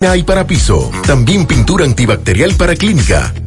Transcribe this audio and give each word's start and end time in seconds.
y 0.00 0.22
para 0.22 0.46
piso. 0.46 0.92
También 1.08 1.44
pintura 1.44 1.84
antibacterial 1.84 2.54
para 2.54 2.76
clínica. 2.76 3.34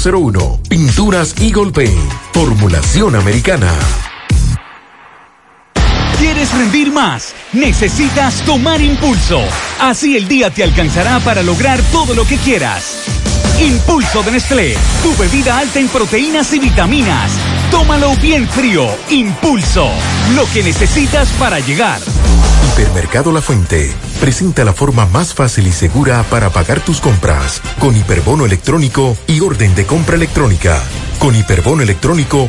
809-853-3401. 0.00 0.68
Pinturas 0.68 1.34
Eagle 1.40 1.72
Paint. 1.72 2.12
Formulación 2.32 3.16
americana. 3.16 3.72
¿Quieres 6.18 6.52
rendir 6.56 6.92
más? 6.92 7.34
Necesitas 7.52 8.42
tomar 8.44 8.80
impulso. 8.80 9.40
Así 9.80 10.16
el 10.16 10.28
día 10.28 10.50
te 10.50 10.62
alcanzará 10.62 11.18
para 11.20 11.42
lograr 11.42 11.80
todo 11.92 12.14
lo 12.14 12.24
que 12.24 12.36
quieras. 12.36 13.29
Impulso 13.60 14.22
de 14.22 14.32
Nestlé, 14.32 14.74
tu 15.02 15.14
bebida 15.18 15.58
alta 15.58 15.80
en 15.80 15.88
proteínas 15.88 16.50
y 16.54 16.58
vitaminas. 16.58 17.30
Tómalo 17.70 18.16
bien 18.16 18.48
frío. 18.48 18.88
Impulso, 19.10 19.86
lo 20.34 20.46
que 20.46 20.62
necesitas 20.62 21.28
para 21.38 21.60
llegar. 21.60 22.00
Hipermercado 22.72 23.32
La 23.32 23.42
Fuente 23.42 23.92
presenta 24.18 24.64
la 24.64 24.72
forma 24.72 25.04
más 25.04 25.34
fácil 25.34 25.66
y 25.66 25.72
segura 25.72 26.22
para 26.30 26.48
pagar 26.48 26.80
tus 26.80 27.02
compras 27.02 27.60
con 27.78 27.94
hiperbono 27.94 28.46
electrónico 28.46 29.14
y 29.26 29.40
orden 29.40 29.74
de 29.74 29.84
compra 29.84 30.16
electrónica. 30.16 30.82
Con 31.18 31.36
hiperbono 31.36 31.82
electrónico 31.82 32.48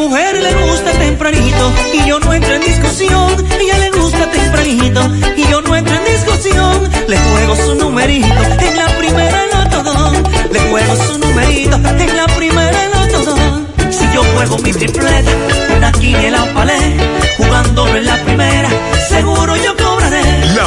mujer 0.00 0.40
le 0.40 0.54
gusta 0.54 0.92
tempranito 0.92 1.72
y 1.92 2.08
yo 2.08 2.18
no 2.20 2.32
entro 2.32 2.54
en 2.54 2.62
discusión. 2.62 3.46
Ella 3.60 3.78
le 3.78 3.90
gusta 3.90 4.30
tempranito 4.30 5.02
y 5.36 5.46
yo 5.46 5.60
no 5.60 5.76
entro 5.76 5.94
en 5.94 6.04
discusión. 6.04 6.90
Le 7.06 7.18
juego 7.18 7.56
su 7.56 7.74
numerito 7.74 8.42
en 8.66 8.76
la 8.76 8.86
primera 8.98 9.40
lotodón. 9.52 10.14
Le 10.52 10.60
juego 10.70 10.96
su 10.96 11.18
numerito 11.18 11.76
en 11.76 12.16
la 12.16 12.26
primera 12.28 12.88
lotodón. 12.94 13.66
Si 13.90 14.04
yo 14.14 14.22
juego 14.34 14.58
mi 14.58 14.72
tripleta, 14.72 15.32
una 15.76 15.92
quiniela 15.92 16.44
o 16.44 16.54
palé, 16.54 16.96
jugándolo 17.36 17.96
en 17.96 18.06
la 18.06 18.16
primera, 18.24 18.70
seguro 19.08 19.54
yo 19.56 19.76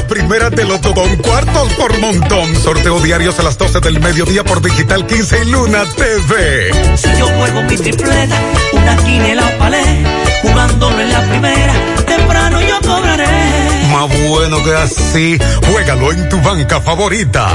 la 0.03 0.07
primera 0.07 0.49
de 0.49 0.65
Lotodón, 0.65 1.15
cuartos 1.17 1.71
por 1.73 1.97
montón. 1.99 2.55
Sorteo 2.55 2.99
diarios 2.99 3.39
a 3.39 3.43
las 3.43 3.57
12 3.57 3.79
del 3.79 3.99
mediodía 3.99 4.43
por 4.43 4.61
Digital 4.61 5.05
15 5.07 5.43
y 5.43 5.49
Luna 5.49 5.85
TV. 5.95 6.97
Si 6.97 7.07
yo 7.17 7.27
juego 7.27 7.61
mi 7.63 7.77
tripleta, 7.77 8.35
una 8.73 8.97
quiniela 8.97 9.47
o 9.47 9.57
palé, 9.57 10.03
jugándolo 10.41 10.99
en 10.99 11.11
la 11.11 11.21
primera, 11.29 11.73
temprano 12.05 12.61
yo 12.61 12.79
cobraré 12.81 13.73
más 13.94 14.28
bueno 14.28 14.63
que 14.63 14.73
así. 14.73 15.38
Juégalo 15.67 16.11
en 16.11 16.28
tu 16.28 16.41
banca 16.41 16.81
favorita. 16.81 17.47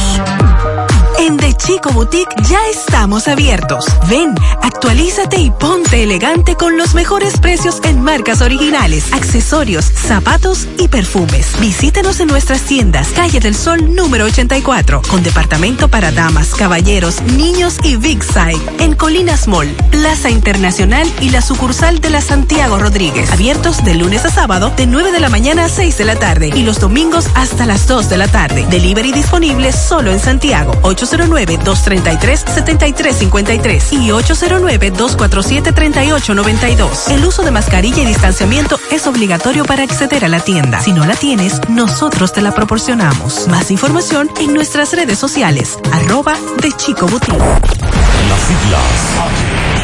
En 1.18 1.36
The 1.36 1.54
Chico 1.54 1.90
Boutique 1.90 2.34
ya 2.48 2.58
estamos 2.68 3.28
abiertos. 3.28 3.86
Ven, 4.08 4.34
actualízate 4.62 5.38
y 5.38 5.50
ponte 5.50 6.02
elegante 6.02 6.54
con 6.56 6.76
los 6.76 6.94
mejores 6.94 7.38
precios 7.38 7.80
en 7.84 8.02
marcas 8.02 8.40
originales, 8.40 9.12
accesorios, 9.12 9.84
zapatos 9.84 10.66
y 10.78 10.88
perfumes. 10.88 11.48
Visítenos 11.60 12.20
en 12.20 12.28
nuestras 12.28 12.62
tiendas, 12.62 13.08
Calle 13.14 13.40
del 13.40 13.54
Sol 13.54 13.94
número 13.94 14.24
84, 14.26 15.02
con 15.08 15.22
departamento 15.22 15.88
para 15.88 16.10
damas, 16.10 16.54
caballeros, 16.54 17.22
niños 17.22 17.76
y 17.82 17.96
Big 17.96 18.22
Side. 18.22 18.60
En 18.78 18.94
Colinas 18.94 19.48
Mall, 19.48 19.68
Plaza 19.90 20.30
Internacional 20.30 21.10
y 21.20 21.30
la 21.30 21.42
sucursal 21.42 22.00
de 22.00 22.10
la 22.10 22.20
Santiago 22.20 22.78
Rodríguez. 22.78 23.30
Abiertos 23.32 23.84
de 23.84 23.94
lunes 23.94 24.24
a 24.24 24.30
sábado 24.30 24.72
de 24.76 24.86
9 24.86 25.12
de 25.12 25.20
la 25.20 25.28
mañana 25.28 25.66
a 25.66 25.68
6 25.68 25.96
de 25.96 26.04
la 26.04 26.16
tarde 26.16 26.50
y 26.54 26.62
los 26.62 26.80
domingos 26.80 27.26
hasta 27.34 27.66
las 27.66 27.86
2 27.86 28.08
de 28.08 28.16
la 28.16 28.28
tarde. 28.28 28.66
Delivery 28.68 29.12
disponible 29.12 29.72
solo 29.72 30.10
en 30.10 30.20
Santiago. 30.20 30.72
809-233-7353 31.04 33.92
y 33.92 34.08
809-247-3892. 34.10 37.10
El 37.10 37.24
uso 37.24 37.42
de 37.42 37.50
mascarilla 37.50 38.02
y 38.02 38.06
distanciamiento 38.06 38.78
es 38.90 39.06
obligatorio 39.06 39.64
para 39.64 39.82
acceder 39.82 40.24
a 40.24 40.28
la 40.28 40.40
tienda. 40.40 40.80
Si 40.80 40.92
no 40.92 41.04
la 41.04 41.16
tienes, 41.16 41.60
nosotros 41.68 42.32
te 42.32 42.40
la 42.42 42.52
proporcionamos. 42.52 43.48
Más 43.48 43.70
información 43.70 44.30
en 44.40 44.54
nuestras 44.54 44.92
redes 44.92 45.18
sociales. 45.18 45.78
Arroba 45.92 46.34
de 46.60 46.72
Chico 46.72 47.06
Boutique. 47.06 47.38
Las 47.38 48.40
siglas 48.40 49.83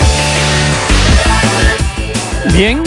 Bien, 2.49 2.81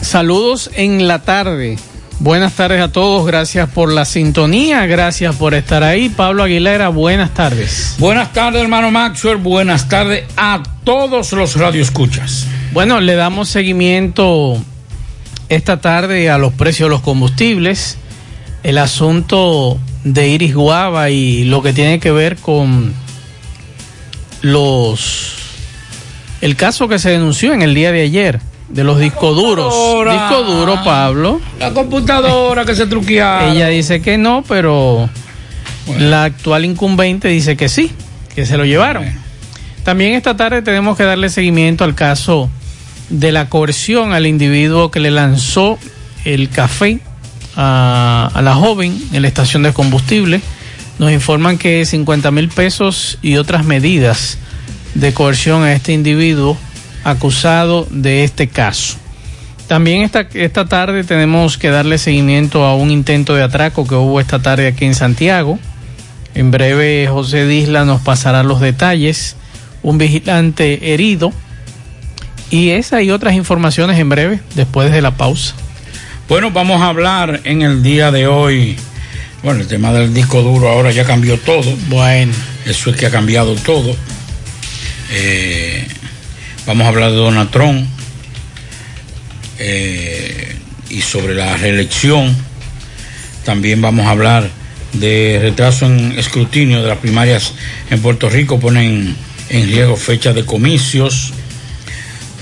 saludos 0.00 0.70
en 0.74 1.06
la 1.06 1.20
tarde. 1.20 1.78
Buenas 2.18 2.54
tardes 2.54 2.80
a 2.80 2.90
todos, 2.90 3.24
gracias 3.26 3.68
por 3.68 3.92
la 3.92 4.04
sintonía, 4.04 4.86
gracias 4.86 5.36
por 5.36 5.54
estar 5.54 5.84
ahí. 5.84 6.08
Pablo 6.08 6.42
Aguilera, 6.42 6.88
buenas 6.88 7.32
tardes. 7.32 7.94
Buenas 7.98 8.32
tardes, 8.32 8.60
hermano 8.60 8.90
Maxwell, 8.90 9.36
buenas 9.36 9.88
tardes 9.88 10.24
a 10.36 10.62
todos 10.82 11.32
los 11.32 11.54
radioescuchas. 11.56 12.48
Bueno, 12.72 13.00
le 13.00 13.14
damos 13.14 13.48
seguimiento 13.48 14.60
esta 15.48 15.80
tarde 15.80 16.28
a 16.28 16.38
los 16.38 16.52
precios 16.52 16.88
de 16.88 16.90
los 16.90 17.02
combustibles, 17.02 17.98
el 18.64 18.78
asunto 18.78 19.78
de 20.02 20.28
Iris 20.28 20.54
Guava 20.54 21.10
y 21.10 21.44
lo 21.44 21.62
que 21.62 21.72
tiene 21.72 22.00
que 22.00 22.10
ver 22.10 22.36
con 22.36 22.92
los 24.42 25.47
el 26.40 26.56
caso 26.56 26.88
que 26.88 26.98
se 26.98 27.10
denunció 27.10 27.52
en 27.52 27.62
el 27.62 27.74
día 27.74 27.92
de 27.92 28.02
ayer 28.02 28.40
de 28.68 28.84
los 28.84 28.98
discos 29.00 29.34
duros. 29.34 29.74
Disco 30.12 30.42
duro, 30.44 30.82
Pablo. 30.84 31.40
La 31.58 31.72
computadora 31.72 32.64
que 32.64 32.74
se 32.74 32.86
truqueaba. 32.86 33.52
Ella 33.52 33.68
dice 33.68 34.00
que 34.00 34.18
no, 34.18 34.44
pero 34.46 35.08
la 35.98 36.24
actual 36.24 36.64
incumbente 36.64 37.28
dice 37.28 37.56
que 37.56 37.68
sí, 37.68 37.90
que 38.34 38.46
se 38.46 38.56
lo 38.56 38.64
llevaron. 38.64 39.04
También 39.84 40.12
esta 40.12 40.36
tarde 40.36 40.62
tenemos 40.62 40.96
que 40.96 41.04
darle 41.04 41.30
seguimiento 41.30 41.84
al 41.84 41.94
caso 41.94 42.50
de 43.08 43.32
la 43.32 43.48
coerción 43.48 44.12
al 44.12 44.26
individuo 44.26 44.90
que 44.90 45.00
le 45.00 45.10
lanzó 45.10 45.78
el 46.26 46.50
café 46.50 47.00
a, 47.56 48.30
a 48.34 48.42
la 48.42 48.54
joven 48.54 49.02
en 49.12 49.22
la 49.22 49.28
estación 49.28 49.62
de 49.62 49.72
combustible. 49.72 50.42
Nos 50.98 51.10
informan 51.10 51.56
que 51.56 51.86
50 51.86 52.30
mil 52.32 52.48
pesos 52.48 53.18
y 53.22 53.36
otras 53.36 53.64
medidas 53.64 54.36
de 54.98 55.14
coerción 55.14 55.62
a 55.62 55.72
este 55.72 55.92
individuo 55.92 56.56
acusado 57.04 57.86
de 57.90 58.24
este 58.24 58.48
caso. 58.48 58.96
También 59.68 60.02
esta, 60.02 60.26
esta 60.34 60.64
tarde 60.66 61.04
tenemos 61.04 61.58
que 61.58 61.68
darle 61.68 61.98
seguimiento 61.98 62.64
a 62.64 62.74
un 62.74 62.90
intento 62.90 63.34
de 63.34 63.42
atraco 63.42 63.86
que 63.86 63.94
hubo 63.94 64.18
esta 64.20 64.40
tarde 64.40 64.66
aquí 64.66 64.84
en 64.86 64.94
Santiago. 64.94 65.58
En 66.34 66.50
breve 66.50 67.06
José 67.08 67.46
Disla 67.46 67.84
nos 67.84 68.00
pasará 68.00 68.42
los 68.42 68.60
detalles. 68.60 69.36
Un 69.82 69.98
vigilante 69.98 70.92
herido. 70.94 71.32
Y 72.50 72.70
esa 72.70 73.02
y 73.02 73.10
otras 73.10 73.34
informaciones 73.34 73.98
en 73.98 74.08
breve, 74.08 74.40
después 74.54 74.90
de 74.90 75.02
la 75.02 75.12
pausa. 75.12 75.54
Bueno, 76.28 76.50
vamos 76.50 76.80
a 76.80 76.88
hablar 76.88 77.42
en 77.44 77.62
el 77.62 77.82
día 77.82 78.10
de 78.10 78.26
hoy. 78.26 78.76
Bueno, 79.42 79.60
el 79.60 79.68
tema 79.68 79.92
del 79.92 80.12
disco 80.14 80.42
duro 80.42 80.68
ahora 80.68 80.90
ya 80.90 81.04
cambió 81.04 81.38
todo. 81.38 81.70
Bueno. 81.88 82.32
Eso 82.64 82.90
es 82.90 82.96
que 82.96 83.06
ha 83.06 83.10
cambiado 83.10 83.54
todo. 83.54 83.94
Eh, 85.10 85.86
vamos 86.66 86.84
a 86.84 86.88
hablar 86.88 87.10
de 87.10 87.16
Donald 87.16 87.50
Trump 87.50 87.88
eh, 89.58 90.56
y 90.90 91.00
sobre 91.00 91.34
la 91.34 91.56
reelección. 91.56 92.36
También 93.44 93.80
vamos 93.80 94.06
a 94.06 94.10
hablar 94.10 94.50
de 94.92 95.38
retraso 95.40 95.86
en 95.86 96.18
escrutinio 96.18 96.82
de 96.82 96.88
las 96.88 96.98
primarias 96.98 97.52
en 97.90 98.00
Puerto 98.00 98.28
Rico, 98.28 98.60
ponen 98.60 99.16
en 99.48 99.66
riesgo 99.66 99.96
fechas 99.96 100.34
de 100.34 100.44
comicios, 100.44 101.32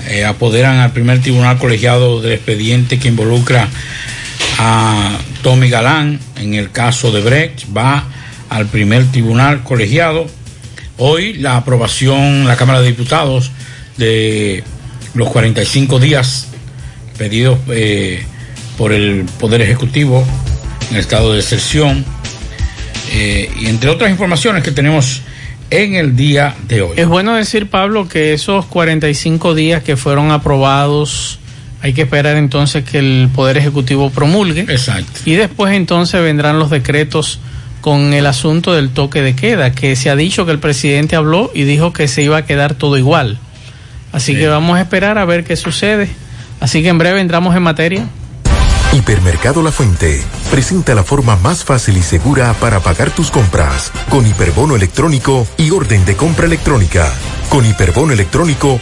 eh, 0.07 0.25
apoderan 0.25 0.77
al 0.77 0.91
primer 0.91 1.21
tribunal 1.21 1.57
colegiado 1.57 2.21
del 2.21 2.33
expediente 2.33 2.99
que 2.99 3.07
involucra 3.07 3.67
a 4.59 5.17
Tommy 5.41 5.69
Galán 5.69 6.19
en 6.37 6.53
el 6.53 6.71
caso 6.71 7.11
de 7.11 7.21
Brecht, 7.21 7.65
va 7.75 8.05
al 8.49 8.65
primer 8.67 9.05
tribunal 9.11 9.63
colegiado. 9.63 10.27
Hoy 10.97 11.33
la 11.33 11.57
aprobación, 11.57 12.47
la 12.47 12.55
Cámara 12.55 12.81
de 12.81 12.87
Diputados, 12.87 13.51
de 13.97 14.63
los 15.13 15.29
45 15.29 15.99
días 15.99 16.47
pedidos 17.17 17.59
eh, 17.69 18.23
por 18.77 18.93
el 18.93 19.25
Poder 19.39 19.61
Ejecutivo 19.61 20.25
en 20.91 20.97
estado 20.97 21.33
de 21.33 21.39
excepción 21.39 22.05
eh, 23.11 23.49
y 23.59 23.67
entre 23.67 23.89
otras 23.89 24.09
informaciones 24.09 24.63
que 24.63 24.71
tenemos 24.71 25.21
en 25.69 25.95
el 25.95 26.15
día 26.15 26.55
de 26.67 26.81
hoy. 26.81 26.93
Es 26.97 27.07
bueno 27.07 27.35
decir, 27.35 27.69
Pablo, 27.69 28.07
que 28.07 28.33
esos 28.33 28.65
45 28.65 29.53
días 29.53 29.83
que 29.83 29.97
fueron 29.97 30.31
aprobados, 30.31 31.39
hay 31.81 31.93
que 31.93 32.03
esperar 32.03 32.37
entonces 32.37 32.83
que 32.83 32.99
el 32.99 33.29
Poder 33.33 33.57
Ejecutivo 33.57 34.09
promulgue. 34.09 34.61
Exacto. 34.61 35.21
Y 35.25 35.33
después 35.33 35.73
entonces 35.73 36.21
vendrán 36.21 36.57
los 36.59 36.69
decretos 36.69 37.39
con 37.87 38.13
el 38.13 38.25
asunto 38.25 38.73
del 38.73 38.89
toque 38.89 39.21
de 39.21 39.33
queda, 39.33 39.71
que 39.71 39.95
se 39.95 40.09
ha 40.09 40.17
dicho 40.17 40.45
que 40.45 40.51
el 40.51 40.59
presidente 40.59 41.15
habló 41.15 41.51
y 41.53 41.63
dijo 41.63 41.93
que 41.93 42.09
se 42.09 42.21
iba 42.21 42.35
a 42.35 42.45
quedar 42.45 42.73
todo 42.73 42.97
igual. 42.97 43.39
Así 44.11 44.35
que 44.35 44.45
vamos 44.49 44.77
a 44.77 44.81
esperar 44.81 45.17
a 45.17 45.23
ver 45.23 45.45
qué 45.45 45.55
sucede. 45.55 46.09
Así 46.59 46.81
que 46.81 46.89
en 46.89 46.97
breve 46.97 47.21
entramos 47.21 47.55
en 47.55 47.63
materia. 47.63 48.05
Hipermercado 48.91 49.63
La 49.63 49.71
Fuente 49.71 50.21
presenta 50.51 50.95
la 50.95 51.03
forma 51.05 51.37
más 51.37 51.63
fácil 51.63 51.95
y 51.95 52.01
segura 52.01 52.53
para 52.59 52.81
pagar 52.81 53.11
tus 53.11 53.31
compras 53.31 53.93
con 54.09 54.27
hiperbono 54.27 54.75
electrónico 54.75 55.47
y 55.55 55.71
orden 55.71 56.03
de 56.03 56.17
compra 56.17 56.45
electrónica. 56.45 57.09
Con 57.47 57.65
hiperbono 57.65 58.11
electrónico 58.11 58.81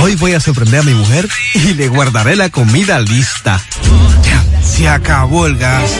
Hoy 0.00 0.14
voy 0.16 0.32
a 0.34 0.40
sorprender 0.40 0.80
a 0.80 0.84
mi 0.84 0.94
mujer 0.94 1.28
y 1.54 1.74
le 1.74 1.88
guardaré 1.88 2.36
la 2.36 2.50
comida 2.50 3.00
lista. 3.00 3.60
Ya, 4.22 4.44
se 4.62 4.88
acabó 4.88 5.46
el 5.46 5.56
gas. 5.56 5.90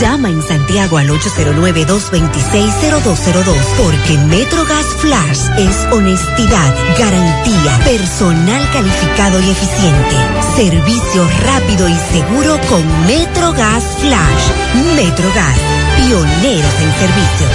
Llama 0.00 0.28
en 0.28 0.40
Santiago 0.42 0.98
al 0.98 1.08
809-226-0202 1.10 3.56
porque 3.76 4.16
MetroGas 4.28 4.86
Flash 5.00 5.40
es 5.58 5.74
honestidad, 5.92 6.72
garantía, 6.96 7.80
personal 7.84 8.62
calificado 8.72 9.40
y 9.40 9.50
eficiente, 9.50 10.14
servicio 10.54 11.28
rápido 11.42 11.88
y 11.88 11.98
seguro 12.12 12.60
con 12.68 12.84
MetroGas 13.06 13.82
Flash. 14.00 14.52
MetroGas, 14.94 15.58
pioneros 15.96 16.74
en 16.80 16.92
servicio. 17.00 17.48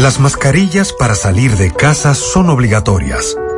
Las 0.00 0.20
mascarillas 0.20 0.92
para 0.92 1.16
salir 1.16 1.56
de 1.56 1.72
casa 1.72 2.14
son 2.14 2.50
obligatorias, 2.50 3.36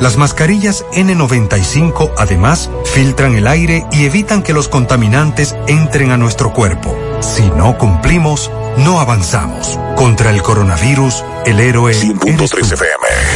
Las 0.00 0.18
mascarillas 0.18 0.84
N95 0.92 2.12
además 2.18 2.70
filtran 2.84 3.34
el 3.34 3.46
aire 3.46 3.86
y 3.92 4.04
evitan 4.04 4.42
que 4.42 4.52
los 4.52 4.68
contaminantes 4.68 5.56
entren 5.66 6.10
a 6.10 6.18
nuestro 6.18 6.52
cuerpo. 6.52 6.94
Si 7.20 7.48
no 7.50 7.78
cumplimos, 7.78 8.50
no 8.78 9.00
avanzamos. 9.00 9.78
Contra 9.96 10.30
el 10.30 10.42
coronavirus, 10.42 11.24
el 11.46 11.60
héroe. 11.60 11.94
100.3 11.94 12.72
FM. 12.72 13.35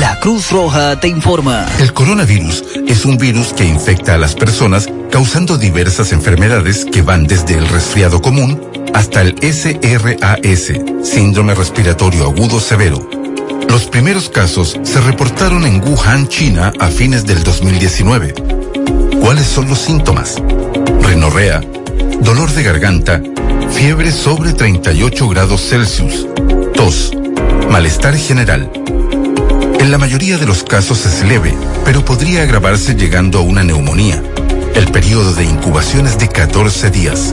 La 0.00 0.18
Cruz 0.20 0.50
Roja 0.50 0.98
te 1.00 1.08
informa. 1.08 1.66
El 1.78 1.92
coronavirus 1.92 2.64
es 2.86 3.04
un 3.04 3.18
virus 3.18 3.52
que 3.52 3.64
infecta 3.64 4.14
a 4.14 4.18
las 4.18 4.34
personas 4.34 4.88
causando 5.10 5.58
diversas 5.58 6.12
enfermedades 6.12 6.84
que 6.84 7.02
van 7.02 7.26
desde 7.26 7.54
el 7.54 7.68
resfriado 7.68 8.20
común 8.20 8.60
hasta 8.94 9.22
el 9.22 9.34
SRAS, 9.40 10.72
síndrome 11.02 11.54
respiratorio 11.54 12.24
agudo 12.24 12.60
severo. 12.60 13.08
Los 13.68 13.84
primeros 13.86 14.28
casos 14.28 14.78
se 14.82 15.00
reportaron 15.00 15.64
en 15.64 15.80
Wuhan, 15.82 16.28
China, 16.28 16.72
a 16.80 16.88
fines 16.88 17.24
del 17.24 17.42
2019. 17.44 18.34
¿Cuáles 19.20 19.46
son 19.46 19.68
los 19.68 19.78
síntomas? 19.78 20.42
Rinorrea, 21.02 21.60
dolor 22.20 22.50
de 22.52 22.62
garganta, 22.62 23.22
fiebre 23.70 24.10
sobre 24.12 24.52
38 24.52 25.28
grados 25.28 25.62
Celsius, 25.68 26.26
tos, 26.74 27.12
malestar 27.70 28.16
general. 28.16 28.70
En 29.80 29.90
la 29.90 29.96
mayoría 29.96 30.36
de 30.36 30.44
los 30.44 30.62
casos 30.62 31.06
es 31.06 31.24
leve, 31.24 31.56
pero 31.86 32.04
podría 32.04 32.42
agravarse 32.42 32.94
llegando 32.94 33.38
a 33.38 33.40
una 33.40 33.64
neumonía. 33.64 34.22
El 34.74 34.92
periodo 34.92 35.32
de 35.32 35.44
incubación 35.44 36.06
es 36.06 36.18
de 36.18 36.28
14 36.28 36.90
días. 36.90 37.32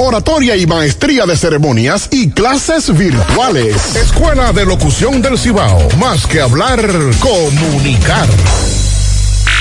oratoria 0.00 0.56
y 0.56 0.66
maestría 0.66 1.26
de 1.26 1.36
ceremonias 1.36 2.08
y 2.10 2.30
clases 2.30 2.96
virtuales. 2.96 3.96
Escuela 3.96 4.52
de 4.52 4.64
Locución 4.64 5.20
del 5.20 5.38
Cibao. 5.38 5.88
Más 5.98 6.26
que 6.26 6.40
hablar, 6.40 6.80
comunicar. 7.20 8.28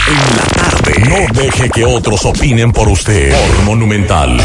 En 0.08 0.38
la 0.38 0.44
tarde. 0.46 1.00
No 1.10 1.42
deje 1.42 1.70
que 1.70 1.86
otros 1.86 2.26
opinen 2.26 2.72
por 2.72 2.88
usted. 2.88 3.32
Por 3.32 3.64
Monumental. 3.66 4.40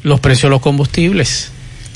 los 0.02 0.21
precios 0.21 0.45
de 0.45 0.50
los 0.50 0.62
combustibles. 0.62 1.52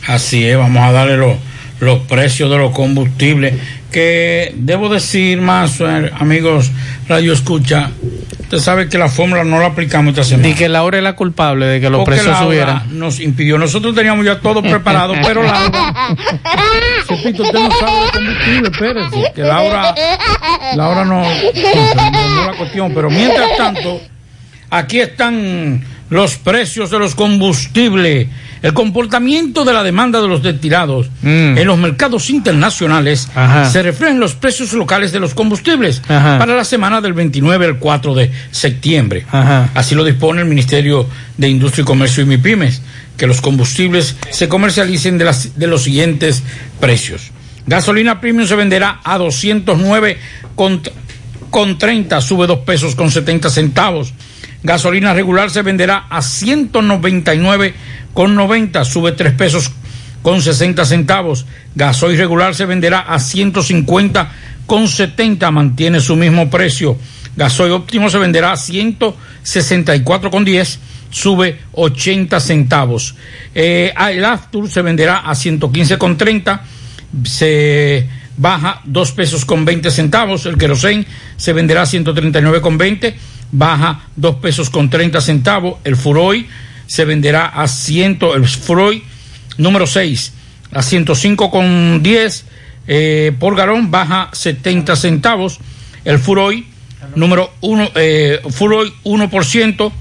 Así 0.06 0.44
es, 0.44 0.58
vamos 0.58 0.82
a 0.82 0.92
darle 0.92 1.16
los, 1.16 1.36
los 1.82 1.98
precios 2.02 2.48
de 2.48 2.58
los 2.58 2.70
combustibles 2.70 3.54
que 3.90 4.54
debo 4.56 4.88
decir 4.88 5.40
más, 5.40 5.80
eh, 5.80 6.12
amigos 6.16 6.70
Radio 7.08 7.32
Escucha, 7.32 7.90
usted 8.38 8.58
sabe 8.58 8.88
que 8.88 8.98
la 8.98 9.08
fórmula 9.08 9.42
no 9.42 9.58
la 9.58 9.66
aplicamos 9.66 10.12
esta 10.12 10.22
semana. 10.22 10.48
Y 10.48 10.54
que 10.54 10.68
Laura 10.68 10.98
es 10.98 11.02
la 11.02 11.16
culpable 11.16 11.66
de 11.66 11.80
que 11.80 11.90
los 11.90 12.04
Porque 12.04 12.12
precios 12.12 12.34
Laura 12.34 12.46
subieran. 12.46 12.98
Nos 13.00 13.18
impidió, 13.18 13.58
nosotros 13.58 13.96
teníamos 13.96 14.24
ya 14.24 14.38
todo 14.38 14.62
preparado, 14.62 15.14
pero 15.24 15.42
Laura, 15.42 16.16
Chepito, 17.08 17.42
usted 17.42 17.58
no 17.58 17.70
sabe 17.72 18.04
de 18.04 18.10
combustible, 18.12 18.70
espérese, 18.70 19.32
que 19.34 19.42
Laura, 19.42 19.94
Laura 20.76 21.04
no, 21.04 21.20
no 21.24 22.46
la 22.46 22.54
cuestión, 22.58 22.92
pero 22.94 23.10
mientras 23.10 23.56
tanto, 23.56 24.00
aquí 24.70 25.00
están 25.00 25.84
los 26.10 26.36
precios 26.36 26.90
de 26.90 27.00
los 27.00 27.16
combustibles, 27.16 28.28
el 28.62 28.72
comportamiento 28.74 29.64
de 29.64 29.72
la 29.72 29.82
demanda 29.82 30.20
de 30.20 30.28
los 30.28 30.42
destilados 30.42 31.08
en 31.22 31.66
los 31.66 31.78
mercados 31.78 32.30
internacionales 32.30 33.28
Ajá. 33.34 33.68
se 33.68 33.82
refleja 33.82 34.12
en 34.12 34.20
los 34.20 34.34
precios 34.34 34.72
locales 34.72 35.12
de 35.12 35.20
los 35.20 35.34
combustibles 35.34 36.00
Ajá. 36.08 36.38
para 36.38 36.54
la 36.54 36.64
semana 36.64 37.00
del 37.00 37.12
29 37.12 37.66
al 37.66 37.78
4 37.78 38.14
de 38.14 38.30
septiembre. 38.50 39.26
Ajá. 39.30 39.70
Así 39.74 39.94
lo 39.94 40.04
dispone 40.04 40.42
el 40.42 40.48
Ministerio 40.48 41.08
de 41.36 41.48
Industria 41.48 41.82
y 41.82 41.86
Comercio 41.86 42.22
y 42.22 42.26
MIPIMES, 42.26 42.82
que 43.16 43.26
los 43.26 43.40
combustibles 43.40 44.16
se 44.30 44.48
comercialicen 44.48 45.18
de, 45.18 45.24
las, 45.24 45.58
de 45.58 45.66
los 45.66 45.82
siguientes 45.82 46.42
precios. 46.80 47.30
Gasolina 47.66 48.20
premium 48.20 48.46
se 48.46 48.56
venderá 48.56 49.00
a 49.04 49.18
209 49.18 50.18
con, 50.54 50.82
con 51.50 51.78
30, 51.78 52.20
sube 52.20 52.46
2 52.46 52.58
pesos 52.60 52.94
con 52.94 53.10
70 53.10 53.50
centavos. 53.50 54.12
Gasolina 54.62 55.14
regular 55.14 55.50
se 55.50 55.62
venderá 55.62 56.06
a 56.08 56.22
199 56.22 57.74
con 58.14 58.34
90, 58.34 58.84
sube 58.84 59.12
3 59.12 59.32
pesos 59.34 59.72
con 60.22 60.40
60 60.40 60.84
centavos. 60.84 61.46
Gasoil 61.74 62.16
regular 62.16 62.54
se 62.54 62.64
venderá 62.64 63.00
a 63.00 63.18
150 63.18 64.32
con 64.66 64.88
70, 64.88 65.50
mantiene 65.50 66.00
su 66.00 66.16
mismo 66.16 66.48
precio. 66.48 66.96
Gasoil 67.36 67.72
óptimo 67.72 68.08
se 68.08 68.18
venderá 68.18 68.52
a 68.52 68.56
164 68.56 70.30
con 70.30 70.44
10, 70.44 70.78
sube 71.10 71.58
80 71.72 72.40
centavos. 72.40 73.14
Eh, 73.54 73.92
el 74.10 74.24
Aftur 74.24 74.70
se 74.70 74.82
venderá 74.82 75.18
a 75.18 75.34
115 75.34 75.98
con 75.98 76.16
30, 76.16 76.62
se 77.24 78.06
baja 78.36 78.80
2 78.84 79.12
pesos 79.12 79.44
con 79.44 79.64
20 79.64 79.90
centavos. 79.90 80.46
El 80.46 80.56
querosén 80.56 81.06
se 81.36 81.52
venderá 81.52 81.82
a 81.82 81.86
139 81.86 82.60
con 82.60 82.78
20, 82.78 83.16
baja 83.52 84.00
2 84.16 84.36
pesos 84.36 84.70
con 84.70 84.90
30 84.90 85.20
centavos. 85.20 85.76
El 85.84 85.96
Furoy 85.96 86.48
se 86.86 87.04
venderá 87.04 87.46
a 87.46 87.68
100, 87.68 88.18
el 88.34 88.46
Furoy 88.46 89.04
número 89.58 89.86
6 89.86 90.32
a 90.72 90.82
105 90.82 91.50
con 91.50 92.02
10 92.02 92.44
eh, 92.88 93.32
por 93.38 93.54
galón, 93.54 93.90
baja 93.90 94.30
70 94.32 94.96
centavos. 94.96 95.60
El 96.04 96.18
Furoy 96.18 96.66
número 97.14 97.52
1, 97.60 97.90
eh, 97.94 98.40
Furoy 98.50 98.92
1% 99.04 99.92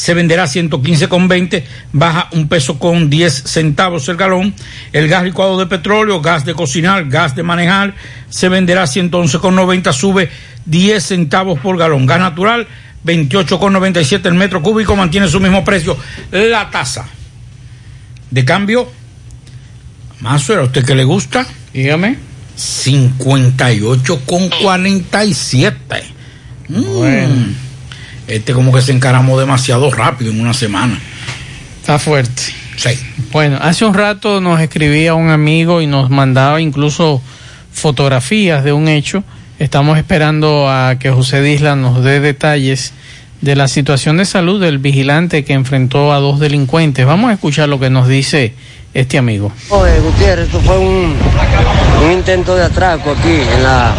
se 0.00 0.14
venderá 0.14 0.44
a 0.44 0.46
115 0.46 1.10
con 1.10 1.28
20, 1.28 1.62
baja 1.92 2.30
un 2.32 2.48
peso 2.48 2.78
con 2.78 3.10
10 3.10 3.42
centavos 3.44 4.08
el 4.08 4.16
galón. 4.16 4.54
El 4.94 5.08
gas 5.08 5.24
licuado 5.24 5.58
de 5.58 5.66
petróleo, 5.66 6.22
gas 6.22 6.46
de 6.46 6.54
cocinar, 6.54 7.06
gas 7.10 7.36
de 7.36 7.42
manejar, 7.42 7.94
se 8.30 8.48
venderá 8.48 8.84
a 8.84 8.86
111 8.86 9.38
con 9.40 9.54
90, 9.54 9.92
sube 9.92 10.30
10 10.64 11.04
centavos 11.04 11.60
por 11.60 11.76
galón. 11.76 12.06
Gas 12.06 12.18
natural, 12.18 12.66
28 13.04 13.58
con 13.58 13.74
97 13.74 14.26
el 14.26 14.36
metro 14.36 14.62
cúbico, 14.62 14.96
mantiene 14.96 15.28
su 15.28 15.38
mismo 15.38 15.62
precio. 15.64 15.98
La 16.30 16.70
tasa 16.70 17.06
de 18.30 18.42
cambio, 18.46 18.90
más 20.20 20.48
a 20.48 20.62
usted 20.62 20.82
que 20.82 20.94
le 20.94 21.04
gusta, 21.04 21.46
dígame. 21.74 22.16
58 22.56 24.22
con 24.24 24.48
47. 24.48 26.04
Mm. 26.68 27.69
Este 28.30 28.52
como 28.52 28.72
que 28.72 28.80
se 28.80 28.92
encaramó 28.92 29.38
demasiado 29.38 29.90
rápido 29.90 30.30
en 30.30 30.40
una 30.40 30.54
semana. 30.54 30.98
Está 31.80 31.98
fuerte. 31.98 32.42
Sí. 32.76 32.90
Bueno, 33.32 33.58
hace 33.60 33.84
un 33.84 33.94
rato 33.94 34.40
nos 34.40 34.60
escribía 34.60 35.14
un 35.14 35.30
amigo 35.30 35.82
y 35.82 35.86
nos 35.86 36.10
mandaba 36.10 36.60
incluso 36.60 37.20
fotografías 37.72 38.64
de 38.64 38.72
un 38.72 38.88
hecho. 38.88 39.24
Estamos 39.58 39.98
esperando 39.98 40.70
a 40.70 40.96
que 40.98 41.10
José 41.10 41.42
Disla 41.42 41.76
nos 41.76 42.02
dé 42.02 42.20
detalles 42.20 42.92
de 43.40 43.56
la 43.56 43.68
situación 43.68 44.16
de 44.16 44.24
salud 44.24 44.60
del 44.60 44.78
vigilante 44.78 45.44
que 45.44 45.52
enfrentó 45.52 46.12
a 46.12 46.18
dos 46.18 46.40
delincuentes. 46.40 47.04
Vamos 47.06 47.30
a 47.30 47.34
escuchar 47.34 47.68
lo 47.68 47.80
que 47.80 47.90
nos 47.90 48.08
dice 48.08 48.54
este 48.94 49.18
amigo. 49.18 49.52
Oye, 49.70 49.98
Gutiérrez, 50.00 50.46
esto 50.46 50.60
fue 50.60 50.78
un, 50.78 51.14
un 52.04 52.12
intento 52.12 52.56
de 52.56 52.64
atraco 52.64 53.12
aquí 53.12 53.40
en 53.54 53.62
la 53.62 53.94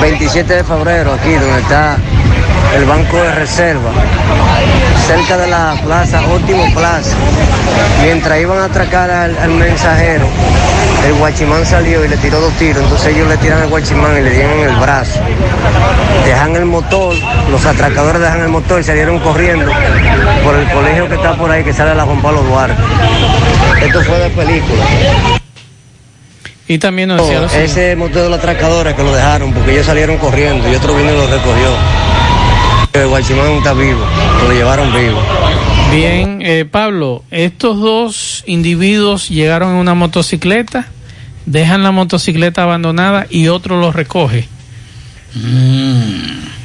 27 0.00 0.54
de 0.54 0.64
febrero, 0.64 1.12
aquí 1.12 1.32
donde 1.32 1.60
está 1.60 1.98
el 2.76 2.84
Banco 2.84 3.16
de 3.16 3.32
Reserva, 3.32 3.90
cerca 5.06 5.36
de 5.36 5.46
la 5.48 5.74
plaza, 5.84 6.20
Óptimo 6.28 6.64
Plaza. 6.74 7.16
Mientras 8.02 8.40
iban 8.40 8.58
a 8.58 8.64
atracar 8.64 9.10
al, 9.10 9.36
al 9.38 9.50
mensajero, 9.50 10.26
el 11.06 11.14
guachimán 11.14 11.66
salió 11.66 12.04
y 12.04 12.08
le 12.08 12.16
tiró 12.16 12.40
dos 12.40 12.52
tiros, 12.54 12.82
entonces 12.82 13.14
ellos 13.14 13.28
le 13.28 13.36
tiran 13.36 13.62
al 13.62 13.68
guachimán 13.68 14.16
y 14.18 14.22
le 14.22 14.30
dieron 14.30 14.58
en 14.60 14.68
el 14.70 14.76
brazo. 14.76 15.20
Dejan 16.24 16.56
el 16.56 16.64
motor, 16.64 17.14
los 17.50 17.64
atracadores 17.66 18.20
dejan 18.20 18.40
el 18.40 18.48
motor 18.48 18.80
y 18.80 18.84
salieron 18.84 19.18
corriendo 19.18 19.70
por 20.44 20.54
el 20.56 20.68
colegio 20.70 21.08
que 21.08 21.14
está 21.14 21.34
por 21.34 21.50
ahí, 21.50 21.64
que 21.64 21.72
sale 21.72 21.90
a 21.90 21.94
la 21.94 22.04
Juan 22.04 22.22
Pablo 22.22 22.42
Duarte. 22.42 22.80
Esto 23.82 24.02
fue 24.02 24.18
de 24.18 24.30
película. 24.30 24.84
Y 26.68 26.78
también 26.78 27.08
nos 27.08 27.28
decía. 27.28 27.62
Ese 27.62 27.96
motor 27.96 28.22
de 28.22 28.30
la 28.30 28.36
atracadora 28.36 28.96
que 28.96 29.02
lo 29.02 29.12
dejaron 29.14 29.52
porque 29.52 29.72
ellos 29.72 29.86
salieron 29.86 30.16
corriendo 30.16 30.70
y 30.70 30.74
otro 30.74 30.94
vino 30.94 31.12
y 31.12 31.16
lo 31.16 31.26
recogió. 31.26 31.70
El 32.92 33.08
guachimán 33.08 33.52
está 33.52 33.72
vivo, 33.72 34.00
lo 34.46 34.52
llevaron 34.52 34.92
vivo. 34.92 35.18
Bien, 35.92 36.40
eh, 36.42 36.64
Pablo, 36.70 37.24
estos 37.30 37.78
dos 37.80 38.44
individuos 38.46 39.28
llegaron 39.30 39.70
en 39.70 39.76
una 39.76 39.94
motocicleta, 39.94 40.88
dejan 41.46 41.82
la 41.82 41.90
motocicleta 41.90 42.62
abandonada 42.64 43.26
y 43.30 43.48
otro 43.48 43.80
los 43.80 43.94
recoge. 43.94 44.46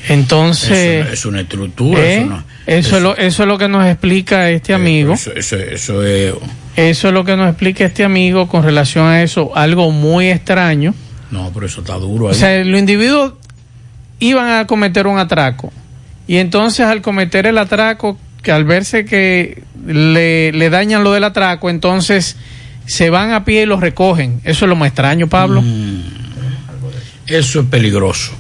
Entonces, 0.10 1.06
Eso, 1.06 1.14
es 1.14 1.26
una 1.26 1.42
estructura. 1.42 2.02
¿eh? 2.02 2.18
Eso, 2.18 2.26
no- 2.30 2.44
eso, 2.66 2.98
es 2.98 3.04
lo, 3.04 3.18
eso 3.18 3.44
es 3.44 3.48
lo 3.48 3.58
que 3.58 3.68
nos 3.70 3.86
explica 3.86 4.50
este 4.50 4.74
amigo. 4.74 5.14
eso, 5.14 5.32
eso- 5.34 5.56
eso 5.58 6.04
es. 6.06 6.34
Eso 6.76 7.08
es 7.08 7.14
lo 7.14 7.24
que 7.26 7.36
nos 7.38 7.50
explica 7.50 7.86
este 7.86 8.04
amigo 8.04 8.48
con 8.48 8.64
relación 8.64 9.06
a 9.08 9.24
eso, 9.24 9.52
algo 9.56 9.92
muy 9.92 10.28
extraño. 10.30 10.94
No, 11.32 11.50
pero 11.54 11.66
eso 11.66 11.82
está 11.82 11.96
duro 11.96 12.28
ahí. 12.28 12.32
O 12.32 12.36
sea, 12.38 12.64
los 12.64 12.80
individuos 12.80 13.34
iban 14.20 14.50
a 14.50 14.68
cometer 14.68 15.08
un 15.08 15.18
atraco. 15.18 15.72
Y 16.28 16.38
entonces 16.38 16.86
al 16.86 17.02
cometer 17.02 17.46
el 17.48 17.58
atraco, 17.58 18.18
que 18.44 18.52
al 18.52 18.66
verse 18.66 19.06
que 19.06 19.64
le, 19.86 20.52
le 20.52 20.70
dañan 20.70 21.04
lo 21.04 21.14
del 21.14 21.24
atraco, 21.24 21.70
entonces 21.70 22.36
se 22.86 23.10
van 23.10 23.32
a 23.32 23.46
pie 23.46 23.64
y 23.64 23.66
los 23.66 23.80
recogen. 23.80 24.42
Eso 24.44 24.66
es 24.66 24.70
lo 24.70 24.76
más 24.76 24.88
extraño, 24.88 25.28
Pablo. 25.28 25.62
Mm. 25.62 26.02
Eso 27.28 27.62
es 27.62 27.66
peligroso. 27.68 28.32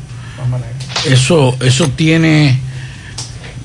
Eso, 1.09 1.55
eso 1.61 1.89
tiene. 1.89 2.59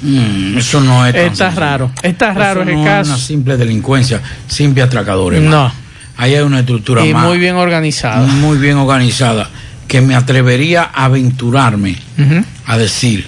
mm, 0.03 0.59
eso 0.59 0.81
no 0.81 1.07
es. 1.07 1.13
tan 1.15 1.23
Está 1.25 1.45
sencillo. 1.47 1.61
raro, 1.61 1.93
está 2.03 2.33
raro 2.35 2.63
Eso 2.63 2.71
ese 2.71 2.79
no 2.79 2.85
caso. 2.85 3.01
Es 3.03 3.09
una 3.09 3.27
simple 3.27 3.57
delincuencia, 3.57 4.21
simple 4.49 4.83
atracadores. 4.83 5.41
No. 5.43 5.73
Ahí 6.17 6.35
hay 6.35 6.43
una 6.43 6.61
estructura 6.61 7.05
Y 7.05 7.13
más. 7.13 7.25
muy 7.25 7.39
bien 7.39 7.57
organizada. 7.57 8.27
Muy 8.27 8.59
bien 8.59 8.77
organizada. 8.77 9.49
Que 9.89 10.01
me 10.01 10.15
atrevería 10.15 10.83
a 10.93 11.05
aventurarme 11.07 11.97
a 12.67 12.79
decir 12.79 13.27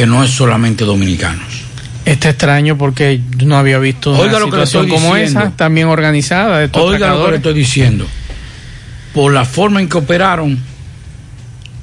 que 0.00 0.06
no 0.06 0.24
es 0.24 0.30
solamente 0.30 0.86
dominicanos. 0.86 1.44
Está 2.06 2.30
extraño 2.30 2.78
porque 2.78 3.20
yo 3.36 3.46
no 3.46 3.58
había 3.58 3.78
visto 3.78 4.12
Oiga 4.12 4.38
una 4.38 4.46
situación 4.46 4.88
como 4.88 5.14
diciendo. 5.14 5.40
esa, 5.40 5.50
también 5.50 5.88
organizada. 5.88 6.60
De 6.60 6.64
estos 6.64 6.82
Oiga 6.82 7.10
lo 7.10 7.26
que 7.26 7.30
le 7.32 7.36
estoy 7.36 7.52
diciendo. 7.52 8.06
Por 9.12 9.34
la 9.34 9.44
forma 9.44 9.78
en 9.78 9.90
que 9.90 9.98
operaron, 9.98 10.58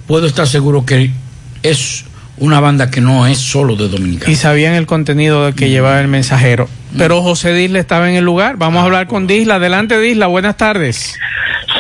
puedo 0.07 0.25
estar 0.25 0.47
seguro 0.47 0.83
que 0.83 1.11
es 1.61 2.05
una 2.37 2.59
banda 2.59 2.89
que 2.89 3.01
no 3.01 3.27
es 3.27 3.37
solo 3.37 3.75
de 3.75 3.87
dominicanos. 3.87 4.29
y 4.29 4.35
sabían 4.35 4.73
el 4.73 4.87
contenido 4.87 5.45
de 5.45 5.53
que 5.53 5.69
llevaba 5.69 6.01
el 6.01 6.07
mensajero. 6.07 6.67
Pero 6.97 7.21
José 7.21 7.53
Disla 7.53 7.77
estaba 7.77 8.09
en 8.09 8.15
el 8.15 8.25
lugar. 8.25 8.57
Vamos 8.57 8.81
a 8.81 8.85
hablar 8.85 9.05
con 9.05 9.27
Disla. 9.27 9.57
Adelante, 9.57 9.99
Disla. 9.99 10.25
Buenas 10.25 10.57
tardes. 10.57 11.13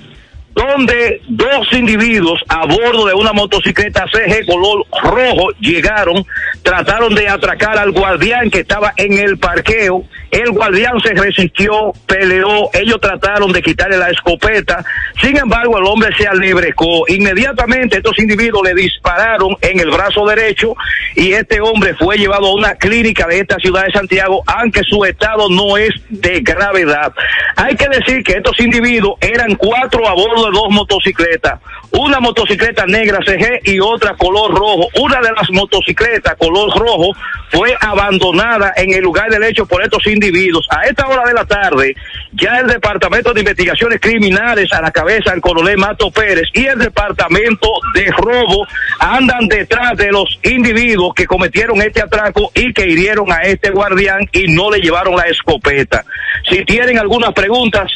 donde 0.54 1.22
dos 1.28 1.68
individuos 1.74 2.44
a 2.48 2.66
bordo 2.66 3.08
de 3.08 3.14
una 3.14 3.34
motocicleta 3.34 4.06
CG 4.12 4.46
color 4.46 4.86
rojo 5.02 5.50
llegaron, 5.60 6.26
trataron 6.62 7.14
de 7.16 7.28
atracar 7.28 7.78
al 7.78 7.92
guardián 7.92 8.50
que 8.50 8.60
estaba 8.60 8.94
en 8.98 9.14
el 9.14 9.38
parqueo. 9.38 10.06
El 10.32 10.52
guardián 10.52 11.00
se 11.02 11.14
resistió, 11.14 11.94
peleó, 12.08 12.70
ellos 12.74 13.00
trataron 13.00 13.52
de 13.52 13.62
quitarle 13.62 13.98
la 13.98 14.10
escopeta. 14.10 14.84
Sin 15.22 15.38
embargo, 15.38 15.78
el 15.78 15.86
hombre 15.86 16.10
se 16.18 16.28
alebrecó. 16.28 17.08
Inmediatamente 17.08 17.98
estos 17.98 18.18
individuos 18.18 18.64
le 18.64 18.74
dispararon 18.74 19.56
en 19.62 19.80
el 19.80 19.92
brazo 19.92 20.26
derecho 20.26 20.76
y 21.16 21.34
este 21.34 21.62
hombre 21.62 21.94
fue 21.96 22.18
llevado 22.18 22.48
a 22.48 22.54
una 22.56 22.76
clínica 22.76 23.28
de 23.28 23.40
esta 23.40 23.58
ciudad 23.58 23.86
de 23.86 23.92
Santiago, 23.92 24.44
aunque 24.48 24.82
su 24.84 25.06
estado 25.06 25.50
no 25.50 25.78
es 25.78 25.92
de 26.10 26.42
gravedad. 26.42 27.14
Hay 27.56 27.76
que 27.76 27.88
decir 27.90 28.24
que 28.24 28.34
estos 28.34 28.60
individuos 28.60 29.16
eran 29.22 29.56
cuatro 29.56 30.08
a 30.08 30.14
bordo 30.14 30.43
dos 30.52 30.70
motocicletas, 30.70 31.60
una 31.92 32.20
motocicleta 32.20 32.86
negra 32.86 33.20
CG 33.26 33.62
y 33.66 33.80
otra 33.80 34.16
color 34.16 34.52
rojo. 34.52 34.88
Una 35.00 35.22
de 35.22 35.32
las 35.32 35.50
motocicletas 35.52 36.36
color 36.38 36.78
rojo 36.78 37.12
fue 37.52 37.76
abandonada 37.80 38.74
en 38.76 38.94
el 38.94 39.02
lugar 39.02 39.30
del 39.30 39.44
hecho 39.44 39.66
por 39.66 39.84
estos 39.84 40.06
individuos. 40.08 40.68
A 40.72 40.88
esta 40.88 41.08
hora 41.08 41.24
de 41.26 41.34
la 41.34 41.46
tarde, 41.46 41.96
ya 42.34 42.60
el 42.60 42.68
Departamento 42.68 43.34
de 43.34 43.42
Investigaciones 43.42 44.00
Criminales 44.02 44.72
a 44.74 44.82
la 44.82 44.92
cabeza 44.92 45.32
del 45.32 45.42
coronel 45.42 45.78
Mato 45.78 46.10
Pérez 46.10 46.50
y 46.54 46.66
el 46.66 46.80
Departamento 46.80 47.70
de 47.94 48.06
Robo 48.12 48.66
andan 49.00 49.48
detrás 49.48 49.96
de 49.98 50.12
los 50.12 50.40
individuos 50.44 51.14
que 51.14 51.28
cometieron 51.28 51.82
este 51.82 52.02
atraco 52.02 52.52
y 52.56 52.74
que 52.74 52.90
hirieron 52.90 53.32
a 53.32 53.42
este 53.42 53.70
guardián 53.70 54.28
y 54.32 54.52
no 54.52 54.72
le 54.72 54.80
llevaron 54.80 55.16
la 55.16 55.24
escopeta. 55.24 56.04
Si 56.50 56.66
tienen 56.66 56.98
algunas 56.98 57.34
preguntas, 57.34 57.92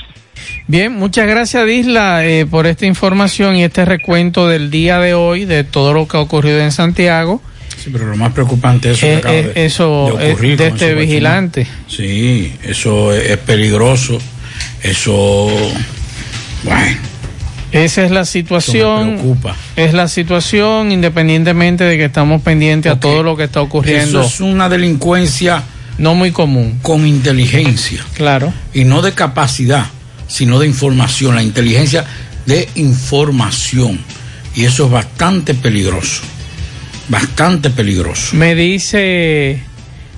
Bien, 0.68 0.92
muchas 0.94 1.28
gracias 1.28 1.66
Disla 1.66 2.26
eh, 2.26 2.46
por 2.46 2.68
esta 2.68 2.86
información 2.86 3.56
y 3.56 3.64
este 3.64 3.86
recuento 3.86 4.48
del 4.50 4.70
día 4.70 5.00
de 5.00 5.14
hoy 5.14 5.46
de 5.46 5.64
todo 5.64 5.94
lo 5.94 6.08
que 6.08 6.18
ha 6.18 6.20
ocurrido 6.20 6.60
en 6.60 6.72
Santiago 6.72 7.42
Sí, 7.82 7.90
pero 7.94 8.06
lo 8.08 8.18
más 8.18 8.34
preocupante 8.34 8.92
es 8.92 8.98
eso, 8.98 9.08
Eh, 9.08 9.22
que 9.22 9.40
eh, 9.40 9.44
de- 9.54 9.66
eso, 9.66 10.18
de 10.18 10.32
ocurrir 10.32 10.58
de 10.58 10.70
con 10.70 10.74
este 10.78 10.94
vigilante. 10.96 11.68
Sí, 11.88 12.52
eso 12.64 13.14
es, 13.14 13.38
peligroso. 13.38 14.18
Eso, 14.82 15.48
bueno, 16.64 16.98
Esa 17.72 18.04
es 18.04 18.10
la 18.12 18.26
situación. 18.26 19.14
preocupa. 19.20 19.56
Es 19.76 19.94
la 19.94 20.08
situación 20.08 20.92
independientemente 20.92 21.84
de 21.84 21.98
que 21.98 22.06
estamos 22.06 22.42
pendientes 22.42 22.92
a 22.92 23.00
todo 23.00 23.22
lo 23.22 23.38
que 23.38 23.44
está 23.44 23.62
ocurriendo. 23.62 24.22
eso 24.22 24.28
es 24.28 24.40
una 24.42 24.70
delincuencia 24.70 25.62
no 26.00 26.16
muy 26.16 26.32
común. 26.32 26.80
Con 26.82 27.06
inteligencia. 27.06 28.04
Claro. 28.16 28.52
Y 28.74 28.86
no 28.86 29.04
de 29.04 29.14
capacidad, 29.14 29.86
sino 30.28 30.60
de 30.60 30.68
información. 30.68 31.36
La 31.36 31.44
inteligencia 31.44 32.06
de 32.46 32.68
información. 32.76 34.00
Y 34.56 34.66
eso 34.66 34.86
es 34.86 34.92
bastante 34.92 35.54
peligroso. 35.54 36.22
Bastante 37.10 37.70
peligroso. 37.70 38.36
Me 38.36 38.54
dice, 38.56 39.62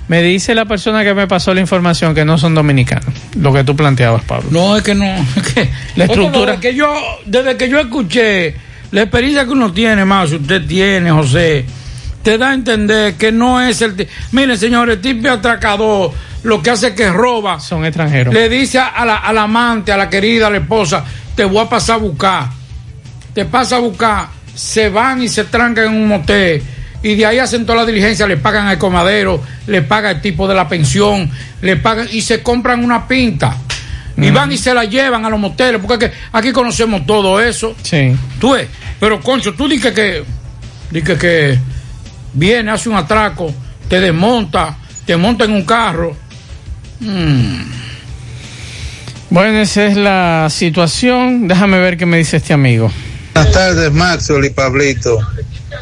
me 0.08 0.22
dice 0.22 0.54
la 0.54 0.64
persona 0.64 1.04
que 1.04 1.14
me 1.14 1.28
pasó 1.28 1.54
la 1.54 1.60
información 1.60 2.14
que 2.14 2.24
no 2.24 2.36
son 2.38 2.54
dominicanos. 2.54 3.14
Lo 3.36 3.52
que 3.52 3.62
tú 3.64 3.76
planteabas, 3.76 4.24
Pablo. 4.24 4.48
No, 4.50 4.76
es 4.76 4.82
que 4.82 4.94
no. 4.94 5.04
es 5.36 5.42
que- 5.54 5.70
La 5.96 6.04
estructura- 6.06 6.52
Desde 6.56 6.60
que, 6.70 6.74
yo, 6.74 6.92
desde 7.26 7.56
que 7.56 7.68
yo 7.68 7.78
escuché 7.80 8.54
la 8.90 9.02
experiencia 9.02 9.44
que 9.44 9.50
uno 9.50 9.72
tiene, 9.72 10.04
más 10.04 10.32
usted 10.32 10.66
tiene, 10.66 11.12
José, 11.12 11.64
te 12.22 12.36
da 12.38 12.50
a 12.50 12.54
entender 12.54 13.14
que 13.14 13.32
no 13.32 13.60
es 13.60 13.80
el. 13.82 13.96
ti- 13.96 14.06
Mire, 14.32 14.56
señores, 14.56 14.96
el 14.96 15.00
tipo 15.02 15.28
atracador 15.30 16.12
lo 16.42 16.62
que 16.62 16.70
hace 16.70 16.88
es 16.88 16.92
que 16.94 17.10
roba. 17.10 17.60
Son 17.60 17.84
extranjeros. 17.84 18.32
Le 18.34 18.48
dice 18.48 18.78
a 18.78 19.04
la, 19.04 19.42
amante, 19.42 19.92
a 19.92 19.96
la 19.96 20.08
querida, 20.08 20.46
a 20.46 20.50
la 20.50 20.58
esposa, 20.58 21.04
te 21.34 21.44
voy 21.44 21.64
a 21.64 21.68
pasar 21.68 21.96
a 21.96 21.98
buscar. 21.98 22.46
Te 23.34 23.44
pasa 23.44 23.76
a 23.76 23.78
buscar, 23.78 24.28
se 24.54 24.88
van 24.88 25.22
y 25.22 25.28
se 25.28 25.44
trancan 25.44 25.86
en 25.86 25.94
un 25.94 26.08
motel. 26.08 26.62
Y 27.02 27.14
de 27.14 27.24
ahí 27.24 27.38
hacen 27.38 27.64
toda 27.64 27.78
la 27.78 27.86
diligencia, 27.86 28.26
le 28.26 28.36
pagan 28.36 28.66
al 28.66 28.76
comadero, 28.76 29.42
le 29.66 29.80
paga 29.82 30.10
el 30.10 30.20
tipo 30.20 30.46
de 30.48 30.54
la 30.54 30.68
pensión, 30.68 31.30
le 31.62 31.76
pagan 31.76 32.08
y 32.12 32.20
se 32.22 32.42
compran 32.42 32.84
una 32.84 33.06
pinta. 33.08 33.56
Y 34.16 34.30
van 34.30 34.52
y 34.52 34.58
se 34.58 34.74
la 34.74 34.84
llevan 34.84 35.24
a 35.24 35.30
los 35.30 35.40
moteles, 35.40 35.80
porque 35.86 36.10
aquí 36.32 36.52
conocemos 36.52 37.06
todo 37.06 37.40
eso. 37.40 37.74
Sí. 37.82 38.14
Tú 38.38 38.52
ves, 38.52 38.66
pero 38.98 39.18
concho, 39.20 39.54
tú 39.54 39.66
dices 39.66 39.94
que, 39.94 40.22
dices 40.90 41.18
que 41.18 41.58
viene, 42.32 42.70
hace 42.70 42.88
un 42.88 42.96
atraco, 42.96 43.52
te 43.88 44.00
desmonta, 44.00 44.76
te 45.06 45.16
monta 45.16 45.44
en 45.44 45.52
un 45.52 45.64
carro. 45.64 46.16
Mm. 47.00 47.62
Bueno, 49.30 49.58
esa 49.60 49.86
es 49.86 49.96
la 49.96 50.48
situación. 50.50 51.46
Déjame 51.46 51.78
ver 51.78 51.96
qué 51.96 52.06
me 52.06 52.18
dice 52.18 52.38
este 52.38 52.52
amigo. 52.52 52.90
Buenas 53.34 53.52
tardes, 53.52 53.92
Maxwell 53.92 54.44
y 54.44 54.50
Pablito. 54.50 55.18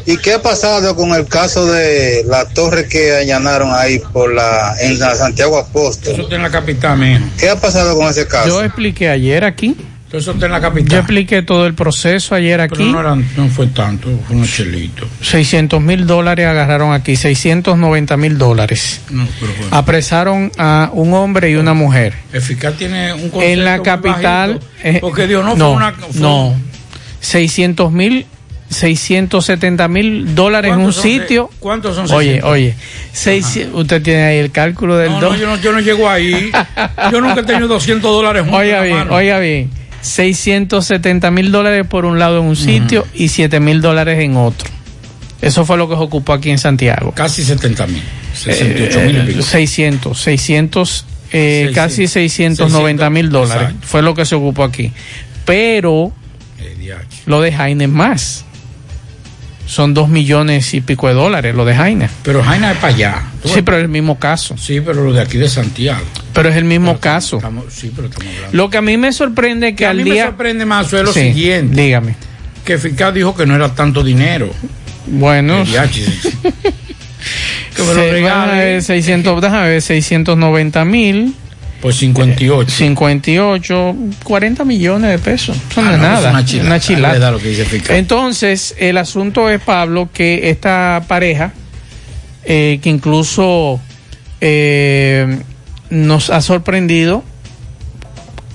¿Y 0.05 0.17
qué 0.17 0.33
ha 0.33 0.41
pasado 0.41 0.95
con 0.95 1.13
el 1.13 1.27
caso 1.27 1.65
de 1.65 2.23
la 2.27 2.47
torre 2.47 2.87
que 2.87 3.15
allanaron 3.15 3.71
ahí 3.73 3.99
por 4.13 4.33
la 4.33 4.75
en 4.79 4.99
la 4.99 5.15
Santiago 5.15 5.57
Apóstol? 5.57 6.13
Eso 6.13 6.21
está 6.23 6.35
en 6.35 6.43
la 6.43 6.51
capital, 6.51 6.97
mijo. 6.97 7.25
¿Qué 7.39 7.49
ha 7.49 7.55
pasado 7.55 7.97
con 7.97 8.07
ese 8.07 8.27
caso? 8.27 8.49
Yo 8.49 8.63
expliqué 8.63 9.09
ayer 9.09 9.43
aquí. 9.43 9.75
Está 10.11 10.45
en 10.47 10.51
la 10.51 10.59
capital. 10.59 10.89
Yo 10.89 10.97
expliqué 10.97 11.41
todo 11.43 11.67
el 11.67 11.75
proceso 11.75 12.33
ayer 12.33 12.59
aquí. 12.61 12.77
Pero 12.77 12.91
no, 12.91 12.99
eran- 12.99 13.25
no 13.37 13.47
fue 13.49 13.67
tanto, 13.67 14.09
fue 14.25 14.35
unos 14.37 14.51
chelitos. 14.51 15.07
600 15.21 15.79
mil 15.81 16.07
dólares 16.07 16.47
agarraron 16.47 16.93
aquí, 16.93 17.15
690 17.15 18.17
mil 18.17 18.37
dólares. 18.39 19.01
No, 19.11 19.27
pero 19.39 19.51
fue- 19.53 19.67
Apresaron 19.77 20.51
a 20.57 20.89
un 20.93 21.13
hombre 21.13 21.51
y 21.51 21.55
una 21.55 21.75
mujer. 21.75 22.13
Eficaz 22.33 22.73
tiene 22.75 23.13
un 23.13 23.29
concepto 23.29 23.41
En 23.41 23.63
la 23.65 23.83
capital. 23.83 24.53
bajito, 24.55 24.67
eh, 24.83 24.97
porque 24.99 25.27
Dios 25.27 25.45
no, 25.45 25.55
no, 25.55 25.67
fue 25.67 25.75
una. 25.75 25.91
fue- 25.91 26.19
no. 26.21 26.55
600 27.19 27.91
mil, 27.91 28.25
670 28.69 29.87
mil 29.87 30.33
dólares 30.33 30.69
en 30.71 30.77
un 30.79 30.83
¿Cuántos 30.85 30.95
son 30.95 31.03
se- 31.11 31.19
sitio. 31.19 31.49
¿Cuántos 31.59 31.95
son 31.95 32.05
Oye, 32.11 32.25
600? 32.41 32.49
oye, 32.51 32.75
600 33.13 33.81
usted 33.81 34.01
tiene 34.01 34.23
ahí 34.23 34.37
el 34.37 34.51
cálculo 34.51 34.97
del 34.97 35.11
No, 35.11 35.21
no, 35.21 35.35
yo 35.35 35.45
no, 35.47 35.57
yo 35.57 35.71
no 35.71 35.79
llego 35.79 36.09
ahí. 36.09 36.51
Yo 37.11 37.21
nunca 37.21 37.41
he 37.41 37.43
tenido 37.43 37.67
200 37.67 38.11
dólares 38.11 38.41
juntos 38.43 38.59
Oiga 38.59 38.81
bien, 38.81 39.09
oiga 39.11 39.39
bien. 39.39 39.69
670 40.01 41.31
mil 41.31 41.51
dólares 41.51 41.85
por 41.87 42.05
un 42.05 42.19
lado 42.19 42.39
en 42.39 42.45
un 42.45 42.55
sitio 42.55 43.05
y 43.13 43.29
7 43.29 43.59
mil 43.59 43.81
dólares 43.81 44.19
en 44.19 44.37
otro. 44.37 44.69
Eso 45.41 45.65
fue 45.65 45.77
lo 45.77 45.87
que 45.87 45.95
se 45.95 46.01
ocupó 46.01 46.33
aquí 46.33 46.49
en 46.49 46.57
Santiago. 46.57 47.11
Casi 47.11 47.43
70 47.43 47.87
mil. 47.87 48.03
68 48.33 49.01
mil 49.01 49.17
y 49.17 49.21
pico. 49.27 49.41
600, 49.41 50.19
600, 50.19 51.05
eh, 51.31 51.71
600, 51.71 51.75
casi 51.75 52.07
690 52.07 53.09
mil 53.09 53.29
dólares. 53.29 53.73
Fue 53.81 54.01
lo 54.01 54.13
que 54.13 54.25
se 54.25 54.35
ocupó 54.35 54.63
aquí. 54.63 54.91
Pero 55.45 56.11
lo 57.25 57.41
de 57.41 57.51
Jaime 57.53 57.85
es 57.85 57.89
más. 57.89 58.45
Son 59.65 59.93
dos 59.93 60.09
millones 60.09 60.73
y 60.73 60.81
pico 60.81 61.07
de 61.07 61.13
dólares 61.13 61.55
lo 61.55 61.63
de 61.63 61.75
Jaime. 61.75 62.09
Pero 62.23 62.43
Jaina 62.43 62.71
es 62.71 62.77
para 62.77 62.93
allá. 62.93 63.23
Sí, 63.45 63.61
pero 63.61 63.77
es 63.77 63.83
el 63.83 63.89
mismo 63.89 64.19
caso. 64.19 64.57
Sí, 64.57 64.81
pero 64.81 65.03
lo 65.03 65.13
de 65.13 65.21
aquí 65.21 65.37
de 65.37 65.47
Santiago. 65.49 66.03
Pero 66.33 66.49
es 66.49 66.55
el 66.55 66.65
mismo 66.65 66.99
caso. 66.99 67.37
Estamos- 67.37 67.65
sí, 67.73 67.91
pero 67.95 68.07
estamos 68.09 68.27
hablando. 68.35 68.57
Lo 68.57 68.69
que 68.69 68.77
a 68.77 68.81
mí 68.81 68.97
me 68.97 69.11
sorprende 69.13 69.67
es 69.69 69.73
que 69.73 69.77
Que 69.77 69.85
a 69.85 69.89
al 69.91 69.97
mí 69.97 70.03
día... 70.03 70.25
me 70.25 70.29
sorprende 70.31 70.65
más 70.65 70.91
es 70.91 71.03
lo 71.03 71.13
Sí, 71.13 71.21
siguiente. 71.21 71.81
Dígame. 71.81 72.15
Que 72.65 72.73
Eficaz 72.73 73.13
dijo 73.13 73.35
que 73.35 73.45
no 73.45 73.55
era 73.55 73.73
tanto 73.73 74.03
dinero. 74.03 74.49
Bueno. 75.07 75.63
Que 77.75 77.83
me 77.83 77.93
lo 77.93 78.01
regale. 78.01 78.21
déjame 78.21 78.63
ver, 78.65 78.83
600, 78.83 79.41
déjame 79.41 79.67
ver, 79.69 79.81
690 79.81 80.85
mil. 80.85 81.33
Pues 81.81 81.95
58. 81.97 82.69
58, 82.75 83.95
40 84.23 84.65
millones 84.65 85.11
de 85.11 85.19
pesos. 85.19 85.55
Eso 85.71 85.81
no 85.81 85.89
Ah, 85.89 85.93
es 85.93 85.97
no, 85.99 86.03
nada. 86.03 86.27
es 86.29 86.33
una 86.33 86.45
chilada. 86.45 86.67
una 86.67 86.79
chilada. 86.79 87.31
Lo 87.31 87.39
que 87.39 87.49
dice. 87.49 87.81
Entonces, 87.97 88.75
el 88.79 88.97
asunto 88.97 89.49
es, 89.49 89.61
Pablo, 89.61 90.09
que 90.13 90.49
esta 90.49 91.01
pareja, 91.07 91.53
eh, 92.51 92.79
que 92.81 92.89
incluso 92.89 93.79
eh, 94.41 95.39
nos 95.91 96.31
ha 96.31 96.41
sorprendido 96.41 97.23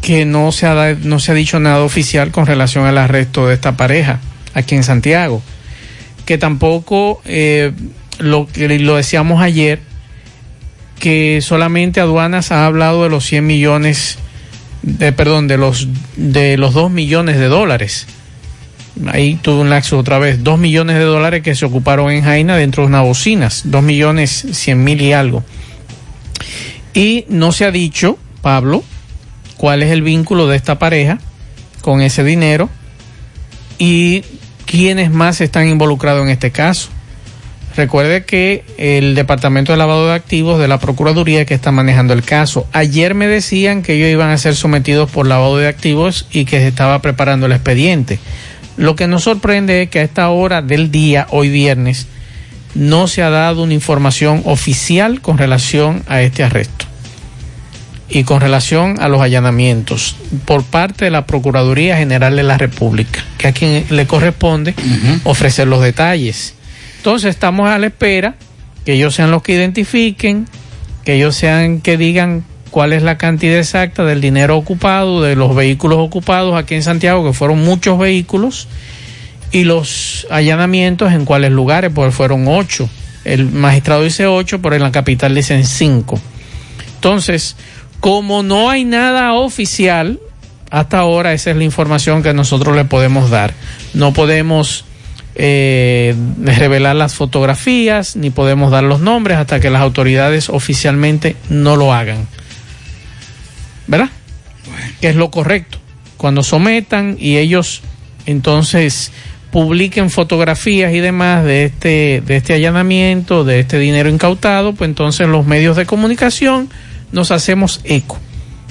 que 0.02 0.24
no 0.24 0.50
se, 0.50 0.66
ha, 0.66 0.96
no 1.00 1.20
se 1.20 1.30
ha 1.30 1.34
dicho 1.36 1.60
nada 1.60 1.84
oficial 1.84 2.32
con 2.32 2.44
relación 2.44 2.86
al 2.86 2.98
arresto 2.98 3.46
de 3.46 3.54
esta 3.54 3.76
pareja 3.76 4.18
aquí 4.52 4.74
en 4.74 4.82
Santiago. 4.82 5.42
Que 6.26 6.38
tampoco, 6.38 7.22
eh, 7.24 7.70
lo 8.18 8.48
lo 8.56 8.96
decíamos 8.96 9.40
ayer, 9.40 9.78
que 10.98 11.38
solamente 11.40 12.00
aduanas 12.00 12.50
ha 12.50 12.66
hablado 12.66 13.04
de 13.04 13.10
los 13.10 13.24
100 13.24 13.46
millones, 13.46 14.18
de, 14.82 15.12
perdón, 15.12 15.46
de 15.46 15.56
los, 15.56 15.86
de 16.16 16.56
los 16.56 16.74
2 16.74 16.90
millones 16.90 17.38
de 17.38 17.46
dólares. 17.46 18.08
Ahí 19.06 19.34
tuve 19.34 19.60
un 19.60 19.70
laxo 19.70 19.98
otra 19.98 20.18
vez, 20.18 20.44
2 20.44 20.58
millones 20.58 20.96
de 20.96 21.04
dólares 21.04 21.42
que 21.42 21.54
se 21.54 21.64
ocuparon 21.66 22.10
en 22.10 22.22
Jaina 22.22 22.56
dentro 22.56 22.84
de 22.84 22.88
unas 22.88 23.02
bocinas, 23.02 23.62
2 23.64 23.82
millones 23.82 24.46
100 24.52 24.84
mil 24.84 25.02
y 25.02 25.12
algo. 25.12 25.42
Y 26.94 27.24
no 27.28 27.50
se 27.50 27.64
ha 27.64 27.72
dicho, 27.72 28.18
Pablo, 28.40 28.84
cuál 29.56 29.82
es 29.82 29.90
el 29.90 30.02
vínculo 30.02 30.46
de 30.46 30.56
esta 30.56 30.78
pareja 30.78 31.18
con 31.80 32.02
ese 32.02 32.22
dinero 32.22 32.70
y 33.78 34.24
quiénes 34.64 35.10
más 35.10 35.40
están 35.40 35.68
involucrados 35.68 36.22
en 36.22 36.30
este 36.30 36.52
caso. 36.52 36.90
Recuerde 37.76 38.24
que 38.24 38.64
el 38.78 39.16
Departamento 39.16 39.72
de 39.72 39.78
Lavado 39.78 40.06
de 40.06 40.14
Activos 40.14 40.60
de 40.60 40.68
la 40.68 40.78
Procuraduría 40.78 41.44
que 41.44 41.54
está 41.54 41.72
manejando 41.72 42.12
el 42.12 42.22
caso. 42.22 42.68
Ayer 42.72 43.14
me 43.14 43.26
decían 43.26 43.82
que 43.82 43.94
ellos 43.94 44.10
iban 44.10 44.30
a 44.30 44.38
ser 44.38 44.54
sometidos 44.54 45.10
por 45.10 45.26
lavado 45.26 45.56
de 45.58 45.66
activos 45.66 46.28
y 46.30 46.44
que 46.44 46.60
se 46.60 46.68
estaba 46.68 47.02
preparando 47.02 47.46
el 47.46 47.52
expediente. 47.52 48.20
Lo 48.76 48.96
que 48.96 49.06
nos 49.06 49.24
sorprende 49.24 49.82
es 49.82 49.90
que 49.90 50.00
a 50.00 50.02
esta 50.02 50.28
hora 50.30 50.62
del 50.62 50.90
día, 50.90 51.26
hoy 51.30 51.48
viernes, 51.48 52.06
no 52.74 53.06
se 53.06 53.22
ha 53.22 53.30
dado 53.30 53.62
una 53.62 53.74
información 53.74 54.42
oficial 54.44 55.20
con 55.20 55.38
relación 55.38 56.02
a 56.08 56.22
este 56.22 56.42
arresto 56.42 56.86
y 58.08 58.24
con 58.24 58.40
relación 58.40 59.00
a 59.00 59.08
los 59.08 59.20
allanamientos 59.20 60.16
por 60.44 60.64
parte 60.64 61.06
de 61.06 61.10
la 61.10 61.26
Procuraduría 61.26 61.96
General 61.96 62.34
de 62.36 62.42
la 62.42 62.58
República, 62.58 63.24
que 63.38 63.48
a 63.48 63.52
quien 63.52 63.86
le 63.90 64.06
corresponde 64.06 64.74
ofrecer 65.24 65.68
los 65.68 65.82
detalles. 65.82 66.54
Entonces 66.98 67.30
estamos 67.30 67.68
a 67.68 67.78
la 67.78 67.86
espera 67.86 68.34
que 68.84 68.94
ellos 68.94 69.14
sean 69.14 69.30
los 69.30 69.42
que 69.42 69.54
identifiquen, 69.54 70.46
que 71.04 71.14
ellos 71.14 71.34
sean 71.36 71.80
que 71.80 71.96
digan 71.96 72.44
cuál 72.74 72.92
es 72.92 73.04
la 73.04 73.16
cantidad 73.16 73.56
exacta 73.56 74.04
del 74.04 74.20
dinero 74.20 74.56
ocupado, 74.56 75.22
de 75.22 75.36
los 75.36 75.54
vehículos 75.54 75.98
ocupados 76.00 76.56
aquí 76.56 76.74
en 76.74 76.82
Santiago, 76.82 77.24
que 77.24 77.32
fueron 77.32 77.64
muchos 77.64 78.00
vehículos, 78.00 78.66
y 79.52 79.62
los 79.62 80.26
allanamientos 80.28 81.12
en 81.12 81.24
cuáles 81.24 81.52
lugares, 81.52 81.92
porque 81.94 82.10
fueron 82.10 82.48
ocho. 82.48 82.90
El 83.24 83.48
magistrado 83.48 84.02
dice 84.02 84.26
ocho, 84.26 84.60
pero 84.60 84.74
en 84.74 84.82
la 84.82 84.90
capital 84.90 85.36
dicen 85.36 85.64
cinco. 85.64 86.18
Entonces, 86.96 87.54
como 88.00 88.42
no 88.42 88.68
hay 88.68 88.82
nada 88.82 89.34
oficial, 89.34 90.18
hasta 90.68 90.98
ahora 90.98 91.32
esa 91.32 91.52
es 91.52 91.56
la 91.56 91.62
información 91.62 92.24
que 92.24 92.34
nosotros 92.34 92.74
le 92.74 92.86
podemos 92.86 93.30
dar. 93.30 93.54
No 93.92 94.12
podemos 94.12 94.84
eh, 95.36 96.16
revelar 96.42 96.96
las 96.96 97.14
fotografías 97.14 98.16
ni 98.16 98.30
podemos 98.30 98.72
dar 98.72 98.82
los 98.82 98.98
nombres 98.98 99.38
hasta 99.38 99.60
que 99.60 99.70
las 99.70 99.82
autoridades 99.82 100.48
oficialmente 100.48 101.36
no 101.48 101.76
lo 101.76 101.94
hagan. 101.94 102.26
¿Verdad? 103.86 104.10
Que 105.00 105.08
es 105.08 105.16
lo 105.16 105.30
correcto. 105.30 105.78
Cuando 106.16 106.42
sometan 106.42 107.16
y 107.18 107.36
ellos 107.36 107.82
entonces 108.26 109.12
publiquen 109.50 110.10
fotografías 110.10 110.92
y 110.92 111.00
demás 111.00 111.44
de 111.44 111.64
este, 111.64 112.22
de 112.26 112.36
este 112.36 112.54
allanamiento, 112.54 113.44
de 113.44 113.60
este 113.60 113.78
dinero 113.78 114.08
incautado, 114.08 114.74
pues 114.74 114.88
entonces 114.88 115.28
los 115.28 115.46
medios 115.46 115.76
de 115.76 115.86
comunicación 115.86 116.68
nos 117.12 117.30
hacemos 117.30 117.80
eco 117.84 118.18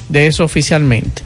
de 0.10 0.28
eso 0.28 0.44
oficialmente. 0.44 1.22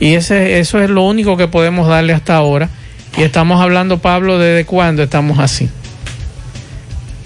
Y 0.00 0.14
ese, 0.14 0.60
eso 0.60 0.80
es 0.80 0.90
lo 0.90 1.02
único 1.02 1.36
que 1.36 1.48
podemos 1.48 1.88
darle 1.88 2.12
hasta 2.12 2.36
ahora. 2.36 2.68
Y 3.16 3.22
estamos 3.22 3.60
hablando, 3.60 3.98
Pablo, 3.98 4.38
¿desde 4.38 4.64
cuándo 4.64 5.02
estamos 5.02 5.38
así? 5.38 5.68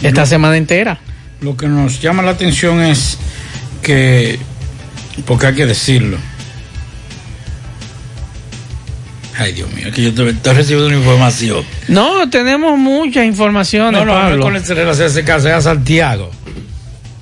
Esta 0.02 0.26
semana 0.26 0.57
entera. 0.57 0.98
Lo 1.40 1.57
que 1.57 1.68
nos 1.68 2.00
llama 2.00 2.22
la 2.22 2.33
atención 2.33 2.81
es 2.81 3.18
que, 3.83 4.38
porque 5.27 5.46
hay 5.46 5.55
que 5.55 5.66
decirlo, 5.66 6.18
Ay, 9.38 9.53
Dios 9.55 9.72
mío, 9.72 9.88
es 9.88 9.94
que 9.94 10.03
yo 10.03 10.14
te, 10.14 10.35
te 10.35 10.51
he 10.51 10.53
recibido 10.53 10.87
una 10.87 10.96
información. 10.96 11.64
No, 11.88 12.29
tenemos 12.29 12.79
muchas 12.79 13.25
informaciones. 13.25 13.98
No, 13.98 14.05
no, 14.05 14.12
Pablo. 14.12 14.37
no 14.37 14.42
con 14.42 14.57
el 14.57 14.62
relación 14.62 15.09
ese 15.09 15.25
caso, 15.25 15.48
es 15.48 15.55
a 15.55 15.61
Santiago. 15.61 16.31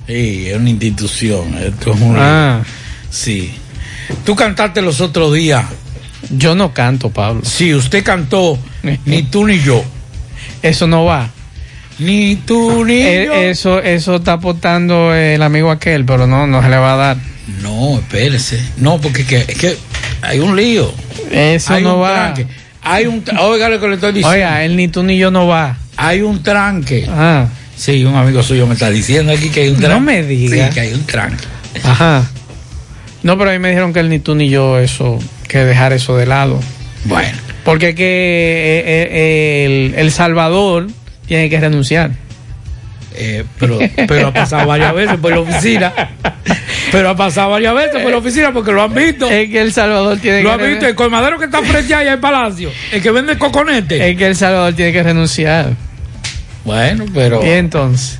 Sí, 0.07 0.49
es 0.49 0.57
una 0.57 0.69
institución. 0.69 1.57
Esto 1.57 1.93
es 1.93 2.01
un. 2.01 2.15
Ah. 2.19 2.63
Sí. 3.09 3.53
Tú 4.25 4.35
cantaste 4.35 4.81
los 4.81 4.99
otros 4.99 5.33
días. 5.33 5.65
Yo 6.29 6.53
no 6.53 6.73
canto, 6.73 7.09
Pablo. 7.09 7.41
Sí, 7.43 7.73
usted 7.73 8.03
cantó, 8.03 8.59
ni 9.05 9.23
tú 9.23 9.45
ni 9.47 9.59
yo. 9.59 9.83
Eso 10.61 10.87
no 10.87 11.05
va. 11.05 11.29
Ni 12.01 12.35
tú 12.35 12.83
ni 12.85 12.93
Eh, 13.01 13.25
yo. 13.27 13.33
Eso, 13.33 13.79
eso 13.81 14.15
está 14.17 14.33
aportando 14.33 15.13
el 15.13 15.41
amigo 15.41 15.71
aquel, 15.71 16.03
pero 16.05 16.27
no, 16.27 16.47
no 16.47 16.61
se 16.61 16.69
le 16.69 16.77
va 16.77 16.93
a 16.93 16.97
dar. 16.97 17.17
No, 17.61 17.99
espérese. 17.99 18.61
No, 18.77 18.99
porque 18.99 19.25
que- 19.25 19.45
es 19.47 19.57
que 19.57 19.77
hay 20.21 20.39
un 20.39 20.55
lío. 20.55 20.91
Eso 21.31 21.73
Hay 21.73 21.83
no 21.83 21.95
un 21.97 22.01
va. 22.03 22.33
tranque. 22.33 22.47
Hay 22.83 23.05
un. 23.05 23.23
Oiga 23.39 23.69
lo 23.69 23.79
que 23.79 23.87
le 23.87 23.95
estoy 23.95 24.11
diciendo. 24.13 24.29
Oiga, 24.35 24.63
él 24.63 24.75
ni 24.75 24.87
tú 24.87 25.03
ni 25.03 25.17
yo 25.17 25.31
no 25.31 25.47
va. 25.47 25.77
Hay 25.97 26.21
un 26.21 26.41
tranque. 26.41 27.05
Ah. 27.09 27.47
Sí, 27.75 28.03
un 28.05 28.15
amigo 28.15 28.41
suyo 28.43 28.67
me 28.67 28.73
está 28.73 28.89
diciendo 28.89 29.31
aquí 29.33 29.49
que 29.49 29.61
hay 29.61 29.67
un 29.69 29.75
No 29.79 29.87
tranque. 29.87 30.03
me 30.05 30.23
diga. 30.23 30.67
Sí, 30.67 30.73
que 30.73 30.79
hay 30.81 30.93
un 30.93 31.05
tranque. 31.05 31.43
Ajá. 31.83 32.29
No, 33.23 33.37
pero 33.37 33.51
a 33.51 33.53
mí 33.53 33.59
me 33.59 33.69
dijeron 33.69 33.93
que 33.93 33.99
él 33.99 34.09
ni 34.09 34.19
tú 34.19 34.33
ni 34.35 34.49
yo, 34.49 34.79
eso, 34.79 35.19
que 35.47 35.59
dejar 35.59 35.93
eso 35.93 36.17
de 36.17 36.25
lado. 36.25 36.59
Bueno. 37.05 37.37
Porque 37.63 37.93
que 37.93 38.03
eh, 38.03 38.83
eh, 39.11 39.65
el, 39.65 39.93
el 39.99 40.11
Salvador 40.11 40.87
tiene 41.31 41.49
que 41.49 41.61
renunciar. 41.61 42.11
Eh, 43.15 43.45
pero, 43.57 43.79
pero 44.05 44.27
ha 44.27 44.33
pasado 44.33 44.67
varias 44.67 44.93
veces 44.93 45.17
por 45.17 45.31
la 45.31 45.39
oficina. 45.39 45.93
Pero 46.91 47.09
ha 47.09 47.15
pasado 47.15 47.51
varias 47.51 47.73
veces 47.73 48.01
por 48.01 48.11
la 48.11 48.17
oficina 48.17 48.51
porque 48.51 48.73
lo 48.73 48.83
han 48.83 48.93
visto. 48.93 49.29
Es 49.29 49.49
que 49.49 49.61
El 49.61 49.71
Salvador 49.71 50.17
tiene 50.17 50.43
Lo 50.43 50.51
han 50.51 50.59
visto. 50.59 50.85
El 50.85 50.93
colmadero 50.93 51.39
que 51.39 51.45
está 51.45 51.61
frente 51.61 51.93
allá 51.93 52.01
en 52.01 52.13
el 52.15 52.19
palacio. 52.19 52.69
El 52.91 53.01
que 53.01 53.11
vende 53.11 53.37
coconete. 53.37 54.09
Es 54.09 54.17
que 54.17 54.27
El 54.27 54.35
Salvador 54.35 54.73
tiene 54.73 54.91
que 54.91 55.03
renunciar. 55.03 55.69
Bueno, 56.65 57.05
pero. 57.13 57.45
Y 57.45 57.49
entonces. 57.51 58.19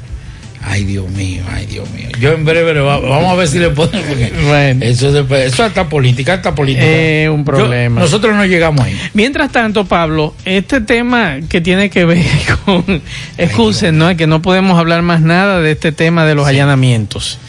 Ay, 0.64 0.84
Dios 0.86 1.10
mío, 1.10 1.44
ay, 1.52 1.66
Dios 1.66 1.90
mío. 1.90 2.08
Yo 2.20 2.34
en 2.34 2.46
breve 2.46 2.74
le 2.76 2.82
va- 2.82 3.00
vamos 3.00 3.32
a 3.32 3.36
ver 3.36 3.48
si 3.48 3.58
le 3.60 3.70
ponen. 3.72 4.02
Porque 4.08 4.32
Bueno. 4.48 4.86
eso, 4.86 5.08
es 5.18 5.28
de- 5.28 5.46
eso 5.46 5.66
está 5.66 5.90
política, 5.90 6.36
está 6.36 6.54
política. 6.54 6.86
Es 6.86 7.30
un 7.30 7.40
Yo- 7.40 7.46
problema. 7.46 8.00
nosotros 8.00 8.36
no 8.36 8.46
llegamos 8.46 8.86
ahí. 8.86 8.96
Mientras 9.14 9.52
tanto, 9.52 9.86
Pablo, 9.86 10.36
este 10.46 10.80
tema 10.82 11.38
que 11.50 11.62
tiene 11.62 11.90
que 11.90 12.06
ver 12.06 12.24
con, 12.66 13.02
excusen, 13.38 13.98
¿no? 13.98 14.10
Es 14.10 14.18
que 14.18 14.28
no 14.28 14.42
podemos 14.42 14.78
hablar 14.78 15.02
más 15.02 15.22
nada 15.22 15.62
de 15.62 15.72
este 15.72 15.92
tema 15.92 16.26
de 16.26 16.36
los 16.36 16.48
allanamientos. 16.48 17.40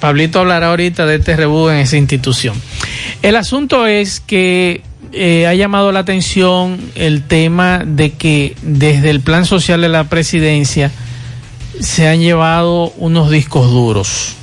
Pablito 0.00 0.40
hablará 0.40 0.68
ahorita 0.68 1.06
de 1.06 1.16
este 1.16 1.36
rebú 1.36 1.68
en 1.68 1.76
esa 1.78 1.96
institución. 1.96 2.54
El 3.22 3.36
asunto 3.36 3.86
es 3.86 4.20
que 4.20 4.82
eh, 5.12 5.46
ha 5.46 5.54
llamado 5.54 5.92
la 5.92 6.00
atención 6.00 6.78
el 6.94 7.22
tema 7.22 7.82
de 7.86 8.10
que 8.12 8.56
desde 8.62 9.10
el 9.10 9.20
plan 9.20 9.44
social 9.46 9.80
de 9.80 9.88
la 9.88 10.04
presidencia 10.04 10.90
se 11.80 12.08
han 12.08 12.20
llevado 12.20 12.90
unos 12.98 13.30
discos 13.30 13.70
duros. 13.70 14.34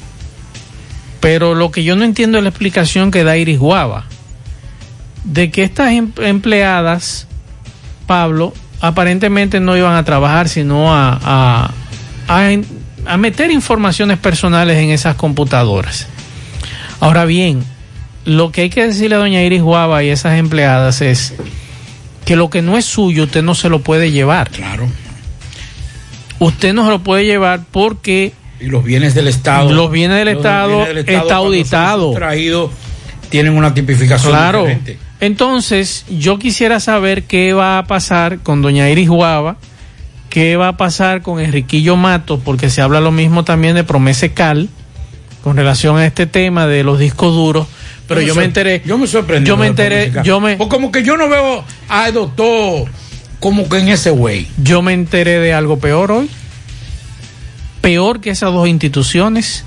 Pero 1.20 1.54
lo 1.56 1.72
que 1.72 1.84
yo 1.84 1.96
no 1.96 2.04
entiendo 2.04 2.38
es 2.38 2.44
la 2.44 2.50
explicación 2.50 3.12
que 3.12 3.24
da 3.24 3.38
Iris 3.38 3.60
Guava 3.60 4.06
de 5.24 5.52
que 5.52 5.64
estas 5.64 5.92
em- 5.92 6.12
empleadas, 6.18 7.28
Pablo, 8.08 8.54
aparentemente 8.80 9.60
no 9.60 9.78
iban 9.78 9.96
a 9.96 10.04
trabajar, 10.04 10.50
sino 10.50 10.94
a, 10.94 11.72
a, 12.28 12.50
a 13.06 13.18
meter 13.18 13.52
informaciones 13.52 14.18
personales 14.18 14.78
en 14.78 14.90
esas 14.90 15.16
computadoras. 15.16 16.08
Ahora 17.00 17.26
bien, 17.26 17.64
lo 18.26 18.52
que 18.52 18.62
hay 18.62 18.70
que 18.70 18.88
decirle 18.88 19.16
a 19.16 19.20
doña 19.20 19.44
Iris 19.44 19.62
Guava 19.62 20.04
y 20.04 20.10
esas 20.10 20.38
empleadas 20.38 21.02
es 21.02 21.34
que 22.26 22.36
lo 22.36 22.50
que 22.50 22.62
no 22.62 22.78
es 22.78 22.86
suyo 22.86 23.24
usted 23.26 23.44
no 23.44 23.56
se 23.56 23.70
lo 23.70 23.80
puede 23.82 24.12
llevar. 24.12 24.50
Claro. 24.50 24.88
Usted 26.42 26.74
no 26.74 26.84
se 26.86 26.90
lo 26.90 27.00
puede 27.04 27.24
llevar 27.26 27.62
porque 27.72 28.34
Y 28.60 28.66
los 28.66 28.84
bienes 28.84 29.14
del 29.14 29.28
Estado. 29.28 29.72
Los 29.72 29.92
bienes 29.92 30.18
del 30.18 30.30
Estado 30.30 30.84
está 30.88 31.04
cuando 31.14 31.30
son 31.30 31.38
auditado. 31.38 32.08
sustraídos, 32.10 32.72
tienen 33.30 33.54
una 33.56 33.74
tipificación 33.76 34.32
Claro. 34.34 34.62
diferente. 34.62 34.98
Entonces, 35.20 36.04
yo 36.10 36.40
quisiera 36.40 36.80
saber 36.80 37.24
qué 37.24 37.54
va 37.54 37.78
a 37.78 37.86
pasar 37.86 38.40
con 38.40 38.64
doña 38.64 38.90
Iris 38.90 39.08
Guava, 39.08 39.58
qué 40.30 40.56
va 40.58 40.70
a 40.70 40.78
pasar 40.78 41.22
con 41.22 41.40
Enriquillo 41.40 41.96
Matos, 41.96 42.40
porque 42.44 42.72
se 42.72 42.82
habla 42.82 43.00
lo 43.02 43.12
mismo 43.12 43.44
también 43.44 43.76
de 43.76 43.84
Promese 43.84 44.34
Cal, 44.34 44.68
con 45.44 45.56
relación 45.58 45.98
a 45.98 46.06
este 46.08 46.26
tema 46.26 46.66
de 46.66 46.84
los 46.84 46.98
discos 46.98 47.36
duros. 47.36 47.68
Pero 48.08 48.22
yo 48.22 48.34
me 48.36 48.44
enteré. 48.46 48.82
Yo 48.84 48.98
me 48.98 49.06
sorprendí. 49.08 49.48
Yo 49.48 49.58
me 49.58 49.68
enteré. 49.68 50.12
Yo 50.24 50.40
me, 50.42 50.58
Pues 50.58 50.70
como 50.70 50.92
que 50.92 51.04
yo 51.04 51.16
no 51.18 51.30
veo 51.30 51.64
al 51.88 52.14
doctor 52.14 52.90
como 53.42 53.68
que 53.68 53.80
en 53.80 53.90
ese 53.90 54.12
güey. 54.12 54.48
yo 54.64 54.82
me 54.82 54.94
enteré 54.94 55.40
de 55.40 55.52
algo 55.52 55.80
peor 55.80 56.12
hoy. 56.12 56.30
Peor 57.82 58.22
que 58.22 58.30
esas 58.30 58.54
dos 58.54 58.70
instituciones, 58.70 59.66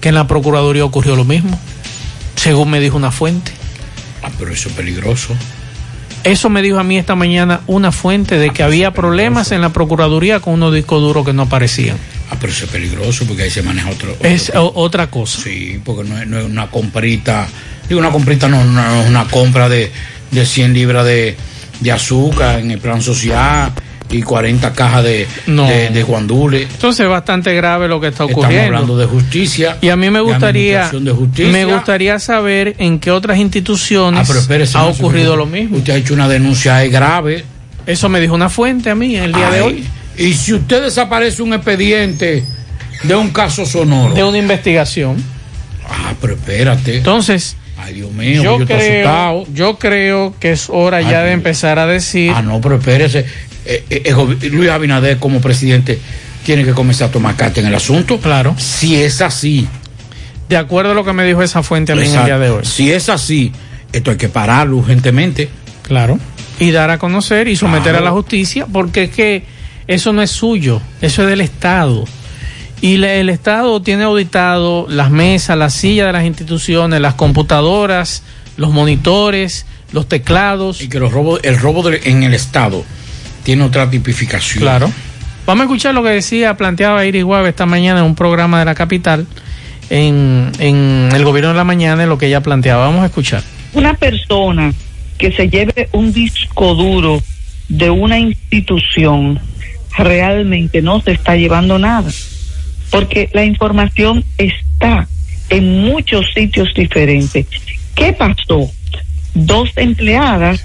que 0.00 0.08
en 0.08 0.16
la 0.16 0.26
Procuraduría 0.26 0.84
ocurrió 0.84 1.14
lo 1.14 1.24
mismo, 1.24 1.56
según 2.34 2.68
me 2.68 2.80
dijo 2.80 2.96
una 2.96 3.12
fuente. 3.12 3.52
Ah, 4.24 4.30
pero 4.36 4.52
eso 4.52 4.68
es 4.68 4.74
peligroso. 4.74 5.34
Eso 6.24 6.50
me 6.50 6.60
dijo 6.60 6.80
a 6.80 6.82
mí 6.82 6.98
esta 6.98 7.14
mañana 7.14 7.60
una 7.68 7.92
fuente 7.92 8.36
de 8.38 8.50
que 8.50 8.64
había 8.64 8.90
problemas 8.90 9.52
en 9.52 9.60
la 9.60 9.68
Procuraduría 9.68 10.40
con 10.40 10.54
unos 10.54 10.74
discos 10.74 11.00
duros 11.00 11.24
que 11.24 11.32
no 11.32 11.42
aparecían. 11.42 11.96
Ah, 12.32 12.36
pero 12.40 12.52
eso 12.52 12.64
es 12.64 12.70
peligroso 12.72 13.24
porque 13.28 13.44
ahí 13.44 13.50
se 13.50 13.62
maneja 13.62 13.88
otro. 13.88 14.14
otro 14.14 14.28
Es 14.28 14.46
tipo. 14.46 14.72
otra 14.74 15.08
cosa. 15.08 15.40
Sí, 15.40 15.80
porque 15.84 16.02
no 16.02 16.18
es, 16.18 16.26
no 16.26 16.40
es 16.40 16.44
una 16.44 16.66
comprita. 16.66 17.46
Digo, 17.88 18.00
una 18.00 18.10
comprita 18.10 18.48
no, 18.48 18.64
no 18.64 19.02
es 19.02 19.08
una 19.08 19.26
compra 19.28 19.68
de, 19.68 19.92
de 20.32 20.44
100 20.44 20.74
libras 20.74 21.06
de, 21.06 21.36
de 21.80 21.92
azúcar 21.92 22.60
en 22.60 22.70
el 22.70 22.78
plan 22.78 23.00
social 23.02 23.72
y 24.08 24.22
40 24.22 24.72
cajas 24.72 25.02
de, 25.04 25.26
No. 25.48 25.66
de, 25.66 25.88
de 25.90 26.02
guandule. 26.04 26.62
Entonces 26.62 27.04
es 27.04 27.10
bastante 27.10 27.52
grave 27.54 27.88
lo 27.88 28.00
que 28.00 28.08
está 28.08 28.24
Estamos 28.24 28.44
ocurriendo. 28.44 28.66
hablando 28.76 28.96
de 28.98 29.06
justicia. 29.06 29.78
y 29.80 29.88
a 29.88 29.96
mí 29.96 30.08
me 30.10 30.20
gustaría, 30.20 30.88
de 30.90 31.44
me 31.48 31.64
gustaría 31.64 32.18
saber 32.20 32.76
en 32.78 32.98
qué 33.00 33.10
otras 33.10 33.36
Ah, 33.36 33.40
instituciones 33.40 34.28
espérese, 34.30 34.78
ha 34.78 34.82
no, 34.82 34.88
ocurrido 34.88 35.32
señor. 35.32 35.38
lo 35.38 35.46
mismo. 35.46 35.78
Usted 35.78 35.92
ha 35.94 35.96
hecho 35.96 36.14
una 36.14 36.28
denuncia 36.28 36.84
grave. 36.86 37.44
Eso 37.86 38.08
me 38.08 38.20
dijo 38.20 38.34
una 38.34 38.48
fuente 38.48 38.90
a 38.90 38.94
mí 38.94 39.16
el 39.16 39.32
día 39.32 39.50
de 39.50 39.60
hoy. 39.60 39.84
Y 40.18 40.32
si 40.34 40.54
usted 40.54 40.82
desaparece 40.82 41.42
un 41.42 41.52
expediente 41.54 42.42
de 43.02 43.14
un 43.14 43.30
caso 43.30 43.66
sonoro. 43.66 44.14
De 44.14 44.22
una 44.24 44.38
investigación. 44.38 45.16
Ah, 45.88 46.14
pero 46.20 46.34
espérate. 46.34 46.96
Entonces, 46.98 47.56
Ay, 47.78 47.94
Dios 47.94 48.10
mío, 48.12 48.42
yo, 48.42 48.58
yo, 48.58 48.62
estoy 48.62 48.76
creo, 48.78 49.08
asustado. 49.08 49.44
yo 49.54 49.78
creo 49.78 50.34
que 50.40 50.52
es 50.52 50.68
hora 50.70 51.02
ya 51.02 51.22
de 51.22 51.32
empezar 51.32 51.78
a 51.78 51.86
decir. 51.86 52.32
Ah, 52.34 52.42
no, 52.42 52.60
pero 52.60 52.76
espérese. 52.76 53.20
Eh, 53.66 53.84
eh, 53.90 54.02
eh, 54.04 54.48
Luis 54.50 54.70
Abinader 54.70 55.18
como 55.18 55.40
presidente 55.40 55.98
tiene 56.44 56.64
que 56.64 56.72
comenzar 56.72 57.08
a 57.08 57.12
tomar 57.12 57.34
carta 57.36 57.60
en 57.60 57.66
el 57.66 57.74
asunto. 57.74 58.18
Claro. 58.20 58.54
Si 58.58 58.96
es 58.96 59.20
así. 59.20 59.68
De 60.48 60.56
acuerdo 60.56 60.92
a 60.92 60.94
lo 60.94 61.04
que 61.04 61.12
me 61.12 61.24
dijo 61.24 61.42
esa 61.42 61.62
fuente 61.62 61.92
a 61.92 61.96
mí 61.96 62.06
en 62.06 62.14
el 62.14 62.24
día 62.24 62.38
de 62.38 62.50
hoy. 62.50 62.64
Si 62.64 62.90
es 62.92 63.08
así, 63.08 63.52
esto 63.92 64.10
hay 64.12 64.16
que 64.16 64.28
pararlo 64.28 64.76
urgentemente. 64.76 65.48
Claro. 65.82 66.18
Y 66.60 66.70
dar 66.70 66.90
a 66.90 66.98
conocer 66.98 67.48
y 67.48 67.56
someter 67.56 67.92
Claro. 67.92 67.98
a 67.98 68.02
la 68.02 68.10
justicia, 68.12 68.66
porque 68.72 69.04
es 69.04 69.10
que 69.10 69.42
eso 69.88 70.12
no 70.12 70.22
es 70.22 70.30
suyo, 70.30 70.80
eso 71.02 71.22
es 71.24 71.28
del 71.28 71.40
Estado. 71.42 72.04
Y 72.80 72.98
la- 72.98 73.14
el 73.14 73.28
Estado 73.30 73.80
tiene 73.82 74.04
auditado 74.04 74.86
las 74.88 75.10
mesas, 75.10 75.56
las 75.56 75.74
sillas 75.74 76.06
de 76.06 76.12
las 76.12 76.24
instituciones, 76.24 77.00
las 77.00 77.14
computadoras, 77.14 78.22
los 78.56 78.70
monitores, 78.70 79.66
los 79.92 80.08
teclados. 80.08 80.80
Y 80.82 80.88
que 80.88 80.98
los 80.98 81.12
robos, 81.12 81.40
el 81.42 81.58
robo 81.58 81.82
del- 81.88 82.00
en 82.04 82.22
el 82.22 82.34
Estado 82.34 82.84
tiene 83.44 83.64
otra 83.64 83.88
tipificación. 83.90 84.62
Claro. 84.62 84.90
Vamos 85.46 85.62
a 85.62 85.64
escuchar 85.66 85.94
lo 85.94 86.02
que 86.02 86.08
decía, 86.10 86.56
planteaba 86.56 87.04
Iris 87.06 87.22
Guave 87.24 87.50
esta 87.50 87.66
mañana 87.66 88.00
en 88.00 88.06
un 88.06 88.14
programa 88.16 88.58
de 88.58 88.64
la 88.64 88.74
capital, 88.74 89.26
en, 89.90 90.50
en 90.58 91.08
el 91.14 91.24
gobierno 91.24 91.50
de 91.50 91.56
la 91.56 91.64
mañana, 91.64 92.02
en 92.02 92.08
lo 92.08 92.18
que 92.18 92.26
ella 92.26 92.40
planteaba. 92.42 92.86
Vamos 92.86 93.02
a 93.02 93.06
escuchar. 93.06 93.42
una 93.72 93.94
persona 93.94 94.72
que 95.18 95.30
se 95.32 95.48
lleve 95.48 95.88
un 95.92 96.12
disco 96.12 96.74
duro 96.74 97.22
de 97.68 97.90
una 97.90 98.18
institución 98.18 99.38
realmente 99.96 100.82
no 100.82 101.00
se 101.00 101.12
está 101.12 101.36
llevando 101.36 101.78
nada, 101.78 102.10
porque 102.90 103.28
la 103.32 103.44
información 103.44 104.24
está 104.38 105.08
en 105.48 105.82
muchos 105.82 106.26
sitios 106.34 106.72
diferentes. 106.74 107.46
¿Qué 107.94 108.12
pasó? 108.12 108.70
Dos 109.34 109.70
empleadas 109.76 110.64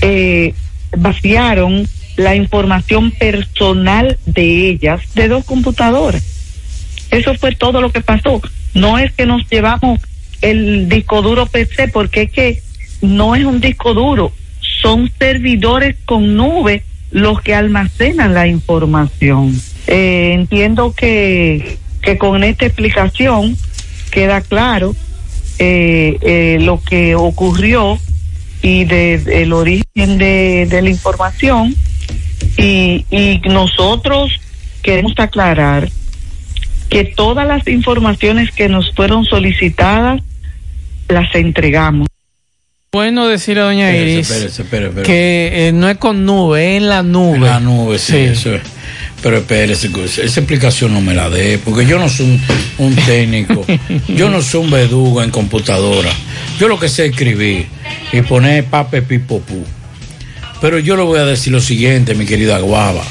eh, 0.00 0.54
vaciaron 0.96 1.86
la 2.16 2.34
información 2.34 3.10
personal 3.12 4.18
de 4.26 4.68
ellas 4.68 5.00
de 5.14 5.28
dos 5.28 5.44
computadoras. 5.44 6.22
Eso 7.10 7.34
fue 7.34 7.54
todo 7.54 7.80
lo 7.80 7.90
que 7.90 8.00
pasó. 8.00 8.40
No 8.74 8.98
es 8.98 9.12
que 9.12 9.26
nos 9.26 9.48
llevamos 9.48 10.00
el 10.40 10.88
disco 10.88 11.22
duro 11.22 11.46
PC, 11.46 11.88
porque 11.88 12.22
es 12.22 12.32
que 12.32 12.62
no 13.02 13.34
es 13.34 13.44
un 13.44 13.60
disco 13.60 13.94
duro, 13.94 14.32
son 14.60 15.10
servidores 15.18 15.96
con 16.04 16.36
nube 16.36 16.82
los 17.10 17.40
que 17.40 17.54
almacenan 17.54 18.34
la 18.34 18.46
información. 18.46 19.60
Eh, 19.86 20.32
entiendo 20.34 20.94
que, 20.94 21.78
que 22.02 22.18
con 22.18 22.44
esta 22.44 22.66
explicación 22.66 23.56
queda 24.10 24.40
claro 24.40 24.94
eh, 25.58 26.18
eh, 26.20 26.58
lo 26.60 26.82
que 26.82 27.14
ocurrió 27.14 27.98
y 28.62 28.84
de, 28.84 29.42
el 29.42 29.52
origen 29.52 30.18
de, 30.18 30.66
de 30.68 30.82
la 30.82 30.90
información 30.90 31.74
y, 32.56 33.06
y 33.10 33.40
nosotros 33.48 34.40
queremos 34.82 35.14
aclarar 35.18 35.90
que 36.88 37.04
todas 37.04 37.46
las 37.46 37.66
informaciones 37.68 38.50
que 38.50 38.68
nos 38.68 38.92
fueron 38.94 39.24
solicitadas 39.24 40.20
las 41.08 41.34
entregamos. 41.34 42.11
Bueno 42.94 43.26
decirle 43.26 43.62
a 43.62 43.64
doña 43.64 43.88
Espérese, 43.90 44.12
Iris 44.12 44.30
espérese, 44.30 44.62
espérese, 44.64 44.88
espérese. 44.88 45.10
que 45.10 45.68
eh, 45.68 45.72
no 45.72 45.88
es 45.88 45.96
con 45.96 46.26
nube, 46.26 46.76
es 46.76 46.82
en 46.82 46.90
la 46.90 47.02
nube. 47.02 47.36
En 47.36 47.44
la 47.44 47.58
nube, 47.58 47.98
sí, 47.98 48.18
eso 48.18 48.54
es. 48.54 48.60
Pero 49.22 49.38
espérese, 49.38 49.88
esa 50.04 50.40
explicación 50.40 50.92
no 50.92 51.00
me 51.00 51.14
la 51.14 51.30
dé, 51.30 51.56
porque 51.56 51.86
yo 51.86 51.98
no 51.98 52.10
soy 52.10 52.26
un, 52.26 52.86
un 52.86 52.94
técnico, 53.06 53.64
yo 54.08 54.28
no 54.28 54.42
soy 54.42 54.64
un 54.64 54.70
verdugo 54.70 55.22
en 55.22 55.30
computadora. 55.30 56.10
Yo 56.58 56.68
lo 56.68 56.78
que 56.78 56.90
sé 56.90 57.06
es 57.06 57.12
escribir 57.12 57.64
y 58.12 58.20
poner 58.20 58.66
pape 58.66 59.00
pipopú. 59.00 59.64
Pero 60.60 60.78
yo 60.78 60.94
le 60.94 61.02
voy 61.02 61.18
a 61.18 61.24
decir 61.24 61.50
lo 61.50 61.62
siguiente, 61.62 62.14
mi 62.14 62.26
querida 62.26 62.58
Guava. 62.58 63.04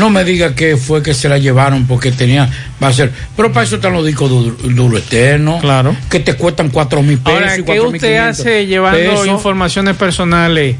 No 0.00 0.10
me 0.10 0.24
diga 0.24 0.54
que 0.54 0.76
fue 0.76 1.02
que 1.02 1.12
se 1.14 1.28
la 1.28 1.36
llevaron 1.38 1.86
porque 1.86 2.10
tenía, 2.10 2.48
va 2.82 2.88
a 2.88 2.92
ser, 2.92 3.12
pero 3.36 3.52
para 3.52 3.64
eso 3.66 3.76
están 3.76 3.92
los 3.92 4.04
discos 4.06 4.30
du- 4.30 4.50
duros 4.70 5.00
externos. 5.00 5.60
Claro. 5.60 5.94
Que 6.10 6.20
te 6.20 6.34
cuestan 6.34 6.70
cuatro 6.70 7.02
mil 7.02 7.18
pesos. 7.18 7.40
Ahora, 7.40 7.58
y 7.58 7.62
¿qué 7.62 7.80
usted 7.80 8.16
hace 8.16 8.66
llevando 8.66 8.98
pesos. 8.98 9.26
informaciones 9.26 9.96
personales? 9.96 10.76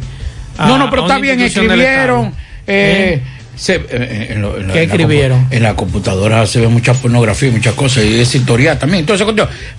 a- 0.58 0.66
No, 0.66 0.78
no, 0.78 0.88
pero 0.90 1.02
está 1.02 1.18
bien, 1.18 1.40
escribieron. 1.40 2.26
Estado? 2.26 2.32
eh, 2.66 3.22
se- 3.56 3.74
eh, 3.90 4.28
en 4.30 4.40
lo- 4.42 4.56
en 4.58 4.68
la- 4.68 4.72
¿Qué 4.72 4.82
en 4.84 4.88
la 4.88 4.94
escribieron? 4.94 5.40
compu- 5.44 5.52
En 5.56 5.62
la 5.64 5.76
computadora 5.76 6.46
se 6.46 6.60
ve 6.60 6.68
mucha 6.68 6.94
pornografía, 6.94 7.50
muchas 7.50 7.74
cosas, 7.74 8.04
y 8.04 8.18
es 8.20 8.34
historial 8.34 8.78
también. 8.78 9.00
Entonces, 9.00 9.26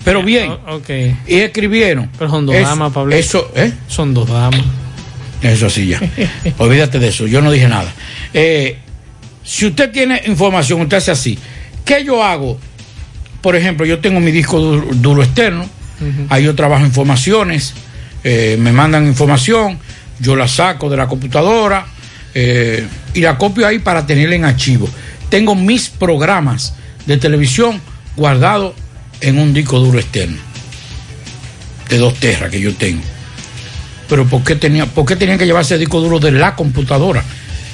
pero 0.04 0.22
bien. 0.22 0.52
Ok. 0.68 0.88
Y 1.26 1.40
escribieron. 1.40 2.08
Pero 2.16 2.30
son 2.30 2.46
dos 2.46 2.54
damas, 2.54 2.92
Pablo. 2.92 3.12
Eso, 3.14 3.50
¿eh? 3.56 3.72
Son 3.88 4.14
dos 4.14 4.28
damas. 4.28 4.60
Eso 5.42 5.68
sí, 5.68 5.88
ya. 5.88 6.00
Olvídate 6.58 7.00
de 7.00 7.08
eso, 7.08 7.26
yo 7.26 7.42
no 7.42 7.50
dije 7.50 7.66
nada. 7.66 7.92
Eh, 8.32 8.78
si 9.44 9.66
usted 9.66 9.90
tiene 9.90 10.22
información, 10.26 10.80
usted 10.82 10.98
hace 10.98 11.10
así. 11.10 11.38
¿Qué 11.84 12.04
yo 12.04 12.22
hago? 12.22 12.58
Por 13.40 13.56
ejemplo, 13.56 13.84
yo 13.84 13.98
tengo 13.98 14.20
mi 14.20 14.30
disco 14.30 14.60
duro, 14.60 14.86
duro 14.92 15.22
externo, 15.22 15.68
ahí 16.28 16.44
yo 16.44 16.54
trabajo 16.54 16.84
informaciones, 16.84 17.74
eh, 18.24 18.56
me 18.58 18.72
mandan 18.72 19.06
información, 19.06 19.78
yo 20.20 20.36
la 20.36 20.46
saco 20.46 20.88
de 20.88 20.96
la 20.96 21.08
computadora 21.08 21.86
eh, 22.34 22.86
y 23.14 23.20
la 23.20 23.36
copio 23.36 23.66
ahí 23.66 23.80
para 23.80 24.06
tenerla 24.06 24.36
en 24.36 24.44
archivo. 24.44 24.88
Tengo 25.28 25.54
mis 25.54 25.88
programas 25.88 26.74
de 27.06 27.16
televisión 27.16 27.80
guardados 28.16 28.74
en 29.20 29.38
un 29.38 29.52
disco 29.52 29.78
duro 29.80 29.98
externo 29.98 30.38
de 31.88 31.98
dos 31.98 32.14
terras 32.14 32.50
que 32.50 32.60
yo 32.60 32.74
tengo. 32.74 33.02
Pero 34.08 34.26
¿por 34.26 34.44
qué, 34.44 34.56
tenía, 34.56 34.86
¿por 34.86 35.04
qué 35.06 35.16
tenían 35.16 35.38
que 35.38 35.46
llevarse 35.46 35.74
el 35.74 35.80
disco 35.80 36.00
duro 36.00 36.18
de 36.18 36.32
la 36.32 36.54
computadora? 36.54 37.24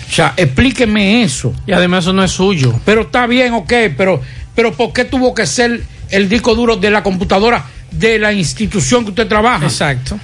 O 0.08 0.12
sea, 0.12 0.34
explíqueme 0.36 1.22
eso. 1.22 1.52
Y 1.66 1.72
además 1.72 2.04
eso 2.04 2.12
no 2.12 2.24
es 2.24 2.30
suyo. 2.30 2.78
Pero 2.84 3.02
está 3.02 3.26
bien, 3.26 3.52
ok, 3.52 3.72
pero, 3.96 4.20
pero 4.54 4.72
¿por 4.72 4.92
qué 4.92 5.04
tuvo 5.04 5.34
que 5.34 5.46
ser 5.46 5.82
el 6.10 6.28
disco 6.28 6.54
duro 6.54 6.76
de 6.76 6.90
la 6.90 7.02
computadora 7.02 7.64
de 7.90 8.18
la 8.18 8.32
institución 8.32 9.04
que 9.04 9.10
usted 9.10 9.26
trabaja? 9.28 9.64
Exacto. 9.66 10.18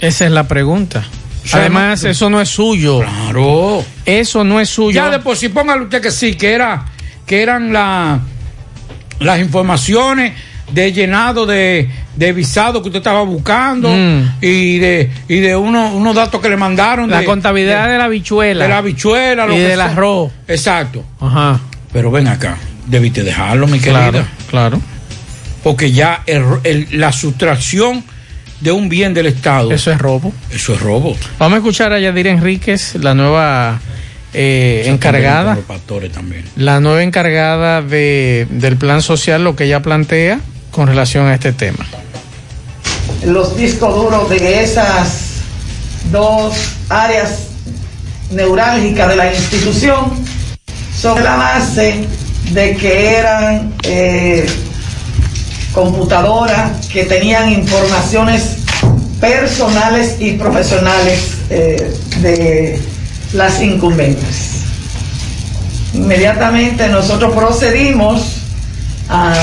Esa 0.00 0.24
es 0.24 0.30
la 0.30 0.48
pregunta. 0.48 1.04
O 1.44 1.48
sea, 1.48 1.60
Además, 1.60 2.02
no- 2.02 2.08
eso 2.10 2.30
no 2.30 2.40
es 2.40 2.48
suyo. 2.48 3.00
Claro. 3.00 3.84
Eso 4.06 4.44
no 4.44 4.58
es 4.60 4.68
suyo. 4.70 4.96
Ya 4.96 5.10
después, 5.10 5.38
si 5.38 5.48
póngale 5.50 5.82
usted 5.84 6.00
que 6.00 6.10
sí, 6.10 6.34
que 6.34 6.52
era, 6.52 6.86
que 7.26 7.42
eran 7.42 7.72
la, 7.72 8.20
las 9.20 9.38
informaciones 9.40 10.32
de 10.72 10.92
llenado 10.92 11.46
de, 11.46 11.90
de 12.16 12.32
visado 12.32 12.82
que 12.82 12.88
usted 12.88 12.98
estaba 12.98 13.22
buscando 13.22 13.88
Mm. 13.88 14.32
y 14.40 14.78
de 14.78 15.10
y 15.28 15.36
de 15.40 15.54
uno- 15.56 15.94
unos 15.94 16.14
datos 16.14 16.40
que 16.40 16.48
le 16.48 16.56
mandaron 16.56 17.08
La 17.08 17.20
de- 17.20 17.24
contabilidad 17.24 17.88
de, 17.88 17.98
la 17.98 18.08
bichuela. 18.08 18.64
de 18.64 18.68
la 18.70 18.78
habichuela 18.78 19.46
lo 19.46 19.52
y 19.54 19.56
que 19.56 19.62
del 19.68 19.80
arroz. 19.80 20.32
exacto 20.48 21.04
Ajá. 21.20 21.60
pero 21.92 22.10
ven 22.10 22.26
acá 22.28 22.56
debiste 22.86 23.22
dejarlo 23.22 23.66
mi 23.68 23.78
querida 23.78 24.10
Claro, 24.10 24.26
claro. 24.50 24.80
porque 25.62 25.92
ya 25.92 26.22
el- 26.26 26.44
el- 26.64 26.88
la 27.00 27.12
sustracción 27.12 28.02
de 28.60 28.72
un 28.72 28.88
bien 28.88 29.14
del 29.14 29.26
estado 29.26 29.70
Eso 29.72 29.90
es 29.92 29.98
robo. 29.98 30.32
eso 30.52 30.74
es 30.74 30.80
robo 30.80 31.16
Vamos 31.38 31.54
a 31.54 31.58
escuchar 31.58 31.92
a 31.92 31.98
Yadira 32.00 32.30
Enríquez, 32.30 32.96
la 32.96 33.14
nueva 33.14 33.80
eh, 34.34 34.84
encargada. 34.86 35.54
Con 35.54 35.56
los 35.56 35.64
pastores 35.64 36.12
también 36.12 36.44
La 36.56 36.78
nueva 36.80 37.02
encargada 37.02 37.82
de, 37.82 38.46
del 38.50 38.76
plan 38.76 39.00
social, 39.02 39.42
lo 39.44 39.56
que 39.56 39.64
ella 39.64 39.80
plantea 39.80 40.40
con 40.70 40.86
relación 40.86 41.26
a 41.26 41.34
este 41.34 41.52
tema. 41.52 41.84
los 43.24 43.56
discos 43.56 43.94
duros 43.94 44.30
de 44.30 44.62
esas 44.62 45.30
dos 46.10 46.54
áreas 46.88 47.48
neurálgicas 48.30 49.08
de 49.08 49.16
la 49.16 49.32
institución 49.34 50.12
sobre 50.96 51.24
la 51.24 51.36
base 51.36 52.06
de 52.52 52.76
que 52.76 53.16
eran 53.16 53.74
eh, 53.82 54.46
computadoras 55.72 56.86
que 56.86 57.04
tenían 57.04 57.50
informaciones 57.52 58.58
personales 59.20 60.16
y 60.18 60.32
profesionales 60.32 61.36
eh, 61.50 61.94
de 62.20 62.80
las 63.32 63.60
incumbentes. 63.60 64.62
Inmediatamente 65.94 66.88
nosotros 66.88 67.34
procedimos 67.34 68.36
a 69.08 69.34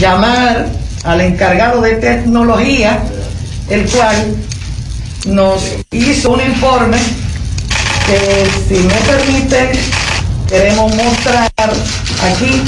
llamar 0.00 0.66
al 1.04 1.20
encargado 1.20 1.82
de 1.82 1.92
tecnología, 1.96 3.02
el 3.68 3.88
cual 3.88 4.34
nos 5.26 5.62
hizo 5.90 6.32
un 6.32 6.40
informe 6.40 6.96
que, 8.06 8.74
si 8.74 8.82
me 8.82 8.94
permiten, 8.94 9.68
queremos 10.48 10.94
mostrar 10.96 11.50
aquí 11.56 12.62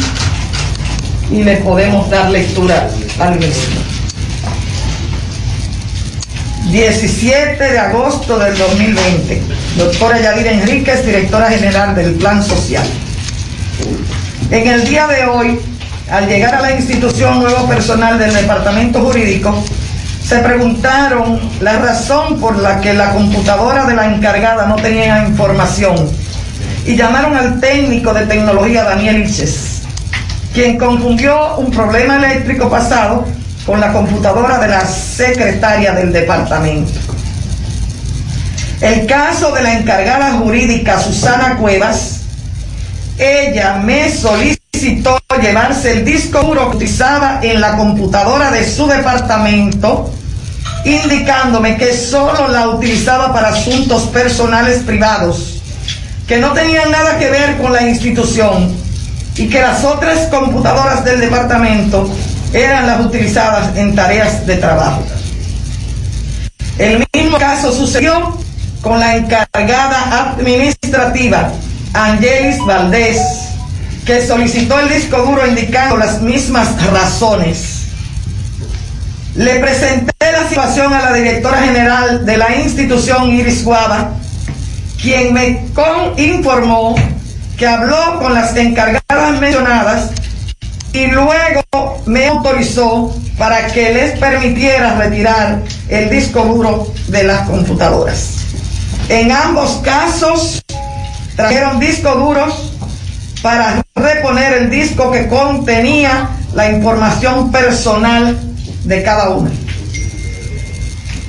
y 1.31 1.43
le 1.43 1.57
podemos 1.57 2.09
dar 2.11 2.31
lectura 2.31 2.89
al 3.19 3.39
mismo. 3.39 3.81
17 6.71 7.63
de 7.63 7.79
agosto 7.79 8.39
del 8.39 8.57
2020, 8.57 9.43
doctora 9.77 10.21
Yadira 10.21 10.53
Enríquez, 10.53 11.05
directora 11.05 11.51
general 11.51 11.95
del 11.95 12.15
Plan 12.15 12.43
Social. 12.43 12.87
En 14.51 14.69
el 14.69 14.85
día 14.87 15.07
de 15.07 15.27
hoy, 15.27 15.61
al 16.13 16.29
llegar 16.29 16.55
a 16.55 16.61
la 16.61 16.73
institución 16.73 17.41
nuevo 17.41 17.67
personal 17.67 18.19
del 18.19 18.35
departamento 18.35 19.01
jurídico, 19.01 19.65
se 20.23 20.39
preguntaron 20.41 21.41
la 21.61 21.79
razón 21.79 22.39
por 22.39 22.59
la 22.59 22.83
que 22.83 22.93
la 22.93 23.13
computadora 23.13 23.87
de 23.87 23.95
la 23.95 24.15
encargada 24.15 24.67
no 24.67 24.77
tenía 24.77 25.27
información 25.27 25.95
y 26.85 26.97
llamaron 26.97 27.35
al 27.35 27.61
técnico 27.61 28.13
de 28.13 28.27
tecnología 28.27 28.85
Daniel 28.85 29.23
Iches, 29.23 29.81
quien 30.53 30.77
confundió 30.77 31.57
un 31.57 31.71
problema 31.71 32.17
eléctrico 32.17 32.69
pasado 32.69 33.27
con 33.65 33.81
la 33.81 33.91
computadora 33.91 34.59
de 34.59 34.69
la 34.69 34.85
secretaria 34.85 35.93
del 35.93 36.13
departamento. 36.13 36.93
El 38.83 39.07
caso 39.07 39.51
de 39.53 39.63
la 39.63 39.79
encargada 39.79 40.33
jurídica 40.35 41.01
Susana 41.01 41.57
Cuevas, 41.57 42.21
ella 43.19 43.77
me 43.77 44.11
solicitó 44.11 44.62
llevarse 45.41 45.93
el 45.93 46.05
disco 46.05 46.43
duro 46.43 46.71
que 46.71 46.77
utilizaba 46.77 47.41
en 47.43 47.61
la 47.61 47.77
computadora 47.77 48.51
de 48.51 48.69
su 48.69 48.87
departamento, 48.87 50.13
indicándome 50.85 51.77
que 51.77 51.97
solo 51.97 52.49
la 52.49 52.69
utilizaba 52.69 53.33
para 53.33 53.49
asuntos 53.49 54.03
personales 54.05 54.83
privados, 54.83 55.63
que 56.27 56.39
no 56.39 56.53
tenían 56.53 56.91
nada 56.91 57.19
que 57.19 57.31
ver 57.31 57.59
con 57.59 57.73
la 57.73 57.89
institución 57.89 58.75
y 59.37 59.49
que 59.49 59.61
las 59.61 59.85
otras 59.85 60.29
computadoras 60.29 61.05
del 61.05 61.21
departamento 61.21 62.09
eran 62.53 62.87
las 62.87 63.01
utilizadas 63.01 63.77
en 63.77 63.95
tareas 63.95 64.47
de 64.47 64.57
trabajo. 64.57 65.03
El 66.79 67.07
mismo 67.15 67.39
caso 67.39 67.73
sucedió 67.73 68.39
con 68.81 68.99
la 68.99 69.17
encargada 69.17 70.33
administrativa 70.33 71.53
Angelis 71.95 72.59
Valdés, 72.67 73.19
que 74.05 74.27
solicitó 74.27 74.79
el 74.81 74.89
disco 74.89 75.19
duro 75.19 75.47
indicando 75.47 75.97
las 75.97 76.21
mismas 76.21 76.69
razones. 76.91 77.83
Le 79.35 79.61
presenté 79.61 80.13
la 80.21 80.49
situación 80.49 80.93
a 80.93 81.11
la 81.11 81.13
directora 81.13 81.63
general 81.63 82.27
de 82.27 82.37
la 82.37 82.57
institución 82.57 83.31
Iris 83.31 83.65
Guava, 83.65 84.13
quien 85.01 85.33
me 85.33 85.65
informó 86.17 86.95
que 87.57 87.67
habló 87.67 88.19
con 88.21 88.35
las 88.35 88.55
encargadas 88.57 89.41
mencionadas 89.41 90.11
y 90.93 91.07
luego 91.07 91.63
me 92.07 92.27
autorizó 92.27 93.17
para 93.39 93.69
que 93.69 93.95
les 93.95 94.19
permitiera 94.19 94.97
retirar 94.97 95.63
el 95.89 96.11
disco 96.11 96.45
duro 96.45 96.93
de 97.09 97.25
las 97.25 97.49
computadoras. 97.49 98.41
En 99.09 99.33
ambos 99.33 99.81
casos 99.83 100.63
trajeron 101.37 101.81
discos 101.81 102.15
duros 102.17 102.72
para 103.43 103.85
reponer 103.97 104.53
el 104.55 104.71
disco 104.71 105.11
que 105.11 105.27
contenía 105.29 106.31
la 106.55 106.71
información 106.71 107.51
personal 107.51 108.39
de 108.85 109.03
cada 109.03 109.31
uno. 109.31 109.51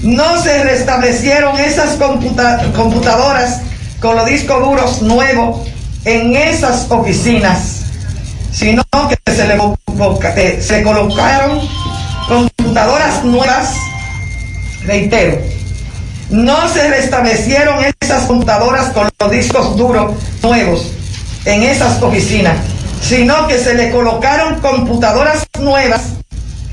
No 0.04 0.42
se 0.42 0.64
restablecieron 0.64 1.60
esas 1.60 1.96
computa- 1.98 2.72
computadoras 2.76 3.62
con 4.00 4.16
los 4.16 4.26
discos 4.26 4.60
duros 4.62 5.02
nuevos 5.02 5.68
en 6.06 6.36
esas 6.36 6.92
oficinas, 6.92 7.82
sino 8.52 8.84
que 9.10 9.32
se 9.32 9.48
eh, 10.36 10.62
se 10.62 10.84
colocaron 10.84 11.62
computadoras 12.28 13.24
nuevas, 13.24 13.74
reitero, 14.86 15.40
no 16.30 16.68
se 16.68 16.90
restablecieron 16.90 17.78
esas 18.02 18.24
computadoras 18.24 18.92
con 18.92 19.10
los 19.20 19.32
discos 19.32 19.78
duros 19.78 20.12
nuevos 20.42 20.92
en 21.46 21.64
esas 21.64 22.02
oficinas, 22.02 22.58
sino 23.02 23.48
que 23.48 23.58
se 23.58 23.74
le 23.76 23.92
colocaron 23.92 24.60
computadoras 24.62 25.46
nuevas 25.60 26.02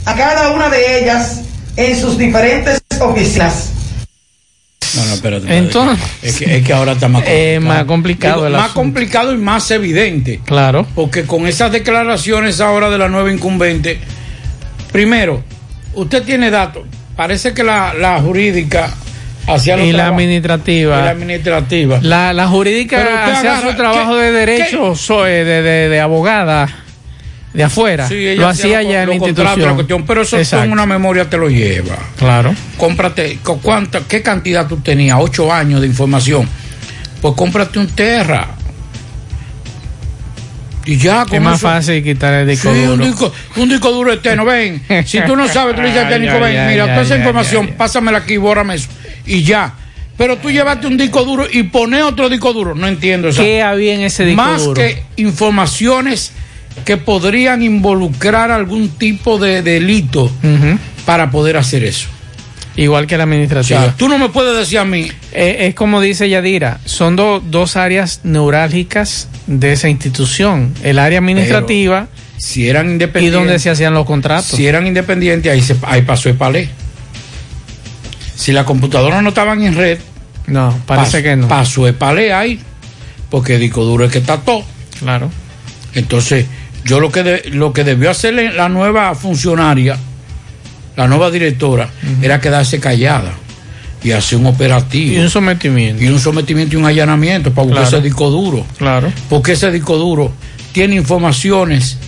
a 0.04 0.14
cada 0.14 0.50
una 0.52 0.68
de 0.68 1.00
ellas 1.00 1.40
en 1.76 1.98
sus 2.00 2.16
diferentes 2.18 2.80
oficinas. 3.00 3.70
No, 4.96 5.04
no, 5.06 5.14
espérate. 5.14 5.56
Entonces- 5.56 6.04
es 6.22 6.36
que, 6.38 6.56
es 6.56 6.64
que 6.66 6.72
ahora 6.72 6.92
está 6.92 7.06
más 7.08 7.22
complicado. 7.24 7.38
Eh, 7.54 7.60
más 7.60 7.84
complicado 7.84 8.34
Digo, 8.36 8.46
el 8.46 8.52
más 8.54 8.62
asunto. 8.62 8.80
complicado 8.80 9.32
y 9.32 9.36
más 9.38 9.70
evidente. 9.70 10.40
Claro. 10.44 10.86
Porque 10.94 11.24
con 11.24 11.46
esas 11.46 11.70
declaraciones 11.70 12.60
ahora 12.60 12.90
de 12.90 12.98
la 12.98 13.08
nueva 13.08 13.32
incumbente, 13.32 14.00
primero, 14.92 15.44
usted 15.94 16.22
tiene 16.24 16.50
datos. 16.50 16.84
Parece 17.16 17.52
que 17.54 17.62
la, 17.62 17.94
la 17.94 18.20
jurídica 18.20 18.92
los 19.52 19.86
Y 19.86 19.92
la 19.92 20.06
administrativa. 20.08 21.00
y 21.00 21.04
la 21.04 21.10
administrativa. 21.10 21.98
La, 22.02 22.32
la 22.32 22.48
jurídica 22.48 23.26
hacía 23.26 23.60
su 23.60 23.74
trabajo 23.76 24.12
¿qué- 24.14 24.20
de 24.22 24.32
derecho, 24.32 24.94
so- 24.94 25.26
eh, 25.26 25.44
de, 25.44 25.62
de, 25.62 25.88
de 25.88 26.00
abogada 26.00 26.68
de 27.52 27.64
afuera. 27.64 28.06
Sí, 28.06 28.36
lo 28.36 28.46
hacía 28.48 28.80
ya 28.82 29.02
en 29.02 29.08
la 29.08 29.14
institución. 29.16 29.60
la 29.62 29.74
cuestión, 29.74 30.06
pero 30.06 30.22
eso 30.22 30.38
Exacto. 30.38 30.64
con 30.66 30.72
una 30.72 30.86
memoria 30.86 31.28
te 31.28 31.36
lo 31.36 31.48
lleva. 31.48 31.96
Claro. 32.16 32.54
Cómprate, 32.76 33.38
cu- 33.42 33.60
¿cuánta, 33.60 34.00
¿qué 34.06 34.22
cantidad 34.22 34.66
tú 34.68 34.76
tenías? 34.78 35.16
Ocho 35.20 35.52
años 35.52 35.80
de 35.80 35.88
información. 35.88 36.48
Pues 37.20 37.34
cómprate 37.34 37.78
un 37.80 37.88
Terra. 37.88 38.46
Y 40.86 40.96
ya 40.96 41.26
Es 41.30 41.40
más 41.40 41.58
eso- 41.58 41.68
fácil 41.68 42.02
quitar 42.02 42.32
el 42.34 42.48
disco 42.48 42.72
Sí, 42.72 42.80
duro. 42.82 42.94
un 42.94 43.00
disco, 43.10 43.32
un 43.56 43.68
disco 43.68 43.90
duro 43.92 44.12
externo, 44.12 44.44
ven. 44.44 44.82
Si 45.06 45.20
tú 45.22 45.36
no 45.36 45.46
sabes, 45.46 45.74
tú 45.76 45.82
le 45.82 45.88
dices 45.88 46.04
al 46.04 46.08
técnico, 46.10 46.40
ven, 46.40 46.68
mira, 46.68 46.84
toda 46.86 47.02
esa 47.02 47.16
información, 47.16 47.74
pásamela 47.76 48.18
aquí, 48.18 48.36
bórrame 48.38 48.76
eso. 48.76 48.88
Y 49.30 49.42
ya. 49.42 49.74
Pero 50.18 50.36
tú 50.36 50.50
llevaste 50.50 50.86
un 50.86 50.98
disco 50.98 51.24
duro 51.24 51.46
y 51.50 51.62
pones 51.64 52.02
otro 52.02 52.28
disco 52.28 52.52
duro. 52.52 52.74
No 52.74 52.86
entiendo 52.86 53.28
eso. 53.28 53.40
¿Qué 53.42 53.62
había 53.62 53.94
en 53.94 54.02
ese 54.02 54.24
disco 54.26 54.42
Más 54.42 54.62
duro? 54.64 54.74
que 54.80 55.02
informaciones 55.16 56.32
que 56.84 56.96
podrían 56.96 57.62
involucrar 57.62 58.50
algún 58.50 58.90
tipo 58.90 59.38
de 59.38 59.62
delito 59.62 60.30
para 61.06 61.30
poder 61.30 61.56
hacer 61.56 61.84
eso. 61.84 62.08
Igual 62.76 63.06
que 63.06 63.16
la 63.16 63.24
O 63.24 63.26
administrativa. 63.26 63.80
sea, 63.82 63.96
tú 63.96 64.08
no 64.08 64.16
me 64.18 64.28
puedes 64.28 64.56
decir 64.56 64.78
a 64.78 64.84
mí. 64.84 65.10
Eh, 65.32 65.56
es 65.68 65.74
como 65.74 66.00
dice 66.00 66.28
Yadira, 66.28 66.80
son 66.84 67.16
do- 67.16 67.40
dos 67.44 67.76
áreas 67.76 68.20
neurálgicas 68.22 69.28
de 69.46 69.72
esa 69.72 69.88
institución. 69.88 70.72
El 70.82 70.98
área 70.98 71.18
administrativa 71.18 72.08
Si 72.38 72.68
eran 72.68 72.88
y 72.88 72.92
independientes. 72.92 73.38
donde 73.40 73.58
se 73.58 73.70
hacían 73.70 73.92
los 73.94 74.06
contratos. 74.06 74.46
Si 74.56 74.66
eran 74.66 74.86
independientes, 74.86 75.50
ahí, 75.52 75.60
se, 75.62 75.76
ahí 75.82 76.02
pasó 76.02 76.28
el 76.28 76.36
palé. 76.36 76.68
Si 78.40 78.52
las 78.52 78.64
computadoras 78.64 79.22
no 79.22 79.28
estaban 79.28 79.62
en 79.62 79.74
red, 79.74 79.98
No, 80.46 80.76
parece 80.86 81.22
que 81.22 81.36
no. 81.36 81.46
Pasó 81.46 81.86
el 81.86 81.94
palé 81.94 82.32
ahí, 82.32 82.58
porque 83.28 83.54
el 83.56 83.60
disco 83.60 83.84
duro 83.84 84.04
es 84.06 84.10
que 84.12 84.18
está 84.18 84.38
todo. 84.38 84.64
Claro. 84.98 85.30
Entonces, 85.94 86.46
yo 86.84 86.98
lo 87.00 87.12
que, 87.12 87.22
de- 87.22 87.50
lo 87.50 87.72
que 87.74 87.84
debió 87.84 88.10
hacer 88.10 88.34
la 88.54 88.68
nueva 88.70 89.14
funcionaria, 89.14 89.96
la 90.96 91.06
nueva 91.06 91.30
directora, 91.30 91.90
era 92.22 92.40
quedarse 92.40 92.80
callada 92.80 93.32
y 94.02 94.12
hacer 94.12 94.38
un 94.38 94.46
operativo. 94.46 95.14
Y 95.14 95.18
un 95.18 95.28
sometimiento. 95.30 96.02
Y 96.02 96.08
un 96.08 96.18
sometimiento 96.18 96.74
y 96.76 96.78
un 96.78 96.86
allanamiento 96.86 97.52
para 97.52 97.66
buscar 97.66 97.82
Claro. 97.84 97.96
ese 97.98 98.04
disco 98.08 98.30
duro. 98.30 98.64
Claro. 98.78 99.12
Porque 99.28 99.52
ese 99.52 99.70
disco 99.70 99.98
duro 99.98 100.32
tiene 100.72 100.96
informaciones 100.96 101.98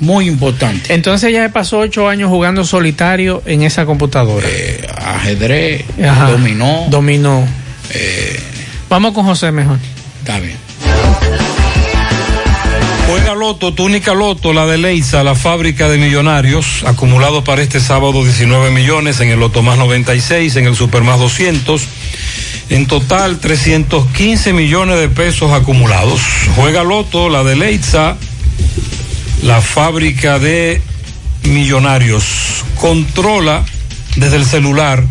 muy 0.00 0.26
importantes. 0.26 0.90
Entonces 0.90 1.32
ya 1.32 1.48
pasó 1.50 1.78
ocho 1.78 2.08
años 2.08 2.28
jugando 2.30 2.64
solitario 2.64 3.42
en 3.46 3.62
esa 3.62 3.84
computadora. 3.86 4.46
Eh, 4.50 4.86
ajedrez, 4.96 5.84
Ajá. 6.02 6.30
dominó. 6.30 6.86
Dominó. 6.90 7.46
eh, 7.92 8.40
Vamos 8.88 9.12
con 9.14 9.24
José 9.24 9.52
mejor. 9.52 9.78
está 10.20 10.38
bien. 10.40 10.56
Juega 13.08 13.34
Loto, 13.34 13.74
túnica 13.74 14.14
Loto, 14.14 14.52
la 14.52 14.66
de 14.66 14.78
Leisa, 14.78 15.24
la 15.24 15.34
fábrica 15.34 15.88
de 15.88 15.98
millonarios, 15.98 16.84
acumulado 16.86 17.42
para 17.42 17.60
este 17.62 17.80
sábado 17.80 18.22
19 18.24 18.70
millones 18.70 19.18
en 19.20 19.30
el 19.30 19.40
Loto 19.40 19.62
más 19.62 19.78
96, 19.78 20.54
en 20.56 20.66
el 20.66 20.76
Super 20.76 21.02
más 21.02 21.18
200. 21.18 21.82
En 22.68 22.86
total 22.86 23.38
315 23.40 24.52
millones 24.52 25.00
de 25.00 25.08
pesos 25.08 25.50
acumulados. 25.52 26.20
Juega 26.54 26.84
Loto, 26.84 27.28
la 27.28 27.42
de 27.42 27.56
Leitza, 27.56 28.16
la 29.42 29.60
fábrica 29.60 30.38
de 30.38 30.80
millonarios. 31.44 32.64
Controla 32.80 33.64
desde 34.16 34.36
el 34.36 34.44
celular 34.44 35.04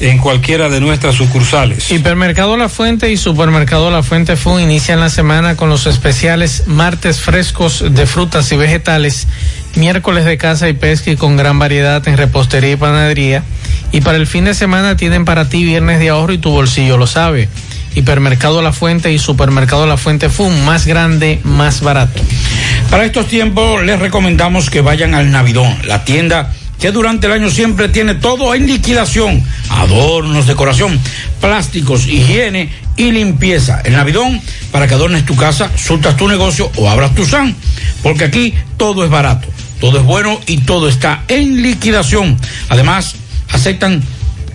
en 0.00 0.18
cualquiera 0.18 0.68
de 0.68 0.80
nuestras 0.80 1.14
sucursales. 1.14 1.90
Hipermercado 1.90 2.56
La 2.56 2.68
Fuente 2.68 3.12
y 3.12 3.16
Supermercado 3.16 3.90
La 3.90 4.02
Fuente 4.02 4.36
Fun 4.36 4.60
inician 4.60 4.98
la 4.98 5.10
semana 5.10 5.56
con 5.56 5.68
los 5.68 5.86
especiales 5.86 6.64
martes 6.66 7.20
frescos 7.20 7.84
de 7.90 8.06
frutas 8.06 8.50
y 8.52 8.56
vegetales, 8.56 9.28
miércoles 9.76 10.24
de 10.24 10.38
caza 10.38 10.68
y 10.68 10.72
pesca 10.72 11.10
y 11.10 11.16
con 11.16 11.36
gran 11.36 11.58
variedad 11.58 12.06
en 12.08 12.16
repostería 12.16 12.72
y 12.72 12.76
panadería. 12.76 13.44
Y 13.92 14.00
para 14.00 14.16
el 14.16 14.26
fin 14.26 14.44
de 14.44 14.54
semana 14.54 14.96
tienen 14.96 15.24
para 15.24 15.48
ti 15.48 15.64
viernes 15.64 15.98
de 15.98 16.08
ahorro 16.08 16.32
y 16.32 16.38
tu 16.38 16.50
bolsillo 16.50 16.96
lo 16.96 17.06
sabe. 17.06 17.48
Hipermercado 17.94 18.62
La 18.62 18.72
Fuente 18.72 19.12
y 19.12 19.18
Supermercado 19.18 19.86
La 19.86 19.96
Fuente 19.96 20.30
Fun, 20.30 20.64
más 20.64 20.86
grande, 20.86 21.40
más 21.44 21.82
barato. 21.82 22.22
Para 22.88 23.04
estos 23.04 23.26
tiempos 23.26 23.82
les 23.84 23.98
recomendamos 23.98 24.70
que 24.70 24.80
vayan 24.80 25.14
al 25.14 25.30
Navidón, 25.30 25.76
la 25.84 26.04
tienda 26.04 26.52
que 26.80 26.90
durante 26.92 27.26
el 27.26 27.34
año 27.34 27.50
siempre 27.50 27.88
tiene 27.88 28.14
todo 28.14 28.54
en 28.54 28.66
liquidación, 28.66 29.44
adornos, 29.68 30.46
decoración, 30.46 30.98
plásticos, 31.40 32.06
higiene 32.06 32.70
y 32.96 33.12
limpieza. 33.12 33.80
El 33.84 33.92
Navidón 33.92 34.40
para 34.72 34.88
que 34.88 34.94
adornes 34.94 35.26
tu 35.26 35.36
casa, 35.36 35.70
surtas 35.76 36.16
tu 36.16 36.26
negocio 36.26 36.70
o 36.76 36.88
abras 36.88 37.14
tu 37.14 37.26
SAN, 37.26 37.54
porque 38.02 38.24
aquí 38.24 38.54
todo 38.76 39.04
es 39.04 39.10
barato, 39.10 39.48
todo 39.80 39.98
es 39.98 40.04
bueno 40.04 40.40
y 40.46 40.58
todo 40.58 40.88
está 40.88 41.24
en 41.28 41.62
liquidación. 41.62 42.38
Además, 42.70 43.16
aceptan, 43.52 44.02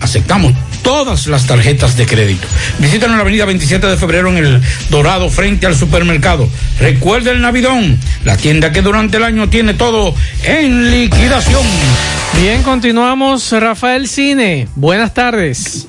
aceptamos 0.00 0.52
todas 0.86 1.26
las 1.26 1.46
tarjetas 1.48 1.96
de 1.96 2.06
crédito. 2.06 2.46
Visítanos 2.78 3.14
en 3.14 3.16
la 3.16 3.22
avenida 3.22 3.44
27 3.44 3.88
de 3.88 3.96
febrero 3.96 4.28
en 4.28 4.36
el 4.36 4.62
Dorado 4.88 5.28
frente 5.28 5.66
al 5.66 5.74
supermercado. 5.74 6.48
Recuerda 6.78 7.32
el 7.32 7.40
Navidón, 7.40 7.98
la 8.24 8.36
tienda 8.36 8.70
que 8.70 8.82
durante 8.82 9.16
el 9.16 9.24
año 9.24 9.48
tiene 9.48 9.74
todo 9.74 10.14
en 10.44 10.92
liquidación. 10.92 11.64
Bien, 12.40 12.62
continuamos. 12.62 13.50
Rafael 13.50 14.06
Cine, 14.06 14.68
buenas 14.76 15.12
tardes. 15.12 15.88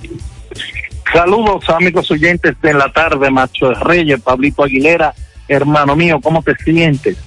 Saludos 1.14 1.70
amigos 1.70 2.10
oyentes 2.10 2.56
de 2.60 2.74
la 2.74 2.92
tarde, 2.92 3.30
Macho 3.30 3.72
Reyes, 3.76 4.20
Pablito 4.20 4.64
Aguilera, 4.64 5.14
hermano 5.48 5.96
mío, 5.96 6.20
¿cómo 6.24 6.42
te 6.42 6.56
sientes? 6.56 7.18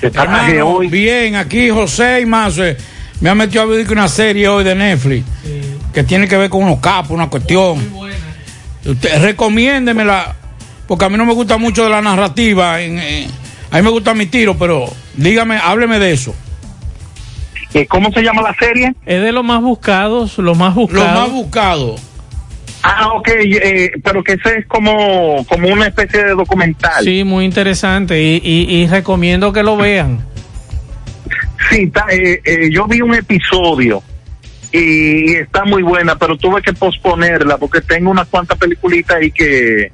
Te 0.00 0.06
Hermano, 0.06 0.68
hoy. 0.68 0.86
bien, 0.86 1.34
aquí 1.34 1.70
José 1.70 2.20
y 2.20 2.26
más. 2.26 2.56
eh, 2.58 2.76
me 3.20 3.30
ha 3.30 3.34
metido 3.34 3.62
a 3.62 3.66
ver 3.66 3.90
una 3.90 4.08
serie 4.08 4.46
hoy 4.46 4.62
de 4.62 4.74
Netflix 4.74 5.24
que 5.96 6.04
tiene 6.04 6.28
que 6.28 6.36
ver 6.36 6.50
con 6.50 6.62
unos 6.62 6.78
capos, 6.80 7.12
una 7.12 7.30
cuestión. 7.30 7.78
Usted, 8.84 9.18
recomiéndemela, 9.22 10.36
porque 10.86 11.06
a 11.06 11.08
mí 11.08 11.16
no 11.16 11.24
me 11.24 11.32
gusta 11.32 11.56
mucho 11.56 11.84
de 11.84 11.88
la 11.88 12.02
narrativa. 12.02 12.82
en- 12.82 12.98
en- 12.98 13.30
a 13.70 13.76
mí 13.78 13.82
me 13.82 13.88
gusta 13.88 14.12
mi 14.12 14.26
tiro, 14.26 14.58
pero 14.58 14.84
dígame, 15.14 15.56
hábleme 15.56 15.98
de 15.98 16.12
eso. 16.12 16.34
¿Cómo 17.88 18.10
se 18.12 18.20
llama 18.22 18.42
la 18.42 18.54
serie? 18.58 18.94
Es 19.06 19.22
de 19.22 19.32
los 19.32 19.42
más 19.42 19.62
buscados, 19.62 20.36
los 20.36 20.56
más 20.58 20.74
buscados. 20.74 21.06
Los 21.06 21.14
más 21.18 21.30
buscados. 21.32 22.00
Ah, 22.82 23.08
ok, 23.14 23.28
eh, 23.28 23.92
pero 24.04 24.22
que 24.22 24.34
ese 24.34 24.58
es 24.58 24.66
como, 24.66 25.46
como 25.48 25.68
una 25.68 25.86
especie 25.86 26.24
de 26.24 26.30
documental. 26.34 27.02
Sí, 27.04 27.24
muy 27.24 27.46
interesante 27.46 28.22
y, 28.22 28.36
y- 28.44 28.74
y 28.82 28.86
recomiendo 28.86 29.50
que 29.50 29.62
lo 29.62 29.78
vean. 29.78 30.20
Sí, 31.70 31.86
ta- 31.86 32.04
eh, 32.10 32.42
eh, 32.44 32.68
yo 32.70 32.86
vi 32.86 33.00
un 33.00 33.14
episodio 33.14 34.02
y 34.72 35.34
está 35.36 35.64
muy 35.64 35.82
buena, 35.82 36.16
pero 36.16 36.36
tuve 36.36 36.60
que 36.62 36.72
posponerla 36.72 37.56
porque 37.58 37.80
tengo 37.80 38.10
unas 38.10 38.26
cuantas 38.28 38.58
peliculitas 38.58 39.16
ahí 39.16 39.30
que, 39.30 39.90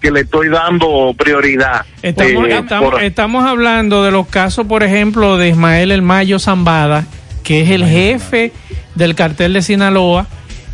que 0.00 0.10
le 0.10 0.20
estoy 0.20 0.48
dando 0.48 1.14
prioridad. 1.16 1.84
Estamos, 2.02 2.46
Eh, 2.48 2.58
estamos, 2.58 2.90
por- 2.90 3.02
estamos 3.02 3.44
hablando 3.44 4.04
de 4.04 4.10
los 4.10 4.26
casos, 4.28 4.66
por 4.66 4.82
ejemplo, 4.82 5.36
de 5.38 5.48
Ismael 5.48 5.90
El 5.90 6.02
Mayo 6.02 6.38
Zambada, 6.38 7.06
que 7.42 7.62
es 7.62 7.70
el 7.70 7.84
jefe 7.84 8.52
del 8.94 9.14
cartel 9.14 9.52
de 9.54 9.62
Sinaloa 9.62 10.26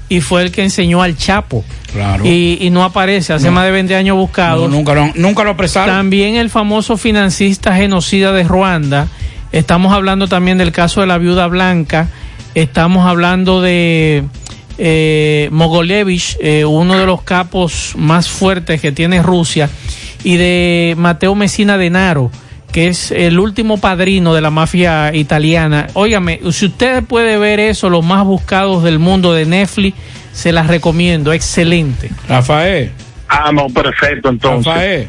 y 0.09 0.21
fue 0.21 0.43
el 0.43 0.53
que 0.53 0.63
enseñó 0.63 1.03
al 1.03 1.17
Chapo. 1.17 1.65
Claro. 1.93 2.25
Y, 2.27 2.59
y 2.61 2.71
no 2.71 2.85
aparece, 2.85 3.33
hace 3.33 3.47
No. 3.47 3.53
más 3.53 3.65
de 3.65 3.71
20 3.73 3.95
años 3.97 4.17
buscado. 4.17 4.69
No, 4.69 4.77
nunca, 4.77 4.95
lo, 4.95 5.11
nunca 5.15 5.43
lo 5.45 5.51
apresaron. 5.51 5.95
También 5.97 6.37
el 6.37 6.51
famoso 6.51 6.97
financista 6.97 7.75
genocida 7.75 8.33
de 8.33 8.45
Ruanda. 8.45 9.09
Estamos 9.53 9.93
hablando 9.95 10.29
también 10.29 10.59
del 10.59 10.73
caso 10.73 11.01
de 11.01 11.07
la 11.07 11.19
viuda 11.19 11.47
blanca. 11.47 12.09
Estamos 12.57 13.05
hablando 13.07 13.61
de 13.61 14.25
eh, 14.79 15.51
Mogolevich, 15.53 16.39
eh, 16.41 16.65
uno 16.65 16.97
de 16.97 17.05
los 17.05 17.21
capos 17.21 17.93
más 17.99 18.31
fuertes 18.31 18.81
que 18.81 18.93
tiene 18.93 19.23
Rusia. 19.23 19.69
Y 20.25 20.39
de 20.39 20.95
Mateo 20.97 21.35
Messina 21.35 21.77
Denaro, 21.77 22.31
que 22.73 22.89
es 22.89 23.11
el 23.11 23.39
último 23.41 23.77
padrino 23.77 24.33
de 24.33 24.41
la 24.41 24.49
mafia 24.49 25.15
italiana. 25.15 25.89
Óigame, 25.93 26.41
si 26.51 26.65
usted 26.65 27.05
puede 27.05 27.37
ver 27.37 27.61
eso, 27.61 27.91
los 27.91 28.03
más 28.03 28.25
buscados 28.25 28.83
del 28.83 28.99
mundo 28.99 29.35
de 29.35 29.45
Netflix, 29.45 29.95
se 30.33 30.51
las 30.51 30.67
recomiendo. 30.67 31.35
Excelente. 31.35 32.11
Rafael. 32.27 32.91
Ah, 33.29 33.53
no, 33.53 33.67
perfecto, 33.67 34.31
entonces. 34.31 34.73
Rafael. 34.73 35.09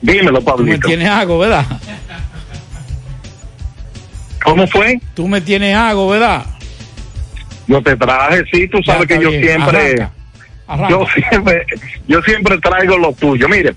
Dímelo, 0.00 0.42
Pablito. 0.42 0.88
tienes 0.88 1.08
algo, 1.08 1.38
¿verdad? 1.38 1.64
¿Cómo 4.44 4.66
fue? 4.66 5.00
Tú 5.14 5.28
me 5.28 5.40
tienes 5.40 5.76
algo, 5.76 6.08
¿verdad? 6.08 6.44
Yo 7.66 7.82
te 7.82 7.96
traje, 7.96 8.42
sí, 8.52 8.68
tú 8.68 8.82
sabes 8.84 9.06
que 9.06 9.20
yo 9.20 9.30
bien. 9.30 9.42
siempre, 9.42 9.78
Arranca. 9.78 10.12
Arranca. 10.66 10.90
yo 10.90 11.06
siempre, 11.30 11.66
yo 12.08 12.22
siempre 12.22 12.58
traigo 12.58 12.98
lo 12.98 13.12
tuyo. 13.12 13.48
Mire, 13.48 13.74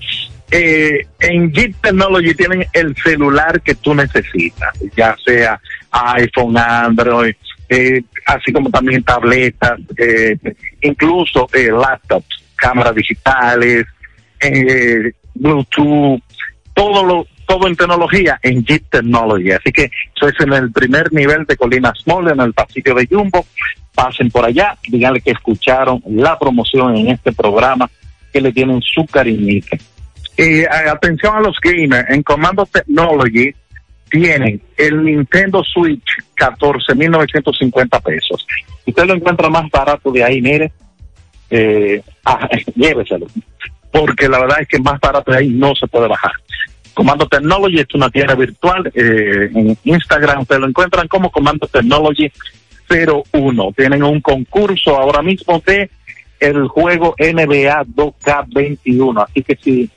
eh, 0.51 1.05
en 1.19 1.51
Jeep 1.51 1.75
Technology 1.81 2.33
tienen 2.33 2.65
el 2.73 2.95
celular 3.03 3.61
que 3.61 3.75
tú 3.75 3.93
necesitas, 3.93 4.73
ya 4.95 5.15
sea 5.25 5.59
iPhone, 5.91 6.57
Android, 6.57 7.35
eh, 7.69 8.01
así 8.25 8.51
como 8.51 8.69
también 8.69 9.03
tabletas, 9.03 9.79
eh, 9.97 10.37
incluso 10.81 11.47
eh, 11.53 11.71
laptops, 11.71 12.43
cámaras 12.55 12.95
digitales, 12.95 13.85
eh, 14.39 15.11
Bluetooth, 15.33 16.21
todo 16.73 17.03
lo 17.03 17.27
todo 17.45 17.67
en 17.67 17.75
tecnología 17.75 18.39
en 18.41 18.63
Jeep 18.63 18.89
Technology. 18.89 19.51
Así 19.51 19.71
que 19.71 19.91
eso 20.15 20.27
es 20.27 20.39
en 20.39 20.53
el 20.53 20.71
primer 20.71 21.11
nivel 21.13 21.45
de 21.45 21.57
Colina 21.57 21.93
Small, 22.03 22.31
en 22.31 22.39
el 22.41 22.53
pasillo 22.53 22.95
de 22.95 23.07
Jumbo. 23.07 23.45
Pasen 23.93 24.29
por 24.29 24.45
allá, 24.45 24.77
díganle 24.87 25.21
que 25.21 25.31
escucharon 25.31 26.01
la 26.07 26.37
promoción 26.37 26.95
en 26.97 27.09
este 27.09 27.31
programa, 27.31 27.89
que 28.33 28.41
le 28.41 28.51
tienen 28.51 28.81
su 28.81 29.05
cariñito. 29.05 29.77
Y 30.37 30.59
eh, 30.61 30.67
atención 30.67 31.35
a 31.35 31.39
los 31.39 31.57
gamers, 31.61 32.09
en 32.09 32.21
Comando 32.23 32.65
Technology 32.65 33.53
tienen 34.09 34.61
el 34.77 35.03
Nintendo 35.03 35.63
Switch 35.63 36.05
14.950 36.37 38.01
pesos. 38.03 38.45
Usted 38.85 39.05
lo 39.05 39.15
encuentra 39.15 39.49
más 39.49 39.69
barato 39.69 40.11
de 40.11 40.23
ahí, 40.23 40.41
mire, 40.41 40.71
eh, 41.49 42.01
ah, 42.25 42.47
lléveselo. 42.75 43.27
Porque 43.91 44.27
la 44.27 44.39
verdad 44.39 44.61
es 44.61 44.67
que 44.67 44.79
más 44.79 44.99
barato 44.99 45.31
de 45.31 45.37
ahí 45.37 45.49
no 45.49 45.73
se 45.75 45.87
puede 45.87 46.07
bajar. 46.07 46.33
Comando 46.95 47.27
Technology 47.27 47.79
es 47.79 47.93
una 47.93 48.09
tienda 48.09 48.33
virtual. 48.35 48.91
eh, 48.95 49.51
en 49.53 49.77
Instagram 49.83 50.41
ustedes 50.41 50.61
lo 50.61 50.67
encuentran 50.67 51.07
como 51.07 51.29
Comando 51.29 51.67
Technology 51.67 52.31
01. 52.89 53.73
Tienen 53.75 54.01
un 54.01 54.21
concurso 54.21 54.97
ahora 54.97 55.21
mismo 55.21 55.61
de 55.65 55.91
el 56.39 56.67
juego 56.67 57.13
NBA 57.19 57.83
2K21. 57.85 59.25
Así 59.27 59.43
que 59.43 59.57
si 59.61 59.89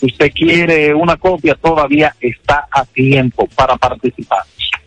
usted 0.00 0.32
quiere 0.32 0.94
una 0.94 1.16
copia, 1.16 1.54
todavía 1.54 2.14
está 2.20 2.66
a 2.70 2.84
tiempo 2.86 3.46
para 3.54 3.76
participar. 3.76 4.40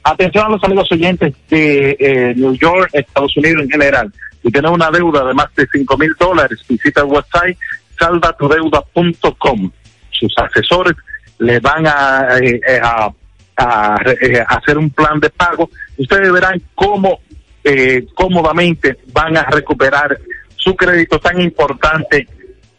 Atención 0.04 0.46
a 0.48 0.50
los 0.50 0.64
amigos 0.64 0.92
oyentes 0.92 1.36
de 1.50 1.96
eh, 2.00 2.34
New 2.36 2.56
York, 2.56 2.90
Estados 2.94 3.38
Unidos 3.38 3.64
en 3.64 3.70
general. 3.70 4.12
Si 4.42 4.50
tiene 4.50 4.70
una 4.70 4.90
deuda 4.90 5.24
de 5.24 5.34
más 5.36 5.54
de 5.56 5.68
5 5.72 5.98
mil 5.98 6.16
dólares, 6.20 6.60
visita 6.68 7.02
el 7.02 7.08
website 7.08 7.58
saldatudeuda.com. 8.00 9.72
Sus 10.12 10.34
asesores 10.38 10.96
le 11.40 11.60
van 11.60 11.88
a, 11.88 12.38
eh, 12.42 12.80
a, 12.82 13.12
a, 13.58 13.98
eh, 14.22 14.44
hacer 14.48 14.78
un 14.78 14.90
plan 14.90 15.20
de 15.20 15.30
pago. 15.30 15.70
Ustedes 15.98 16.32
verán 16.32 16.62
cómo 16.76 17.20
eh, 17.64 18.06
cómodamente 18.14 18.98
van 19.12 19.38
a 19.38 19.44
recuperar 19.44 20.18
su 20.56 20.76
crédito 20.76 21.20
tan 21.20 21.40
importante 21.42 22.28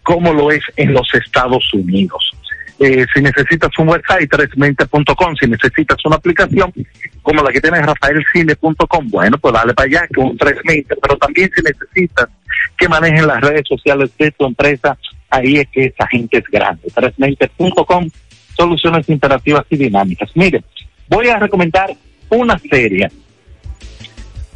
como 0.02 0.32
lo 0.32 0.50
es 0.50 0.62
en 0.76 0.92
los 0.92 1.12
Estados 1.14 1.72
Unidos. 1.74 2.32
Eh, 2.78 3.04
si 3.12 3.20
necesitas 3.20 3.70
un 3.78 3.90
website, 3.90 4.30
320.com, 4.30 5.34
si 5.38 5.46
necesitas 5.46 5.98
una 6.06 6.16
aplicación 6.16 6.72
como 7.20 7.42
la 7.42 7.52
que 7.52 7.60
tiene 7.60 7.82
rafaelcine.com, 7.82 9.10
bueno, 9.10 9.36
pues 9.36 9.52
dale 9.52 9.74
para 9.74 9.86
allá, 9.86 10.08
que 10.12 10.18
un 10.18 10.36
320, 10.36 10.96
pero 10.96 11.18
también 11.18 11.50
si 11.54 11.62
necesitas 11.62 12.28
que 12.78 12.88
manejen 12.88 13.26
las 13.26 13.42
redes 13.42 13.64
sociales 13.68 14.10
de 14.18 14.30
tu 14.30 14.46
empresa, 14.46 14.96
ahí 15.28 15.58
es 15.58 15.68
que 15.68 15.84
esa 15.86 16.06
gente 16.06 16.38
es 16.38 16.44
grande. 16.50 16.88
320.com, 16.88 18.08
soluciones 18.60 19.08
interactivas 19.08 19.64
y 19.70 19.76
dinámicas. 19.76 20.30
Mire, 20.34 20.62
voy 21.08 21.28
a 21.28 21.38
recomendar 21.38 21.90
una 22.28 22.58
serie, 22.58 23.10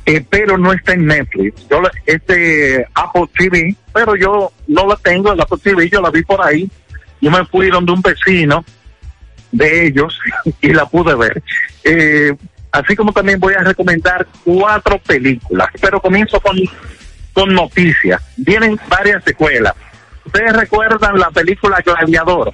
eh, 0.06 0.24
pero 0.28 0.58
no 0.58 0.72
está 0.72 0.92
en 0.92 1.06
Netflix. 1.06 1.66
Yo 1.70 1.80
la- 1.80 1.90
es 2.06 2.24
de 2.26 2.86
Apple 2.94 3.24
TV, 3.36 3.74
pero 3.92 4.14
yo 4.16 4.52
no 4.68 4.86
la 4.86 4.96
tengo 4.96 5.32
en 5.32 5.40
Apple 5.40 5.58
TV, 5.62 5.88
yo 5.88 6.00
la 6.02 6.10
vi 6.10 6.22
por 6.22 6.44
ahí. 6.44 6.68
Yo 7.20 7.30
me 7.30 7.44
fui 7.46 7.70
donde 7.70 7.92
un 7.92 8.02
vecino 8.02 8.64
de 9.50 9.86
ellos 9.86 10.18
y 10.60 10.72
la 10.72 10.84
pude 10.86 11.14
ver. 11.14 11.42
Eh, 11.84 12.34
así 12.70 12.94
como 12.94 13.12
también 13.12 13.40
voy 13.40 13.54
a 13.54 13.60
recomendar 13.60 14.26
cuatro 14.44 14.98
películas, 14.98 15.68
pero 15.80 16.00
comienzo 16.00 16.38
con, 16.40 16.56
con 17.32 17.54
noticias. 17.54 18.20
Vienen 18.36 18.78
varias 18.88 19.24
secuelas. 19.24 19.72
¿Ustedes 20.26 20.52
recuerdan 20.54 21.18
la 21.18 21.30
película 21.30 21.80
Gladiador? 21.84 22.52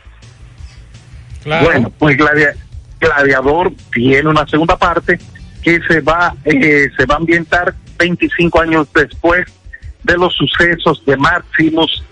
Bueno, 1.64 1.90
pues 1.98 2.16
Gladia- 2.16 2.54
Gladiador 3.00 3.72
tiene 3.92 4.28
una 4.28 4.46
segunda 4.46 4.76
parte 4.76 5.18
que 5.62 5.80
se 5.88 6.00
va, 6.00 6.34
eh, 6.44 6.88
se 6.96 7.04
va 7.06 7.14
a 7.14 7.18
ambientar 7.18 7.74
25 7.98 8.60
años 8.60 8.86
después 8.94 9.46
de 10.02 10.16
los 10.16 10.34
sucesos 10.34 11.04
de 11.06 11.16
Maximus, 11.16 12.02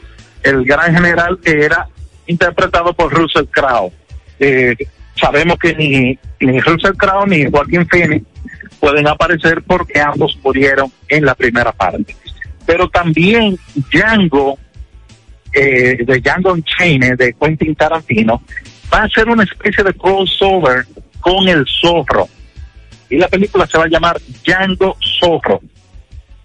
el 0.42 0.64
gran 0.64 0.94
general 0.94 1.38
que 1.42 1.64
era 1.64 1.88
interpretado 2.26 2.92
por 2.92 3.12
Russell 3.12 3.46
Crowe. 3.50 3.92
Eh, 4.38 4.76
sabemos 5.18 5.58
que 5.58 5.74
ni, 5.74 6.18
ni 6.40 6.60
Russell 6.60 6.92
Crowe 6.96 7.26
ni 7.26 7.50
Joaquín 7.50 7.86
Phoenix 7.88 8.24
pueden 8.80 9.08
aparecer 9.08 9.62
porque 9.66 10.00
ambos 10.00 10.38
murieron 10.44 10.92
en 11.08 11.24
la 11.24 11.34
primera 11.34 11.72
parte. 11.72 12.14
Pero 12.66 12.88
también 12.88 13.58
Django, 13.90 14.58
eh, 15.52 16.04
de 16.04 16.20
Django 16.20 16.52
Unchained, 16.52 17.16
de 17.16 17.32
Quentin 17.34 17.74
Tarantino, 17.74 18.42
va 18.92 19.02
a 19.02 19.08
ser 19.08 19.28
una 19.28 19.44
especie 19.44 19.84
de 19.84 19.92
crossover 19.94 20.86
con 21.20 21.46
el 21.48 21.64
zorro. 21.80 22.28
Y 23.10 23.16
la 23.16 23.28
película 23.28 23.66
se 23.66 23.78
va 23.78 23.84
a 23.84 23.88
llamar 23.88 24.20
Django 24.44 24.96
Zorro. 25.20 25.60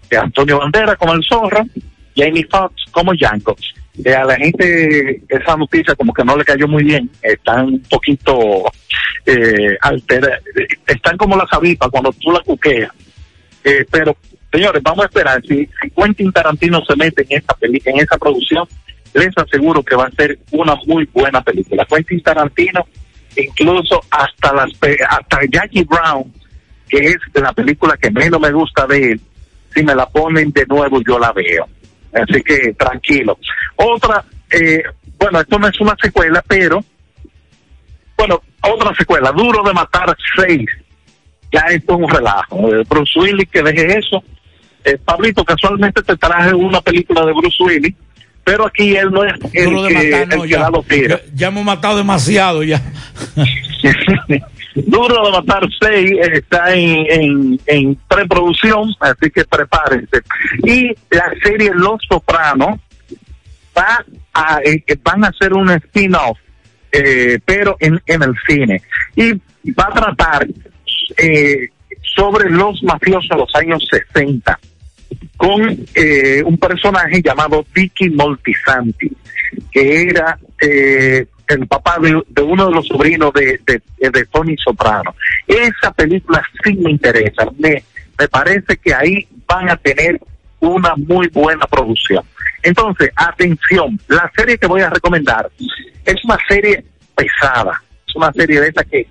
De 0.08 0.16
Antonio 0.18 0.58
Bandera 0.58 0.96
como 0.96 1.12
el 1.14 1.24
zorro, 1.24 1.64
Jamie 2.16 2.46
Foxx 2.50 2.84
como 2.90 3.12
Django. 3.14 3.56
Eh, 4.04 4.14
a 4.14 4.24
la 4.24 4.36
gente 4.36 5.22
esa 5.28 5.56
noticia 5.56 5.94
como 5.94 6.12
que 6.12 6.24
no 6.24 6.36
le 6.36 6.44
cayó 6.44 6.66
muy 6.66 6.82
bien, 6.84 7.08
están 7.22 7.66
un 7.66 7.80
poquito 7.82 8.64
eh, 9.26 9.76
altera- 9.80 10.40
están 10.86 11.16
como 11.16 11.36
las 11.36 11.52
avispas 11.52 11.88
cuando 11.90 12.12
tú 12.12 12.32
la 12.32 12.40
cuqueas. 12.40 12.90
Eh, 13.62 13.84
pero 13.90 14.16
señores, 14.52 14.82
vamos 14.82 15.04
a 15.04 15.06
esperar. 15.06 15.40
Si, 15.42 15.66
si 15.80 15.90
Quentin 15.96 16.32
Tarantino 16.32 16.82
se 16.84 16.96
mete 16.96 17.22
en 17.28 17.38
esa 17.38 17.56
en 17.60 17.98
esa 17.98 18.18
producción, 18.18 18.66
les 19.14 19.36
aseguro 19.36 19.82
que 19.82 19.96
va 19.96 20.06
a 20.06 20.10
ser 20.10 20.38
una 20.50 20.74
muy 20.86 21.08
buena 21.12 21.40
película. 21.42 21.86
Quentin 21.86 22.22
Tarantino, 22.22 22.86
incluso 23.36 24.00
hasta 24.10 24.52
las 24.52 24.70
hasta 25.08 25.38
Jackie 25.50 25.84
Brown, 25.84 26.32
que 26.88 26.98
es 26.98 27.16
la 27.34 27.52
película 27.52 27.96
que 27.96 28.10
menos 28.10 28.40
me 28.40 28.52
gusta 28.52 28.86
de 28.86 29.12
él, 29.12 29.20
si 29.72 29.82
me 29.82 29.94
la 29.94 30.06
ponen 30.06 30.50
de 30.50 30.66
nuevo 30.66 31.00
yo 31.06 31.18
la 31.18 31.32
veo. 31.32 31.66
Así 32.12 32.42
que 32.42 32.74
tranquilo. 32.74 33.38
Otra, 33.76 34.24
eh, 34.50 34.82
bueno, 35.18 35.40
esto 35.40 35.58
no 35.58 35.68
es 35.68 35.80
una 35.80 35.96
secuela, 36.00 36.42
pero 36.46 36.84
bueno, 38.16 38.40
otra 38.62 38.94
secuela, 38.94 39.32
Duro 39.32 39.62
de 39.64 39.72
Matar 39.72 40.16
6. 40.36 40.66
Ya 41.52 41.60
esto 41.70 41.94
es 41.94 42.00
un 42.00 42.08
relajo. 42.08 42.74
Eh, 42.74 42.84
Bruce 42.88 43.18
Willis, 43.18 43.48
que 43.48 43.62
deje 43.62 43.98
eso. 43.98 44.22
Eh, 44.84 44.98
Pablito, 45.04 45.44
casualmente 45.44 46.02
te 46.02 46.16
traje 46.16 46.52
una 46.54 46.80
película 46.80 47.24
de 47.24 47.32
Bruce 47.32 47.62
Willis, 47.62 47.94
pero 48.44 48.66
aquí 48.66 48.94
él 48.94 49.10
no 49.10 49.24
es 49.24 49.32
el 49.52 49.70
Duro 49.70 49.82
de 49.82 49.88
que, 49.88 50.10
matar, 50.10 50.28
no, 50.28 50.34
el 50.34 50.42
que 50.42 50.54
ya, 50.54 50.60
da 50.60 50.70
los 50.70 50.86
tiros. 50.86 51.20
ya, 51.24 51.30
ya 51.34 51.46
hemos 51.48 51.64
matado 51.64 51.96
demasiado 51.96 52.62
ya. 52.62 52.82
Duro 54.74 55.24
de 55.24 55.30
Matar 55.30 55.62
6 55.80 56.10
está 56.32 56.74
en, 56.74 57.06
en, 57.08 57.60
en 57.66 57.94
preproducción, 58.08 58.92
así 58.98 59.30
que 59.30 59.44
prepárense. 59.44 60.22
Y 60.64 60.88
la 61.10 61.32
serie 61.42 61.70
Los 61.74 62.00
Sopranos 62.08 62.80
va 63.76 64.04
a, 64.32 64.60
eh, 64.64 64.82
van 65.02 65.24
a 65.24 65.28
hacer 65.28 65.52
un 65.52 65.70
spin-off, 65.70 66.38
eh, 66.90 67.38
pero 67.44 67.76
en, 67.78 68.00
en 68.06 68.22
el 68.24 68.34
cine. 68.48 68.82
Y 69.14 69.32
va 69.72 69.88
a 69.90 69.92
tratar 69.92 70.46
eh, 71.18 71.68
sobre 72.16 72.50
los 72.50 72.82
mafiosos 72.82 73.28
de 73.28 73.36
los 73.36 73.54
años 73.54 73.86
60 73.88 74.58
con 75.36 75.86
eh, 75.94 76.42
un 76.44 76.58
personaje 76.58 77.20
llamado 77.22 77.64
Vicky 77.74 78.10
Moltisanti, 78.10 79.10
que 79.70 80.02
era 80.02 80.38
eh, 80.60 81.26
el 81.48 81.66
papá 81.66 81.98
de, 82.00 82.42
uno 82.42 82.66
de 82.66 82.72
los 82.74 82.86
sobrinos 82.86 83.32
de, 83.32 83.60
de, 83.66 84.24
Tony 84.26 84.56
Soprano. 84.56 85.14
Esa 85.46 85.92
película 85.92 86.42
sí 86.62 86.74
me 86.74 86.90
interesa. 86.90 87.46
Me, 87.58 87.82
me 88.18 88.28
parece 88.28 88.76
que 88.76 88.94
ahí 88.94 89.26
van 89.46 89.68
a 89.68 89.76
tener 89.76 90.20
una 90.60 90.94
muy 90.96 91.28
buena 91.28 91.66
producción. 91.66 92.24
Entonces, 92.62 93.10
atención, 93.14 94.00
la 94.08 94.30
serie 94.34 94.56
que 94.56 94.66
voy 94.66 94.80
a 94.80 94.90
recomendar 94.90 95.50
es 96.04 96.24
una 96.24 96.38
serie 96.48 96.82
pesada, 97.14 97.82
es 98.08 98.16
una 98.16 98.32
serie 98.32 98.60
de 98.60 98.68
esa 98.68 98.84
que, 98.84 99.06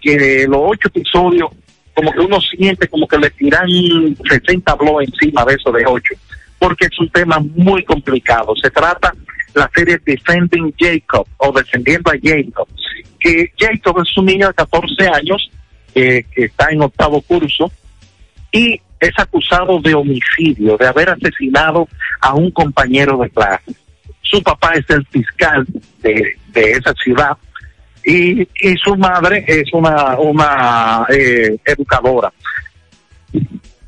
que 0.00 0.46
los 0.48 0.60
ocho 0.62 0.88
episodios, 0.88 1.50
como 1.94 2.12
que 2.12 2.20
uno 2.20 2.40
siente 2.40 2.88
como 2.88 3.06
que 3.06 3.18
le 3.18 3.30
tiran 3.30 3.68
60 3.68 4.74
blows 4.74 5.04
encima 5.04 5.44
de 5.44 5.54
eso 5.54 5.70
de 5.70 5.84
ocho, 5.86 6.14
porque 6.58 6.86
es 6.86 6.98
un 6.98 7.08
tema 7.08 7.38
muy 7.38 7.84
complicado. 7.84 8.54
Se 8.60 8.70
trata 8.70 9.12
la 9.54 9.70
serie 9.74 10.00
Defending 10.04 10.74
Jacob 10.78 11.26
o 11.36 11.52
Defendiendo 11.52 12.10
a 12.10 12.14
Jacob, 12.20 12.68
que 13.20 13.52
Jacob 13.56 14.02
es 14.02 14.18
un 14.18 14.26
niño 14.26 14.48
de 14.48 14.54
14 14.54 15.08
años 15.08 15.50
eh, 15.94 16.24
que 16.34 16.46
está 16.46 16.70
en 16.70 16.82
octavo 16.82 17.20
curso 17.22 17.70
y 18.50 18.80
es 18.98 19.12
acusado 19.16 19.80
de 19.80 19.94
homicidio, 19.94 20.76
de 20.76 20.86
haber 20.86 21.10
asesinado 21.10 21.88
a 22.20 22.34
un 22.34 22.50
compañero 22.50 23.18
de 23.18 23.30
clase. 23.30 23.72
Su 24.22 24.42
papá 24.42 24.72
es 24.74 24.88
el 24.88 25.06
fiscal 25.06 25.66
de, 26.02 26.36
de 26.48 26.70
esa 26.72 26.92
ciudad 26.94 27.36
y, 28.04 28.42
y 28.42 28.76
su 28.82 28.96
madre 28.96 29.44
es 29.46 29.72
una, 29.72 30.18
una 30.18 31.06
eh, 31.08 31.56
educadora. 31.64 32.32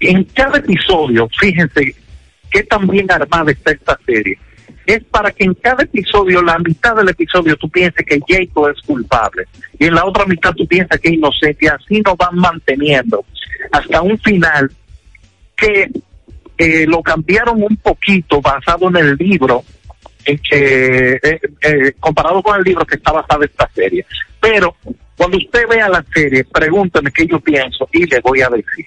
En 0.01 0.25
cada 0.25 0.59
episodio, 0.59 1.29
fíjense 1.39 1.95
qué 2.51 2.63
tan 2.63 2.87
bien 2.87 3.11
armada 3.11 3.51
está 3.53 3.73
esta 3.73 3.99
serie. 4.07 4.39
Es 4.87 5.03
para 5.05 5.31
que 5.33 5.45
en 5.45 5.55
cada 5.55 5.83
episodio, 5.83 6.43
la 6.43 6.59
mitad 6.59 6.95
del 6.95 7.09
episodio, 7.09 7.57
tú 7.57 7.69
pienses 7.69 8.07
que 8.07 8.21
Jacob 8.27 8.69
es 8.69 8.81
culpable 8.83 9.45
y 9.79 9.87
en 9.87 9.95
la 9.95 10.05
otra 10.05 10.25
mitad 10.27 10.53
tú 10.55 10.67
piensas 10.67 11.01
que 11.01 11.09
es 11.09 11.15
inocente 11.15 11.67
y 11.67 11.69
así 11.69 12.01
nos 12.03 12.17
van 12.17 12.37
manteniendo 12.37 13.25
hasta 13.73 14.01
un 14.01 14.17
final 14.19 14.71
que 15.57 15.91
eh, 16.59 16.87
lo 16.87 17.03
cambiaron 17.03 17.63
un 17.63 17.77
poquito 17.77 18.41
basado 18.41 18.89
en 18.89 18.97
el 18.97 19.17
libro 19.17 19.65
en 20.27 20.39
que 20.39 21.13
eh, 21.23 21.41
eh, 21.63 21.93
comparado 21.99 22.43
con 22.43 22.59
el 22.59 22.65
libro 22.65 22.85
que 22.85 22.97
está 22.97 23.13
basado 23.13 23.43
en 23.43 23.49
esta 23.49 23.71
serie. 23.75 24.05
Pero 24.41 24.77
cuando 25.17 25.39
usted 25.39 25.67
vea 25.69 25.89
la 25.89 26.05
serie 26.13 26.45
pregúnteme 26.45 27.11
qué 27.13 27.27
yo 27.27 27.41
pienso 27.41 27.89
y 27.93 28.05
le 28.07 28.21
voy 28.21 28.43
a 28.43 28.49
decir. 28.49 28.87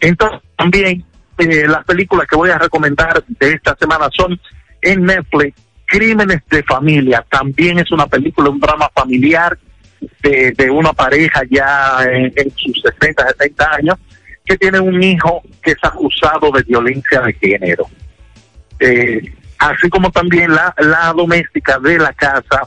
Entonces 0.00 0.40
también 0.56 1.04
eh, 1.38 1.68
las 1.68 1.84
películas 1.84 2.26
que 2.26 2.36
voy 2.36 2.50
a 2.50 2.58
recomendar 2.58 3.22
de 3.26 3.50
esta 3.50 3.76
semana 3.76 4.08
son 4.10 4.40
en 4.80 5.04
Netflix 5.04 5.60
Crímenes 5.84 6.40
de 6.50 6.62
Familia. 6.62 7.24
También 7.30 7.78
es 7.78 7.92
una 7.92 8.06
película 8.06 8.48
un 8.48 8.58
drama 8.58 8.90
familiar 8.94 9.58
de, 10.22 10.70
una 10.70 10.92
pareja 10.92 11.42
ya 11.50 11.98
en, 12.10 12.32
en 12.34 12.50
sus 12.56 12.80
60 12.80 13.28
70 13.28 13.74
años 13.74 13.96
que 14.44 14.56
tiene 14.56 14.80
un 14.80 15.00
hijo 15.02 15.42
que 15.62 15.72
es 15.72 15.78
acusado 15.82 16.50
de 16.50 16.62
violencia 16.62 17.20
de 17.20 17.32
género. 17.34 17.86
Eh, 18.80 19.32
así 19.70 19.88
como 19.88 20.10
también 20.10 20.52
la, 20.52 20.74
la 20.78 21.12
doméstica 21.12 21.78
de 21.78 21.98
la 21.98 22.12
casa, 22.12 22.62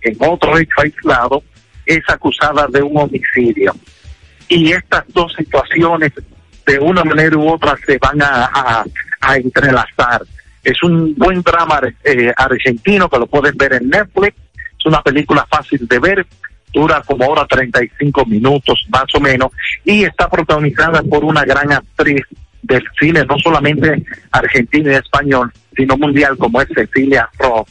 en 0.00 0.16
otro 0.18 0.58
hecho 0.58 0.74
aislado, 0.78 1.42
es 1.86 2.02
acusada 2.08 2.66
de 2.68 2.82
un 2.82 2.96
homicidio. 2.96 3.74
Y 4.48 4.72
estas 4.72 5.04
dos 5.08 5.32
situaciones, 5.36 6.12
de 6.66 6.78
una 6.78 7.04
manera 7.04 7.36
u 7.36 7.48
otra, 7.48 7.76
se 7.86 7.98
van 7.98 8.20
a, 8.22 8.84
a, 9.20 9.36
entrelazar. 9.36 10.22
Es 10.62 10.82
un 10.82 11.14
buen 11.16 11.42
drama 11.42 11.80
eh, 12.04 12.32
argentino 12.36 13.08
que 13.08 13.18
lo 13.18 13.26
pueden 13.26 13.56
ver 13.56 13.74
en 13.74 13.88
Netflix. 13.88 14.36
Es 14.78 14.86
una 14.86 15.02
película 15.02 15.46
fácil 15.48 15.86
de 15.86 15.98
ver, 15.98 16.26
dura 16.72 17.02
como 17.02 17.26
hora 17.28 17.46
35 17.46 18.26
minutos 18.26 18.84
más 18.88 19.14
o 19.14 19.20
menos 19.20 19.52
y 19.84 20.04
está 20.04 20.28
protagonizada 20.28 21.02
por 21.02 21.24
una 21.24 21.44
gran 21.44 21.70
actriz 21.72 22.22
del 22.62 22.84
cine, 22.98 23.24
no 23.24 23.38
solamente 23.38 24.04
argentino 24.30 24.90
y 24.90 24.94
español, 24.94 25.52
sino 25.76 25.96
mundial 25.96 26.36
como 26.36 26.60
es 26.60 26.68
Cecilia 26.74 27.28
Roth. 27.38 27.68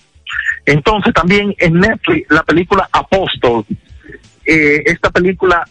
Entonces 0.66 1.14
también 1.14 1.54
en 1.58 1.80
Netflix 1.80 2.30
la 2.30 2.43
película 2.43 2.88
Apóstol, 2.91 3.66
eh, 4.45 4.84
esta 4.86 5.10
película 5.10 5.68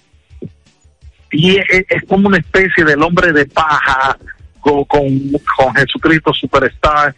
y 1.33 1.59
es, 1.59 1.85
es, 1.89 2.03
como 2.09 2.29
una 2.29 2.39
especie 2.39 2.85
del 2.85 3.03
hombre 3.03 3.33
de 3.33 3.47
paja 3.47 4.19
con, 4.59 4.85
con, 4.85 5.09
con 5.57 5.75
Jesucristo 5.75 6.33
Superstar, 6.35 7.15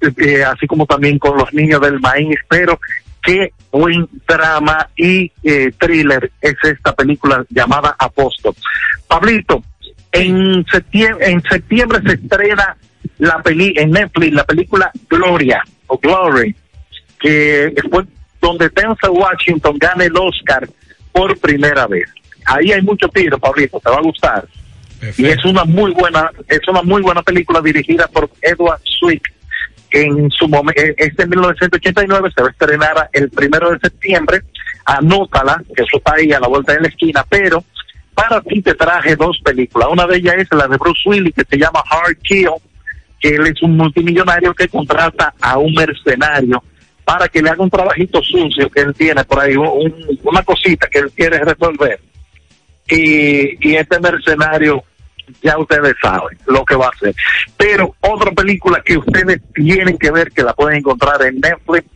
eh, 0.00 0.44
así 0.44 0.66
como 0.66 0.86
también 0.86 1.18
con 1.18 1.36
los 1.36 1.52
niños 1.52 1.80
del 1.80 1.98
maíz, 1.98 2.38
pero 2.48 2.78
qué 3.22 3.52
buen 3.70 4.08
drama 4.26 4.88
y 4.96 5.30
eh, 5.42 5.72
thriller 5.78 6.30
es 6.40 6.54
esta 6.62 6.94
película 6.94 7.44
llamada 7.50 7.96
Apóstol. 7.98 8.54
Pablito, 9.08 9.62
en 10.12 10.64
septiembre, 10.70 11.30
en 11.30 11.42
septiembre 11.42 12.00
se 12.06 12.14
estrena 12.14 12.76
la 13.18 13.42
peli 13.42 13.72
en 13.76 13.90
Netflix 13.90 14.32
la 14.32 14.44
película 14.44 14.90
Gloria 15.08 15.62
o 15.86 15.98
Glory, 15.98 16.54
que 17.18 17.72
fue 17.90 18.04
donde 18.40 18.68
Denzel 18.68 19.10
Washington 19.10 19.76
gana 19.78 20.04
el 20.04 20.16
Oscar 20.16 20.68
por 21.12 21.38
primera 21.38 21.86
vez. 21.86 22.08
Ahí 22.46 22.72
hay 22.72 22.82
mucho 22.82 23.08
tiro, 23.08 23.38
Pablito, 23.38 23.80
te 23.80 23.90
va 23.90 23.96
a 23.96 24.02
gustar. 24.02 24.46
Perfecto. 25.00 25.22
Y 25.22 25.26
es 25.26 25.44
una 25.44 25.64
muy 25.64 25.92
buena, 25.92 26.30
es 26.48 26.66
una 26.68 26.82
muy 26.82 27.02
buena 27.02 27.22
película 27.22 27.60
dirigida 27.60 28.06
por 28.08 28.30
Edward 28.42 28.80
Swick 28.84 29.32
en 29.90 30.30
su 30.30 30.48
momento, 30.48 30.80
este 30.96 31.22
en 31.22 31.30
1989 31.30 32.30
se 32.34 32.42
va 32.42 32.48
a 32.48 32.50
estrenar 32.50 33.10
el 33.12 33.30
primero 33.30 33.70
de 33.70 33.78
septiembre, 33.78 34.42
anótala, 34.84 35.62
que 35.74 35.82
eso 35.82 35.98
está 35.98 36.14
ahí 36.14 36.32
a 36.32 36.40
la 36.40 36.48
vuelta 36.48 36.74
de 36.74 36.80
la 36.80 36.88
esquina, 36.88 37.24
pero 37.28 37.64
para 38.14 38.40
ti 38.42 38.60
te 38.60 38.74
traje 38.74 39.16
dos 39.16 39.38
películas, 39.42 39.88
una 39.90 40.06
de 40.06 40.16
ellas 40.16 40.36
es 40.38 40.48
la 40.50 40.66
de 40.68 40.76
Bruce 40.76 41.08
Willis 41.08 41.34
que 41.34 41.44
se 41.48 41.56
llama 41.56 41.82
Hard 41.88 42.16
Kill, 42.22 42.50
que 43.20 43.28
él 43.30 43.46
es 43.46 43.62
un 43.62 43.76
multimillonario 43.76 44.54
que 44.54 44.68
contrata 44.68 45.34
a 45.40 45.58
un 45.58 45.72
mercenario 45.74 46.62
para 47.04 47.28
que 47.28 47.40
le 47.40 47.50
haga 47.50 47.62
un 47.62 47.70
trabajito 47.70 48.22
sucio 48.22 48.68
que 48.70 48.82
él 48.82 48.94
tiene 48.94 49.24
por 49.24 49.40
ahí, 49.40 49.56
un, 49.56 49.94
una 50.24 50.42
cosita 50.42 50.88
que 50.88 50.98
él 50.98 51.10
quiere 51.14 51.38
resolver. 51.38 52.00
Y, 52.90 53.68
y 53.68 53.76
este 53.76 53.98
mercenario 53.98 54.84
ya 55.42 55.58
ustedes 55.58 55.94
saben 56.02 56.38
lo 56.46 56.64
que 56.64 56.74
va 56.74 56.86
a 56.86 56.90
hacer. 56.90 57.14
Pero 57.56 57.94
otra 58.00 58.30
película 58.32 58.82
que 58.84 58.98
ustedes 58.98 59.40
tienen 59.54 59.98
que 59.98 60.10
ver, 60.10 60.30
que 60.30 60.42
la 60.42 60.52
pueden 60.54 60.78
encontrar 60.78 61.20
en 61.22 61.40
Netflix, 61.40 61.86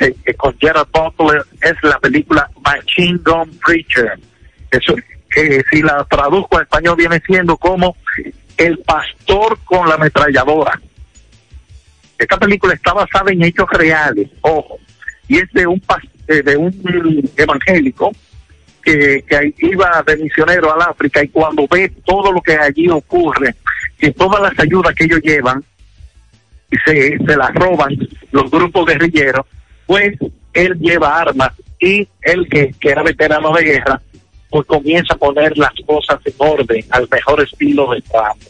eh, 0.00 0.14
eh, 0.24 0.34
con 0.34 0.56
Gerard 0.58 0.88
Butler, 0.92 1.42
es 1.60 1.74
la 1.82 1.98
película 1.98 2.48
Machine 2.64 3.20
Gun 3.24 3.50
Preacher. 3.64 4.18
Eso, 4.70 4.94
que 5.30 5.62
si 5.70 5.82
la 5.82 6.04
traduzco 6.08 6.58
a 6.58 6.62
español 6.62 6.96
viene 6.96 7.20
siendo 7.26 7.56
como 7.56 7.96
El 8.60 8.76
Pastor 8.80 9.58
con 9.64 9.88
la 9.88 9.94
Ametralladora. 9.94 10.78
Esta 12.18 12.36
película 12.36 12.74
está 12.74 12.92
basada 12.92 13.32
en 13.32 13.42
hechos 13.42 13.66
reales, 13.70 14.28
ojo, 14.42 14.78
y 15.28 15.38
es 15.38 15.50
de 15.52 15.66
un, 15.66 15.82
de 16.26 16.56
un 16.58 17.30
evangélico 17.38 18.12
que, 18.82 19.24
iba 19.60 20.04
de 20.06 20.16
misionero 20.18 20.74
al 20.74 20.82
África 20.82 21.24
y 21.24 21.28
cuando 21.28 21.66
ve 21.70 21.90
todo 22.04 22.30
lo 22.32 22.42
que 22.42 22.52
allí 22.52 22.86
ocurre 22.90 23.54
que 23.98 24.10
todas 24.10 24.42
las 24.42 24.58
ayudas 24.58 24.94
que 24.94 25.04
ellos 25.04 25.20
llevan 25.22 25.64
se, 26.84 27.16
se 27.16 27.36
las 27.38 27.54
roban 27.54 27.96
los 28.30 28.50
grupos 28.50 28.84
guerrilleros, 28.84 29.46
pues 29.86 30.18
él 30.52 30.78
lleva 30.78 31.18
armas 31.18 31.52
y 31.78 32.06
él 32.20 32.46
que, 32.50 32.74
que 32.78 32.90
era 32.90 33.02
veterano 33.02 33.54
de 33.54 33.64
guerra, 33.64 34.02
pues 34.50 34.66
comienza 34.66 35.14
a 35.14 35.18
poner 35.18 35.56
las 35.56 35.72
cosas 35.86 36.18
en 36.24 36.34
orden 36.38 36.84
al 36.90 37.08
mejor 37.10 37.40
estilo 37.42 37.90
de 37.92 38.02
Trump. 38.02 38.42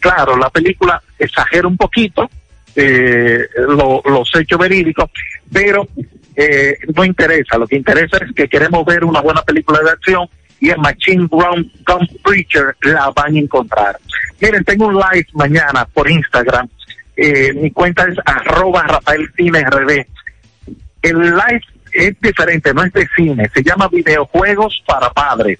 Claro, 0.00 0.36
la 0.36 0.50
película 0.50 1.00
exagera 1.18 1.68
un 1.68 1.76
poquito 1.76 2.28
eh, 2.74 3.46
lo- 3.56 4.02
los 4.04 4.30
hechos 4.34 4.58
verídicos, 4.58 5.10
pero 5.52 5.86
eh, 6.34 6.76
no 6.94 7.04
interesa. 7.04 7.58
Lo 7.58 7.66
que 7.66 7.76
interesa 7.76 8.16
es 8.18 8.32
que 8.34 8.48
queremos 8.48 8.84
ver 8.84 9.04
una 9.04 9.20
buena 9.20 9.42
película 9.42 9.80
de 9.80 9.90
acción 9.90 10.28
y 10.60 10.70
en 10.70 10.80
Machine 10.80 11.26
Gun, 11.30 11.70
Gun 11.86 12.08
Preacher 12.24 12.74
la 12.82 13.10
van 13.10 13.36
a 13.36 13.38
encontrar. 13.38 13.98
Miren, 14.40 14.64
tengo 14.64 14.86
un 14.86 14.94
live 14.94 15.26
mañana 15.34 15.84
por 15.92 16.10
Instagram. 16.10 16.68
Eh, 17.16 17.52
mi 17.52 17.70
cuenta 17.70 18.04
es 18.08 18.16
arroba 18.24 18.82
Rafael 18.84 19.28
Cine 19.36 19.62
RD. 19.68 20.06
El 21.02 21.18
live 21.20 21.62
es 21.92 22.20
diferente, 22.20 22.72
no 22.74 22.82
es 22.84 22.92
de 22.92 23.06
cine, 23.14 23.50
se 23.52 23.62
llama 23.62 23.88
videojuegos 23.88 24.82
para 24.86 25.10
padres. 25.10 25.58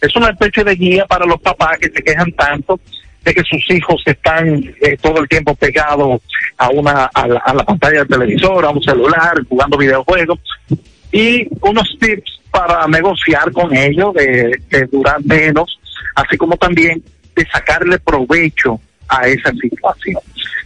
Es 0.00 0.14
una 0.16 0.30
especie 0.30 0.64
de 0.64 0.74
guía 0.74 1.06
para 1.06 1.26
los 1.26 1.40
papás 1.40 1.78
que 1.78 1.90
se 1.90 2.02
quejan 2.02 2.32
tanto 2.32 2.80
de 3.24 3.34
que 3.34 3.42
sus 3.44 3.70
hijos 3.70 4.02
están 4.04 4.74
eh, 4.80 4.96
todo 5.00 5.20
el 5.20 5.28
tiempo 5.28 5.54
pegados 5.54 6.20
a 6.58 6.68
una 6.70 7.04
a 7.14 7.28
la, 7.28 7.38
a 7.38 7.54
la 7.54 7.64
pantalla 7.64 8.00
del 8.00 8.08
televisor, 8.08 8.64
a 8.64 8.70
un 8.70 8.82
celular, 8.82 9.34
jugando 9.48 9.76
videojuegos 9.78 10.40
y 11.12 11.46
unos 11.60 11.96
tips 12.00 12.40
para 12.50 12.86
negociar 12.88 13.52
con 13.52 13.74
ellos 13.76 14.14
de, 14.14 14.88
durar 14.90 15.22
menos, 15.24 15.78
así 16.14 16.36
como 16.36 16.56
también 16.56 17.02
de 17.36 17.46
sacarle 17.46 17.98
provecho 17.98 18.80
a 19.08 19.28
esa 19.28 19.52
situación. 19.52 20.20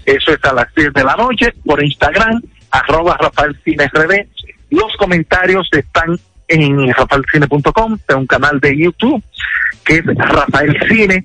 Eso 0.05 0.33
es 0.33 0.45
a 0.45 0.53
las 0.53 0.73
10 0.75 0.93
de 0.93 1.05
la 1.05 1.17
noche 1.17 1.53
por 1.64 1.83
Instagram, 1.83 2.41
arroba 2.71 3.17
Rafael 3.21 3.57
Cine 3.64 3.89
RD. 3.93 4.27
Los 4.71 4.95
comentarios 4.99 5.69
están 5.73 6.19
en 6.49 6.93
rafaelcine.com, 6.93 7.99
de 8.09 8.14
un 8.14 8.27
canal 8.27 8.61
de 8.61 8.77
YouTube 8.77 9.23
que 9.85 9.97
es 9.97 10.05
Rafael 10.07 10.77
Cine. 10.89 11.25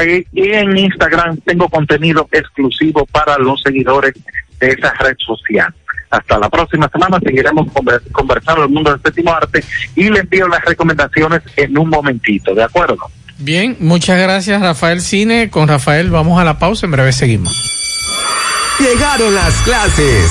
Eh, 0.00 0.24
y 0.32 0.50
en 0.52 0.76
Instagram 0.78 1.38
tengo 1.38 1.68
contenido 1.68 2.28
exclusivo 2.30 3.04
para 3.06 3.36
los 3.38 3.60
seguidores 3.60 4.14
de 4.60 4.68
esa 4.68 4.92
red 4.94 5.16
social. 5.18 5.74
Hasta 6.10 6.38
la 6.38 6.48
próxima 6.48 6.88
semana 6.92 7.18
seguiremos 7.24 7.66
conver- 7.68 8.02
conversando 8.12 8.62
del 8.62 8.70
mundo 8.70 8.90
del 8.92 9.00
séptimo 9.02 9.32
arte 9.32 9.64
y 9.96 10.08
le 10.10 10.20
envío 10.20 10.46
las 10.48 10.64
recomendaciones 10.64 11.42
en 11.56 11.76
un 11.76 11.88
momentito, 11.88 12.54
¿de 12.54 12.62
acuerdo? 12.62 12.98
Bien, 13.38 13.76
muchas 13.80 14.20
gracias 14.20 14.60
Rafael 14.60 15.00
Cine. 15.00 15.50
Con 15.50 15.66
Rafael 15.66 16.10
vamos 16.10 16.40
a 16.40 16.44
la 16.44 16.58
pausa, 16.58 16.86
en 16.86 16.92
breve 16.92 17.12
seguimos. 17.12 17.79
Llegaron 18.80 19.34
las 19.34 19.54
clases. 19.56 20.30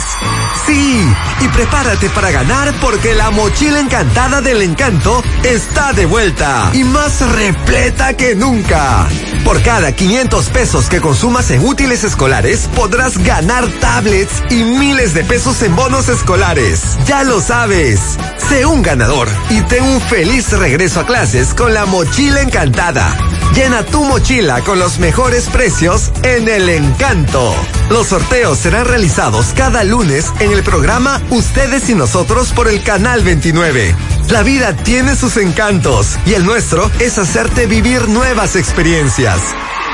Sí, 0.66 1.06
y 1.42 1.48
prepárate 1.50 2.10
para 2.10 2.32
ganar 2.32 2.74
porque 2.82 3.14
la 3.14 3.30
mochila 3.30 3.80
encantada 3.80 4.42
del 4.42 4.64
encanto 4.64 5.24
está 5.44 5.94
de 5.94 6.08
vuelta 6.08 6.72
y 6.74 6.84
más 6.84 7.22
repleta 7.22 8.18
que 8.18 8.34
nunca. 8.34 9.08
Por 9.44 9.62
cada 9.62 9.92
500 9.92 10.50
pesos 10.50 10.90
que 10.90 11.00
consumas 11.00 11.52
en 11.52 11.64
útiles 11.64 12.04
escolares 12.04 12.68
podrás 12.76 13.20
ganar 13.20 13.68
tablets 13.80 14.44
y 14.50 14.64
miles 14.64 15.14
de 15.14 15.24
pesos 15.24 15.62
en 15.62 15.76
bonos 15.76 16.10
escolares. 16.10 16.98
Ya 17.06 17.24
lo 17.24 17.42
sabes. 17.42 18.18
Sé 18.50 18.66
un 18.66 18.82
ganador 18.82 19.28
y 19.52 19.62
ten 19.62 19.84
un 19.84 20.02
feliz 20.02 20.52
regreso 20.54 21.02
a 21.02 21.06
clases 21.06 21.54
con 21.54 21.76
la 21.76 21.86
mochila 21.86 22.42
encantada. 22.42 23.16
Llena 23.54 23.84
tu 23.84 24.04
mochila 24.04 24.62
con 24.62 24.80
los 24.80 25.00
mejores 25.00 25.50
precios 25.50 26.12
en 26.24 26.48
el 26.48 26.70
encanto. 26.70 27.54
Los 27.90 28.08
sorteos 28.08 28.60
serán 28.60 28.86
realizados 28.86 29.48
cada 29.56 29.84
lunes 29.84 30.32
en 30.40 30.52
el 30.52 30.64
programa 30.64 31.22
Ustedes 31.32 31.90
y 31.90 31.96
Nosotros 31.96 32.54
por 32.54 32.68
el 32.68 32.84
Canal 32.84 33.24
29. 33.24 33.96
La 34.30 34.44
vida 34.44 34.76
tiene 34.76 35.16
sus 35.16 35.38
encantos 35.38 36.18
y 36.26 36.36
el 36.36 36.46
nuestro 36.46 36.90
es 37.00 37.18
hacerte 37.18 37.66
vivir 37.66 38.08
nuevas 38.08 38.56
experiencias. 38.56 39.40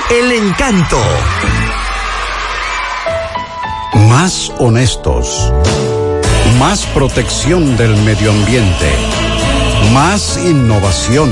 El 0.09 0.31
encanto. 0.33 1.01
Más 4.09 4.51
honestos. 4.59 5.51
Más 6.59 6.85
protección 6.87 7.77
del 7.77 7.95
medio 8.03 8.31
ambiente. 8.31 8.91
Más 9.93 10.37
innovación. 10.37 11.31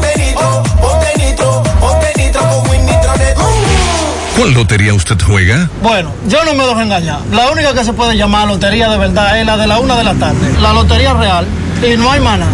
¿Cuál 4.41 4.55
lotería 4.55 4.95
usted 4.95 5.17
juega? 5.23 5.69
Bueno, 5.83 6.11
yo 6.25 6.43
no 6.43 6.55
me 6.55 6.65
dejo 6.65 6.81
engañar. 6.81 7.19
La 7.31 7.51
única 7.51 7.75
que 7.75 7.83
se 7.83 7.93
puede 7.93 8.17
llamar 8.17 8.47
lotería 8.47 8.89
de 8.89 8.97
verdad 8.97 9.39
es 9.39 9.45
la 9.45 9.55
de 9.55 9.67
la 9.67 9.77
una 9.77 9.95
de 9.95 10.03
la 10.03 10.15
tarde. 10.15 10.59
La 10.59 10.73
lotería 10.73 11.13
real. 11.13 11.45
Y 11.87 11.95
no 11.95 12.11
hay 12.11 12.21
mana. 12.21 12.47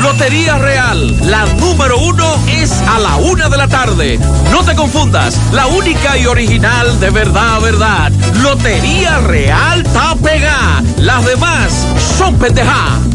Lotería 0.00 0.58
Real, 0.58 1.28
la 1.28 1.44
número 1.58 1.98
uno 1.98 2.36
es 2.46 2.70
a 2.72 3.00
la 3.00 3.16
una 3.16 3.48
de 3.48 3.56
la 3.56 3.66
tarde. 3.66 4.20
No 4.52 4.62
te 4.62 4.76
confundas, 4.76 5.36
la 5.50 5.66
única 5.66 6.16
y 6.16 6.26
original 6.26 7.00
de 7.00 7.10
verdad, 7.10 7.60
verdad. 7.60 8.12
Lotería 8.40 9.18
Real 9.18 9.84
está 9.84 10.14
pegada. 10.14 10.84
Las 10.98 11.24
demás 11.26 11.84
son 12.16 12.38
pendejadas. 12.38 13.13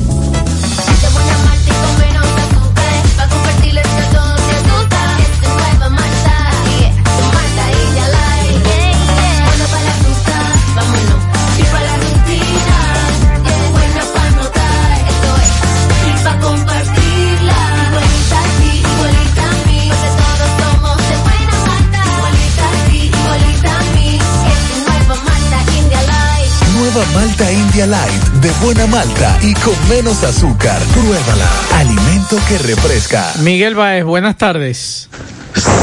Light 27.87 28.23
de 28.41 28.51
buena 28.63 28.85
malta 28.87 29.37
y 29.41 29.53
con 29.53 29.73
menos 29.87 30.21
azúcar. 30.23 30.81
Pruébala. 30.93 31.47
Alimento 31.75 32.37
que 32.47 32.57
refresca. 32.57 33.31
Miguel 33.41 33.75
Baez, 33.75 34.03
buenas 34.03 34.37
tardes. 34.37 35.07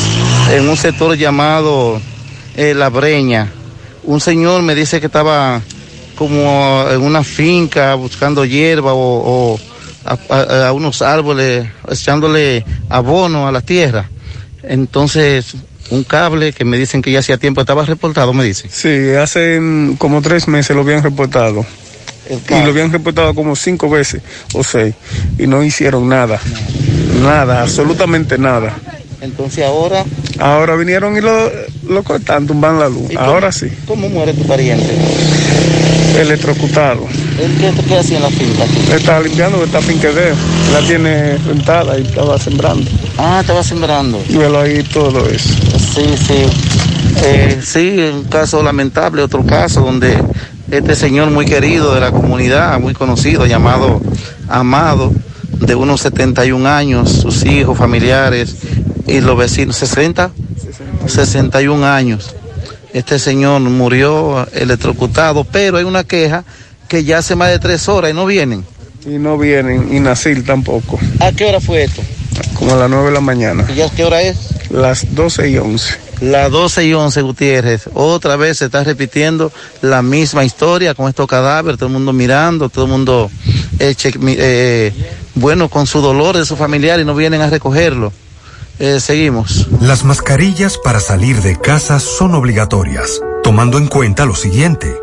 en 0.51 0.69
un 0.69 0.77
sector 0.77 1.17
llamado 1.17 1.99
eh, 2.55 2.73
La 2.73 2.89
Breña. 2.89 3.51
Un 4.03 4.21
señor 4.21 4.61
me 4.61 4.75
dice 4.75 4.99
que 4.99 5.07
estaba 5.07 5.61
como 6.15 6.85
en 6.89 7.01
una 7.01 7.23
finca 7.23 7.95
buscando 7.95 8.45
hierba 8.45 8.93
o, 8.93 9.59
a 10.05 10.71
unos 10.73 11.01
árboles, 11.01 11.65
echándole 11.89 12.63
abono 12.89 13.47
a 13.47 13.51
la 13.51 13.61
tierra. 13.61 14.09
Entonces, 14.61 15.55
un 15.89 16.03
cable 16.03 16.53
que 16.53 16.65
me 16.65 16.77
dicen 16.77 17.01
que 17.01 17.11
ya 17.11 17.19
hacía 17.19 17.37
tiempo 17.37 17.61
estaba 17.61 17.83
reportado, 17.85 18.33
me 18.33 18.43
dice. 18.43 18.69
Sí, 18.69 19.15
hace 19.15 19.59
mm, 19.59 19.95
como 19.95 20.21
tres 20.21 20.47
meses 20.47 20.75
lo 20.75 20.83
habían 20.83 21.03
reportado. 21.03 21.65
Y 22.29 22.61
lo 22.63 22.69
habían 22.69 22.91
reportado 22.91 23.33
como 23.35 23.55
cinco 23.55 23.89
veces 23.89 24.21
o 24.53 24.63
seis. 24.63 24.95
Y 25.37 25.47
no 25.47 25.63
hicieron 25.63 26.07
nada. 26.07 26.39
Nada, 27.21 27.61
absolutamente 27.61 28.37
nada. 28.37 28.73
Entonces 29.21 29.65
ahora... 29.65 30.03
Ahora 30.39 30.75
vinieron 30.75 31.15
y 31.17 31.21
lo, 31.21 31.49
lo 31.87 32.03
cortan, 32.03 32.45
tumban 32.47 32.79
la 32.79 32.89
luz. 32.89 33.09
¿Y 33.11 33.15
cómo- 33.15 33.27
Ahora 33.27 33.51
sí. 33.51 33.67
¿Cómo 33.87 34.09
muere 34.09 34.33
tu 34.33 34.45
pariente? 34.45 34.93
Electrocutado. 36.19 37.07
¿Él 37.41 37.51
qué, 37.59 37.71
qué 37.87 37.97
hacía 37.97 38.17
en 38.17 38.23
la 38.23 38.29
finca? 38.29 38.65
Estaba 38.95 39.19
limpiando, 39.21 39.63
está 39.63 39.81
finquedeo. 39.81 40.35
La 40.71 40.79
tiene 40.87 41.37
rentada 41.39 41.97
y 41.97 42.03
estaba 42.03 42.37
sembrando. 42.37 42.89
Ah, 43.17 43.39
estaba 43.41 43.63
sembrando. 43.63 44.21
Y 44.29 44.37
velo 44.37 44.59
ahí 44.59 44.83
todo 44.83 45.27
eso. 45.29 45.49
Sí, 45.93 46.05
sí. 46.27 46.43
Eh, 47.25 47.59
sí, 47.63 47.97
un 48.13 48.25
caso 48.25 48.61
lamentable, 48.61 49.21
otro 49.21 49.45
caso 49.45 49.81
donde 49.81 50.17
este 50.77 50.95
señor 50.95 51.29
muy 51.29 51.45
querido 51.45 51.93
de 51.93 52.01
la 52.01 52.11
comunidad, 52.11 52.79
muy 52.79 52.95
conocido, 52.95 53.45
llamado 53.45 54.01
Amado, 54.47 55.13
de 55.59 55.75
unos 55.75 56.01
71 56.01 56.67
años, 56.67 57.11
sus 57.11 57.45
hijos, 57.45 57.77
familiares 57.77 58.55
y 59.05 59.21
los 59.21 59.37
vecinos, 59.37 59.75
60, 59.75 60.31
61 61.05 61.85
años. 61.85 62.35
Este 62.91 63.19
señor 63.19 63.61
murió 63.61 64.47
electrocutado, 64.51 65.43
pero 65.43 65.77
hay 65.77 65.83
una 65.83 66.03
queja 66.03 66.43
que 66.87 67.03
ya 67.03 67.19
hace 67.19 67.35
más 67.35 67.49
de 67.49 67.59
tres 67.59 67.87
horas 67.87 68.09
y 68.09 68.15
no 68.15 68.25
vienen. 68.25 68.65
Y 69.05 69.19
no 69.19 69.37
vienen, 69.37 69.95
y 69.95 69.99
Nacil 69.99 70.43
tampoco. 70.43 70.99
¿A 71.19 71.31
qué 71.31 71.45
hora 71.45 71.59
fue 71.59 71.83
esto? 71.83 72.01
Como 72.55 72.73
a 72.73 72.77
las 72.77 72.89
9 72.89 73.05
de 73.05 73.11
la 73.11 73.21
mañana. 73.21 73.67
¿Y 73.71 73.75
ya 73.75 73.89
qué 73.89 74.05
hora 74.05 74.21
es? 74.23 74.37
Las 74.71 75.13
12 75.13 75.49
y 75.49 75.57
11. 75.57 76.12
Las 76.23 76.49
12 76.51 76.85
y 76.85 76.93
11, 76.93 77.21
Gutiérrez. 77.21 77.89
Otra 77.93 78.37
vez 78.37 78.59
se 78.59 78.65
está 78.65 78.81
repitiendo 78.81 79.51
la 79.81 80.01
misma 80.01 80.45
historia 80.45 80.93
con 80.93 81.09
estos 81.09 81.27
cadáveres, 81.27 81.77
todo 81.77 81.87
el 81.87 81.93
mundo 81.93 82.13
mirando, 82.13 82.69
todo 82.69 82.85
el 82.85 82.91
mundo, 82.91 83.29
eh, 83.77 83.93
eh, 84.03 84.93
bueno, 85.35 85.67
con 85.67 85.85
su 85.85 85.99
dolor 85.99 86.37
de 86.37 86.45
su 86.45 86.55
familiar 86.55 87.01
y 87.01 87.05
no 87.05 87.13
vienen 87.13 87.41
a 87.41 87.49
recogerlo. 87.49 88.13
Eh, 88.79 89.01
seguimos. 89.01 89.67
Las 89.81 90.05
mascarillas 90.05 90.77
para 90.77 91.01
salir 91.01 91.41
de 91.41 91.59
casa 91.59 91.99
son 91.99 92.35
obligatorias, 92.35 93.19
tomando 93.43 93.77
en 93.77 93.87
cuenta 93.87 94.25
lo 94.25 94.35
siguiente. 94.35 95.02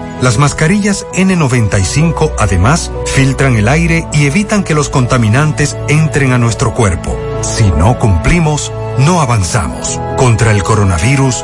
Las 0.21 0.37
mascarillas 0.37 1.07
N95 1.13 2.33
además 2.37 2.91
filtran 3.07 3.55
el 3.55 3.67
aire 3.67 4.07
y 4.13 4.27
evitan 4.27 4.63
que 4.63 4.75
los 4.75 4.87
contaminantes 4.87 5.75
entren 5.89 6.31
a 6.31 6.37
nuestro 6.37 6.75
cuerpo. 6.75 7.17
Si 7.41 7.63
no 7.71 7.97
cumplimos, 7.97 8.71
no 8.99 9.19
avanzamos. 9.21 9.99
Contra 10.17 10.51
el 10.51 10.61
coronavirus, 10.61 11.43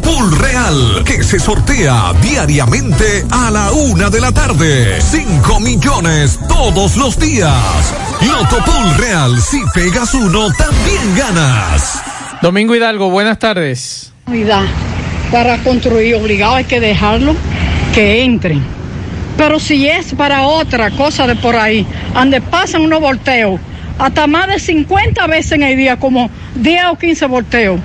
Pool 0.00 0.38
Real, 0.38 1.02
que 1.04 1.22
se 1.22 1.38
sortea 1.38 2.12
diariamente 2.22 3.24
a 3.30 3.50
la 3.50 3.72
una 3.72 4.10
de 4.10 4.20
la 4.20 4.32
tarde. 4.32 5.00
5 5.00 5.60
millones 5.60 6.38
todos 6.48 6.96
los 6.96 7.18
días. 7.18 7.94
Loto 8.20 8.58
Pool 8.64 8.96
Real, 8.98 9.40
si 9.40 9.60
pegas 9.74 10.14
uno, 10.14 10.48
también 10.52 11.16
ganas. 11.16 12.02
Domingo 12.42 12.74
Hidalgo, 12.74 13.10
buenas 13.10 13.38
tardes. 13.38 14.12
Para 15.30 15.58
construir 15.58 16.14
obligado 16.14 16.56
hay 16.56 16.64
que 16.64 16.80
dejarlo 16.80 17.34
que 17.94 18.24
entren. 18.24 18.62
Pero 19.36 19.58
si 19.58 19.88
es 19.88 20.14
para 20.14 20.42
otra 20.42 20.90
cosa 20.90 21.26
de 21.26 21.36
por 21.36 21.56
ahí, 21.56 21.86
donde 22.14 22.40
pasan 22.40 22.82
unos 22.82 23.00
volteos, 23.00 23.60
hasta 23.98 24.26
más 24.26 24.48
de 24.48 24.58
50 24.58 25.26
veces 25.26 25.52
en 25.52 25.62
el 25.62 25.76
día, 25.76 25.96
como 25.98 26.30
10 26.56 26.84
o 26.92 26.96
15 26.96 27.26
volteos. 27.26 27.80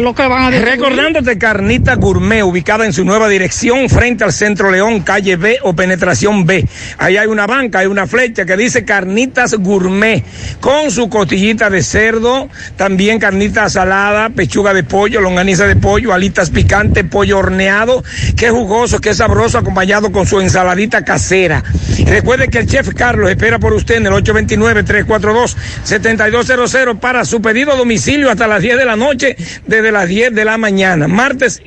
Lo 0.00 0.14
que 0.14 0.26
van 0.26 0.44
a 0.44 0.50
decir. 0.50 0.66
Recordándote 0.66 1.36
Carnita 1.36 1.96
Gourmet, 1.96 2.42
ubicada 2.42 2.86
en 2.86 2.94
su 2.94 3.04
nueva 3.04 3.28
dirección 3.28 3.90
frente 3.90 4.24
al 4.24 4.32
Centro 4.32 4.70
León, 4.70 5.02
calle 5.02 5.36
B 5.36 5.58
o 5.62 5.74
penetración 5.74 6.46
B. 6.46 6.66
Ahí 6.96 7.18
hay 7.18 7.26
una 7.26 7.46
banca, 7.46 7.80
hay 7.80 7.86
una 7.86 8.06
flecha 8.06 8.46
que 8.46 8.56
dice 8.56 8.86
Carnitas 8.86 9.52
Gourmet, 9.54 10.24
con 10.60 10.90
su 10.90 11.10
costillita 11.10 11.68
de 11.68 11.82
cerdo, 11.82 12.48
también 12.76 13.18
carnita 13.18 13.68
salada, 13.68 14.30
pechuga 14.30 14.72
de 14.72 14.84
pollo, 14.84 15.20
longaniza 15.20 15.66
de 15.66 15.76
pollo, 15.76 16.14
alitas 16.14 16.48
picantes, 16.48 17.04
pollo 17.04 17.36
horneado, 17.38 18.02
que 18.36 18.48
jugoso, 18.48 19.00
que 19.00 19.12
sabroso, 19.14 19.58
acompañado 19.58 20.12
con 20.12 20.26
su 20.26 20.40
ensaladita 20.40 21.04
casera. 21.04 21.62
Recuerde 22.06 22.48
que 22.48 22.56
el 22.58 22.66
chef 22.66 22.94
Carlos 22.94 23.28
espera 23.30 23.58
por 23.58 23.74
usted 23.74 23.96
en 23.96 24.06
el 24.06 24.14
829-342-7200 24.14 26.98
para 26.98 27.26
su 27.26 27.42
pedido 27.42 27.72
a 27.72 27.76
domicilio 27.76 28.30
hasta 28.30 28.46
las 28.46 28.62
10 28.62 28.78
de 28.78 28.84
la 28.84 28.94
noche, 28.96 29.36
desde 29.66 29.92
las 29.92 30.08
10 30.08 30.34
de 30.34 30.44
la 30.44 30.58
mañana. 30.58 31.08
Martes 31.08 31.62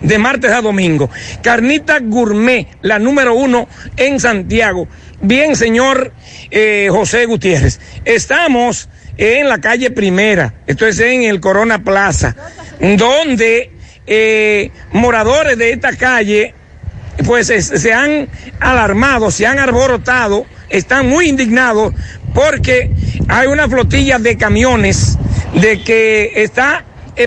de 0.00 0.18
martes 0.18 0.50
a 0.50 0.60
domingo. 0.62 1.08
Carnita 1.42 1.98
Gourmet, 2.00 2.66
la 2.82 2.98
número 2.98 3.34
uno 3.34 3.68
en 3.96 4.18
Santiago. 4.20 4.88
Bien, 5.20 5.56
señor 5.56 6.12
eh, 6.50 6.88
José 6.90 7.24
Gutiérrez, 7.26 7.80
estamos 8.04 8.88
en 9.16 9.48
la 9.48 9.60
calle 9.60 9.90
Primera, 9.90 10.54
esto 10.66 10.86
es 10.86 10.98
en 11.00 11.22
el 11.22 11.40
Corona 11.40 11.82
Plaza, 11.82 12.36
donde 12.80 13.70
eh, 14.06 14.70
moradores 14.92 15.56
de 15.56 15.70
esta 15.72 15.96
calle 15.96 16.54
pues 17.24 17.48
es- 17.48 17.66
se 17.68 17.92
han 17.94 18.28
alarmado, 18.60 19.30
se 19.30 19.46
han 19.46 19.58
alborotado, 19.58 20.44
están 20.68 21.08
muy 21.08 21.28
indignados 21.28 21.94
porque 22.34 22.90
hay 23.28 23.46
una 23.46 23.68
flotilla 23.68 24.18
de 24.18 24.36
camiones 24.36 25.16
de 25.54 25.82
que 25.82 26.32
está 26.36 26.84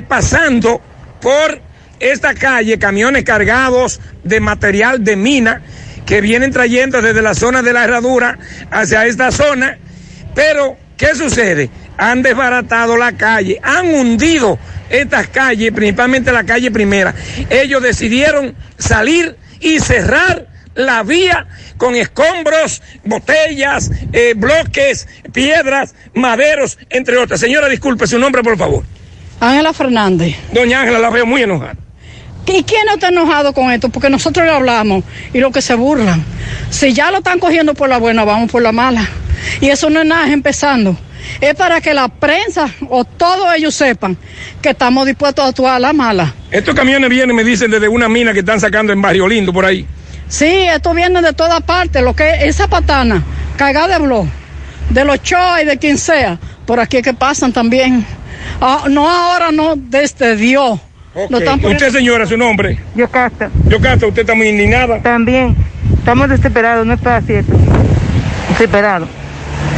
pasando 0.07 0.81
por 1.21 1.61
esta 1.99 2.33
calle, 2.33 2.79
camiones 2.79 3.23
cargados 3.23 3.99
de 4.23 4.39
material 4.39 5.03
de 5.03 5.15
mina 5.15 5.61
que 6.05 6.21
vienen 6.21 6.51
trayendo 6.51 7.01
desde 7.01 7.21
la 7.21 7.35
zona 7.35 7.61
de 7.61 7.73
la 7.73 7.83
herradura 7.83 8.39
hacia 8.71 9.05
esta 9.05 9.31
zona, 9.31 9.77
pero 10.33 10.77
¿Qué 10.99 11.15
sucede? 11.15 11.69
Han 11.97 12.21
desbaratado 12.21 12.97
la 12.97 13.13
calle, 13.13 13.57
han 13.63 13.87
hundido 13.87 14.59
estas 14.89 15.29
calles, 15.29 15.71
principalmente 15.71 16.29
la 16.33 16.43
calle 16.43 16.71
primera. 16.71 17.15
Ellos 17.49 17.81
decidieron 17.81 18.53
salir 18.77 19.37
y 19.61 19.79
cerrar 19.79 20.47
la 20.75 21.03
vía 21.03 21.47
con 21.77 21.95
escombros, 21.95 22.81
botellas, 23.05 23.91
eh, 24.11 24.33
bloques, 24.35 25.07
piedras, 25.31 25.95
maderos, 26.13 26.77
entre 26.89 27.15
otras. 27.15 27.39
Señora, 27.39 27.69
disculpe 27.69 28.05
su 28.05 28.19
nombre, 28.19 28.43
por 28.43 28.57
favor. 28.57 28.83
Ángela 29.39 29.73
Fernández. 29.73 30.35
Doña 30.51 30.81
Ángela, 30.81 30.99
la 30.99 31.09
veo 31.09 31.25
muy 31.25 31.43
enojada. 31.43 31.75
¿Y 32.45 32.63
quién 32.63 32.85
no 32.87 32.93
está 32.95 33.09
enojado 33.09 33.53
con 33.53 33.71
esto? 33.71 33.89
Porque 33.89 34.09
nosotros 34.09 34.45
le 34.45 34.51
hablamos 34.51 35.03
y 35.33 35.39
lo 35.39 35.51
que 35.51 35.61
se 35.61 35.75
burlan. 35.75 36.23
Si 36.71 36.93
ya 36.93 37.11
lo 37.11 37.17
están 37.17 37.39
cogiendo 37.39 37.75
por 37.75 37.89
la 37.89 37.97
buena, 37.97 38.23
vamos 38.25 38.51
por 38.51 38.61
la 38.61 38.71
mala. 38.71 39.07
Y 39.61 39.69
eso 39.69 39.89
no 39.89 40.01
es 40.01 40.07
nada, 40.07 40.25
es 40.25 40.33
empezando. 40.33 40.97
Es 41.41 41.53
para 41.53 41.79
que 41.79 41.93
la 41.93 42.07
prensa 42.07 42.69
o 42.89 43.03
todos 43.05 43.55
ellos 43.55 43.75
sepan 43.75 44.17
que 44.61 44.69
estamos 44.69 45.05
dispuestos 45.05 45.45
a 45.45 45.49
actuar 45.49 45.75
a 45.75 45.79
la 45.79 45.93
mala. 45.93 46.33
Estos 46.49 46.73
camiones 46.73 47.09
vienen, 47.09 47.35
me 47.35 47.43
dicen, 47.43 47.69
desde 47.69 47.87
una 47.87 48.09
mina 48.09 48.33
que 48.33 48.39
están 48.39 48.59
sacando 48.59 48.91
en 48.91 49.01
Barrio 49.01 49.27
Lindo, 49.27 49.53
por 49.53 49.65
ahí. 49.65 49.85
Sí, 50.27 50.45
esto 50.45 50.93
viene 50.93 51.21
de 51.21 51.33
todas 51.33 51.61
partes. 51.61 52.01
Lo 52.01 52.15
que 52.15 52.47
esa 52.47 52.67
patana, 52.67 53.23
cargada 53.57 53.99
de 53.99 54.05
blog, 54.05 54.25
de 54.89 55.05
los 55.05 55.21
Choa 55.21 55.61
y 55.61 55.65
de 55.65 55.77
quien 55.77 55.97
sea, 55.97 56.39
por 56.65 56.79
aquí 56.79 56.97
es 56.97 57.03
que 57.03 57.13
pasan 57.13 57.53
también. 57.53 58.05
Ah, 58.61 58.85
no 58.89 59.09
ahora, 59.09 59.51
no, 59.51 59.75
desde 59.75 60.35
Dios. 60.35 60.79
Están 61.15 61.59
poniendo- 61.59 61.69
Usted, 61.69 61.91
señora, 61.91 62.25
su 62.25 62.37
nombre. 62.37 62.79
Yocasta. 62.95 63.49
Yocasta, 63.67 64.07
usted 64.07 64.21
está 64.21 64.35
muy 64.35 64.47
indignada. 64.47 65.01
También. 65.01 65.55
Estamos 65.97 66.29
desesperados, 66.29 66.85
no 66.85 66.93
es 66.93 67.01
fácil 67.01 67.35
esto. 67.37 67.53
Desesperados. 68.49 69.09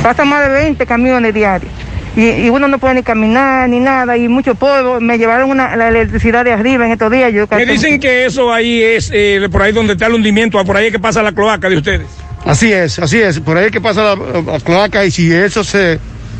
Pasan 0.04 0.28
más 0.30 0.48
de 0.48 0.54
20 0.54 0.86
camiones 0.86 1.34
diarios. 1.34 1.72
Y, 2.16 2.28
y 2.28 2.50
uno 2.50 2.68
no 2.68 2.78
puede 2.78 2.96
ni 2.96 3.04
caminar 3.04 3.70
ni 3.70 3.80
nada, 3.80 4.18
y 4.18 4.28
mucho 4.28 4.56
polvo. 4.56 5.00
Me 5.00 5.18
llevaron 5.18 5.50
una, 5.50 5.76
la 5.78 5.88
electricidad 5.88 6.44
de 6.44 6.52
arriba 6.52 6.86
en 6.86 6.92
estos 6.92 7.10
días. 7.12 7.32
Yo 7.34 7.48
Me 7.50 7.66
dicen 7.66 8.00
que 8.00 8.26
eso 8.26 8.52
ahí 8.52 8.82
es 8.82 9.10
eh, 9.14 9.48
por 9.52 9.62
ahí 9.62 9.72
donde 9.72 9.94
está 9.94 10.08
el 10.08 10.14
hundimiento, 10.16 10.64
por 10.66 10.76
ahí 10.76 10.88
es 10.88 10.92
que 10.92 11.00
pasa 11.00 11.22
la 11.24 11.32
cloaca 11.32 11.70
de 11.70 11.78
ustedes. 11.78 12.08
Así 12.46 12.72
es, 12.74 13.00
así 13.00 13.20
es. 13.22 13.40
Por 13.40 13.56
ahí 13.58 13.66
es 13.68 13.72
que 13.72 13.80
pasa 13.80 14.04
la, 14.04 14.42
la 14.42 14.60
cloaca 14.60 15.06
y 15.06 15.12
si 15.12 15.32
eso 15.32 15.64
se, 15.64 16.00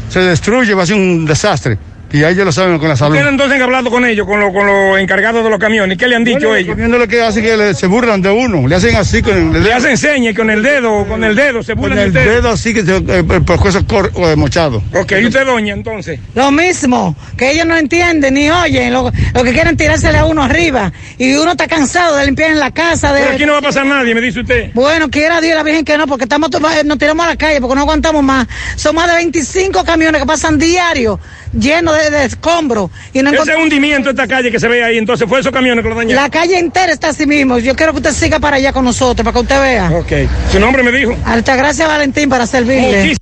se 0.10 0.20
destruye 0.20 0.74
va 0.74 0.84
a 0.84 0.86
ser 0.86 0.98
un 0.98 1.26
desastre. 1.26 1.78
Y 2.14 2.24
ahí 2.24 2.34
ellos 2.34 2.46
lo 2.46 2.52
saben 2.52 2.78
con 2.78 2.90
la 2.90 2.96
salud. 2.96 3.16
¿Ustedes 3.16 3.32
entonces 3.32 3.56
han 3.56 3.62
hablado 3.64 3.90
con 3.90 4.06
ellos, 4.06 4.26
con, 4.28 4.40
los 4.40 4.52
con 4.54 4.66
los 4.68 5.00
encargados 5.00 5.44
de 5.44 5.50
los 5.50 5.60
camiones? 5.60 5.98
¿Qué 5.98 6.08
le 6.08 6.16
han 6.16 6.24
dicho 6.24 6.50
Bueno, 6.50 6.56
ellos? 6.56 6.78
Lo 6.78 7.08
que 7.08 7.22
hace 7.22 7.42
que 7.42 7.56
le- 7.58 7.74
se 7.74 7.88
burlan 7.88 8.22
de 8.22 8.30
uno, 8.30 8.68
le 8.68 8.76
hacen 8.76 8.96
así 8.96 9.22
con 9.22 9.56
el 9.56 9.64
Le 9.64 9.74
hacen 9.74 9.98
señas 9.98 10.36
con 10.36 10.50
el 10.50 10.62
dedo, 10.62 11.06
con 11.08 11.24
el 11.24 11.36
dedo, 11.36 11.64
se 11.64 11.74
con 11.74 11.82
burlan 11.84 12.12
de 12.12 12.20
el 12.22 12.28
dedo 12.28 12.50
así 12.50 12.74
que 12.74 12.84
se, 12.86 12.98
eh, 12.98 13.04
el 13.30 13.44
pescuezo 13.44 13.86
cor- 13.88 14.12
eh, 14.16 14.36
mochado. 14.36 14.84
Ok, 14.94 15.14
¿y 15.22 15.26
usted, 15.26 15.46
doña, 15.46 15.74
entonces? 15.74 16.20
Lo 16.36 16.52
mismo, 16.52 17.16
que 17.38 17.52
ellos 17.52 17.66
no 17.66 17.76
entienden 17.78 18.34
ni 18.34 18.50
oyen, 18.50 18.92
lo, 18.94 19.12
lo 19.34 19.44
que 19.44 19.54
quieren 19.54 19.78
tirársele 19.78 20.18
a 20.18 20.26
uno 20.26 20.44
arriba. 20.44 20.92
Y 21.18 21.34
uno 21.36 21.52
está 21.52 21.68
cansado 21.68 22.18
de 22.18 22.26
limpiar 22.26 22.52
en 22.52 22.60
la 22.60 22.72
casa. 22.72 23.14
De... 23.14 23.22
Pero 23.22 23.34
aquí 23.36 23.46
no 23.46 23.54
va 23.54 23.60
a 23.60 23.62
pasar 23.64 23.86
nadie, 23.86 24.14
me 24.16 24.22
dice 24.22 24.42
usted. 24.42 24.72
Bueno, 24.74 25.10
quiera 25.10 25.40
Dios 25.42 25.56
la 25.56 25.64
Virgen 25.64 25.86
que 25.86 25.98
no, 25.98 26.08
porque 26.08 26.26
estamos 26.26 26.50
to- 26.50 26.60
nos 26.60 26.98
tiramos 26.98 27.26
a 27.26 27.30
la 27.30 27.36
calle 27.38 27.62
porque 27.62 27.76
no 27.76 27.82
aguantamos 27.82 28.24
más. 28.24 28.48
Son 28.76 28.96
más 28.96 29.08
de 29.08 29.16
25 29.16 29.84
camiones 29.84 30.20
que 30.22 30.28
pasan 30.28 30.58
diario 30.58 31.20
llenos 31.58 31.98
de, 31.98 32.01
de 32.10 32.26
escombros. 32.26 32.90
Y 33.14 33.22
no 33.22 33.32
Ese 33.32 33.56
hundimiento, 33.56 34.10
esta 34.10 34.28
calle 34.28 34.52
que 34.52 34.60
se 34.60 34.68
ve 34.68 34.84
ahí, 34.84 34.98
entonces 34.98 35.28
fue 35.28 35.40
esos 35.40 35.52
camiones 35.52 35.84
que 35.84 35.90
lo 35.90 35.96
dañaron. 35.96 36.24
La 36.24 36.30
calle 36.30 36.58
entera 36.58 36.92
está 36.92 37.10
así 37.10 37.26
mismo. 37.26 37.60
Yo 37.60 37.76
quiero 37.76 37.92
que 37.92 37.98
usted 37.98 38.14
siga 38.14 38.40
para 38.40 38.58
allá 38.58 38.74
con 38.74 38.86
nosotros, 38.86 39.24
para 39.24 39.34
que 39.34 39.40
usted 39.42 39.62
vea. 39.62 39.92
Ok. 39.92 40.12
¿Su 40.52 40.60
nombre 40.60 40.84
me 40.84 40.92
dijo? 40.92 41.16
Altagracia 41.26 41.88
Valentín 41.88 42.30
para 42.30 42.48
servirle. 42.48 43.16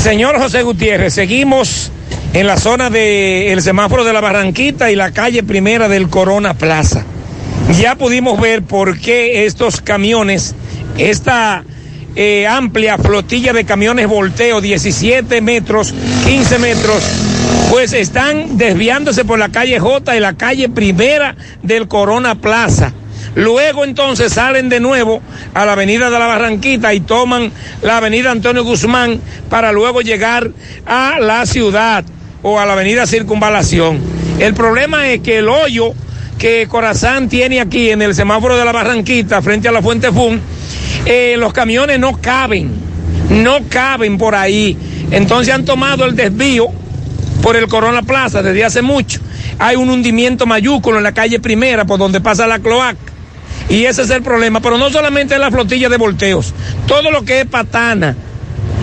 Señor 0.00 0.38
José 0.38 0.62
Gutiérrez, 0.62 1.12
seguimos 1.14 1.90
en 2.32 2.46
la 2.46 2.56
zona 2.56 2.90
del 2.90 3.60
semáforo 3.60 4.04
de 4.04 4.12
la 4.12 4.20
Barranquita 4.20 4.90
y 4.90 4.96
la 4.96 5.10
calle 5.10 5.42
primera 5.42 5.88
del 5.88 6.08
Corona 6.08 6.54
Plaza. 6.54 7.04
Ya 7.78 7.96
pudimos 7.96 8.40
ver 8.40 8.62
por 8.62 8.98
qué 8.98 9.44
estos 9.46 9.80
camiones, 9.80 10.54
esta 10.96 11.64
eh, 12.16 12.46
amplia 12.46 12.98
flotilla 12.98 13.52
de 13.52 13.64
camiones 13.64 14.08
volteo, 14.08 14.60
17 14.60 15.40
metros, 15.40 15.94
15 16.26 16.58
metros, 16.58 17.02
pues 17.70 17.92
están 17.92 18.58
desviándose 18.58 19.24
por 19.24 19.38
la 19.38 19.50
calle 19.50 19.78
J 19.78 20.16
y 20.16 20.20
la 20.20 20.34
calle 20.34 20.68
primera 20.68 21.36
del 21.62 21.88
Corona 21.88 22.34
Plaza. 22.34 22.92
Luego 23.34 23.84
entonces 23.84 24.32
salen 24.32 24.68
de 24.68 24.80
nuevo 24.80 25.22
a 25.54 25.64
la 25.64 25.72
avenida 25.72 26.10
de 26.10 26.18
la 26.18 26.26
Barranquita 26.26 26.92
y 26.94 27.00
toman 27.00 27.52
la 27.82 27.98
avenida 27.98 28.32
Antonio 28.32 28.64
Guzmán 28.64 29.20
para 29.48 29.70
luego 29.70 30.00
llegar 30.00 30.50
a 30.84 31.20
la 31.20 31.46
ciudad 31.46 32.04
o 32.42 32.58
a 32.58 32.66
la 32.66 32.72
avenida 32.72 33.06
Circunvalación. 33.06 34.00
El 34.40 34.54
problema 34.54 35.08
es 35.08 35.20
que 35.20 35.38
el 35.38 35.48
hoyo 35.48 35.92
que 36.38 36.66
Corazán 36.68 37.28
tiene 37.28 37.60
aquí 37.60 37.90
en 37.90 38.02
el 38.02 38.14
semáforo 38.14 38.56
de 38.56 38.64
la 38.64 38.72
Barranquita 38.72 39.42
frente 39.42 39.68
a 39.68 39.72
la 39.72 39.82
Fuente 39.82 40.10
Fun, 40.10 40.40
eh, 41.06 41.36
los 41.38 41.52
camiones 41.52 41.98
no 41.98 42.20
caben, 42.20 42.70
no 43.30 43.60
caben 43.68 44.18
por 44.18 44.34
ahí. 44.34 44.76
Entonces 45.10 45.52
han 45.54 45.64
tomado 45.64 46.04
el 46.04 46.14
desvío 46.14 46.68
por 47.42 47.56
el 47.56 47.68
Corona 47.68 48.02
Plaza 48.02 48.42
desde 48.42 48.64
hace 48.64 48.82
mucho. 48.82 49.20
Hay 49.58 49.76
un 49.76 49.90
hundimiento 49.90 50.46
mayúsculo 50.46 50.98
en 50.98 51.04
la 51.04 51.12
calle 51.12 51.40
primera 51.40 51.84
por 51.84 51.98
donde 51.98 52.20
pasa 52.20 52.46
la 52.46 52.58
cloaca. 52.58 52.98
Y 53.68 53.84
ese 53.84 54.02
es 54.02 54.10
el 54.10 54.22
problema. 54.22 54.60
Pero 54.60 54.78
no 54.78 54.90
solamente 54.90 55.34
es 55.34 55.40
la 55.40 55.50
flotilla 55.50 55.88
de 55.88 55.96
volteos. 55.96 56.54
Todo 56.86 57.10
lo 57.10 57.24
que 57.24 57.40
es 57.40 57.46
patana, 57.46 58.16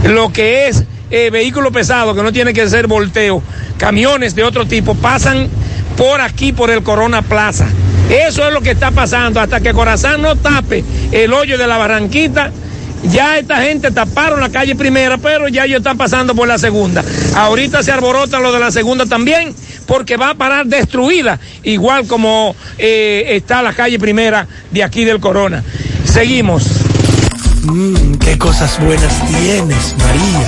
lo 0.03 0.31
que 0.31 0.67
es 0.67 0.83
eh, 1.09 1.29
vehículo 1.29 1.71
pesado, 1.71 2.15
que 2.15 2.23
no 2.23 2.31
tiene 2.31 2.53
que 2.53 2.67
ser 2.69 2.87
volteo, 2.87 3.41
camiones 3.77 4.35
de 4.35 4.43
otro 4.43 4.65
tipo, 4.65 4.95
pasan 4.95 5.49
por 5.97 6.21
aquí, 6.21 6.53
por 6.53 6.69
el 6.69 6.83
Corona 6.83 7.21
Plaza. 7.21 7.67
Eso 8.09 8.47
es 8.47 8.53
lo 8.53 8.61
que 8.61 8.71
está 8.71 8.91
pasando. 8.91 9.39
Hasta 9.39 9.59
que 9.59 9.73
Corazán 9.73 10.21
no 10.21 10.35
tape 10.35 10.83
el 11.11 11.33
hoyo 11.33 11.57
de 11.57 11.67
la 11.67 11.77
Barranquita, 11.77 12.51
ya 13.03 13.37
esta 13.37 13.61
gente 13.61 13.91
taparon 13.91 14.39
la 14.39 14.49
calle 14.49 14.75
primera, 14.75 15.17
pero 15.17 15.47
ya 15.47 15.65
ellos 15.65 15.77
están 15.77 15.97
pasando 15.97 16.33
por 16.35 16.47
la 16.47 16.57
segunda. 16.57 17.03
Ahorita 17.35 17.83
se 17.83 17.91
alborota 17.91 18.39
lo 18.39 18.51
de 18.51 18.59
la 18.59 18.71
segunda 18.71 19.05
también, 19.05 19.53
porque 19.85 20.17
va 20.17 20.31
a 20.31 20.35
parar 20.35 20.65
destruida, 20.65 21.39
igual 21.63 22.07
como 22.07 22.55
eh, 22.77 23.25
está 23.29 23.61
la 23.61 23.73
calle 23.73 23.99
primera 23.99 24.47
de 24.71 24.83
aquí 24.83 25.05
del 25.05 25.19
Corona. 25.19 25.63
Seguimos. 26.05 26.63
Mmm, 27.63 28.15
qué 28.15 28.37
cosas 28.37 28.79
buenas 28.79 29.13
tienes, 29.27 29.95
María. 29.97 30.41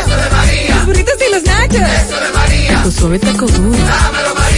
Eso 0.00 0.16
de 0.16 0.30
María. 0.30 0.74
Los 0.76 0.86
burritos 0.86 1.14
y 1.26 1.32
los 1.32 1.42
nachos. 1.44 1.76
Eso 1.76 2.20
de 2.20 2.32
María. 2.32 2.82
Tu 2.82 2.90
suave 2.92 3.18
taco 3.18 3.46
duro. 3.46 3.78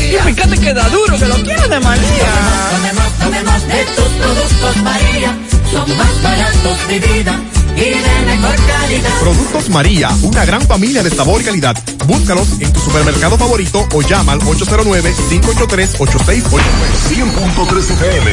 Y 0.09 0.11
fíjate 0.11 0.59
que 0.59 0.73
da 0.73 0.89
duro, 0.89 1.19
que 1.19 1.27
lo 1.27 1.35
quiero 1.43 1.69
de 1.69 1.81
María. 1.81 2.29
Tomemos, 2.71 3.13
tomemos 3.19 3.69
de 3.69 3.85
tus 3.95 4.09
productos, 4.21 4.77
María. 4.83 5.37
Son 5.71 5.97
más 5.99 6.23
baratos 6.23 6.89
de 6.89 6.99
vida 6.99 7.58
y 7.79 7.91
de 7.91 8.01
mejor 8.27 8.57
calidad. 8.67 9.21
Productos 9.21 9.71
María, 9.71 10.11
una 10.23 10.45
gran 10.45 10.61
familia 10.63 11.03
de 11.03 11.11
sabor 11.11 11.41
y 11.41 11.45
calidad. 11.45 11.77
Búscalos 12.07 12.61
en 12.61 12.73
tu 12.73 12.79
supermercado 12.81 13.37
favorito 13.39 13.87
o 13.93 14.03
llama 14.03 14.33
al 14.33 14.41
809-583-8689. 14.41 17.09
100.3 17.09 17.79
FM. 17.79 18.31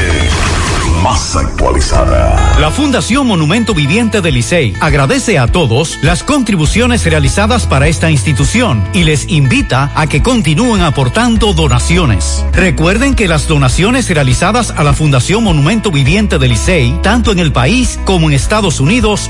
Más 1.03 1.35
actualizada. 1.35 2.55
La 2.59 2.71
Fundación 2.71 3.27
Monumento 3.27 3.75
Viviente 3.75 4.21
del 4.21 4.35
Licey 4.35 4.73
agradece 4.79 5.37
a 5.37 5.47
todos 5.47 5.99
las 6.01 6.23
contribuciones 6.23 7.03
realizadas 7.05 7.67
para 7.67 7.87
esta 7.87 8.09
institución 8.09 8.83
y 8.93 9.03
les 9.03 9.29
invita 9.29 9.91
a 9.95 10.07
que 10.07 10.23
continúen 10.23 10.81
aportando 10.81 11.53
donaciones. 11.53 12.43
Recuerden 12.53 13.13
que 13.13 13.27
las 13.27 13.47
donaciones 13.47 14.09
realizadas 14.09 14.71
a 14.71 14.83
la 14.83 14.93
Fundación 14.93 15.43
Monumento 15.43 15.91
Viviente 15.91 16.39
del 16.39 16.49
Licey, 16.51 16.97
tanto 17.03 17.31
en 17.31 17.37
el 17.39 17.51
país 17.51 17.99
como 18.05 18.29
en 18.29 18.35
Estados 18.35 18.79
Unidos, 18.79 19.29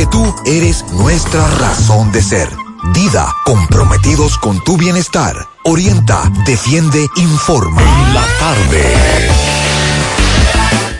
tú 0.05 0.33
eres 0.45 0.85
nuestra 0.93 1.47
razón 1.57 2.11
de 2.11 2.21
ser. 2.21 2.47
Dida, 2.93 3.27
comprometidos 3.45 4.37
con 4.37 4.63
tu 4.63 4.77
bienestar. 4.77 5.35
Orienta, 5.63 6.31
defiende, 6.45 7.07
informa. 7.17 7.81
La 8.13 8.25
tarde. 8.39 8.83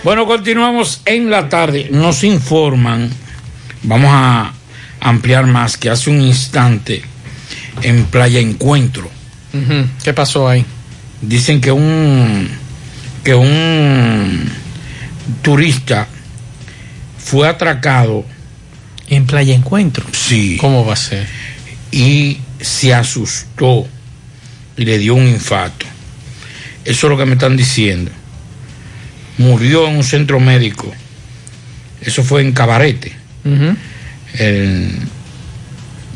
Bueno, 0.03 0.25
continuamos 0.25 1.01
en 1.05 1.29
la 1.29 1.47
tarde. 1.49 1.89
Nos 1.91 2.23
informan, 2.23 3.09
vamos 3.83 4.09
a 4.11 4.53
ampliar 4.99 5.45
más, 5.45 5.77
que 5.77 5.89
hace 5.89 6.09
un 6.09 6.21
instante 6.21 7.01
en 7.81 8.05
Playa 8.05 8.39
Encuentro. 8.39 9.09
¿Qué 10.03 10.13
pasó 10.13 10.47
ahí? 10.47 10.65
Dicen 11.21 11.61
que 11.61 11.71
un 11.71 12.49
que 13.23 13.35
un 13.35 14.51
turista 15.41 16.07
fue 17.17 17.47
atracado 17.47 18.25
en 19.12 19.26
Playa 19.26 19.53
Encuentro. 19.53 20.05
Sí. 20.14 20.57
¿Cómo 20.59 20.86
va 20.86 20.93
a 20.93 20.95
ser? 20.95 21.28
Y 21.91 22.38
se 22.62 22.93
asustó 22.93 23.86
y 24.78 24.86
le 24.86 24.97
dio 24.97 25.16
un 25.16 25.28
infarto. 25.28 25.86
Eso 26.86 27.07
es 27.07 27.12
lo 27.12 27.18
que 27.18 27.26
me 27.26 27.34
están 27.34 27.57
diciendo. 27.57 28.09
Murió 29.38 29.88
en 29.88 29.97
un 29.97 30.03
centro 30.03 30.39
médico. 30.39 30.91
Eso 32.01 32.24
fue 32.24 32.41
en 32.41 32.53
Cabarete. 32.53 33.12
Ujú. 33.43 33.76
el 34.38 34.91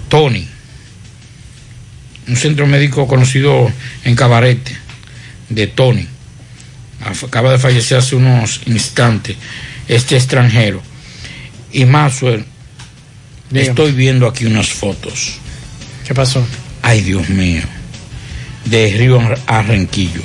Tony, 0.08 0.48
un 2.28 2.36
centro 2.36 2.68
médico 2.68 3.08
conocido 3.08 3.72
en 4.04 4.16
Cabarete, 4.16 4.78
de 5.50 5.68
Tony. 5.68 6.08
Acaba 7.04 7.52
de 7.52 7.60
fallecer 7.60 7.98
hace 7.98 8.16
unos 8.16 8.62
instantes 8.68 9.36
este 9.88 10.16
extranjero. 10.16 10.82
Y 11.72 11.86
Maxwell, 11.86 12.46
Dígame. 13.62 13.70
estoy 13.82 13.92
viendo 13.92 14.28
aquí 14.28 14.46
unas 14.46 14.70
fotos. 14.70 15.38
¿Qué 16.08 16.14
pasó? 16.14 16.46
Ay, 16.82 17.02
Dios 17.02 17.30
mío. 17.30 17.64
De 18.66 18.94
Río 18.98 19.20
Arrenquillo. 19.48 20.22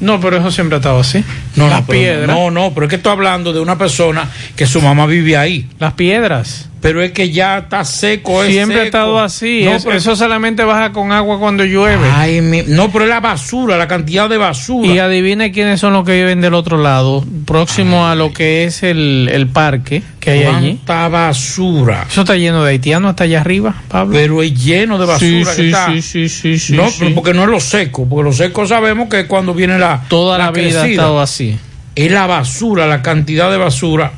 No, 0.00 0.20
pero 0.20 0.36
eso 0.36 0.50
siempre 0.50 0.76
ha 0.76 0.78
estado 0.78 1.00
así. 1.00 1.24
No, 1.56 1.68
Las 1.68 1.80
no, 1.80 1.86
piedras. 1.86 2.28
No, 2.28 2.50
no, 2.50 2.72
pero 2.72 2.86
es 2.86 2.90
que 2.90 2.96
estoy 2.96 3.12
hablando 3.12 3.52
de 3.52 3.60
una 3.60 3.76
persona 3.76 4.30
que 4.54 4.66
su 4.66 4.80
mamá 4.80 5.06
vive 5.06 5.36
ahí. 5.36 5.68
Las 5.78 5.94
piedras. 5.94 6.67
Pero 6.80 7.02
es 7.02 7.10
que 7.12 7.30
ya 7.30 7.58
está 7.58 7.84
seco. 7.84 8.44
es 8.44 8.52
Siempre 8.52 8.80
ha 8.80 8.84
estado 8.84 9.18
así. 9.18 9.62
No, 9.64 9.72
Es- 9.72 9.84
pero- 9.84 9.96
Eso 9.96 10.14
solamente 10.14 10.62
baja 10.62 10.92
con 10.92 11.10
agua 11.10 11.38
cuando 11.40 11.64
llueve. 11.64 12.08
Ay, 12.14 12.40
mi- 12.40 12.62
no, 12.68 12.90
pero 12.92 13.04
es 13.04 13.10
la 13.10 13.18
basura, 13.20 13.76
la 13.76 13.88
cantidad 13.88 14.28
de 14.28 14.36
basura. 14.36 14.86
Y 14.88 14.98
adivine 15.00 15.50
quiénes 15.50 15.80
son 15.80 15.92
los 15.92 16.04
que 16.04 16.12
viven 16.14 16.40
del 16.40 16.54
otro 16.54 16.78
lado, 16.80 17.24
próximo 17.46 18.06
a 18.06 18.14
lo 18.14 18.32
que 18.32 18.64
es 18.64 18.82
el, 18.84 19.28
el 19.32 19.48
parque 19.48 20.02
que 20.20 20.30
hay 20.30 20.44
allí. 20.44 20.68
Cuánta 20.86 21.08
basura. 21.08 22.06
Eso 22.08 22.20
está 22.20 22.36
lleno 22.36 22.62
de 22.62 22.70
haitianos 22.70 23.10
hasta 23.10 23.24
allá 23.24 23.40
arriba, 23.40 23.74
Pablo. 23.88 24.12
Pero 24.14 24.42
es 24.42 24.54
lleno 24.54 24.98
de 24.98 25.06
basura. 25.06 25.28
Sí, 25.28 25.44
que 25.44 25.54
sí, 25.62 25.66
está. 25.66 25.86
sí, 25.92 26.02
sí, 26.02 26.28
sí, 26.28 26.58
sí, 26.58 26.72
no, 26.74 26.88
sí. 26.88 26.96
pero 27.00 27.14
porque 27.16 27.34
no 27.34 27.42
es 27.44 27.48
lo 27.48 27.60
seco, 27.60 28.06
porque 28.08 28.24
lo 28.24 28.32
seco 28.32 28.66
sabemos 28.66 29.08
que 29.08 29.20
es 29.20 29.26
cuando 29.26 29.52
viene 29.52 29.78
la. 29.78 30.04
Toda 30.08 30.38
la, 30.38 30.50
vida 30.50 30.68
ha 30.80 30.82
crecida. 30.82 30.86
estado 30.90 31.20
así. 31.20 31.58
Es 31.96 32.12
la 32.12 32.26
basura, 32.26 32.86
la 32.86 33.02
cantidad 33.02 33.50
de 33.50 33.56
basura 33.56 34.12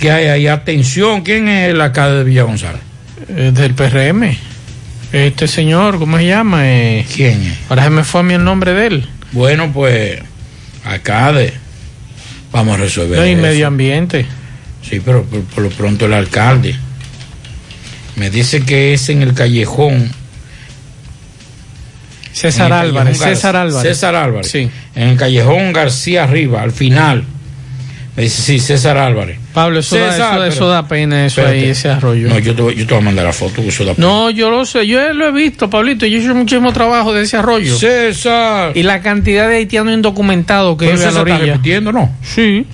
que 0.00 0.10
hay 0.10 0.26
ahí. 0.26 0.46
Atención, 0.48 1.22
¿quién 1.22 1.48
es 1.48 1.70
el 1.70 1.80
alcalde 1.80 2.18
de 2.18 2.24
Villa 2.24 2.42
González? 2.42 2.80
Eh, 3.28 3.52
del 3.54 3.74
PRM. 3.74 4.36
Este 5.12 5.46
señor, 5.46 5.98
¿cómo 5.98 6.16
se 6.18 6.26
llama? 6.26 6.68
Eh, 6.68 7.06
¿Quién 7.14 7.42
es? 7.42 7.58
ahora 7.68 7.84
se 7.84 7.90
me 7.90 8.04
fue 8.04 8.20
a 8.20 8.22
mí 8.24 8.34
el 8.34 8.44
nombre 8.44 8.72
de 8.72 8.86
él. 8.86 9.08
Bueno, 9.32 9.70
pues, 9.72 10.20
alcalde, 10.84 11.52
vamos 12.50 12.74
a 12.74 12.78
resolver. 12.78 13.18
No, 13.18 13.26
y 13.26 13.32
eso. 13.32 13.42
medio 13.42 13.66
ambiente. 13.66 14.26
Sí, 14.88 15.00
pero 15.04 15.24
por, 15.24 15.42
por 15.42 15.64
lo 15.64 15.70
pronto 15.70 16.06
el 16.06 16.14
alcalde. 16.14 16.74
Me 18.16 18.30
dice 18.30 18.62
que 18.64 18.94
es 18.94 19.08
en 19.08 19.22
el 19.22 19.34
callejón. 19.34 20.10
César 22.32 22.66
el 22.66 22.72
Álvarez, 22.72 23.18
callejón 23.18 23.36
César 23.36 23.56
Álvarez. 23.56 23.88
César 23.92 24.14
Álvarez. 24.14 24.50
Sí. 24.50 24.70
En 24.94 25.08
el 25.08 25.16
callejón 25.16 25.72
García 25.72 26.24
arriba, 26.24 26.62
al 26.62 26.72
final. 26.72 27.24
Me 28.16 28.24
dice, 28.24 28.42
sí, 28.42 28.58
César 28.58 28.98
Álvarez. 28.98 29.38
Pablo, 29.54 29.78
eso, 29.78 29.96
da, 29.96 30.10
César, 30.12 30.34
eso, 30.38 30.44
eso 30.46 30.58
pero- 30.58 30.68
da 30.70 30.88
pena, 30.88 31.24
eso 31.26 31.40
Espérate. 31.40 31.64
ahí, 31.64 31.70
ese 31.70 31.88
arroyo. 31.88 32.28
No, 32.28 32.38
yo 32.38 32.54
te, 32.54 32.62
voy- 32.62 32.74
yo 32.74 32.86
te 32.86 32.92
voy 32.94 33.02
a 33.02 33.04
mandar 33.04 33.24
la 33.24 33.32
foto, 33.32 33.62
eso 33.62 33.84
da 33.84 33.94
pena. 33.94 34.06
No, 34.06 34.30
yo 34.30 34.50
lo 34.50 34.66
sé, 34.66 34.86
yo 34.86 35.12
lo 35.12 35.28
he 35.28 35.32
visto, 35.32 35.70
Pablito, 35.70 36.06
yo 36.06 36.18
he 36.18 36.22
hecho 36.22 36.34
muchísimo 36.34 36.72
trabajo 36.72 37.12
de 37.14 37.22
ese 37.22 37.36
arroyo. 37.36 37.76
César. 37.76 38.72
Y 38.76 38.82
la 38.82 39.00
cantidad 39.00 39.48
de 39.48 39.56
haitianos 39.56 39.94
indocumentados 39.94 40.76
que 40.76 40.86
viven 40.86 41.00
a 41.00 41.04
la 41.04 41.10
César 41.10 41.28
está 41.28 41.36
orilla. 41.38 41.52
repitiendo, 41.54 41.92
¿no? 41.92 42.10
Sí. 42.22 42.66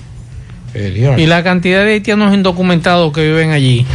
Eh. 0.75 1.15
Y 1.19 1.27
la 1.27 1.43
cantidad 1.43 1.85
de 1.85 1.93
haitianos 1.93 2.35
indocumentados 2.35 3.13
que 3.13 3.23
viven 3.27 3.51
allí. 3.53 3.87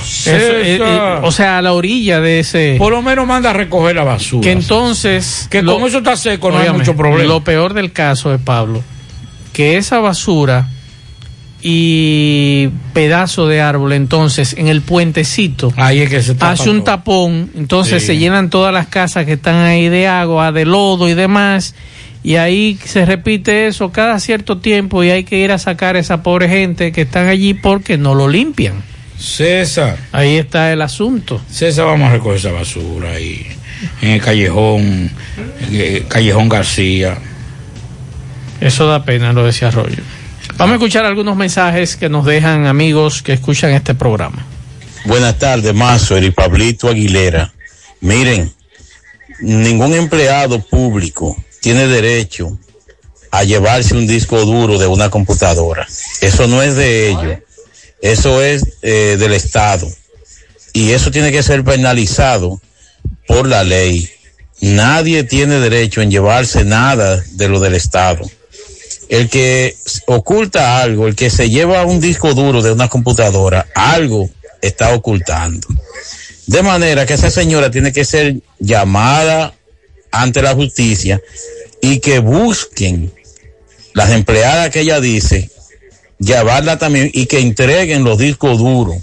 Eso, 0.00 0.30
eh, 0.30 0.76
eh, 0.82 1.18
o 1.22 1.32
sea, 1.32 1.58
a 1.58 1.62
la 1.62 1.72
orilla 1.72 2.20
de 2.20 2.40
ese. 2.40 2.76
Por 2.78 2.92
lo 2.92 3.00
menos 3.00 3.26
manda 3.26 3.50
a 3.50 3.52
recoger 3.54 3.96
la 3.96 4.04
basura. 4.04 4.42
Que 4.42 4.52
entonces. 4.52 5.46
Que 5.50 5.62
con 5.64 5.82
eso 5.84 5.98
está 5.98 6.16
seco, 6.16 6.50
no 6.50 6.58
hay 6.58 6.70
mucho 6.70 6.94
problema. 6.96 7.24
Lo 7.28 7.42
peor 7.42 7.72
del 7.74 7.92
caso 7.92 8.34
es, 8.34 8.40
Pablo, 8.40 8.82
que 9.54 9.78
esa 9.78 10.00
basura 10.00 10.68
y 11.62 12.68
pedazo 12.92 13.48
de 13.48 13.62
árbol, 13.62 13.94
entonces, 13.94 14.54
en 14.58 14.68
el 14.68 14.82
puentecito. 14.82 15.72
Ahí 15.76 16.00
es 16.00 16.10
que 16.10 16.20
se 16.22 16.34
tapa 16.34 16.52
hace 16.52 16.68
un 16.68 16.78
todo. 16.84 16.96
tapón, 16.96 17.50
entonces 17.56 18.02
Sí. 18.02 18.08
se 18.08 18.16
llenan 18.18 18.50
todas 18.50 18.72
las 18.74 18.86
casas 18.88 19.24
que 19.24 19.32
están 19.32 19.56
ahí 19.64 19.88
de 19.88 20.06
agua, 20.06 20.52
de 20.52 20.66
lodo 20.66 21.08
y 21.08 21.14
demás, 21.14 21.74
y 22.22 22.36
ahí 22.36 22.78
se 22.84 23.06
repite 23.06 23.66
eso 23.66 23.90
cada 23.92 24.20
cierto 24.20 24.58
tiempo 24.58 25.02
y 25.04 25.10
hay 25.10 25.24
que 25.24 25.38
ir 25.38 25.52
a 25.52 25.58
sacar 25.58 25.96
a 25.96 26.00
esa 26.00 26.22
pobre 26.22 26.50
gente 26.50 26.92
que 26.92 27.02
están 27.02 27.28
allí 27.28 27.54
porque 27.54 27.96
no 27.96 28.14
lo 28.14 28.28
limpian. 28.28 28.82
César. 29.18 29.96
Ahí 30.12 30.36
está 30.36 30.70
el 30.72 30.82
asunto. 30.82 31.40
César, 31.50 31.86
vamos 31.86 32.10
a 32.10 32.12
recoger 32.12 32.36
esa 32.38 32.52
basura 32.52 33.12
ahí. 33.12 33.46
En 34.02 34.10
el 34.10 34.20
callejón, 34.20 35.10
eh, 35.72 36.04
callejón 36.08 36.48
García. 36.50 37.16
Eso 38.64 38.86
da 38.86 39.04
pena 39.04 39.34
lo 39.34 39.44
de 39.44 39.50
ese 39.50 39.66
arroyo. 39.66 40.02
Vamos 40.56 40.72
a 40.72 40.76
escuchar 40.76 41.04
algunos 41.04 41.36
mensajes 41.36 41.96
que 41.96 42.08
nos 42.08 42.24
dejan 42.24 42.66
amigos 42.66 43.20
que 43.20 43.34
escuchan 43.34 43.72
este 43.72 43.94
programa. 43.94 44.46
Buenas 45.04 45.38
tardes, 45.38 45.74
Mazo 45.74 46.16
y 46.16 46.30
Pablito 46.30 46.88
Aguilera. 46.88 47.52
Miren, 48.00 48.50
ningún 49.40 49.92
empleado 49.92 50.60
público 50.60 51.36
tiene 51.60 51.86
derecho 51.86 52.58
a 53.30 53.44
llevarse 53.44 53.94
un 53.94 54.06
disco 54.06 54.42
duro 54.46 54.78
de 54.78 54.86
una 54.86 55.10
computadora. 55.10 55.86
Eso 56.22 56.48
no 56.48 56.62
es 56.62 56.74
de 56.74 57.10
ellos, 57.10 57.38
eso 58.00 58.42
es 58.42 58.64
eh, 58.80 59.16
del 59.18 59.34
Estado. 59.34 59.86
Y 60.72 60.92
eso 60.92 61.10
tiene 61.10 61.32
que 61.32 61.42
ser 61.42 61.64
penalizado 61.64 62.62
por 63.26 63.46
la 63.46 63.62
ley. 63.62 64.08
Nadie 64.62 65.22
tiene 65.24 65.60
derecho 65.60 66.00
en 66.00 66.10
llevarse 66.10 66.64
nada 66.64 67.22
de 67.32 67.48
lo 67.50 67.60
del 67.60 67.74
Estado. 67.74 68.24
El 69.08 69.28
que 69.28 69.76
oculta 70.06 70.80
algo, 70.80 71.06
el 71.06 71.14
que 71.14 71.30
se 71.30 71.50
lleva 71.50 71.84
un 71.84 72.00
disco 72.00 72.34
duro 72.34 72.62
de 72.62 72.72
una 72.72 72.88
computadora, 72.88 73.66
algo 73.74 74.30
está 74.62 74.94
ocultando. 74.94 75.68
De 76.46 76.62
manera 76.62 77.06
que 77.06 77.14
esa 77.14 77.30
señora 77.30 77.70
tiene 77.70 77.92
que 77.92 78.04
ser 78.04 78.36
llamada 78.58 79.54
ante 80.10 80.42
la 80.42 80.54
justicia 80.54 81.20
y 81.80 82.00
que 82.00 82.18
busquen 82.18 83.12
las 83.94 84.10
empleadas 84.10 84.70
que 84.70 84.80
ella 84.80 85.00
dice, 85.00 85.50
llevarla 86.18 86.78
también 86.78 87.10
y 87.12 87.26
que 87.26 87.40
entreguen 87.40 88.04
los 88.04 88.18
discos 88.18 88.58
duros. 88.58 88.96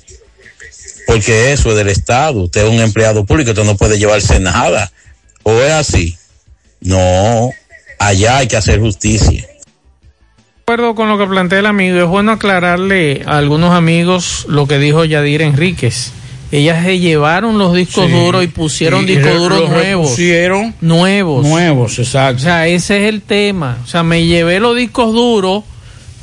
Porque 1.08 1.52
eso 1.52 1.72
es 1.72 1.76
del 1.76 1.90
Estado. 1.90 2.44
Usted 2.44 2.64
es 2.64 2.70
un 2.70 2.80
empleado 2.80 3.26
público, 3.26 3.52
usted 3.52 3.64
no 3.64 3.78
puede 3.78 4.00
llevarse 4.00 4.40
nada. 4.40 4.92
¿O 5.44 5.60
es 5.60 5.72
así? 5.72 6.18
No, 6.80 7.52
allá 8.00 8.38
hay 8.38 8.48
que 8.48 8.58
hacer 8.58 8.80
justicia. 8.80 9.48
Acuerdo 10.72 10.96
con 10.96 11.10
lo 11.10 11.18
que 11.18 11.28
plantea 11.28 11.60
el 11.60 11.66
amigo, 11.66 12.00
es 12.00 12.06
bueno 12.08 12.32
aclararle 12.32 13.24
a 13.26 13.38
algunos 13.40 13.74
amigos 13.74 14.46
lo 14.48 14.68
que 14.68 14.80
dijo 14.80 15.04
Yadira 15.04 15.44
Enríquez. 15.46 16.14
Ellas 16.50 16.86
se 16.86 16.98
llevaron 16.98 17.58
los 17.58 17.74
discos 17.74 18.06
Sí. 18.08 18.14
duros 18.14 18.42
y 18.42 18.48
pusieron 18.48 19.04
Y- 19.04 19.08
discos 19.18 19.36
duros 19.38 19.70
nuevos. 19.70 19.84
repusieron 19.84 20.74
Nuevos. 20.80 21.46
Nuevos, 21.46 22.00
exacto. 22.00 22.38
O 22.38 22.40
sea, 22.46 22.68
ese 22.70 23.04
es 23.04 23.10
el 23.14 23.22
tema. 23.22 23.80
O 23.84 23.86
sea, 23.88 24.04
me 24.04 24.26
llevé 24.26 24.62
los 24.62 24.78
discos 24.78 25.12
duros, 25.14 25.66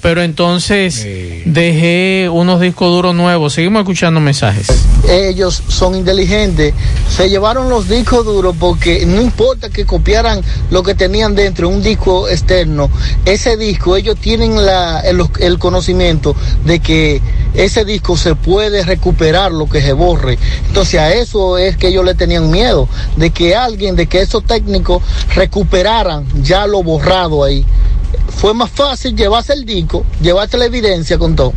pero 0.00 0.22
entonces 0.22 1.06
dejé 1.44 2.28
unos 2.30 2.60
discos 2.60 2.90
duros 2.90 3.14
nuevos. 3.14 3.54
Seguimos 3.54 3.80
escuchando 3.80 4.20
mensajes. 4.20 4.68
ellos 5.08 5.62
son 5.68 5.94
inteligentes. 5.94 6.74
Se 7.08 7.28
llevaron 7.28 7.68
los 7.68 7.88
discos 7.88 8.24
duros 8.24 8.54
porque 8.58 9.06
no 9.06 9.20
importa 9.20 9.70
que 9.70 9.84
copiaran 9.84 10.40
lo 10.70 10.82
que 10.82 10.94
tenían 10.94 11.34
dentro, 11.34 11.68
un 11.68 11.82
disco 11.82 12.28
externo, 12.28 12.90
ese 13.24 13.56
disco, 13.56 13.96
ellos 13.96 14.16
tienen 14.20 14.64
la, 14.64 15.00
el, 15.00 15.22
el 15.40 15.58
conocimiento 15.58 16.36
de 16.64 16.80
que 16.80 17.20
ese 17.54 17.84
disco 17.84 18.16
se 18.16 18.34
puede 18.34 18.84
recuperar 18.84 19.52
lo 19.52 19.68
que 19.68 19.82
se 19.82 19.92
borre. 19.92 20.38
Entonces 20.68 21.00
a 21.00 21.12
eso 21.12 21.58
es 21.58 21.76
que 21.76 21.88
ellos 21.88 22.04
le 22.04 22.14
tenían 22.14 22.50
miedo, 22.50 22.88
de 23.16 23.30
que 23.30 23.56
alguien, 23.56 23.96
de 23.96 24.06
que 24.06 24.20
esos 24.20 24.44
técnicos 24.44 25.02
recuperaran 25.34 26.24
ya 26.42 26.66
lo 26.66 26.82
borrado 26.82 27.44
ahí. 27.44 27.64
Fue 28.36 28.54
más 28.54 28.70
fácil 28.70 29.16
llevarse 29.16 29.52
el 29.52 29.64
disco, 29.64 30.04
llevarse 30.20 30.56
la 30.58 30.66
evidencia 30.66 31.18
con 31.18 31.34
todo. 31.36 31.52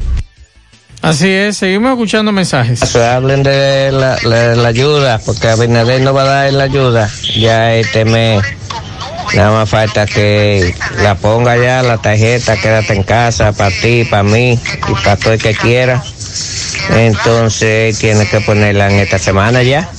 Así 1.02 1.28
es, 1.30 1.58
seguimos 1.58 1.92
escuchando 1.92 2.32
mensajes. 2.32 2.80
Se 2.80 3.04
hablen 3.04 3.42
de 3.44 3.92
la, 3.92 4.18
la- 4.24 4.56
la 4.56 4.68
ayuda, 4.68 5.20
porque 5.26 5.48
Abinader 5.48 6.02
no 6.02 6.14
va 6.14 6.22
a 6.24 6.26
dar 6.26 6.54
la 6.54 6.64
ayuda. 6.66 7.10
Ya 7.36 7.74
este 7.74 8.06
mes, 8.06 8.44
nada 9.34 9.52
más 9.52 9.70
falta 9.70 10.06
que 10.06 10.76
la 11.02 11.16
ponga 11.16 11.58
ya 11.58 11.82
la 11.82 11.98
tarjeta, 11.98 12.56
quédate 12.56 12.94
en 12.94 13.02
casa, 13.04 13.52
para 13.52 13.72
ti, 13.82 14.04
para 14.06 14.22
mí 14.24 14.60
y 14.88 14.94
para 15.04 15.18
todo 15.18 15.34
el 15.34 15.42
que 15.42 15.56
quiera. 15.56 16.04
Entonces 16.96 17.98
tiene 17.98 18.28
que 18.28 18.42
ponerla 18.42 18.92
en 18.92 19.00
esta 19.00 19.18
semana 19.18 19.64
ya. 19.64 19.90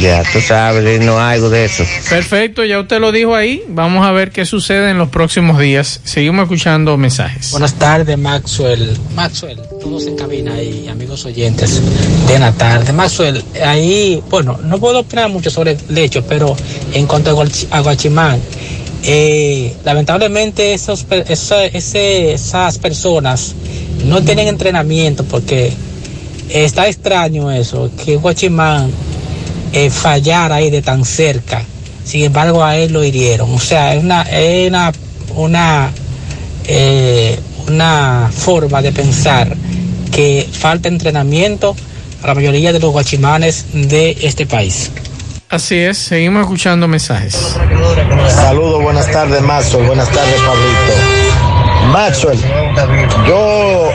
Ya 0.00 0.22
tú 0.32 0.40
sabes, 0.40 1.00
no 1.00 1.18
algo 1.18 1.48
de 1.50 1.64
eso. 1.66 1.84
Perfecto, 2.10 2.64
ya 2.64 2.80
usted 2.80 3.00
lo 3.00 3.12
dijo 3.12 3.34
ahí. 3.34 3.62
Vamos 3.68 4.04
a 4.06 4.10
ver 4.12 4.30
qué 4.32 4.44
sucede 4.44 4.90
en 4.90 4.98
los 4.98 5.08
próximos 5.08 5.58
días. 5.58 6.00
Seguimos 6.04 6.42
escuchando 6.44 6.96
mensajes. 6.96 7.52
Buenas 7.52 7.74
tardes, 7.74 8.18
Maxwell. 8.18 8.96
Maxwell, 9.14 9.58
todos 9.80 10.06
en 10.06 10.16
cabina 10.16 10.60
y 10.60 10.88
amigos 10.88 11.24
oyentes 11.24 11.80
de 12.26 12.38
la 12.38 12.52
tarde. 12.52 12.92
Maxwell, 12.92 13.42
ahí, 13.64 14.22
bueno, 14.30 14.58
no 14.64 14.78
puedo 14.78 15.00
opinar 15.00 15.28
mucho 15.30 15.50
sobre 15.50 15.76
el 15.88 15.98
hecho, 15.98 16.24
pero 16.26 16.56
en 16.92 17.06
cuanto 17.06 17.30
a 17.30 17.34
Guachi- 17.34 17.68
a 17.70 17.80
Guachimán, 17.80 18.40
eh, 19.04 19.74
lamentablemente 19.84 20.74
esos, 20.74 21.04
per- 21.04 21.26
esa- 21.28 21.64
ese- 21.66 22.32
esas 22.32 22.78
personas 22.78 23.54
no 24.06 24.22
tienen 24.22 24.48
entrenamiento 24.48 25.24
porque 25.24 25.72
está 26.48 26.88
extraño 26.88 27.50
eso, 27.50 27.90
que 28.04 28.16
Guachimán 28.16 28.90
eh, 29.74 29.90
fallara 29.90 30.54
ahí 30.54 30.70
de 30.70 30.82
tan 30.82 31.04
cerca. 31.04 31.64
Sin 32.04 32.22
embargo, 32.22 32.62
a 32.62 32.76
él 32.76 32.92
lo 32.92 33.02
hirieron. 33.02 33.52
O 33.52 33.58
sea, 33.58 33.94
es 33.94 34.04
una, 34.04 34.22
es 34.22 34.68
una, 34.68 34.92
una, 35.34 35.90
eh, 36.64 37.38
una 37.66 38.30
forma 38.32 38.80
de 38.82 38.92
pensar 38.92 39.56
que 40.12 40.48
falta 40.50 40.88
entrenamiento 40.88 41.74
a 42.22 42.28
la 42.28 42.34
mayoría 42.34 42.72
de 42.72 42.78
los 42.78 42.92
guachimanes 42.92 43.66
de 43.72 44.16
este 44.22 44.46
país. 44.46 44.92
Así 45.48 45.76
es, 45.76 45.98
seguimos 45.98 46.42
escuchando 46.42 46.86
mensajes. 46.86 47.34
Saludos, 48.28 48.80
buenas 48.80 49.10
tardes, 49.10 49.42
Maxwell. 49.42 49.86
Buenas 49.86 50.08
tardes, 50.10 50.40
Pablito. 50.40 51.24
Maxwell, 51.92 52.38
yo 53.28 53.90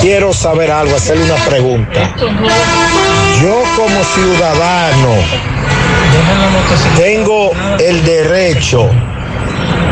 quiero 0.00 0.32
saber 0.32 0.70
algo, 0.70 0.96
hacerle 0.96 1.24
una 1.24 1.44
pregunta. 1.44 2.14
Yo 3.42 3.62
como 3.74 4.04
ciudadano 4.04 5.14
tengo 6.96 7.52
el 7.78 8.04
derecho 8.04 8.90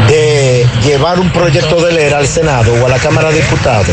de 0.07 0.48
llevar 0.85 1.19
un 1.19 1.31
proyecto 1.31 1.77
de 1.85 1.93
ley 1.93 2.13
al 2.13 2.27
Senado 2.27 2.73
o 2.83 2.87
a 2.87 2.89
la 2.89 2.99
Cámara 2.99 3.31
de 3.31 3.37
Diputados. 3.37 3.87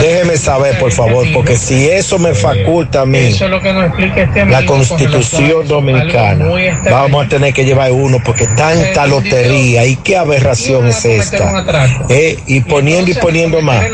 Déjeme 0.00 0.36
saber, 0.36 0.78
por 0.78 0.92
favor, 0.92 1.26
porque 1.32 1.56
si 1.56 1.88
eso 1.88 2.18
me 2.18 2.34
faculta 2.34 3.02
a 3.02 3.06
mí 3.06 3.18
Eso 3.18 3.44
es 3.44 3.50
lo 3.50 3.60
que 3.60 3.72
nos 3.72 3.86
explica 3.86 4.22
este 4.22 4.46
la 4.46 4.64
con 4.64 4.84
constitución 4.84 5.66
dominicana. 5.66 6.46
Vamos 6.90 7.26
a 7.26 7.28
tener 7.28 7.52
que 7.52 7.64
llevar 7.64 7.92
uno 7.92 8.18
porque 8.24 8.46
tanta 8.48 9.06
lotería 9.06 9.84
y 9.86 9.96
qué 9.96 10.16
aberración 10.16 10.86
es 10.88 11.04
esta. 11.04 11.64
Eh, 12.08 12.38
y 12.46 12.60
poniendo 12.60 13.10
y 13.10 13.14
poniendo 13.14 13.60
más. 13.60 13.84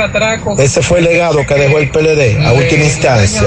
Ese 0.58 0.82
fue 0.82 0.98
el 0.98 1.04
legado 1.04 1.44
que 1.46 1.54
dejó 1.54 1.78
el 1.78 1.90
PLD 1.90 2.44
a 2.44 2.52
última 2.52 2.84
instancia. 2.84 3.42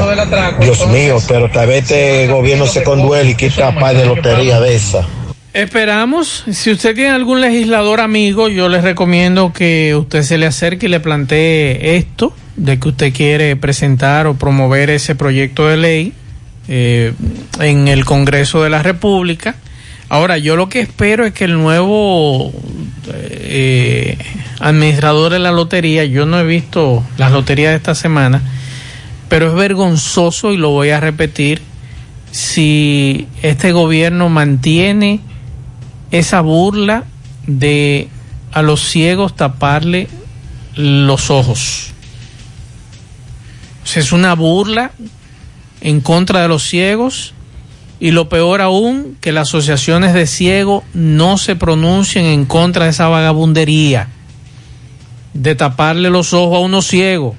Dios 0.59 0.87
mío, 0.87 1.17
pero 1.27 1.49
tal 1.49 1.67
vez 1.67 1.83
este 1.83 2.27
gobierno 2.27 2.67
se 2.67 2.83
conduele 2.83 3.31
y 3.31 3.35
quita 3.35 3.73
par 3.75 3.95
de 3.95 4.05
lotería 4.05 4.59
de 4.59 4.75
esa. 4.75 5.05
Esperamos, 5.53 6.45
si 6.51 6.71
usted 6.71 6.95
tiene 6.95 7.11
algún 7.11 7.39
legislador 7.39 8.01
amigo, 8.01 8.49
yo 8.49 8.69
les 8.69 8.83
recomiendo 8.83 9.53
que 9.53 9.95
usted 9.95 10.23
se 10.23 10.39
le 10.39 10.47
acerque 10.47 10.87
y 10.87 10.89
le 10.89 10.99
plantee 10.99 11.95
esto, 11.95 12.35
de 12.55 12.79
que 12.79 12.89
usted 12.89 13.13
quiere 13.13 13.55
presentar 13.55 14.25
o 14.25 14.33
promover 14.33 14.89
ese 14.89 15.13
proyecto 15.13 15.67
de 15.67 15.77
ley 15.77 16.13
eh, 16.67 17.13
en 17.59 17.87
el 17.87 18.03
Congreso 18.03 18.63
de 18.63 18.71
la 18.71 18.81
República. 18.81 19.53
Ahora, 20.09 20.39
yo 20.39 20.55
lo 20.55 20.69
que 20.69 20.79
espero 20.79 21.23
es 21.23 21.33
que 21.33 21.43
el 21.43 21.53
nuevo 21.53 22.51
eh, 23.13 24.17
administrador 24.59 25.31
de 25.31 25.37
la 25.37 25.51
lotería, 25.51 26.03
yo 26.03 26.25
no 26.25 26.39
he 26.39 26.45
visto 26.45 27.03
las 27.17 27.31
loterías 27.31 27.73
de 27.73 27.77
esta 27.77 27.93
semana, 27.93 28.41
pero 29.29 29.49
es 29.49 29.53
vergonzoso 29.53 30.51
y 30.51 30.57
lo 30.57 30.71
voy 30.71 30.89
a 30.89 30.99
repetir 30.99 31.61
si 32.31 33.27
este 33.43 33.71
gobierno 33.71 34.29
mantiene 34.29 35.19
esa 36.13 36.41
burla 36.41 37.05
de 37.47 38.07
a 38.51 38.61
los 38.61 38.87
ciegos 38.87 39.35
taparle 39.35 40.07
los 40.75 41.31
ojos. 41.31 41.89
Es 43.95 44.11
una 44.11 44.35
burla 44.35 44.91
en 45.81 46.01
contra 46.01 46.43
de 46.43 46.47
los 46.47 46.63
ciegos 46.63 47.33
y 47.99 48.11
lo 48.11 48.29
peor 48.29 48.61
aún 48.61 49.17
que 49.21 49.31
las 49.31 49.49
asociaciones 49.49 50.13
de 50.13 50.27
ciegos 50.27 50.83
no 50.93 51.39
se 51.39 51.55
pronuncien 51.55 52.25
en 52.25 52.45
contra 52.45 52.85
de 52.85 52.91
esa 52.91 53.07
vagabundería 53.07 54.09
de 55.33 55.55
taparle 55.55 56.11
los 56.11 56.31
ojos 56.33 56.57
a 56.57 56.61
uno 56.61 56.83
ciego. 56.83 57.35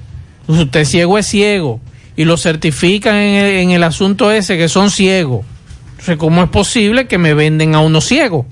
Usted 0.49 0.85
ciego 0.85 1.17
es 1.17 1.27
ciego 1.27 1.81
y 2.17 2.25
lo 2.25 2.37
certifican 2.37 3.15
en 3.15 3.35
el, 3.37 3.53
en 3.59 3.71
el 3.71 3.85
asunto 3.85 4.33
ese 4.33 4.57
que 4.57 4.69
son 4.69 4.91
ciegos. 4.91 5.47
Entonces, 5.93 6.17
¿cómo 6.17 6.43
es 6.43 6.51
posible 6.51 7.07
que 7.07 7.19
me 7.19 7.35
venden 7.35 7.77
a 7.77 7.81
uno 7.81 8.01
ciego? 8.01 8.47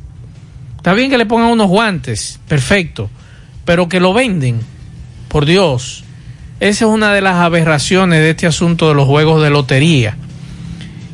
Está 0.82 0.94
bien 0.94 1.10
que 1.10 1.18
le 1.18 1.26
pongan 1.26 1.48
unos 1.50 1.68
guantes, 1.68 2.40
perfecto, 2.48 3.08
pero 3.64 3.88
que 3.88 4.00
lo 4.00 4.12
venden, 4.12 4.58
por 5.28 5.46
Dios. 5.46 6.02
Esa 6.58 6.84
es 6.86 6.90
una 6.90 7.12
de 7.12 7.20
las 7.20 7.36
aberraciones 7.36 8.18
de 8.18 8.30
este 8.30 8.48
asunto 8.48 8.88
de 8.88 8.94
los 8.96 9.06
juegos 9.06 9.40
de 9.42 9.50
lotería. 9.50 10.16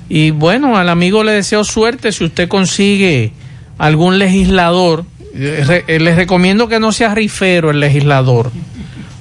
Y 0.09 0.31
bueno, 0.31 0.79
al 0.79 0.89
amigo 0.89 1.23
le 1.23 1.33
deseo 1.33 1.65
suerte 1.65 2.13
si 2.13 2.25
usted 2.25 2.49
consigue 2.49 3.33
algún 3.77 4.19
legislador. 4.19 5.05
eh, 5.35 5.85
eh, 5.87 6.01
Les 6.01 6.17
recomiendo 6.17 6.67
que 6.69 6.81
no 6.81 6.91
sea 6.91 7.15
rifero 7.15 7.71
el 7.71 7.79
legislador, 7.81 8.51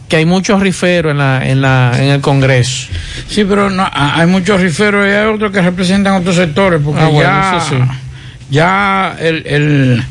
que 0.08 0.16
hay 0.16 0.26
muchos 0.26 0.62
riferos 0.62 1.12
en, 1.12 1.18
la, 1.18 1.46
en, 1.46 1.62
la, 1.62 1.92
en 1.98 2.06
el 2.06 2.22
Congreso. 2.22 2.88
Sí, 3.28 3.44
pero 3.44 3.70
no, 3.70 3.86
hay 3.92 4.28
muchos 4.28 4.62
riferos 4.62 5.06
y 5.06 5.10
hay 5.12 5.26
otros 5.28 5.52
que 5.52 5.62
representan 5.62 6.14
otros 6.22 6.38
sectores, 6.38 6.80
porque 6.82 7.02
Ah, 7.02 7.08
bueno, 7.08 7.30
ya, 7.30 7.58
eso 7.58 7.70
sí. 7.70 7.76
ya 8.50 9.18
el, 9.20 9.46
el- 9.46 10.04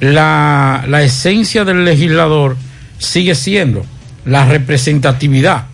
la, 0.00 0.84
la 0.88 1.02
esencia 1.02 1.64
del 1.64 1.84
legislador 1.84 2.56
sigue 2.98 3.34
siendo 3.34 3.84
la 4.24 4.44
representatividad, 4.46 5.64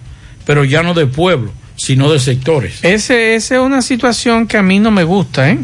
pero 0.47 0.65
ya 0.65 0.83
no 0.83 0.95
de 0.95 1.07
pueblo, 1.07 1.53
sino 1.77 2.11
de 2.13 2.21
sectores. 2.21 2.79
Ese, 2.85 3.35
esa 3.35 3.55
es 3.57 3.61
una 3.61 3.83
situación 3.83 4.47
que 4.47 4.57
a 4.59 4.63
mí 4.63 4.79
no 4.79 4.91
me 4.91 5.05
gusta, 5.05 5.51
¿eh? 5.51 5.59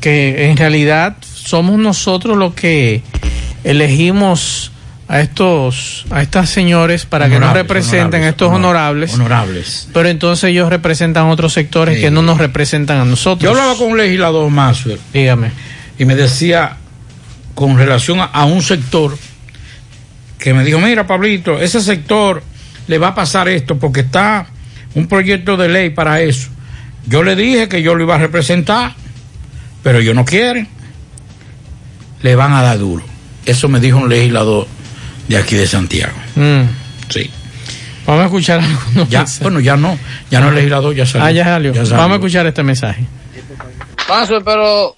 Que 0.00 0.50
en 0.50 0.56
realidad 0.56 1.16
somos 1.22 1.78
nosotros 1.78 2.36
los 2.36 2.54
que 2.54 3.02
elegimos 3.64 4.70
a 5.06 5.20
estos 5.20 6.06
a 6.10 6.22
estas 6.22 6.48
señores 6.48 7.04
para 7.04 7.28
que 7.28 7.38
nos 7.38 7.52
representen 7.52 8.22
honorables, 8.22 8.30
estos 8.30 8.48
honor- 8.48 8.58
honorables. 8.58 9.14
honorables. 9.14 9.88
Pero 9.92 10.08
entonces 10.08 10.50
ellos 10.50 10.68
representan 10.70 11.26
otros 11.26 11.52
sectores 11.52 11.98
que 12.00 12.10
no 12.10 12.22
nos 12.22 12.38
representan 12.38 12.98
a 12.98 13.04
nosotros. 13.04 13.42
Yo 13.42 13.50
hablaba 13.50 13.76
con 13.76 13.92
un 13.92 13.98
legislador 13.98 14.50
más, 14.50 14.82
dígame, 15.12 15.50
y 15.98 16.04
me 16.06 16.16
decía 16.16 16.76
con 17.54 17.76
relación 17.78 18.20
a, 18.20 18.24
a 18.24 18.44
un 18.44 18.62
sector 18.62 19.16
que 20.38 20.52
me 20.54 20.64
dijo, 20.64 20.78
mira 20.80 21.06
Pablito, 21.06 21.58
ese 21.58 21.80
sector 21.80 22.42
le 22.86 22.98
va 22.98 23.08
a 23.08 23.14
pasar 23.14 23.48
esto 23.48 23.78
porque 23.78 24.00
está 24.00 24.46
un 24.94 25.06
proyecto 25.06 25.56
de 25.56 25.68
ley 25.68 25.90
para 25.90 26.20
eso. 26.20 26.48
Yo 27.06 27.22
le 27.22 27.36
dije 27.36 27.68
que 27.68 27.82
yo 27.82 27.94
lo 27.94 28.04
iba 28.04 28.14
a 28.14 28.18
representar, 28.18 28.94
pero 29.82 29.98
ellos 29.98 30.14
no 30.14 30.24
quieren. 30.24 30.68
Le 32.22 32.34
van 32.36 32.52
a 32.52 32.62
dar 32.62 32.78
duro. 32.78 33.02
Eso 33.44 33.68
me 33.68 33.80
dijo 33.80 33.98
un 33.98 34.08
legislador 34.08 34.66
de 35.28 35.36
aquí 35.36 35.54
de 35.56 35.66
Santiago. 35.66 36.14
Mm. 36.36 36.62
Sí. 37.10 37.30
Vamos 38.06 38.22
a 38.22 38.24
escuchar 38.26 38.60
algunos 38.60 39.08
Ya, 39.08 39.20
mensajes. 39.20 39.42
bueno, 39.42 39.60
ya 39.60 39.76
no, 39.76 39.98
ya 40.30 40.40
no 40.40 40.48
es 40.48 40.54
legislador, 40.54 40.94
ya 40.94 41.06
salió. 41.06 41.26
Ah, 41.26 41.30
ya 41.30 41.44
salió. 41.44 41.72
Ya 41.74 41.82
salió. 41.84 41.96
Vamos 41.98 42.12
a 42.12 42.16
escuchar 42.16 42.46
este 42.46 42.62
mensaje. 42.62 43.04
Paso, 44.08 44.42
pero 44.44 44.94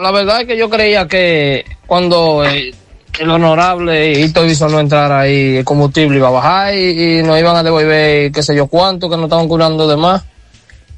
la 0.00 0.10
verdad 0.10 0.42
es 0.42 0.46
que 0.46 0.56
yo 0.56 0.70
creía 0.70 1.06
que 1.06 1.64
cuando 1.86 2.44
eh, 2.44 2.74
el 3.18 3.30
honorable 3.30 4.12
Hito 4.20 4.42
Bison 4.42 4.72
no 4.72 4.80
entrara 4.80 5.20
ahí, 5.20 5.56
el 5.56 5.64
combustible 5.64 6.18
iba 6.18 6.28
a 6.28 6.32
bajar 6.32 6.74
y, 6.74 7.18
y 7.18 7.22
nos 7.22 7.38
iban 7.38 7.56
a 7.56 7.62
devolver 7.62 8.32
qué 8.32 8.42
sé 8.42 8.56
yo 8.56 8.66
cuánto, 8.66 9.10
que 9.10 9.16
nos 9.16 9.24
estaban 9.24 9.48
curando 9.48 9.86
de 9.86 9.96
más. 9.96 10.22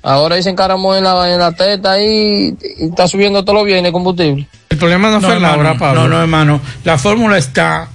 Ahora 0.03 0.37
dicen 0.37 0.53
encaramos 0.53 0.99
en 0.99 1.05
la, 1.05 1.33
en 1.33 1.39
la 1.39 1.53
teta 1.53 2.01
y, 2.01 2.55
y 2.79 2.85
está 2.91 3.09
subiendo 3.09 3.43
todo 3.43 3.57
lo 3.57 3.65
bien 3.65 3.87
el 3.87 3.93
combustible. 3.93 4.47
El 4.69 4.77
problema 4.77 5.11
no, 5.11 5.21
fue 5.21 5.35
hermano, 5.35 5.63
Laura, 5.63 5.79
Pablo. 5.79 6.03
No, 6.03 6.09
no, 6.09 6.21
hermano. 6.21 6.61
La 6.85 6.99
fórmula 6.99 7.39
está. 7.39 7.89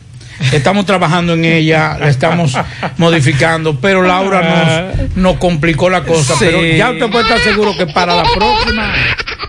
Estamos 0.53 0.85
trabajando 0.85 1.33
en 1.33 1.43
ella, 1.43 1.97
la 1.99 2.07
estamos 2.07 2.57
modificando, 2.95 3.77
pero 3.79 4.01
Laura 4.03 4.93
nos, 4.95 5.17
nos 5.17 5.35
complicó 5.35 5.89
la 5.89 6.03
cosa. 6.05 6.33
Sí. 6.35 6.45
Pero 6.45 6.63
ya 6.63 6.91
usted 6.91 7.11
puede 7.11 7.25
estar 7.25 7.39
seguro 7.39 7.73
que 7.77 7.85
para 7.87 8.15
la 8.15 8.23
próxima, 8.23 8.93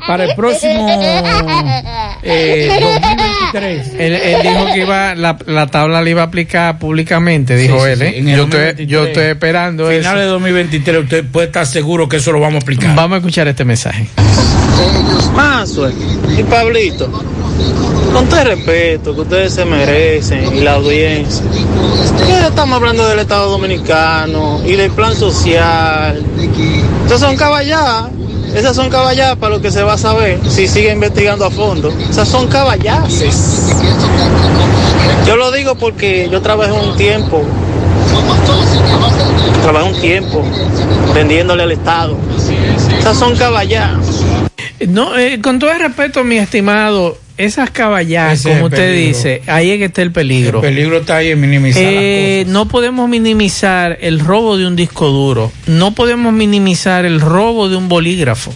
para 0.06 0.24
el 0.24 0.34
próximo 0.34 0.86
eh, 2.22 2.68
2023. 2.80 3.94
Él, 3.98 4.14
él 4.14 4.42
dijo 4.42 4.66
que 4.72 4.80
iba 4.80 5.14
la, 5.14 5.36
la 5.46 5.66
tabla 5.66 6.02
le 6.02 6.10
iba 6.10 6.22
a 6.22 6.26
aplicar 6.26 6.78
públicamente, 6.78 7.56
dijo 7.56 7.84
Sí, 7.84 7.90
él. 7.92 7.98
sí, 7.98 8.04
¿eh? 8.04 8.12
sí, 8.16 8.24
Yo, 8.24 8.44
estoy, 8.44 8.60
2023. 8.60 8.88
yo 8.88 9.04
estoy 9.04 9.24
esperando 9.24 9.84
Final 9.88 10.00
eso. 10.00 10.16
de 10.18 10.24
2023, 10.26 11.02
usted 11.04 11.24
puede 11.30 11.46
estar 11.46 11.66
seguro 11.66 12.08
que 12.08 12.16
eso 12.18 12.32
lo 12.32 12.40
vamos 12.40 12.62
a 12.62 12.64
aplicar. 12.64 12.94
Vamos 12.94 13.16
a 13.16 13.18
escuchar 13.18 13.48
este 13.48 13.64
mensaje. 13.64 14.08
Maxwell 15.34 15.92
y 16.38 16.42
Pablito, 16.44 17.10
con 18.12 18.26
todo 18.28 18.40
el 18.40 18.46
respeto 18.48 19.14
que 19.14 19.20
ustedes 19.20 19.54
se 19.54 19.64
merecen 19.64 20.56
y 20.56 20.60
la 20.60 20.74
audiencia, 20.74 21.44
que 22.26 22.46
estamos 22.46 22.76
hablando 22.76 23.06
del 23.08 23.18
Estado 23.20 23.50
Dominicano 23.50 24.60
y 24.64 24.72
del 24.76 24.90
plan 24.90 25.14
social. 25.14 26.22
Esas 27.06 27.20
son 27.20 27.36
caballadas, 27.36 28.06
esas 28.54 28.74
son 28.74 28.90
caballadas 28.90 29.36
para 29.36 29.54
lo 29.54 29.62
que 29.62 29.70
se 29.70 29.82
va 29.82 29.94
a 29.94 29.98
saber 29.98 30.38
si 30.48 30.66
sigue 30.66 30.92
investigando 30.92 31.44
a 31.44 31.50
fondo. 31.50 31.92
Esas 32.08 32.28
son 32.28 32.48
caballaces. 32.48 33.70
Yo 35.26 35.36
lo 35.36 35.52
digo 35.52 35.76
porque 35.76 36.28
yo 36.30 36.40
trabajé 36.42 36.72
un 36.72 36.96
tiempo, 36.96 37.42
trabajé 39.62 39.88
un 39.88 40.00
tiempo 40.00 40.42
vendiéndole 41.14 41.62
al 41.62 41.72
Estado. 41.72 42.16
Esas 42.98 43.16
son 43.16 43.36
caballadas. 43.36 43.98
No, 44.88 45.16
eh, 45.16 45.40
con 45.40 45.58
todo 45.58 45.70
el 45.70 45.78
respeto, 45.78 46.24
mi 46.24 46.38
estimado, 46.38 47.18
esas 47.44 47.70
caballadas, 47.70 48.42
como 48.42 48.66
usted 48.66 48.94
dice, 48.94 49.42
ahí 49.46 49.70
es 49.70 49.78
que 49.78 49.86
está 49.86 50.02
el 50.02 50.12
peligro. 50.12 50.58
El 50.58 50.74
peligro 50.74 50.98
está 50.98 51.16
ahí 51.16 51.30
en 51.30 51.40
minimizar 51.40 51.82
Eh, 51.84 52.44
no 52.48 52.68
podemos 52.68 53.08
minimizar 53.08 53.98
el 54.00 54.20
robo 54.20 54.56
de 54.56 54.66
un 54.66 54.76
disco 54.76 55.08
duro, 55.08 55.50
no 55.66 55.92
podemos 55.94 56.32
minimizar 56.32 57.04
el 57.04 57.20
robo 57.20 57.68
de 57.68 57.76
un 57.76 57.88
bolígrafo, 57.88 58.52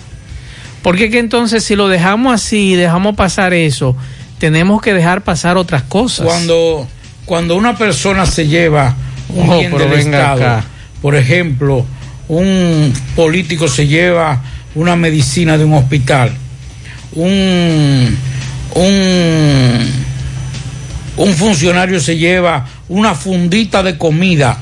porque 0.83 1.11
que 1.11 1.19
entonces 1.19 1.65
si 1.65 1.77
lo 1.77 1.89
dejamos 1.89 2.35
así 2.35 2.73
y 2.73 2.75
dejamos 2.75 3.17
pasar 3.17 3.55
eso, 3.55 3.97
tenemos 4.39 4.83
que 4.83 4.93
dejar 4.93 5.23
pasar 5.23 5.57
otras 5.57 5.83
cosas. 5.83 6.27
Cuando, 6.27 6.87
cuando 7.25 7.57
una 7.57 7.77
persona 7.79 8.27
se 8.27 8.47
lleva 8.47 8.95
un 9.31 9.49
Oh, 9.49 9.59
bien 9.59 9.73
del 9.77 9.89
venga 9.89 10.19
Estado, 10.19 10.45
acá. 10.45 10.65
por 11.01 11.17
ejemplo, 11.17 11.87
un 12.29 12.93
político 13.17 13.69
se 13.69 13.87
lleva 13.87 14.43
una 14.75 14.97
medicina 14.97 15.57
de 15.57 15.65
un 15.65 15.73
hospital, 15.75 16.33
un, 17.13 18.17
un, 18.75 19.79
un 21.17 21.35
funcionario 21.35 22.01
se 22.01 22.17
lleva 22.17 22.67
una 22.89 23.15
fundita 23.15 23.83
de 23.83 23.97
comida 23.97 24.59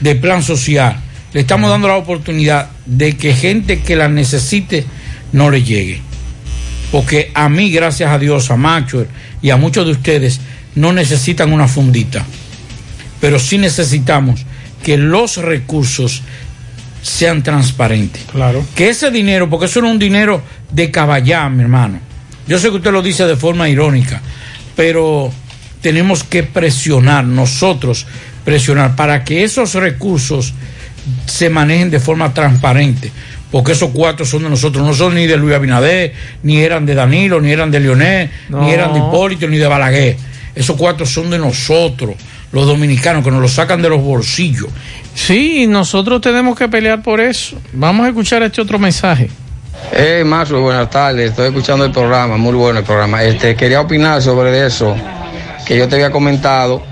de 0.00 0.14
plan 0.14 0.42
social, 0.42 0.98
le 1.32 1.40
estamos 1.40 1.70
dando 1.70 1.88
la 1.88 1.96
oportunidad 1.96 2.70
de 2.84 3.16
que 3.16 3.34
gente 3.34 3.80
que 3.80 3.96
la 3.96 4.08
necesite 4.08 4.84
no 5.32 5.50
le 5.50 5.62
llegue. 5.62 6.00
Porque 6.92 7.30
a 7.34 7.48
mí, 7.48 7.70
gracias 7.70 8.10
a 8.10 8.18
Dios, 8.18 8.50
a 8.50 8.56
Macho 8.56 9.06
y 9.42 9.50
a 9.50 9.56
muchos 9.56 9.86
de 9.86 9.92
ustedes, 9.92 10.40
no 10.74 10.92
necesitan 10.92 11.52
una 11.52 11.68
fundita. 11.68 12.24
Pero 13.20 13.38
sí 13.38 13.58
necesitamos 13.58 14.44
que 14.82 14.96
los 14.96 15.36
recursos 15.38 16.22
sean 17.02 17.42
transparentes. 17.42 18.24
Claro. 18.30 18.64
Que 18.74 18.90
ese 18.90 19.10
dinero, 19.10 19.50
porque 19.50 19.66
eso 19.66 19.80
no 19.80 19.88
es 19.88 19.92
un 19.94 19.98
dinero 19.98 20.42
de 20.70 20.90
caballá, 20.90 21.48
mi 21.48 21.62
hermano. 21.62 22.00
Yo 22.46 22.58
sé 22.58 22.70
que 22.70 22.76
usted 22.76 22.92
lo 22.92 23.02
dice 23.02 23.26
de 23.26 23.36
forma 23.36 23.68
irónica, 23.68 24.20
pero 24.76 25.32
tenemos 25.80 26.24
que 26.24 26.42
presionar, 26.42 27.24
nosotros 27.24 28.06
presionar, 28.44 28.94
para 28.96 29.24
que 29.24 29.42
esos 29.44 29.74
recursos 29.74 30.54
se 31.26 31.50
manejen 31.50 31.90
de 31.90 32.00
forma 32.00 32.32
transparente. 32.34 33.10
Porque 33.50 33.72
esos 33.72 33.90
cuatro 33.90 34.26
son 34.26 34.42
de 34.42 34.50
nosotros, 34.50 34.84
no 34.84 34.92
son 34.92 35.14
ni 35.14 35.26
de 35.26 35.36
Luis 35.36 35.54
Abinader, 35.54 36.12
ni 36.42 36.58
eran 36.58 36.84
de 36.84 36.94
Danilo, 36.94 37.40
ni 37.40 37.50
eran 37.52 37.70
de 37.70 37.80
Leonel, 37.80 38.30
No. 38.48 38.62
ni 38.62 38.70
eran 38.70 38.92
de 38.92 38.98
Hipólito, 38.98 39.48
ni 39.48 39.56
de 39.56 39.66
Balaguer. 39.66 40.16
Esos 40.54 40.76
cuatro 40.76 41.06
son 41.06 41.30
de 41.30 41.38
nosotros, 41.38 42.16
los 42.52 42.66
dominicanos, 42.66 43.22
que 43.22 43.30
nos 43.30 43.40
los 43.40 43.52
sacan 43.52 43.82
de 43.82 43.88
los 43.88 44.02
bolsillos. 44.02 44.68
Sí, 45.14 45.66
nosotros 45.68 46.20
tenemos 46.20 46.58
que 46.58 46.68
pelear 46.68 47.02
por 47.02 47.20
eso. 47.20 47.56
Vamos 47.72 48.06
a 48.06 48.08
escuchar 48.08 48.42
este 48.42 48.60
otro 48.60 48.78
mensaje. 48.78 49.30
Hey, 49.92 50.24
Maxwell, 50.24 50.62
buenas 50.62 50.90
tardes. 50.90 51.30
Estoy 51.30 51.48
escuchando 51.48 51.84
el 51.84 51.92
programa, 51.92 52.36
muy 52.36 52.54
bueno 52.54 52.80
el 52.80 52.84
programa. 52.84 53.22
Este, 53.22 53.54
quería 53.54 53.80
opinar 53.80 54.20
sobre 54.20 54.66
eso, 54.66 54.96
que 55.64 55.76
yo 55.76 55.88
te 55.88 55.96
había 55.96 56.10
comentado, 56.10 56.82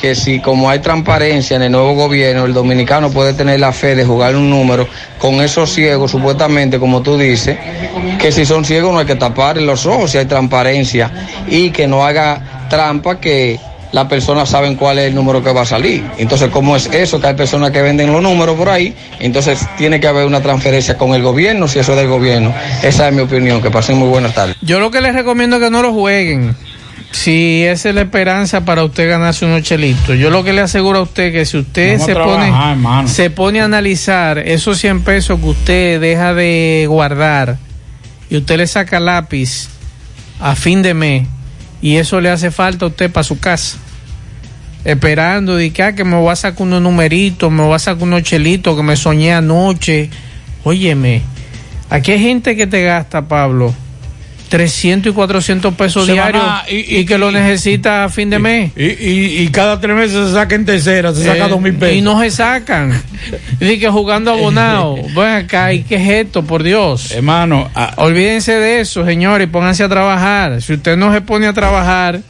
que 0.00 0.14
si 0.14 0.40
como 0.40 0.70
hay 0.70 0.78
transparencia 0.78 1.56
en 1.56 1.62
el 1.62 1.72
nuevo 1.72 1.94
gobierno, 1.94 2.44
el 2.44 2.54
dominicano 2.54 3.10
puede 3.10 3.34
tener 3.34 3.60
la 3.60 3.72
fe 3.72 3.94
de 3.94 4.04
jugar 4.04 4.36
un 4.36 4.50
número 4.50 4.86
con 5.18 5.34
esos 5.42 5.70
ciegos, 5.70 6.10
supuestamente, 6.10 6.78
como 6.78 7.02
tú 7.02 7.18
dices, 7.18 7.58
que 8.18 8.30
si 8.30 8.46
son 8.46 8.64
ciegos 8.64 8.92
no 8.92 9.00
hay 9.00 9.06
que 9.06 9.16
tapar 9.16 9.56
los 9.58 9.86
ojos 9.86 10.10
si 10.10 10.18
hay 10.18 10.26
transparencia 10.26 11.10
y 11.46 11.70
que 11.70 11.86
no 11.86 12.04
haga 12.04 12.66
trampa 12.68 13.18
que 13.20 13.58
las 13.94 14.06
personas 14.06 14.48
saben 14.48 14.74
cuál 14.74 14.98
es 14.98 15.04
el 15.06 15.14
número 15.14 15.40
que 15.40 15.52
va 15.52 15.62
a 15.62 15.64
salir. 15.64 16.02
Entonces, 16.18 16.50
¿cómo 16.50 16.74
es 16.74 16.86
eso? 16.86 17.20
Que 17.20 17.28
hay 17.28 17.34
personas 17.34 17.70
que 17.70 17.80
venden 17.80 18.12
los 18.12 18.20
números 18.20 18.56
por 18.56 18.68
ahí, 18.68 18.92
entonces 19.20 19.64
tiene 19.78 20.00
que 20.00 20.08
haber 20.08 20.26
una 20.26 20.42
transferencia 20.42 20.98
con 20.98 21.14
el 21.14 21.22
gobierno, 21.22 21.68
si 21.68 21.78
eso 21.78 21.92
es 21.92 21.98
del 21.98 22.08
gobierno. 22.08 22.52
Esa 22.82 23.06
es 23.06 23.14
mi 23.14 23.22
opinión. 23.22 23.62
Que 23.62 23.70
pasen 23.70 23.96
muy 23.96 24.08
buenas 24.08 24.34
tardes. 24.34 24.56
Yo 24.62 24.80
lo 24.80 24.90
que 24.90 25.00
les 25.00 25.14
recomiendo 25.14 25.56
es 25.56 25.62
que 25.62 25.70
no 25.70 25.80
lo 25.80 25.92
jueguen. 25.92 26.56
Si 27.12 27.62
esa 27.62 27.90
es 27.90 27.94
la 27.94 28.00
esperanza 28.00 28.64
para 28.64 28.82
usted 28.82 29.08
ganarse 29.08 29.46
unos 29.46 29.62
chelitos. 29.62 30.18
Yo 30.18 30.28
lo 30.28 30.42
que 30.42 30.52
le 30.52 30.62
aseguro 30.62 30.98
a 30.98 31.02
usted 31.02 31.32
que 31.32 31.44
si 31.44 31.58
usted 31.58 32.00
se 32.00 32.14
pone, 32.14 32.46
trabajar, 32.46 33.08
se 33.08 33.30
pone 33.30 33.60
a 33.60 33.66
analizar 33.66 34.38
esos 34.38 34.76
100 34.78 35.02
pesos 35.04 35.38
que 35.38 35.46
usted 35.46 36.00
deja 36.00 36.34
de 36.34 36.86
guardar 36.88 37.58
y 38.28 38.38
usted 38.38 38.56
le 38.56 38.66
saca 38.66 38.98
lápiz 38.98 39.68
a 40.40 40.56
fin 40.56 40.82
de 40.82 40.94
mes 40.94 41.28
y 41.80 41.96
eso 41.96 42.20
le 42.20 42.30
hace 42.30 42.50
falta 42.50 42.86
a 42.86 42.88
usted 42.88 43.12
para 43.12 43.22
su 43.22 43.38
casa. 43.38 43.78
Esperando 44.84 45.56
de 45.56 45.70
que, 45.72 45.82
ah, 45.82 45.94
que 45.94 46.04
me 46.04 46.16
voy 46.16 46.30
a 46.30 46.36
sacar 46.36 46.62
unos 46.62 46.82
numeritos, 46.82 47.50
me 47.50 47.62
voy 47.62 47.74
a 47.74 47.78
sacar 47.78 48.02
unos 48.02 48.22
chelitos 48.22 48.76
que 48.76 48.82
me 48.82 48.96
soñé 48.96 49.32
anoche. 49.32 50.10
Óyeme, 50.62 51.22
aquí 51.90 52.12
hay 52.12 52.20
gente 52.20 52.54
que 52.56 52.66
te 52.66 52.82
gasta, 52.84 53.26
Pablo, 53.26 53.74
300 54.50 55.10
y 55.10 55.14
400 55.14 55.74
pesos 55.74 56.06
Se 56.06 56.12
diarios 56.12 56.44
a- 56.46 56.64
y, 56.70 56.98
y- 56.98 57.06
que 57.06 57.16
lo 57.18 57.30
y- 57.30 57.34
necesita 57.34 58.04
a 58.04 58.08
fin 58.10 58.28
de 58.30 58.38
mes. 58.38 58.72
Y, 58.76 58.84
y, 58.84 59.38
y 59.42 59.48
cada 59.48 59.80
tres 59.80 59.96
meses 59.96 60.28
se 60.28 60.32
saca 60.34 60.54
en 60.54 60.64
tercera, 60.66 61.12
se 61.14 61.24
saca 61.24 61.46
Eh, 61.46 61.48
dos 61.48 61.60
mil 61.60 61.74
pesos. 61.74 61.96
Y 61.96 62.02
no 62.02 62.20
se 62.20 62.30
sacan. 62.30 62.92
Dice 63.58 63.78
que 63.78 63.88
jugando 63.88 64.30
abonado. 64.32 64.96
Ven 65.16 65.26
acá, 65.44 65.72
¿y 65.72 65.82
qué 65.82 65.96
es 65.96 66.26
esto, 66.26 66.44
por 66.44 66.62
Dios? 66.62 67.10
Hermano, 67.10 67.70
ah, 67.74 67.94
olvídense 67.96 68.52
de 68.52 68.80
eso, 68.80 69.04
señores, 69.04 69.48
y 69.48 69.50
pónganse 69.50 69.82
a 69.82 69.88
trabajar. 69.88 70.60
Si 70.60 70.74
usted 70.74 70.96
no 70.96 71.10
se 71.12 71.22
pone 71.22 71.46
a 71.46 71.52
trabajar, 71.54 72.20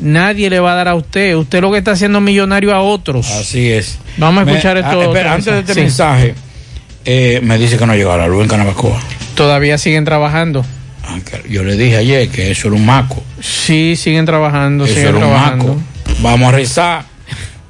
nadie 0.00 0.50
le 0.50 0.60
va 0.60 0.72
a 0.72 0.74
dar 0.76 0.88
a 0.88 0.94
usted. 0.94 1.34
Usted 1.36 1.60
lo 1.60 1.70
que 1.72 1.78
está 1.78 1.92
haciendo 1.92 2.20
millonario 2.20 2.74
a 2.74 2.80
otros. 2.80 3.30
Así 3.30 3.70
es. 3.72 3.98
Vamos 4.16 4.42
a 4.42 4.44
Me- 4.44 4.52
escuchar 4.52 4.76
esto. 4.76 4.88
ah, 5.00 5.04
espera, 5.04 5.20
otro 5.20 5.30
antes 5.32 5.52
de 5.54 5.60
este 5.60 5.74
Sí. 5.74 5.80
mensaje, 5.80 6.34
eh, 7.04 7.40
me 7.42 7.58
dice 7.58 7.76
que 7.78 7.86
no 7.86 7.94
llegó 7.94 8.16
la 8.16 8.26
luz 8.26 8.42
en 8.42 8.48
Canabacoa. 8.48 8.98
Todavía 9.34 9.78
siguen 9.78 10.04
trabajando. 10.04 10.64
Yo 11.48 11.62
le 11.62 11.76
dije 11.76 11.96
ayer 11.98 12.28
que 12.28 12.50
eso 12.50 12.68
era 12.68 12.76
un 12.76 12.84
maco. 12.84 13.22
Sí, 13.40 13.94
siguen 13.96 14.26
trabajando, 14.26 14.84
Eso 14.84 14.94
siguen 14.94 15.08
era 15.08 15.16
un 15.18 15.22
trabajando. 15.32 15.64
maco. 15.74 15.80
Vamos 16.20 16.48
a 16.48 16.56
rezar 16.56 17.04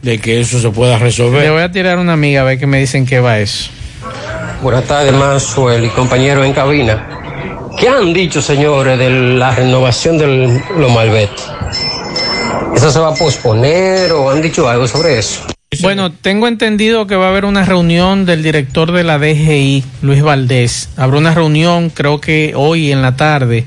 de 0.03 0.19
que 0.19 0.41
eso 0.41 0.59
se 0.61 0.71
pueda 0.71 0.97
Le 0.99 1.05
resolver. 1.05 1.51
voy 1.51 1.63
a 1.63 1.71
tirar 1.71 1.99
una 1.99 2.15
amiga 2.15 2.41
a 2.43 2.45
ver 2.45 2.59
qué 2.59 2.67
me 2.67 2.79
dicen 2.79 3.05
que 3.05 3.21
va 3.21 3.39
eso. 3.39 3.69
Buenas 4.63 4.85
tardes, 4.85 5.13
Mansuel 5.13 5.85
y 5.85 5.89
compañeros 5.89 6.47
en 6.47 6.53
cabina. 6.55 7.07
¿Qué 7.79 7.89
han 7.89 8.15
dicho, 8.15 8.41
señores, 8.41 8.99
de 8.99 9.11
la 9.11 9.51
renovación 9.55 10.17
de 10.17 10.63
los 10.79 10.91
Malvet? 10.93 11.29
¿Eso 12.77 12.93
se 12.93 12.99
va 12.99 13.09
a 13.09 13.15
posponer 13.15 14.13
o 14.13 14.31
han 14.31 14.43
dicho 14.43 14.69
algo 14.69 14.87
sobre 14.87 15.19
eso? 15.19 15.41
Bueno, 15.81 16.13
tengo 16.13 16.47
entendido 16.47 17.07
que 17.07 17.17
va 17.17 17.27
a 17.27 17.29
haber 17.31 17.47
una 17.47 17.65
reunión 17.65 18.27
del 18.27 18.43
director 18.43 18.93
de 18.93 19.03
la 19.03 19.19
DGI, 19.19 19.83
Luis 20.03 20.23
Valdés. 20.23 20.91
Habrá 20.99 21.17
una 21.17 21.35
reunión, 21.35 21.89
creo 21.89 22.21
que 22.21 22.53
hoy 22.55 22.93
en 22.93 23.01
la 23.01 23.17
tarde, 23.17 23.65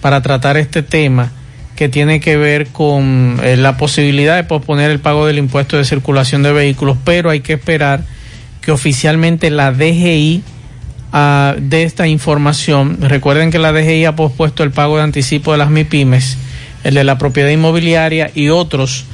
para 0.00 0.22
tratar 0.22 0.56
este 0.56 0.84
tema 0.84 1.32
que 1.74 1.88
tiene 1.88 2.20
que 2.20 2.36
ver 2.36 2.68
con 2.68 3.40
eh, 3.42 3.56
la 3.56 3.76
posibilidad 3.76 4.36
de 4.36 4.44
posponer 4.44 4.92
el 4.92 5.00
pago 5.00 5.26
del 5.26 5.38
impuesto 5.38 5.76
de 5.76 5.84
circulación 5.84 6.44
de 6.44 6.52
vehículos, 6.52 6.96
pero 7.04 7.30
hay 7.30 7.40
que 7.40 7.54
esperar 7.54 8.04
que 8.60 8.70
oficialmente 8.70 9.50
la 9.50 9.72
DGI 9.72 10.44
ah, 11.12 11.56
dé 11.58 11.82
esta 11.82 12.06
información. 12.06 12.98
Recuerden 13.00 13.50
que 13.50 13.58
la 13.58 13.72
DGI 13.72 14.04
ha 14.04 14.14
pospuesto 14.14 14.62
el 14.62 14.70
pago 14.70 14.96
de 14.96 15.02
anticipo 15.02 15.50
de 15.50 15.58
las 15.58 15.70
MIPIMES, 15.70 16.38
el 16.84 16.94
de 16.94 17.04
la 17.04 17.18
propiedad 17.18 17.50
inmobiliaria 17.50 18.30
y 18.34 18.50
otros 18.50 19.06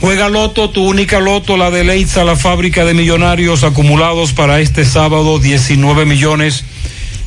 Juega 0.00 0.28
Loto, 0.28 0.70
tu 0.70 0.86
única 0.86 1.20
Loto, 1.20 1.56
la 1.56 1.70
de 1.70 1.84
Leitza, 1.84 2.24
la 2.24 2.36
fábrica 2.36 2.84
de 2.84 2.92
millonarios 2.92 3.64
acumulados 3.64 4.32
para 4.32 4.60
este 4.60 4.84
sábado, 4.84 5.38
19 5.38 6.04
millones 6.04 6.64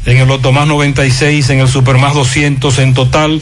en 0.05 0.17
el 0.17 0.27
Loto 0.27 0.51
más 0.51 0.67
96, 0.67 1.49
en 1.49 1.59
el 1.59 1.67
Super 1.67 1.97
más 1.97 2.13
200, 2.13 2.77
en 2.79 2.93
total 2.93 3.41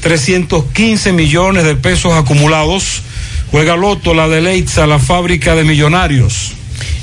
315 0.00 1.12
millones 1.12 1.64
de 1.64 1.74
pesos 1.74 2.12
acumulados. 2.12 3.02
Juega 3.50 3.76
Loto, 3.76 4.14
la 4.14 4.28
de 4.28 4.40
Leitza, 4.40 4.86
la 4.86 4.98
fábrica 4.98 5.54
de 5.54 5.64
millonarios. 5.64 6.57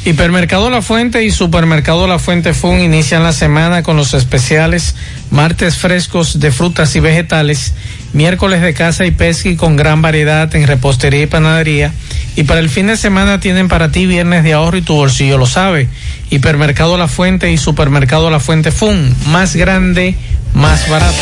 Hipermercado 0.05 0.69
La 0.69 0.81
Fuente 0.83 1.23
y 1.23 1.31
Supermercado 1.31 2.05
La 2.07 2.19
Fuente 2.19 2.53
Fun 2.53 2.79
inician 2.79 3.23
la 3.23 3.33
semana 3.33 3.81
con 3.81 3.97
los 3.97 4.13
especiales 4.13 4.95
martes 5.31 5.77
frescos 5.77 6.39
de 6.39 6.51
frutas 6.51 6.95
y 6.95 6.99
vegetales, 6.99 7.73
miércoles 8.13 8.61
de 8.61 8.73
caza 8.73 9.05
y 9.05 9.11
pesca 9.11 9.49
y 9.49 9.55
con 9.55 9.75
gran 9.75 10.01
variedad 10.01 10.53
en 10.55 10.67
repostería 10.67 11.23
y 11.23 11.25
panadería. 11.25 11.91
Y 12.35 12.43
para 12.43 12.59
el 12.59 12.69
fin 12.69 12.87
de 12.87 12.97
semana 12.97 13.39
tienen 13.39 13.67
para 13.67 13.91
ti 13.91 14.05
viernes 14.05 14.43
de 14.43 14.53
ahorro 14.53 14.77
y 14.77 14.81
tu 14.81 14.93
bolsillo 14.93 15.37
lo 15.37 15.47
sabe. 15.47 15.89
Hipermercado 16.29 16.97
La 16.97 17.07
Fuente 17.07 17.51
y 17.51 17.57
Supermercado 17.57 18.29
La 18.29 18.39
Fuente 18.39 18.71
Fun, 18.71 19.15
más 19.27 19.55
grande, 19.55 20.15
más 20.53 20.87
barato. 20.89 21.17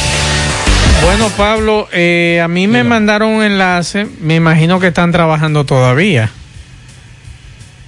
Bueno, 1.03 1.29
Pablo, 1.37 1.87
eh, 1.91 2.41
a 2.43 2.47
mí 2.47 2.67
me 2.67 2.83
mandaron 2.83 3.29
un 3.29 3.43
enlace, 3.43 4.07
me 4.21 4.35
imagino 4.35 4.79
que 4.79 4.87
están 4.87 5.11
trabajando 5.11 5.65
todavía. 5.65 6.31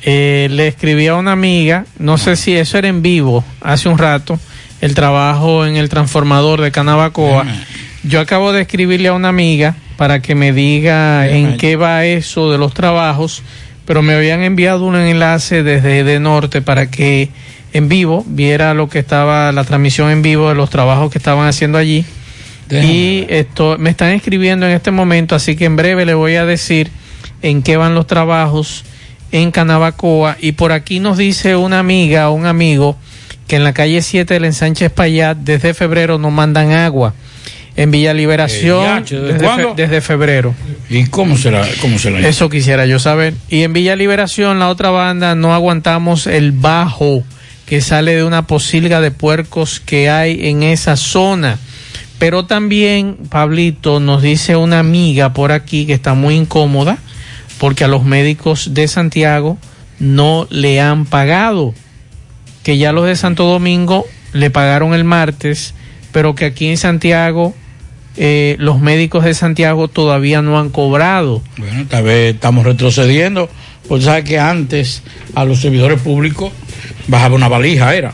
Eh, 0.04 0.48
le 0.52 0.68
escribí 0.68 1.08
a 1.08 1.16
una 1.16 1.32
amiga, 1.32 1.86
no 1.98 2.18
sé 2.18 2.36
si 2.36 2.56
eso 2.56 2.78
era 2.78 2.88
en 2.88 3.02
vivo, 3.02 3.44
hace 3.62 3.90
un 3.90 3.98
rato, 3.98 4.40
el 4.82 4.94
trabajo 4.94 5.66
en 5.66 5.78
el 5.78 5.90
transformador 5.90 6.62
de 6.62 6.72
Canabacoa. 6.72 7.46
Yo 8.04 8.20
acabo 8.20 8.54
de 8.54 8.62
escribirle 8.62 9.08
a 9.08 9.14
una 9.14 9.30
amiga 9.30 9.76
para 9.98 10.22
que 10.22 10.36
me 10.36 10.54
diga 10.54 11.28
en 11.28 11.58
qué 11.58 11.76
va 11.76 12.06
eso 12.06 12.52
de 12.52 12.58
los 12.58 12.74
trabajos, 12.74 13.42
pero 13.86 14.02
me 14.02 14.14
habían 14.14 14.44
enviado 14.44 14.86
un 14.86 14.96
enlace 14.96 15.64
desde 15.64 16.04
de 16.04 16.20
norte 16.20 16.62
para 16.62 16.92
que 16.92 17.30
en 17.74 17.90
vivo 17.90 18.24
viera 18.28 18.74
lo 18.74 18.90
que 18.90 19.00
estaba, 19.00 19.52
la 19.52 19.64
transmisión 19.64 20.12
en 20.12 20.22
vivo 20.22 20.50
de 20.50 20.56
los 20.56 20.70
trabajos 20.70 21.12
que 21.12 21.18
estaban 21.18 21.48
haciendo 21.48 21.78
allí. 21.78 22.06
Y 22.70 23.26
esto 23.30 23.78
me 23.78 23.92
están 23.92 24.10
escribiendo 24.10 24.66
en 24.66 24.74
este 24.74 24.92
momento, 24.92 25.36
así 25.36 25.56
que 25.56 25.66
en 25.66 25.76
breve 25.76 26.06
le 26.06 26.14
voy 26.14 26.36
a 26.36 26.46
decir 26.46 26.90
en 27.42 27.62
qué 27.62 27.78
van 27.78 27.94
los 27.94 28.08
trabajos 28.08 28.84
en 29.42 29.52
Canabacoa. 29.52 30.38
Y 30.40 30.54
por 30.54 30.72
aquí 30.72 31.00
nos 31.00 31.18
dice 31.18 31.56
una 31.56 31.80
amiga 31.80 32.30
o 32.30 32.34
un 32.34 32.46
amigo 32.46 32.98
que 33.48 33.56
en 33.58 33.64
la 33.64 33.74
calle 33.74 34.02
7 34.02 34.34
del 34.34 34.46
ensanche 34.46 34.86
Espaillat 34.86 35.38
desde 35.38 35.74
febrero 35.74 36.18
no 36.18 36.32
mandan 36.32 36.72
agua. 36.72 37.14
En 37.78 37.92
Villa 37.92 38.14
Liberación 38.14 39.00
Eh, 39.00 39.02
¿desde 39.02 39.34
desde, 39.34 39.46
cuándo? 39.46 39.76
fe- 39.76 39.82
desde 39.82 40.00
febrero. 40.02 40.56
¿Y 40.90 41.06
cómo 41.08 41.36
se 41.38 41.52
la, 41.52 41.68
cómo 41.82 42.00
se 42.00 42.10
la 42.10 42.26
Eso 42.28 42.50
quisiera 42.50 42.86
yo 42.86 43.00
saber. 43.00 43.34
Y 43.50 43.64
en 43.64 43.74
Villa 43.74 43.96
Liberación, 43.98 44.60
la 44.60 44.70
otra 44.70 44.92
banda, 44.92 45.36
no 45.36 45.54
aguantamos 45.54 46.26
el 46.28 46.54
bajo 46.54 47.24
que 47.66 47.82
sale 47.82 48.16
de 48.16 48.24
una 48.24 48.48
posilga 48.48 49.02
de 49.02 49.12
puercos 49.12 49.82
que 49.82 50.10
hay 50.10 50.48
en 50.48 50.64
esa 50.64 50.96
zona. 50.96 51.60
Pero 52.18 52.46
también, 52.46 53.18
Pablito, 53.30 54.00
nos 54.00 54.22
dice 54.22 54.56
una 54.56 54.80
amiga 54.80 55.34
por 55.34 55.52
aquí 55.52 55.86
que 55.86 55.94
está 55.94 56.14
muy 56.14 56.36
incómoda 56.36 56.98
porque 57.60 57.84
a 57.84 57.88
los 57.88 58.04
médicos 58.04 58.74
de 58.74 58.88
Santiago 58.88 59.58
no 60.00 60.48
le 60.50 60.82
han 60.82 61.06
pagado. 61.06 61.74
Que 62.64 62.78
ya 62.78 62.92
los 62.92 63.06
de 63.06 63.16
Santo 63.16 63.46
Domingo 63.46 64.06
le 64.34 64.50
pagaron 64.50 64.94
el 64.94 65.04
martes, 65.04 65.74
pero 66.12 66.36
que 66.36 66.46
aquí 66.46 66.68
en 66.68 66.78
Santiago 66.78 67.54
eh, 68.18 68.56
los 68.60 68.80
médicos 68.80 69.26
de 69.26 69.34
Santiago 69.34 69.88
todavía 69.88 70.42
no 70.42 70.60
han 70.60 70.70
cobrado. 70.70 71.42
Bueno, 71.58 71.86
tal 71.90 72.04
vez 72.04 72.36
estamos 72.36 72.66
retrocediendo, 72.66 73.50
porque 73.88 74.06
sabes 74.06 74.24
que 74.24 74.40
antes 74.40 75.04
a 75.36 75.44
los 75.44 75.60
servidores 75.60 76.00
públicos 76.00 76.52
bajaba 77.08 77.36
una 77.36 77.50
valija, 77.50 77.94
era. 77.94 78.14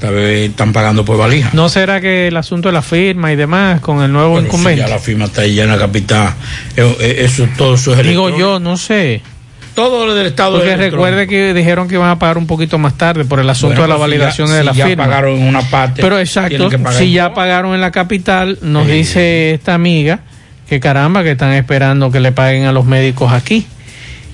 Tal 0.00 0.14
vez 0.14 0.50
están 0.50 0.72
pagando 0.72 1.04
por 1.04 1.16
valija. 1.18 1.50
¿No 1.52 1.68
será 1.68 2.00
que 2.00 2.28
el 2.28 2.36
asunto 2.36 2.68
de 2.68 2.72
la 2.72 2.82
firma 2.82 3.32
y 3.32 3.36
demás 3.36 3.80
con 3.80 4.02
el 4.02 4.12
nuevo 4.12 4.34
Pero 4.34 4.42
si 4.42 4.46
incumbente? 4.48 4.80
ya 4.82 4.88
la 4.88 4.98
firma 4.98 5.24
está 5.26 5.42
ahí 5.42 5.54
ya 5.54 5.64
en 5.64 5.70
la 5.70 5.78
capital. 5.78 6.34
Eh, 6.76 6.96
eh, 7.00 7.16
Eso, 7.24 7.48
todo 7.56 7.74
eso 7.74 7.94
es 7.94 8.06
Digo 8.06 8.36
yo, 8.36 8.58
no 8.60 8.76
sé. 8.76 9.22
Todo 9.74 10.06
lo 10.06 10.14
del 10.14 10.28
Estado 10.28 10.56
Porque 10.56 10.72
es 10.72 10.78
recuerde 10.78 11.26
que 11.26 11.52
dijeron 11.52 11.86
que 11.86 11.96
iban 11.96 12.08
a 12.08 12.18
pagar 12.18 12.38
un 12.38 12.46
poquito 12.46 12.78
más 12.78 12.94
tarde 12.96 13.26
por 13.26 13.40
el 13.40 13.50
asunto 13.50 13.76
Bueno, 13.76 13.82
de 13.82 13.88
la 13.88 13.96
pues 13.96 14.06
si 14.06 14.10
validación 14.18 14.48
ya- 14.48 14.54
de 14.54 14.64
la 14.64 14.72
si 14.72 14.78
ya 14.78 14.86
firma. 14.86 15.04
pagaron 15.04 15.42
una 15.42 15.60
parte, 15.62 16.00
Pero 16.00 16.18
exacto, 16.18 16.70
que 16.70 16.78
pagar 16.78 16.98
si 16.98 17.12
ya 17.12 17.34
pagaron 17.34 17.74
en 17.74 17.82
la 17.82 17.90
capital, 17.90 18.58
nos 18.62 18.86
dice 18.86 19.52
esta 19.52 19.74
amiga 19.74 20.20
que 20.66 20.80
caramba, 20.80 21.22
que 21.22 21.32
están 21.32 21.52
esperando 21.52 22.10
que 22.10 22.20
le 22.20 22.32
paguen 22.32 22.64
a 22.64 22.72
los 22.72 22.86
médicos 22.86 23.32
aquí. 23.32 23.66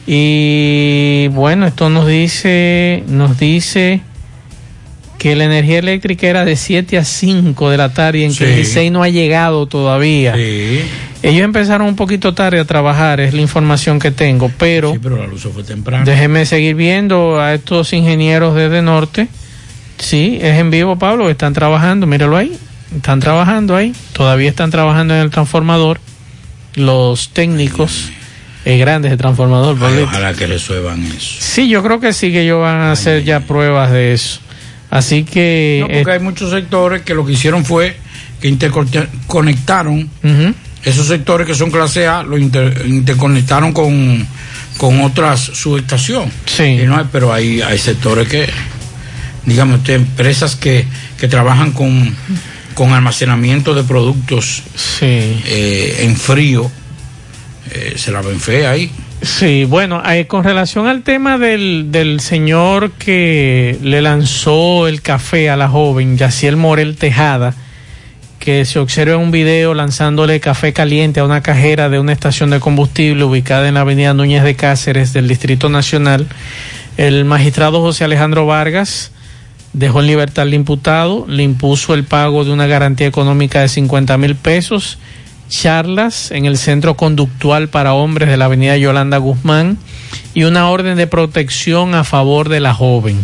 Y 0.07 1.29
bueno, 1.29 1.67
esto 1.67 1.89
nos 1.89 2.07
dice, 2.07 3.03
nos 3.09 3.39
dice 3.39 4.01
que 5.19 5.37
la 5.37 5.45
energía 5.45 5.79
eléctrica 5.79 6.27
era 6.27 6.45
de 6.45 6.57
7 6.57 6.99
a 6.99 7.05
5 7.05 7.71
de 7.71 7.77
la 7.77 7.93
tarde 7.95 8.19
y 8.21 8.25
en 8.25 8.35
que 8.35 8.45
el 8.45 8.51
Sí. 8.55 8.57
Licey 8.61 8.91
no 8.91 9.03
ha 9.03 9.09
llegado 9.09 9.67
todavía. 9.67 10.35
Ellos 10.37 11.45
empezaron 11.45 11.87
un 11.87 11.95
poquito 11.97 12.35
tarde 12.35 12.59
a 12.59 12.65
trabajar, 12.65 13.21
es 13.21 13.33
la 13.33 13.41
información 13.41 14.01
que 14.01 14.11
tengo, 14.11 14.51
pero, 14.59 14.93
Sí, 14.95 14.99
pero 15.01 15.17
la 15.19 15.27
luz 15.29 15.47
fue 15.55 15.63
temprano. 15.63 16.05
déjeme 16.05 16.45
seguir 16.47 16.75
viendo 16.75 17.41
a 17.41 17.55
estos 17.55 17.93
ingenieros 17.93 18.57
desde 18.57 18.83
norte. 18.83 19.29
Sí, 19.99 20.39
es 20.43 20.59
en 20.59 20.71
vivo, 20.73 20.97
Pablo, 20.99 21.31
están 21.31 21.53
trabajando, 21.53 22.09
míralo 22.09 22.37
ahí, 22.37 22.59
están 22.97 23.21
trabajando 23.21 23.77
ahí, 23.77 23.95
todavía 24.15 24.51
están 24.51 24.73
trabajando 24.73 25.15
en 25.15 25.21
el 25.21 25.31
transformador. 25.31 26.01
los 26.75 27.29
técnicos 27.29 28.11
eh, 28.65 28.79
grandes 28.79 29.11
de 29.11 29.17
transformador. 29.19 29.77
Ay, 29.83 30.03
ojalá 30.03 30.33
que 30.35 30.47
resuelvan 30.47 31.05
eso. 31.05 31.37
Sí, 31.39 31.69
yo 31.69 31.83
creo 31.83 32.01
que 32.01 32.13
sí 32.13 32.33
que 32.33 32.43
ellos 32.43 32.61
van 32.63 32.77
a 32.81 32.93
hacer 32.93 33.23
ya 33.25 33.41
pruebas 33.41 33.91
de 33.93 34.13
eso. 34.15 34.41
Así 34.93 35.24
que... 35.24 35.78
No, 35.81 35.86
porque 35.89 36.10
eh, 36.10 36.14
hay 36.14 36.20
muchos 36.20 36.51
sectores 36.51 37.01
que 37.01 37.14
lo 37.14 37.24
que 37.24 37.32
hicieron 37.32 37.64
fue 37.64 37.97
que 38.43 38.48
interconectaron 38.48 40.10
esos 40.85 41.06
sectores 41.06 41.47
que 41.47 41.55
son 41.55 41.70
clase 41.70 42.06
A, 42.06 42.23
lo 42.23 42.36
inter- 42.36 42.82
interconectaron 42.86 43.73
con, 43.73 44.27
con 44.77 45.01
otras 45.01 45.40
subestaciones. 45.40 46.35
Sí. 46.44 46.64
Y 46.64 46.82
no 46.86 46.98
hay- 46.98 47.06
pero 47.10 47.32
hay, 47.32 47.62
hay 47.62 47.78
sectores 47.78 48.28
que, 48.28 48.47
digamos, 49.47 49.78
usted, 49.78 49.94
empresas 49.94 50.56
que, 50.56 50.85
que 51.19 51.27
trabajan 51.27 51.73
con, 51.73 52.14
con 52.74 52.93
almacenamiento 52.93 53.74
de 53.74 53.85
productos 53.85 54.62
eh, 55.47 56.01
en 56.01 56.16
frío, 56.16 56.70
eh, 57.70 57.94
se 57.97 58.10
la 58.12 58.20
ven 58.20 58.40
fea 58.40 58.73
ahí. 58.73 58.90
Sí, 59.23 59.65
bueno, 59.65 60.03
eh, 60.05 60.27
con 60.27 60.43
relación 60.43 60.89
al 60.89 61.03
tema 61.03 61.39
del, 61.39 61.93
del 61.93 62.19
señor 62.19 62.90
que 62.90 63.78
le 63.81 64.03
lanzó 64.03 64.89
el 64.89 65.01
café 65.01 65.49
a 65.49 65.57
la 65.57 65.69
joven, 65.69 66.19
Yaciel 66.19 66.57
Morel 66.57 66.97
Tejada, 66.97 67.55
que 68.40 68.65
se 68.65 68.81
observa 68.81 69.15
en 69.15 69.20
un 69.20 69.31
video 69.31 69.74
lanzándole 69.74 70.40
café 70.40 70.73
caliente 70.73 71.20
a 71.20 71.24
una 71.24 71.40
cajera 71.40 71.89
de 71.89 72.01
una 72.01 72.12
estación 72.12 72.51
de 72.51 72.59
combustible 72.59 73.23
ubicada 73.23 73.69
en 73.69 73.74
la 73.74 73.82
avenida 73.82 74.12
Núñez 74.12 74.43
de 74.43 74.57
Cáceres 74.57 75.12
del 75.12 75.28
Distrito 75.28 75.69
Nacional, 75.69 76.27
el 76.97 77.24
magistrado 77.24 77.81
José 77.81 78.03
Alejandro 78.03 78.44
Vargas 78.47 79.12
dejó 79.73 80.01
en 80.01 80.09
libertad 80.09 80.43
al 80.43 80.55
imputado, 80.55 81.27
le 81.28 81.44
impuso 81.44 81.94
el 81.94 82.03
pago 82.03 82.44
de 82.44 82.51
una 82.51 82.66
garantía 82.66 83.07
económica 83.07 83.61
de 83.61 83.69
50 83.69 84.19
mil 84.19 84.35
pesos, 84.35 84.99
charlas 85.53 86.31
en 86.31 86.47
el 86.47 86.57
centro 86.57 86.97
conductual 86.97 87.69
para 87.69 87.93
hombres 87.93 88.31
de 88.31 88.39
la 88.39 88.47
avenida 88.47 88.77
Yolanda 88.79 89.19
Guzmán 89.19 89.77
y 90.33 90.45
una 90.45 90.70
orden 90.70 90.97
de 90.97 91.07
protección 91.07 91.95
a 91.95 92.05
favor 92.05 92.49
de 92.49 92.61
la 92.61 92.73
joven. 92.73 93.19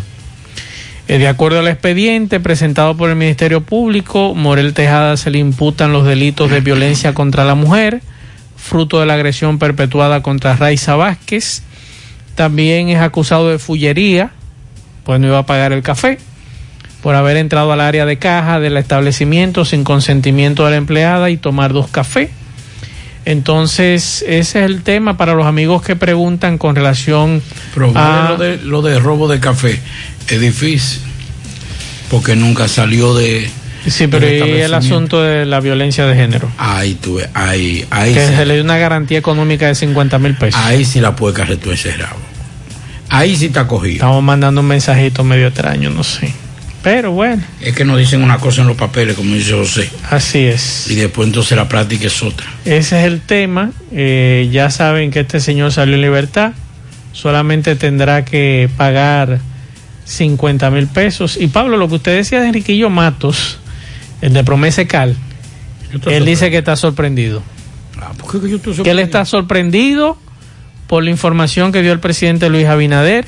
Eh, 1.08 1.16
De 1.16 1.26
acuerdo 1.26 1.60
al 1.60 1.68
expediente 1.68 2.38
presentado 2.38 2.94
por 2.98 3.08
el 3.08 3.16
Ministerio 3.16 3.62
Público, 3.62 4.34
Morel 4.34 4.74
Tejada 4.74 5.16
se 5.16 5.30
le 5.30 5.38
imputan 5.38 5.92
los 5.92 6.04
delitos 6.04 6.50
de 6.50 6.60
violencia 6.60 7.14
contra 7.14 7.46
la 7.46 7.54
mujer, 7.54 8.02
fruto 8.56 9.00
de 9.00 9.06
la 9.06 9.14
agresión 9.14 9.58
perpetuada 9.58 10.22
contra 10.22 10.54
Raiza 10.54 10.96
Vázquez. 10.96 11.62
También 12.34 12.90
es 12.90 13.00
acusado 13.00 13.48
de 13.48 13.58
fullería, 13.58 14.32
pues 15.04 15.18
no 15.18 15.28
iba 15.28 15.38
a 15.38 15.46
pagar 15.46 15.72
el 15.72 15.82
café, 15.82 16.18
por 17.02 17.14
haber 17.14 17.36
entrado 17.36 17.72
al 17.72 17.80
área 17.80 18.06
de 18.06 18.18
caja 18.18 18.60
del 18.60 18.76
establecimiento 18.76 19.64
sin 19.64 19.84
consentimiento 19.84 20.64
de 20.64 20.72
la 20.72 20.76
empleada 20.76 21.30
y 21.30 21.36
tomar 21.36 21.72
dos 21.72 21.88
cafés. 21.88 22.30
Entonces, 23.24 24.24
ese 24.26 24.64
es 24.64 24.70
el 24.70 24.82
tema 24.82 25.16
para 25.18 25.34
los 25.34 25.46
amigos 25.46 25.82
que 25.82 25.96
preguntan 25.96 26.56
con 26.56 26.74
relación 26.74 27.42
Pero 27.74 27.92
a... 27.94 28.30
lo, 28.30 28.36
de, 28.38 28.56
lo 28.58 28.82
de 28.82 28.98
robo 28.98 29.28
de 29.28 29.38
café 29.38 29.78
es 30.28 30.40
difícil, 30.40 31.00
porque 32.10 32.36
nunca 32.36 32.68
salió 32.68 33.14
de... 33.14 33.50
Sí, 33.86 34.06
pero 34.06 34.26
y 34.26 34.60
el 34.60 34.74
asunto 34.74 35.22
de 35.22 35.46
la 35.46 35.60
violencia 35.60 36.06
de 36.06 36.14
género. 36.14 36.50
Ahí 36.58 36.94
tuve, 36.94 37.28
ahí, 37.32 37.86
ahí, 37.90 38.12
que 38.12 38.26
sí, 38.26 38.34
se 38.34 38.44
le 38.44 38.54
dio 38.54 38.64
una 38.64 38.76
garantía 38.76 39.18
económica 39.18 39.66
de 39.66 39.74
50 39.74 40.18
mil 40.18 40.34
pesos. 40.34 40.60
ahí 40.62 40.84
sí 40.84 41.00
la 41.00 41.14
puerca 41.14 41.44
retuerce 41.44 41.90
el 41.90 42.00
rabo. 42.00 42.18
Ahí 43.10 43.36
sí 43.36 43.46
está 43.46 43.66
cogido. 43.66 43.94
Estamos 43.94 44.22
mandando 44.22 44.60
un 44.60 44.66
mensajito 44.66 45.22
medio 45.24 45.46
extraño, 45.46 45.90
no 45.90 46.02
sé. 46.02 46.32
Pero 46.82 47.10
bueno, 47.12 47.42
Es 47.60 47.74
que 47.74 47.84
nos 47.84 47.98
dicen 47.98 48.22
una 48.22 48.38
cosa 48.38 48.60
en 48.62 48.68
los 48.68 48.76
papeles, 48.76 49.16
como 49.16 49.34
dice 49.34 49.52
José, 49.52 49.90
así 50.10 50.38
es. 50.44 50.88
y 50.88 50.94
después 50.94 51.26
entonces 51.26 51.56
la 51.56 51.68
práctica 51.68 52.06
es 52.06 52.22
otra. 52.22 52.46
Ese 52.64 53.00
es 53.00 53.06
el 53.06 53.20
tema. 53.20 53.72
Eh, 53.92 54.48
ya 54.52 54.70
saben 54.70 55.10
que 55.10 55.20
este 55.20 55.40
señor 55.40 55.72
salió 55.72 55.96
en 55.96 56.02
libertad. 56.02 56.52
Solamente 57.12 57.74
tendrá 57.74 58.24
que 58.24 58.70
pagar 58.76 59.40
50 60.04 60.70
mil 60.70 60.86
pesos. 60.86 61.36
Y 61.36 61.48
Pablo, 61.48 61.76
lo 61.76 61.88
que 61.88 61.96
usted 61.96 62.16
decía 62.16 62.40
de 62.40 62.46
Enriquillo 62.48 62.90
Matos, 62.90 63.58
el 64.20 64.32
de 64.32 64.44
Promese 64.44 64.86
Cal, 64.86 65.16
él 66.06 66.24
dice 66.24 66.50
que 66.50 66.58
está 66.58 66.76
sorprendido. 66.76 67.42
Ah, 68.00 68.12
¿por 68.16 68.30
qué 68.30 68.40
que 68.40 68.50
yo 68.50 68.56
estoy 68.56 68.74
que 68.84 68.90
él 68.90 69.00
está 69.00 69.24
sorprendido 69.24 70.16
por 70.86 71.02
la 71.02 71.10
información 71.10 71.72
que 71.72 71.82
dio 71.82 71.92
el 71.92 71.98
presidente 72.00 72.48
Luis 72.48 72.66
Abinader 72.66 73.26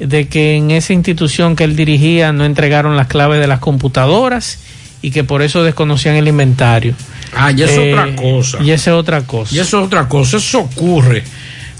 de 0.00 0.28
que 0.28 0.56
en 0.56 0.70
esa 0.70 0.92
institución 0.92 1.54
que 1.56 1.64
él 1.64 1.76
dirigía 1.76 2.32
no 2.32 2.44
entregaron 2.44 2.96
las 2.96 3.06
claves 3.06 3.40
de 3.40 3.46
las 3.46 3.60
computadoras 3.60 4.58
y 5.02 5.10
que 5.10 5.24
por 5.24 5.42
eso 5.42 5.62
desconocían 5.62 6.16
el 6.16 6.26
inventario. 6.28 6.94
Ah, 7.34 7.52
y 7.52 7.62
eso 7.62 7.80
Eh, 7.80 7.90
es 7.92 7.98
otra 7.98 8.16
cosa. 8.16 8.58
Y 8.62 8.70
esa 8.72 8.90
es 8.90 8.96
otra 8.96 9.20
cosa. 9.22 9.54
Y 9.54 9.58
eso 9.58 9.78
es 9.80 9.86
otra 9.86 10.08
cosa. 10.08 10.36
Eso 10.38 10.60
ocurre 10.60 11.22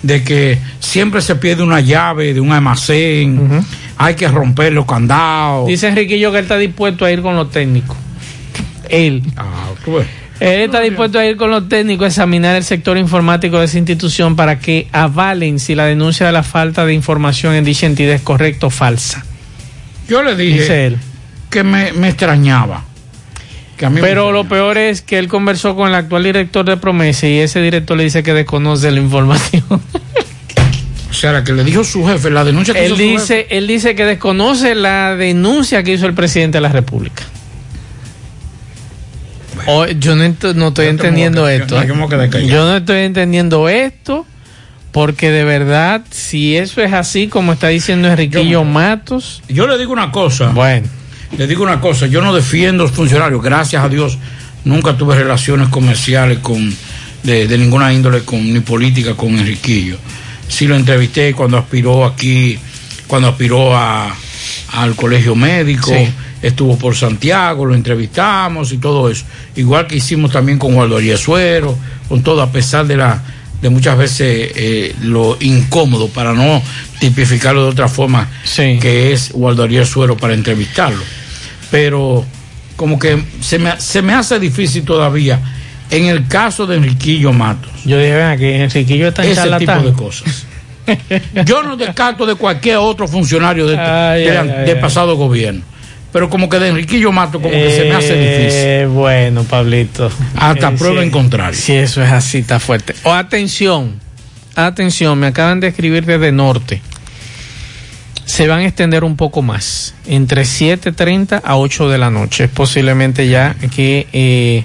de 0.03 0.23
que 0.23 0.59
siempre 0.79 1.21
se 1.21 1.35
pierde 1.37 1.63
una 1.63 1.81
llave 1.81 2.33
de 2.33 2.41
un 2.41 2.53
almacén, 2.53 3.65
hay 3.99 4.15
que 4.15 4.29
romper 4.29 4.73
los 4.73 4.87
candados. 4.87 5.67
Dice 5.67 5.89
Enriquillo 5.89 6.31
que 6.33 6.39
él 6.39 6.45
está 6.45 6.57
dispuesto 6.57 7.05
a 7.05 7.11
ir 7.13 7.21
con 7.21 7.37
los 7.37 7.51
técnicos. 7.51 7.97
Él. 8.89 9.23
Ah, 9.37 9.69
ves. 9.87 10.07
Él 10.41 10.63
está 10.63 10.81
dispuesto 10.81 11.19
a 11.19 11.27
ir 11.27 11.37
con 11.37 11.51
los 11.51 11.69
técnicos 11.69 12.05
a 12.05 12.09
examinar 12.09 12.57
el 12.57 12.65
sector 12.65 12.97
informático 12.97 13.59
de 13.59 13.67
esa 13.67 13.77
institución 13.77 14.37
para 14.37 14.59
que 14.59 14.89
avalen 14.91 15.59
si 15.59 15.75
la 15.75 15.85
denuncia 15.85 16.27
de 16.27 16.33
la 16.33 16.43
falta 16.43 16.87
de 16.87 16.95
información 16.95 17.55
en 17.55 17.65
dicha 17.65 17.87
entidad 17.87 18.15
es 18.15 18.23
correcta 18.23 18.67
o 18.67 18.71
falsa. 18.71 19.25
Yo 20.09 20.23
le 20.23 20.35
dije 20.35 20.87
él. 20.87 20.99
que 21.51 21.63
me, 21.63 21.93
me 21.93 22.09
extrañaba. 22.09 22.85
Que 23.77 23.87
a 23.87 23.91
mí 23.91 23.97
me 23.97 24.01
Pero 24.01 24.33
lo 24.33 24.49
peor 24.49 24.79
es 24.79 25.03
que 25.03 25.19
él 25.19 25.29
conversó 25.29 25.77
con 25.77 25.89
el 25.89 25.95
actual 25.95 26.25
director 26.25 26.65
de 26.65 26.79
Promesa 26.79 27.27
y 27.27 27.39
ese 27.39 27.61
director 27.61 27.97
le 27.97 28.05
dice 28.05 28.23
que 28.23 28.33
desconoce 28.33 28.91
la 28.91 29.01
información. 29.01 29.65
O 31.11 31.13
sea, 31.13 31.33
la 31.33 31.45
que 31.45 31.53
le 31.53 31.65
dijo 31.65 31.83
su 31.85 32.07
jefe, 32.07 32.31
la 32.31 32.45
denuncia 32.45 32.73
que 32.73 32.87
él 32.87 32.93
hizo 32.93 32.97
su 32.97 33.03
dice, 33.03 33.47
él 33.51 33.67
dice 33.67 33.95
que 33.95 34.05
desconoce 34.05 34.75
la 34.75 35.17
denuncia 35.17 35.83
que 35.83 35.93
hizo 35.93 36.07
el 36.07 36.15
presidente 36.15 36.59
de 36.59 36.63
la 36.63 36.69
República. 36.69 37.25
Yo 39.99 40.17
no, 40.17 40.25
ent- 40.25 40.55
no 40.55 40.69
estoy 40.69 40.69
Yo 40.69 40.75
te 40.75 40.89
entendiendo 40.91 41.49
esto. 41.49 41.77
yo- 41.77 41.83
¿eh? 41.83 41.87
yo. 42.43 42.49
Yo 42.49 42.65
no 42.65 42.77
estoy 42.77 42.99
entendiendo 43.01 43.69
esto 43.69 44.27
porque 44.93 45.31
de 45.31 45.45
verdad, 45.45 46.03
si 46.11 46.57
eso 46.57 46.83
es 46.83 46.93
así 46.93 47.29
como 47.29 47.53
está 47.53 47.69
diciendo 47.69 48.09
Enriquillo 48.09 48.65
Matos, 48.65 49.43
Yo 49.49 49.67
le 49.67 49.79
digo 49.79 49.93
una 49.93 50.11
cosa. 50.11 50.49
Bueno. 50.49 50.87
Le 51.39 51.47
digo 51.47 51.63
una 51.63 51.81
cosa. 51.81 52.07
Yo 52.09 52.21
no 52.23 52.35
defiendo 52.35 52.83
a 52.83 52.87
los 52.89 52.97
funcionarios. 52.97 53.41
Gracias 53.41 53.85
a 53.85 53.89
Dios, 53.89 54.19
nunca 54.65 54.97
tuve 54.97 55.15
relaciones 55.15 55.69
comerciales 55.69 56.39
con 56.39 56.75
de, 57.23 57.47
de 57.47 57.59
ninguna 57.59 57.93
índole 57.93 58.21
con 58.25 58.53
ni 58.53 58.61
política 58.61 59.15
con 59.15 59.39
Enriquillo. 59.39 59.97
Sí 60.49 60.67
lo 60.67 60.75
entrevisté 60.75 61.33
cuando 61.35 61.57
aspiró 61.59 62.05
aquí, 62.05 62.59
cuando 63.07 63.29
aspiró 63.29 63.77
a, 63.77 64.13
al 64.73 64.97
colegio 64.97 65.37
médico. 65.37 65.91
Sí. 65.95 66.09
Estuvo 66.43 66.77
por 66.79 66.97
Santiago, 66.97 67.67
lo 67.67 67.75
entrevistamos 67.75 68.73
y 68.73 68.79
todo 68.79 69.11
eso. 69.11 69.25
Igual 69.57 69.87
que 69.87 69.97
hicimos 69.97 70.33
también 70.33 70.59
con 70.59 70.75
Waldo 70.75 70.99
Suero, 71.19 71.77
con 72.09 72.23
todo, 72.23 72.41
a 72.43 72.51
pesar 72.51 72.87
de 72.87 72.97
la 72.97 73.23
de 73.61 73.69
muchas 73.69 73.99
veces 73.99 74.53
eh, 74.57 74.95
lo 75.03 75.37
incómodo 75.41 76.09
para 76.09 76.33
no 76.33 76.63
tipificarlo 76.99 77.65
de 77.65 77.69
otra 77.69 77.89
forma 77.89 78.27
que 78.81 79.13
es 79.13 79.33
Waldo 79.35 79.67
Suero 79.85 80.17
para 80.17 80.33
entrevistarlo. 80.33 81.03
Pero 81.71 82.25
como 82.77 82.99
que 82.99 83.23
se 83.43 83.59
me, 83.59 83.79
se 83.79 84.01
me 84.01 84.15
hace 84.15 84.39
difícil 84.41 84.83
todavía 84.85 85.39
en 85.91 86.07
el 86.07 86.27
caso 86.27 86.67
de 86.67 86.77
Enriquillo 86.77 87.33
Matos. 87.35 87.71
yo 87.85 87.99
dije, 87.99 88.23
aquí, 88.23 88.45
Enriquillo 88.47 89.09
está 89.09 89.25
en 89.27 89.33
ese 89.33 89.51
tipo 89.59 89.73
de 89.83 89.93
cosas. 89.93 90.47
Yo 91.45 91.63
no 91.63 91.77
descarto 91.77 92.25
de 92.27 92.35
cualquier 92.35 92.79
otro 92.79 93.07
funcionario 93.07 93.67
de, 93.67 93.77
Ay, 93.79 94.23
de- 94.25 94.39
ay, 94.39 94.49
ay, 94.51 94.67
del 94.67 94.77
ay. 94.77 94.81
pasado 94.83 95.17
gobierno. 95.17 95.63
Pero 96.13 96.29
como 96.29 96.49
que 96.49 96.59
de 96.59 96.69
Enriquillo 96.69 97.13
Matos 97.13 97.41
como 97.41 97.55
que 97.55 97.71
se 97.71 97.85
me 97.85 97.93
hace 97.95 98.15
difícil. 98.15 98.61
Eh, 98.63 98.87
Bueno, 98.91 99.45
Pablito. 99.45 100.11
Hasta 100.37 100.71
Eh, 100.71 100.77
prueba 100.77 101.01
sí. 101.01 101.07
en 101.07 101.11
contrario. 101.11 101.59
Si 101.61 101.73
eso 101.73 102.03
es 102.03 102.11
así, 102.11 102.39
está 102.39 102.59
fuerte. 102.59 102.95
O 103.05 103.13
atención, 103.13 104.01
atención, 104.57 105.19
me 105.19 105.29
acaban 105.29 105.61
de 105.61 105.69
escribir 105.69 106.05
desde 106.05 106.33
norte. 106.33 106.83
Se 108.25 108.47
van 108.49 108.61
a 108.61 108.67
extender 108.67 109.03
un 109.05 109.17
poco 109.17 109.43
más, 109.43 109.95
entre 110.07 110.43
7.30 110.43 111.41
a 111.45 111.57
8 111.57 111.89
de 111.89 111.99
la 111.99 112.11
noche. 112.11 112.45
Es 112.45 112.51
posiblemente 112.51 113.29
ya 113.29 113.55
que 113.75 114.07
eh, 114.13 114.65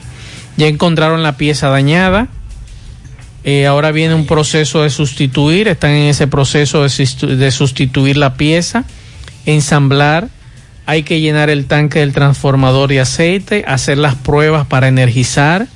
ya 0.57 0.67
encontraron 0.67 1.23
la 1.23 1.38
pieza 1.38 1.69
dañada. 1.69 2.27
Eh, 3.43 3.67
ahora 3.67 3.91
viene 3.91 4.15
un 4.15 4.26
proceso 4.26 4.81
de 4.81 4.89
sustituir, 4.89 5.67
están 5.67 5.91
en 5.91 6.09
ese 6.09 6.26
proceso 6.27 6.81
de 6.84 7.51
sustituir 7.51 8.17
la 8.17 8.34
pieza, 8.35 8.85
ensamblar, 9.45 10.30
hay 10.86 11.03
que 11.03 11.20
llenar 11.20 11.49
el 11.49 11.66
tanque 11.66 11.99
del 11.99 12.14
transformador 12.14 12.90
de 12.90 12.99
aceite, 12.99 13.64
hacer 13.68 13.98
las 13.98 14.16
pruebas 14.16 14.68
para 14.68 14.88
energizar 14.88 15.68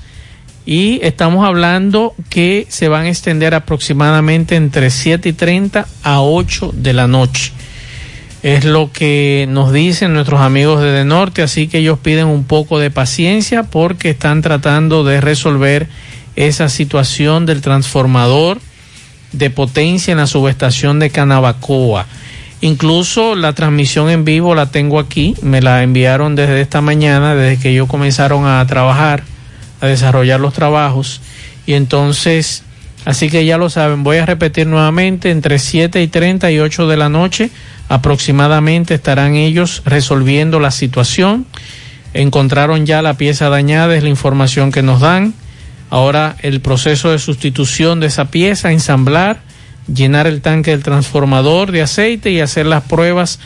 y 0.65 0.99
estamos 1.01 1.47
hablando 1.47 2.13
que 2.29 2.67
se 2.69 2.89
van 2.89 3.05
a 3.05 3.09
extender 3.09 3.55
aproximadamente 3.55 4.55
entre 4.55 4.91
7 4.91 5.29
y 5.29 5.33
30 5.33 5.87
a 6.03 6.21
8 6.21 6.73
de 6.75 6.93
la 6.93 7.07
noche. 7.07 7.53
Es 8.43 8.65
lo 8.65 8.91
que 8.91 9.47
nos 9.49 9.73
dicen 9.73 10.13
nuestros 10.13 10.41
amigos 10.41 10.81
de, 10.81 11.03
Norte, 11.05 11.41
así 11.41 11.67
que 11.67 11.79
ellos 11.79 11.97
piden 11.97 12.27
un 12.27 12.43
poco 12.43 12.77
de 12.77 12.91
paciencia 12.91 13.63
porque 13.63 14.11
están 14.11 14.43
tratando 14.43 15.03
de 15.03 15.19
resolver 15.19 15.87
esa 16.35 16.69
situación 16.69 17.47
del 17.47 17.61
transformador 17.61 18.59
de 19.31 19.49
potencia 19.49 20.11
en 20.11 20.19
la 20.19 20.27
subestación 20.27 20.99
de 20.99 21.09
Canabacoa. 21.09 22.05
Incluso 22.61 23.35
la 23.35 23.53
transmisión 23.53 24.09
en 24.09 24.25
vivo 24.25 24.53
la 24.53 24.67
tengo 24.67 24.99
aquí, 24.99 25.35
me 25.41 25.61
la 25.61 25.81
enviaron 25.83 26.35
desde 26.35 26.61
esta 26.61 26.81
mañana, 26.81 27.35
desde 27.35 27.61
que 27.61 27.69
ellos 27.69 27.87
comenzaron 27.87 28.45
a 28.45 28.65
trabajar, 28.67 29.23
a 29.79 29.87
desarrollar 29.87 30.39
los 30.39 30.53
trabajos. 30.53 31.21
Y 31.65 31.73
entonces, 31.73 32.63
así 33.05 33.29
que 33.29 33.45
ya 33.45 33.57
lo 33.57 33.69
saben, 33.69 34.03
voy 34.03 34.17
a 34.17 34.25
repetir 34.25 34.67
nuevamente, 34.67 35.31
entre 35.31 35.57
7 35.57 36.01
y 36.01 36.07
30 36.07 36.51
y 36.51 36.59
8 36.59 36.87
de 36.87 36.97
la 36.97 37.09
noche 37.09 37.49
aproximadamente 37.89 38.93
estarán 38.93 39.35
ellos 39.35 39.81
resolviendo 39.83 40.59
la 40.59 40.71
situación. 40.71 41.45
Encontraron 42.13 42.85
ya 42.85 43.01
la 43.01 43.15
pieza 43.15 43.49
dañada, 43.49 43.95
es 43.95 44.03
la 44.03 44.09
información 44.09 44.71
que 44.71 44.83
nos 44.83 45.01
dan. 45.01 45.33
Ahora 45.89 46.37
el 46.43 46.61
proceso 46.61 47.09
de 47.09 47.19
sustitución 47.19 47.99
de 47.99 48.07
esa 48.07 48.25
pieza, 48.25 48.71
ensamblar, 48.71 49.41
llenar 49.93 50.27
el 50.27 50.41
tanque 50.41 50.71
del 50.71 50.83
transformador 50.83 51.71
de 51.71 51.81
aceite 51.81 52.31
y 52.31 52.39
hacer 52.39 52.65
las 52.65 52.83
pruebas 52.83 53.39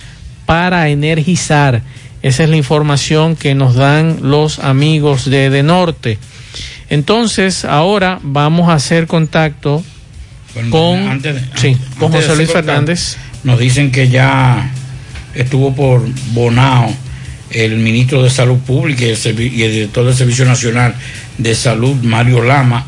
para 0.45 0.89
energizar. 0.89 1.81
Esa 2.21 2.43
es 2.43 2.49
la 2.49 2.57
información 2.57 3.35
que 3.35 3.53
nos 3.55 3.75
dan 3.75 4.17
los 4.21 4.59
amigos 4.59 5.25
de 5.29 5.49
De 5.49 5.63
Norte. 5.63 6.17
Entonces, 6.89 7.65
ahora 7.65 8.19
vamos 8.23 8.69
a 8.69 8.73
hacer 8.75 9.07
contacto 9.07 9.83
Bueno, 10.53 10.69
con, 10.69 10.97
antes 11.09 11.35
de- 11.35 11.41
sí, 11.57 11.77
con 11.99 12.07
antes 12.13 12.21
de 12.21 12.27
José 12.27 12.35
Luis 12.35 12.51
Fernández. 12.51 13.17
Nos 13.43 13.59
dicen 13.59 13.91
que 13.91 14.07
ya 14.09 14.69
estuvo 15.33 15.73
por 15.75 16.01
Bonao 16.33 16.93
el 17.49 17.77
ministro 17.77 18.23
de 18.23 18.29
Salud 18.29 18.57
Pública 18.59 19.03
y 19.05 19.09
el, 19.09 19.39
y 19.41 19.63
el 19.63 19.71
director 19.71 20.05
del 20.05 20.15
Servicio 20.15 20.45
Nacional 20.45 20.95
de 21.37 21.53
Salud, 21.55 21.95
Mario 22.03 22.41
Lama. 22.43 22.85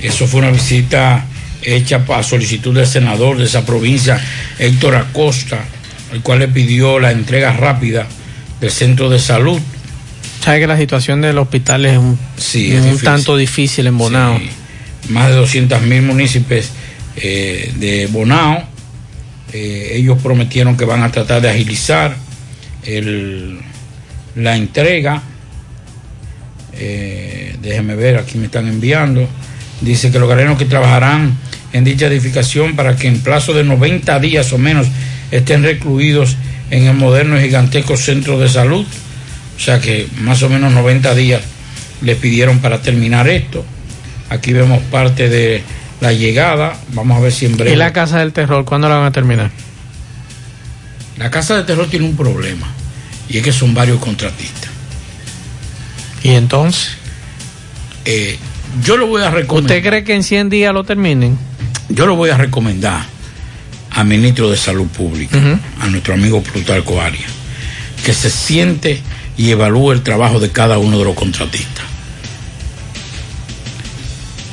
Eso 0.00 0.26
fue 0.26 0.40
una 0.40 0.50
visita 0.50 1.24
hecha 1.64 2.04
a 2.08 2.22
solicitud 2.22 2.74
del 2.74 2.86
senador 2.86 3.36
de 3.38 3.44
esa 3.44 3.64
provincia, 3.64 4.20
Héctor 4.58 4.96
Acosta, 4.96 5.64
el 6.12 6.20
cual 6.20 6.40
le 6.40 6.48
pidió 6.48 6.98
la 7.00 7.10
entrega 7.12 7.52
rápida 7.52 8.06
del 8.60 8.70
centro 8.70 9.08
de 9.10 9.18
salud. 9.18 9.60
Sabe 10.42 10.60
que 10.60 10.66
la 10.66 10.76
situación 10.76 11.20
del 11.22 11.38
hospital 11.38 11.86
es 11.86 11.96
un, 11.98 12.18
Sí, 12.36 12.70
es 12.72 12.78
un 12.80 12.84
difícil. 12.86 13.04
tanto 13.04 13.36
difícil 13.36 13.86
en 13.86 13.96
Bonao. 13.98 14.38
más 15.08 15.28
de 15.28 15.34
200 15.34 15.82
mil 15.82 16.02
municipios 16.02 16.70
eh, 17.16 17.72
de 17.76 18.06
Bonao. 18.08 18.62
Eh, 19.52 19.92
ellos 19.94 20.18
prometieron 20.22 20.76
que 20.76 20.84
van 20.84 21.02
a 21.02 21.10
tratar 21.12 21.40
de 21.40 21.48
agilizar 21.50 22.16
el- 22.84 23.60
la 24.36 24.56
entrega. 24.56 25.22
Eh, 26.72 27.56
déjenme 27.62 27.94
ver, 27.94 28.16
aquí 28.18 28.36
me 28.38 28.46
están 28.46 28.66
enviando. 28.68 29.28
Dice 29.80 30.10
que 30.10 30.18
los 30.18 30.28
galenos 30.28 30.58
que 30.58 30.64
trabajarán 30.64 31.36
en 31.74 31.84
dicha 31.84 32.06
edificación 32.06 32.76
para 32.76 32.96
que 32.96 33.08
en 33.08 33.20
plazo 33.20 33.52
de 33.52 33.64
90 33.64 34.20
días 34.20 34.52
o 34.52 34.58
menos 34.58 34.86
estén 35.32 35.64
recluidos 35.64 36.36
en 36.70 36.86
el 36.86 36.94
moderno 36.94 37.36
y 37.38 37.42
gigantesco 37.42 37.96
centro 37.96 38.38
de 38.38 38.48
salud. 38.48 38.86
O 39.56 39.60
sea 39.60 39.80
que 39.80 40.08
más 40.20 40.42
o 40.44 40.48
menos 40.48 40.72
90 40.72 41.14
días 41.16 41.42
les 42.00 42.16
pidieron 42.16 42.60
para 42.60 42.80
terminar 42.80 43.28
esto. 43.28 43.64
Aquí 44.30 44.52
vemos 44.52 44.80
parte 44.84 45.28
de 45.28 45.62
la 46.00 46.12
llegada. 46.12 46.78
Vamos 46.92 47.18
a 47.18 47.20
ver 47.20 47.32
si 47.32 47.46
en 47.46 47.56
breve. 47.56 47.72
¿Y 47.72 47.76
la 47.76 47.92
Casa 47.92 48.20
del 48.20 48.32
Terror 48.32 48.64
cuándo 48.64 48.88
la 48.88 48.96
van 48.96 49.06
a 49.06 49.12
terminar? 49.12 49.50
La 51.18 51.30
Casa 51.32 51.56
de 51.56 51.64
Terror 51.64 51.90
tiene 51.90 52.06
un 52.06 52.16
problema. 52.16 52.68
Y 53.28 53.38
es 53.38 53.42
que 53.42 53.52
son 53.52 53.74
varios 53.74 53.98
contratistas. 53.98 54.70
¿Y 56.22 56.30
entonces? 56.30 56.96
Eh, 58.04 58.38
yo 58.84 58.96
lo 58.96 59.08
voy 59.08 59.22
a 59.22 59.30
recomendar. 59.30 59.76
¿Usted 59.76 59.88
cree 59.88 60.04
que 60.04 60.14
en 60.14 60.22
100 60.22 60.50
días 60.50 60.72
lo 60.72 60.84
terminen? 60.84 61.36
Yo 61.88 62.06
lo 62.06 62.16
voy 62.16 62.30
a 62.30 62.36
recomendar 62.36 63.04
al 63.90 64.06
ministro 64.06 64.50
de 64.50 64.56
Salud 64.56 64.86
Pública, 64.88 65.38
a 65.80 65.86
nuestro 65.86 66.14
amigo 66.14 66.42
Plutarco 66.42 67.00
Arias, 67.00 67.30
que 68.04 68.12
se 68.12 68.30
siente 68.30 69.00
y 69.36 69.50
evalúe 69.50 69.92
el 69.92 70.02
trabajo 70.02 70.40
de 70.40 70.50
cada 70.50 70.78
uno 70.78 70.98
de 70.98 71.04
los 71.04 71.14
contratistas. 71.14 71.84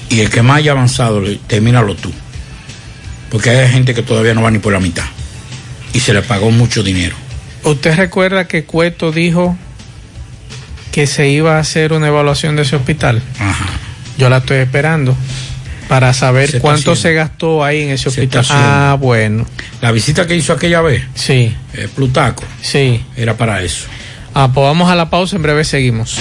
Y 0.10 0.20
el 0.20 0.30
que 0.30 0.42
más 0.42 0.58
haya 0.58 0.74
avanzado, 0.74 1.24
termínalo 1.48 1.96
tú. 1.96 2.12
Porque 3.30 3.50
hay 3.50 3.72
gente 3.72 3.94
que 3.94 4.04
todavía 4.04 4.34
no 4.34 4.42
va 4.42 4.52
ni 4.52 4.60
por 4.60 4.74
la 4.74 4.80
mitad. 4.82 5.06
Y 5.94 6.02
se 6.02 6.14
le 6.14 6.22
pagó 6.22 6.52
mucho 6.52 6.84
dinero. 6.84 7.16
¿Usted 7.64 7.96
recuerda 7.96 8.48
que 8.48 8.66
Cueto 8.66 9.12
dijo 9.12 9.58
que 10.92 11.08
se 11.08 11.30
iba 11.30 11.56
a 11.56 11.60
hacer 11.60 11.94
una 11.94 12.08
evaluación 12.08 12.58
de 12.58 12.64
ese 12.64 12.76
hospital? 12.76 13.22
Yo 14.18 14.30
la 14.30 14.38
estoy 14.38 14.58
esperando 14.58 15.16
para 15.92 16.14
saber 16.14 16.50
Se 16.50 16.60
cuánto 16.62 16.96
se 16.96 17.12
gastó 17.14 17.66
ahí 17.66 17.82
en 17.82 17.90
ese 17.90 18.08
hospital. 18.08 18.46
Ah, 18.50 18.96
bueno. 18.98 19.46
La 19.82 19.92
visita 19.92 20.26
que 20.26 20.38
hizo 20.38 20.54
aquella 20.54 20.80
vez, 20.80 21.04
Sí, 21.16 21.54
eh, 21.74 21.90
Plutarco, 21.94 22.46
sí. 22.62 23.04
era 23.18 23.36
para 23.36 23.62
eso. 23.62 23.88
Ah, 24.34 24.50
pues 24.54 24.64
vamos 24.64 24.90
a 24.90 24.96
la 24.96 25.10
pausa, 25.10 25.36
en 25.36 25.42
breve 25.42 25.66
seguimos. 25.66 26.18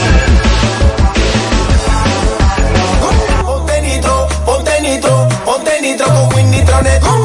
Ponte 3.45 3.81
nitro, 3.83 4.29
ponte 4.45 4.81
nitro, 4.83 5.29
ponte 5.45 5.81
nitro 5.81 6.07
con 7.01 7.20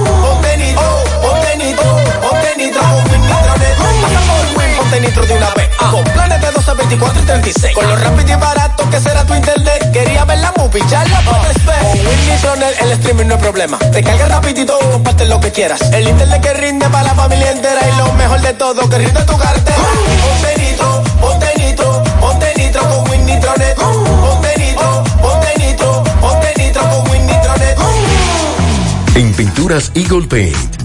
de 6.46 6.52
12, 6.52 6.74
24 6.74 7.22
y 7.22 7.26
36. 7.26 7.76
Con 7.76 7.88
lo 7.88 7.96
rápido 7.96 8.34
y 8.34 8.40
barato 8.40 8.90
que 8.90 9.00
será 9.00 9.26
tu 9.26 9.34
internet. 9.34 9.92
Quería 9.92 10.26
ver 10.26 10.40
la 10.40 10.54
movie, 10.58 10.84
ya 10.90 11.04
la 11.06 11.20
puedes 11.22 11.66
ver. 11.66 11.76
Con 12.42 12.62
el 12.62 12.92
streaming 12.94 13.26
no 13.26 13.36
es 13.36 13.42
problema. 13.42 13.78
Te 13.80 14.04
carga 14.04 14.28
rapidito, 14.28 14.78
comparte 14.92 15.26
lo 15.26 15.40
que 15.40 15.52
quieras. 15.52 15.82
El 15.94 16.08
internet 16.08 16.42
que 16.42 16.54
rinde 16.54 16.88
para 16.90 17.04
la 17.04 17.16
familia 17.16 17.52
entera. 17.52 17.82
Y 17.88 17.98
lo 17.98 18.14
mejor 18.14 18.42
de 18.42 18.54
todo, 18.54 18.88
que 18.90 18.98
rinde 18.98 19.22
tu 19.24 19.38
cartera. 19.38 19.78
Ponte 20.22 20.62
nitro, 20.62 21.04
ponte 21.20 21.54
nitro, 21.58 22.04
ponte 22.20 22.54
nitro 22.58 22.82
con 22.90 23.10
Win 23.10 23.26
Nitronet. 23.26 23.76
Ponte 23.76 24.54
nitro, 24.58 25.04
ponte 25.22 25.54
nitro, 25.58 26.04
ponte 26.22 26.54
nitro 26.58 26.82
con 26.90 27.12
Win 27.12 27.26
Nitronet. 27.26 27.78
En 29.16 29.34
Pinturas 29.34 29.92
Eagle 29.96 30.28
Paint 30.28 30.85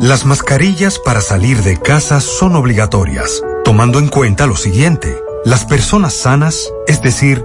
Las 0.00 0.24
mascarillas 0.24 0.98
para 0.98 1.20
salir 1.20 1.62
de 1.62 1.78
casa 1.78 2.20
son 2.20 2.56
obligatorias, 2.56 3.42
tomando 3.64 3.98
en 3.98 4.08
cuenta 4.08 4.46
lo 4.46 4.56
siguiente. 4.56 5.14
Las 5.44 5.66
personas 5.66 6.14
sanas, 6.14 6.72
es 6.86 7.02
decir, 7.02 7.44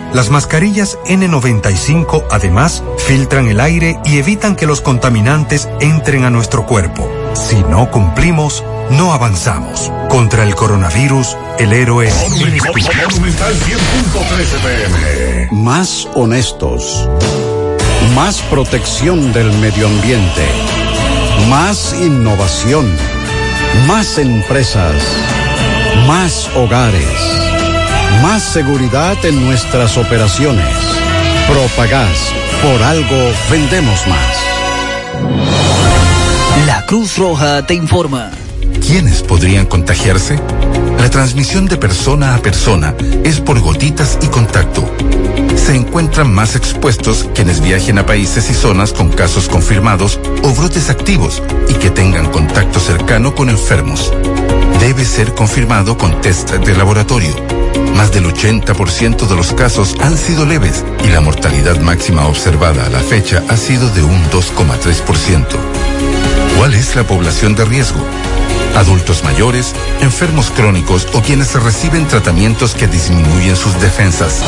Las 0.13 0.29
mascarillas 0.29 0.97
N95 1.05 2.25
además 2.31 2.83
filtran 2.97 3.47
el 3.47 3.61
aire 3.61 3.97
y 4.03 4.17
evitan 4.17 4.57
que 4.57 4.65
los 4.65 4.81
contaminantes 4.81 5.69
entren 5.79 6.25
a 6.25 6.29
nuestro 6.29 6.65
cuerpo. 6.65 7.09
Si 7.33 7.55
no 7.63 7.89
cumplimos, 7.89 8.63
no 8.91 9.13
avanzamos. 9.13 9.89
Contra 10.09 10.43
el 10.43 10.53
coronavirus, 10.53 11.37
el 11.59 11.71
héroe 11.71 12.07
eres 12.07 12.25
tú. 12.25 12.45
Monumental 13.09 13.53
100.13 13.53 14.59
pm. 14.61 15.49
Más 15.53 16.07
honestos. 16.13 17.07
Más 18.13 18.41
protección 18.41 19.31
del 19.31 19.49
medio 19.59 19.87
ambiente. 19.87 20.45
Más 21.49 21.95
innovación. 22.01 22.85
Más 23.87 24.17
empresas. 24.17 24.93
Más 26.05 26.49
hogares. 26.55 27.50
Más 28.21 28.43
seguridad 28.43 29.17
en 29.25 29.43
nuestras 29.45 29.97
operaciones. 29.97 30.67
Propagás. 31.47 32.31
Por 32.61 32.83
algo 32.83 33.31
vendemos 33.49 34.05
más. 34.07 34.37
La 36.67 36.85
Cruz 36.85 37.17
Roja 37.17 37.65
te 37.65 37.73
informa. 37.73 38.29
¿Quiénes 38.85 39.23
podrían 39.23 39.65
contagiarse? 39.65 40.39
La 40.99 41.09
transmisión 41.09 41.65
de 41.65 41.77
persona 41.77 42.35
a 42.35 42.37
persona 42.39 42.93
es 43.23 43.39
por 43.39 43.59
gotitas 43.59 44.19
y 44.21 44.27
contacto. 44.27 44.87
Se 45.55 45.75
encuentran 45.75 46.31
más 46.31 46.55
expuestos 46.55 47.27
quienes 47.33 47.61
viajen 47.61 47.97
a 47.97 48.05
países 48.05 48.49
y 48.49 48.53
zonas 48.53 48.93
con 48.93 49.09
casos 49.09 49.47
confirmados 49.47 50.19
o 50.43 50.53
brotes 50.53 50.89
activos 50.89 51.41
y 51.69 51.73
que 51.75 51.89
tengan 51.89 52.29
contacto 52.31 52.79
cercano 52.79 53.33
con 53.33 53.49
enfermos. 53.49 54.13
Debe 54.79 55.05
ser 55.05 55.33
confirmado 55.33 55.97
con 55.97 56.21
test 56.21 56.51
de 56.51 56.75
laboratorio. 56.75 57.60
Más 58.01 58.11
del 58.11 58.25
80% 58.25 59.27
de 59.27 59.35
los 59.35 59.53
casos 59.53 59.93
han 59.99 60.17
sido 60.17 60.43
leves 60.43 60.83
y 61.05 61.09
la 61.09 61.21
mortalidad 61.21 61.79
máxima 61.81 62.25
observada 62.25 62.87
a 62.87 62.89
la 62.89 62.99
fecha 62.99 63.43
ha 63.47 63.55
sido 63.55 63.91
de 63.91 64.01
un 64.01 64.23
2,3%. 64.31 65.45
¿Cuál 66.57 66.73
es 66.73 66.95
la 66.95 67.03
población 67.03 67.53
de 67.53 67.63
riesgo? 67.63 68.03
Adultos 68.75 69.23
mayores, 69.23 69.75
enfermos 70.01 70.49
crónicos 70.49 71.07
o 71.13 71.21
quienes 71.21 71.53
reciben 71.53 72.07
tratamientos 72.07 72.73
que 72.73 72.87
disminuyen 72.87 73.55
sus 73.55 73.79
defensas. 73.79 74.41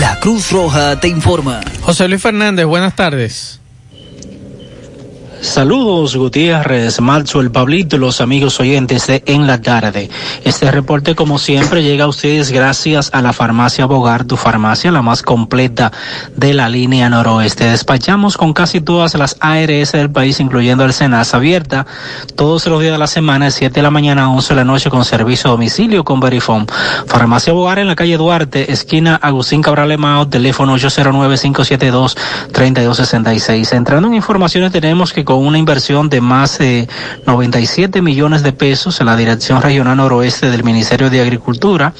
La 0.00 0.18
Cruz 0.18 0.50
Roja 0.50 0.98
te 0.98 1.08
informa. 1.08 1.60
José 1.82 2.08
Luis 2.08 2.22
Fernández, 2.22 2.64
buenas 2.64 2.96
tardes. 2.96 3.60
Saludos 5.46 6.16
Gutiérrez, 6.16 7.00
Marzo, 7.00 7.40
el 7.40 7.52
Pablito 7.52 7.98
los 7.98 8.20
amigos 8.20 8.58
oyentes 8.58 9.06
de 9.06 9.22
En 9.26 9.46
la 9.46 9.62
Tarde. 9.62 10.10
Este 10.44 10.72
reporte 10.72 11.14
como 11.14 11.38
siempre 11.38 11.84
llega 11.84 12.04
a 12.04 12.08
ustedes 12.08 12.50
gracias 12.50 13.10
a 13.14 13.22
la 13.22 13.32
farmacia 13.32 13.86
Bogar, 13.86 14.24
tu 14.24 14.36
farmacia 14.36 14.90
la 14.90 15.02
más 15.02 15.22
completa 15.22 15.92
de 16.34 16.52
la 16.52 16.68
línea 16.68 17.08
noroeste. 17.08 17.70
Despachamos 17.70 18.36
con 18.36 18.52
casi 18.52 18.80
todas 18.80 19.14
las 19.14 19.36
ARS 19.40 19.92
del 19.92 20.10
país, 20.10 20.40
incluyendo 20.40 20.84
el 20.84 20.92
Senas 20.92 21.32
abierta 21.32 21.86
todos 22.34 22.66
los 22.66 22.80
días 22.80 22.90
de 22.92 22.98
la 22.98 23.06
semana, 23.06 23.44
de 23.46 23.52
7 23.52 23.72
de 23.72 23.82
la 23.82 23.92
mañana 23.92 24.24
a 24.24 24.30
11 24.30 24.52
de 24.52 24.56
la 24.56 24.64
noche 24.64 24.90
con 24.90 25.04
servicio 25.04 25.48
a 25.48 25.52
domicilio 25.52 26.02
con 26.04 26.18
Verifone. 26.18 26.66
Farmacia 27.06 27.52
Bogar 27.52 27.78
en 27.78 27.86
la 27.86 27.94
calle 27.94 28.16
Duarte, 28.18 28.72
esquina 28.72 29.14
Agustín 29.14 29.62
Cabral 29.62 29.92
Emao, 29.92 30.26
teléfono 30.28 30.76
809-572-3266. 30.76 33.72
Entrando 33.74 34.08
en 34.08 34.14
informaciones 34.14 34.72
tenemos 34.72 35.12
que 35.12 35.24
una 35.38 35.58
inversión 35.58 36.08
de 36.08 36.20
más 36.20 36.58
de 36.58 36.88
97 37.26 38.02
millones 38.02 38.42
de 38.42 38.52
pesos 38.52 39.00
en 39.00 39.06
la 39.06 39.16
Dirección 39.16 39.62
Regional 39.62 39.96
Noroeste 39.96 40.50
del 40.50 40.64
Ministerio 40.64 41.10
de 41.10 41.20
Agricultura, 41.20 41.94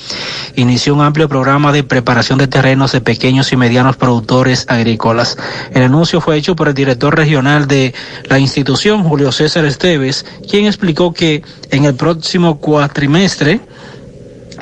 inició 0.56 0.94
un 0.94 1.02
amplio 1.02 1.28
programa 1.28 1.72
de 1.72 1.84
preparación 1.84 2.38
de 2.38 2.48
terrenos 2.48 2.92
de 2.92 3.00
pequeños 3.00 3.52
y 3.52 3.56
medianos 3.56 3.96
productores 3.96 4.66
agrícolas. 4.68 5.36
El 5.72 5.82
anuncio 5.82 6.20
fue 6.20 6.36
hecho 6.36 6.56
por 6.56 6.68
el 6.68 6.74
director 6.74 7.16
regional 7.16 7.66
de 7.66 7.94
la 8.28 8.38
institución, 8.38 9.04
Julio 9.04 9.32
César 9.32 9.64
Esteves, 9.64 10.24
quien 10.48 10.66
explicó 10.66 11.12
que 11.12 11.42
en 11.70 11.84
el 11.84 11.94
próximo 11.94 12.58
cuatrimestre, 12.58 13.60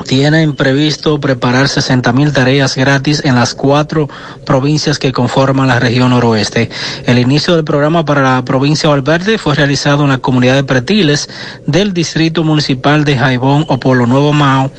tienen 0.03 0.55
previsto 0.55 1.21
preparar 1.21 1.69
60 1.69 2.13
mil 2.13 2.33
tareas 2.33 2.77
gratis 2.77 3.23
en 3.25 3.35
las 3.35 3.55
cuatro 3.55 4.09
provincias 4.45 4.99
que 4.99 5.13
conforman 5.13 5.69
la 5.69 5.79
región 5.79 6.11
noroeste. 6.11 6.71
El 7.07 7.19
inicio 7.19 7.55
del 7.55 7.65
programa 7.65 8.05
para 8.05 8.23
la 8.23 8.45
provincia 8.45 8.89
de 8.89 8.95
Valverde 8.97 9.39
fue 9.39 9.55
realizado 9.55 10.05
en 10.05 10.11
la 10.11 10.19
comunidad 10.19 10.55
de 10.55 10.65
Pretiles 10.65 11.29
del 11.67 11.95
distrito 11.95 12.45
municipal 12.45 13.05
de 13.05 13.17
Jaibón 13.17 13.65
o 13.69 13.79
Polo 13.79 14.07
Nuevo 14.07 14.33
Mao 14.33 14.71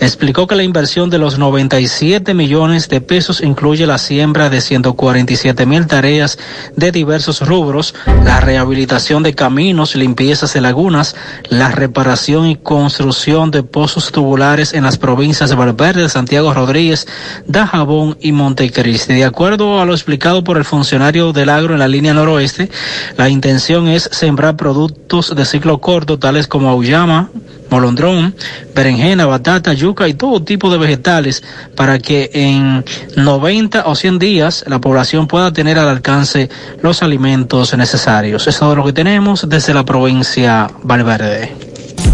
explicó 0.00 0.46
que 0.46 0.56
la 0.56 0.62
inversión 0.62 1.10
de 1.10 1.18
los 1.18 1.38
97 1.38 2.34
millones 2.34 2.88
de 2.88 3.00
pesos 3.00 3.40
incluye 3.40 3.86
la 3.86 3.98
siembra 3.98 4.50
de 4.50 4.60
147 4.60 5.66
mil 5.66 5.86
tareas 5.86 6.38
de 6.76 6.92
diversos 6.92 7.46
rubros, 7.46 7.94
la 8.24 8.40
rehabilitación 8.40 9.22
de 9.22 9.34
caminos, 9.34 9.94
limpiezas 9.94 10.52
de 10.54 10.60
lagunas, 10.60 11.16
la 11.48 11.70
reparación 11.70 12.46
y 12.46 12.56
construcción 12.56 13.50
de 13.50 13.62
pozos 13.62 14.12
tubulares 14.12 14.74
en 14.74 14.84
las 14.84 14.98
provincias 14.98 15.50
de 15.50 15.56
Valverde, 15.56 16.08
Santiago 16.08 16.52
Rodríguez, 16.52 17.06
Dajabón 17.46 18.16
y 18.20 18.32
Montecristi. 18.32 19.14
De 19.14 19.24
acuerdo 19.24 19.80
a 19.80 19.86
lo 19.86 19.92
explicado 19.92 20.44
por 20.44 20.56
el 20.56 20.64
funcionario 20.64 21.32
del 21.32 21.48
agro 21.48 21.74
en 21.74 21.80
la 21.80 21.88
línea 21.88 22.14
noroeste, 22.14 22.70
la 23.16 23.28
intención 23.28 23.88
es 23.88 24.08
sembrar 24.12 24.56
productos 24.56 25.34
de 25.34 25.44
ciclo 25.44 25.80
corto 25.80 26.18
tales 26.18 26.46
como 26.46 26.70
auyama, 26.70 27.30
molondrón, 27.70 28.34
berenjena, 28.74 29.26
batata, 29.26 29.72
yuca 29.72 30.08
y 30.08 30.14
todo 30.14 30.42
tipo 30.42 30.70
de 30.70 30.78
vegetales 30.78 31.42
para 31.74 31.98
que 31.98 32.30
en 32.32 32.84
90 33.16 33.86
o 33.86 33.94
100 33.94 34.18
días 34.18 34.64
la 34.66 34.80
población 34.80 35.26
pueda 35.26 35.52
tener 35.52 35.78
al 35.78 35.88
alcance 35.88 36.48
los 36.82 37.02
alimentos 37.02 37.76
necesarios. 37.76 38.46
Es 38.46 38.58
todo 38.58 38.76
lo 38.76 38.84
que 38.84 38.92
tenemos 38.92 39.48
desde 39.48 39.74
la 39.74 39.84
provincia 39.84 40.68
Valverde. 40.82 41.75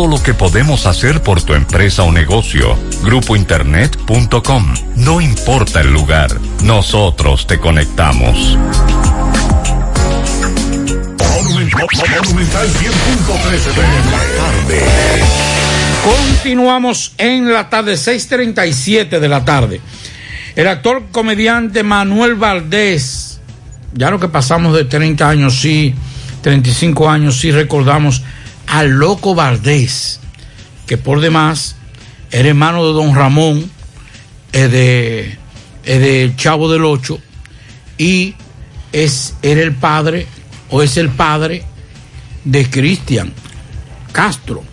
lo 0.07 0.21
que 0.21 0.33
podemos 0.33 0.85
hacer 0.85 1.21
por 1.21 1.41
tu 1.41 1.53
empresa 1.53 2.03
o 2.03 2.11
negocio. 2.11 2.77
Grupointernet.com. 3.03 4.73
No 4.97 5.21
importa 5.21 5.81
el 5.81 5.91
lugar, 5.91 6.29
nosotros 6.63 7.47
te 7.47 7.59
conectamos. 7.59 8.57
Monumental 11.51 12.67
100.13 12.67 13.73
de 13.73 13.81
la 13.81 14.21
tarde. 14.37 14.81
Continuamos 16.03 17.13
en 17.17 17.51
la 17.51 17.69
tarde, 17.69 17.93
6:37 17.93 19.19
de 19.19 19.29
la 19.29 19.45
tarde. 19.45 19.81
El 20.55 20.67
actor 20.67 21.05
comediante 21.11 21.83
Manuel 21.83 22.35
Valdés, 22.35 23.39
ya 23.93 24.09
lo 24.09 24.19
que 24.19 24.27
pasamos 24.27 24.75
de 24.75 24.85
30 24.85 25.29
años, 25.29 25.59
sí, 25.59 25.93
35 26.41 27.09
años, 27.09 27.37
sí 27.39 27.51
recordamos 27.51 28.23
al 28.71 28.91
loco 28.91 29.35
Valdés, 29.35 30.21
que 30.87 30.97
por 30.97 31.19
demás 31.19 31.75
era 32.31 32.47
hermano 32.47 32.87
de 32.87 32.93
don 32.93 33.13
Ramón, 33.13 33.69
es 34.53 34.71
de, 34.71 35.37
es 35.83 35.99
de 35.99 36.31
Chavo 36.37 36.71
del 36.71 36.85
Ocho, 36.85 37.19
y 37.97 38.33
es, 38.93 39.35
era 39.41 39.61
el 39.61 39.75
padre, 39.75 40.25
o 40.69 40.81
es 40.81 40.95
el 40.95 41.09
padre 41.09 41.65
de 42.45 42.69
Cristian 42.69 43.33
Castro. 44.13 44.63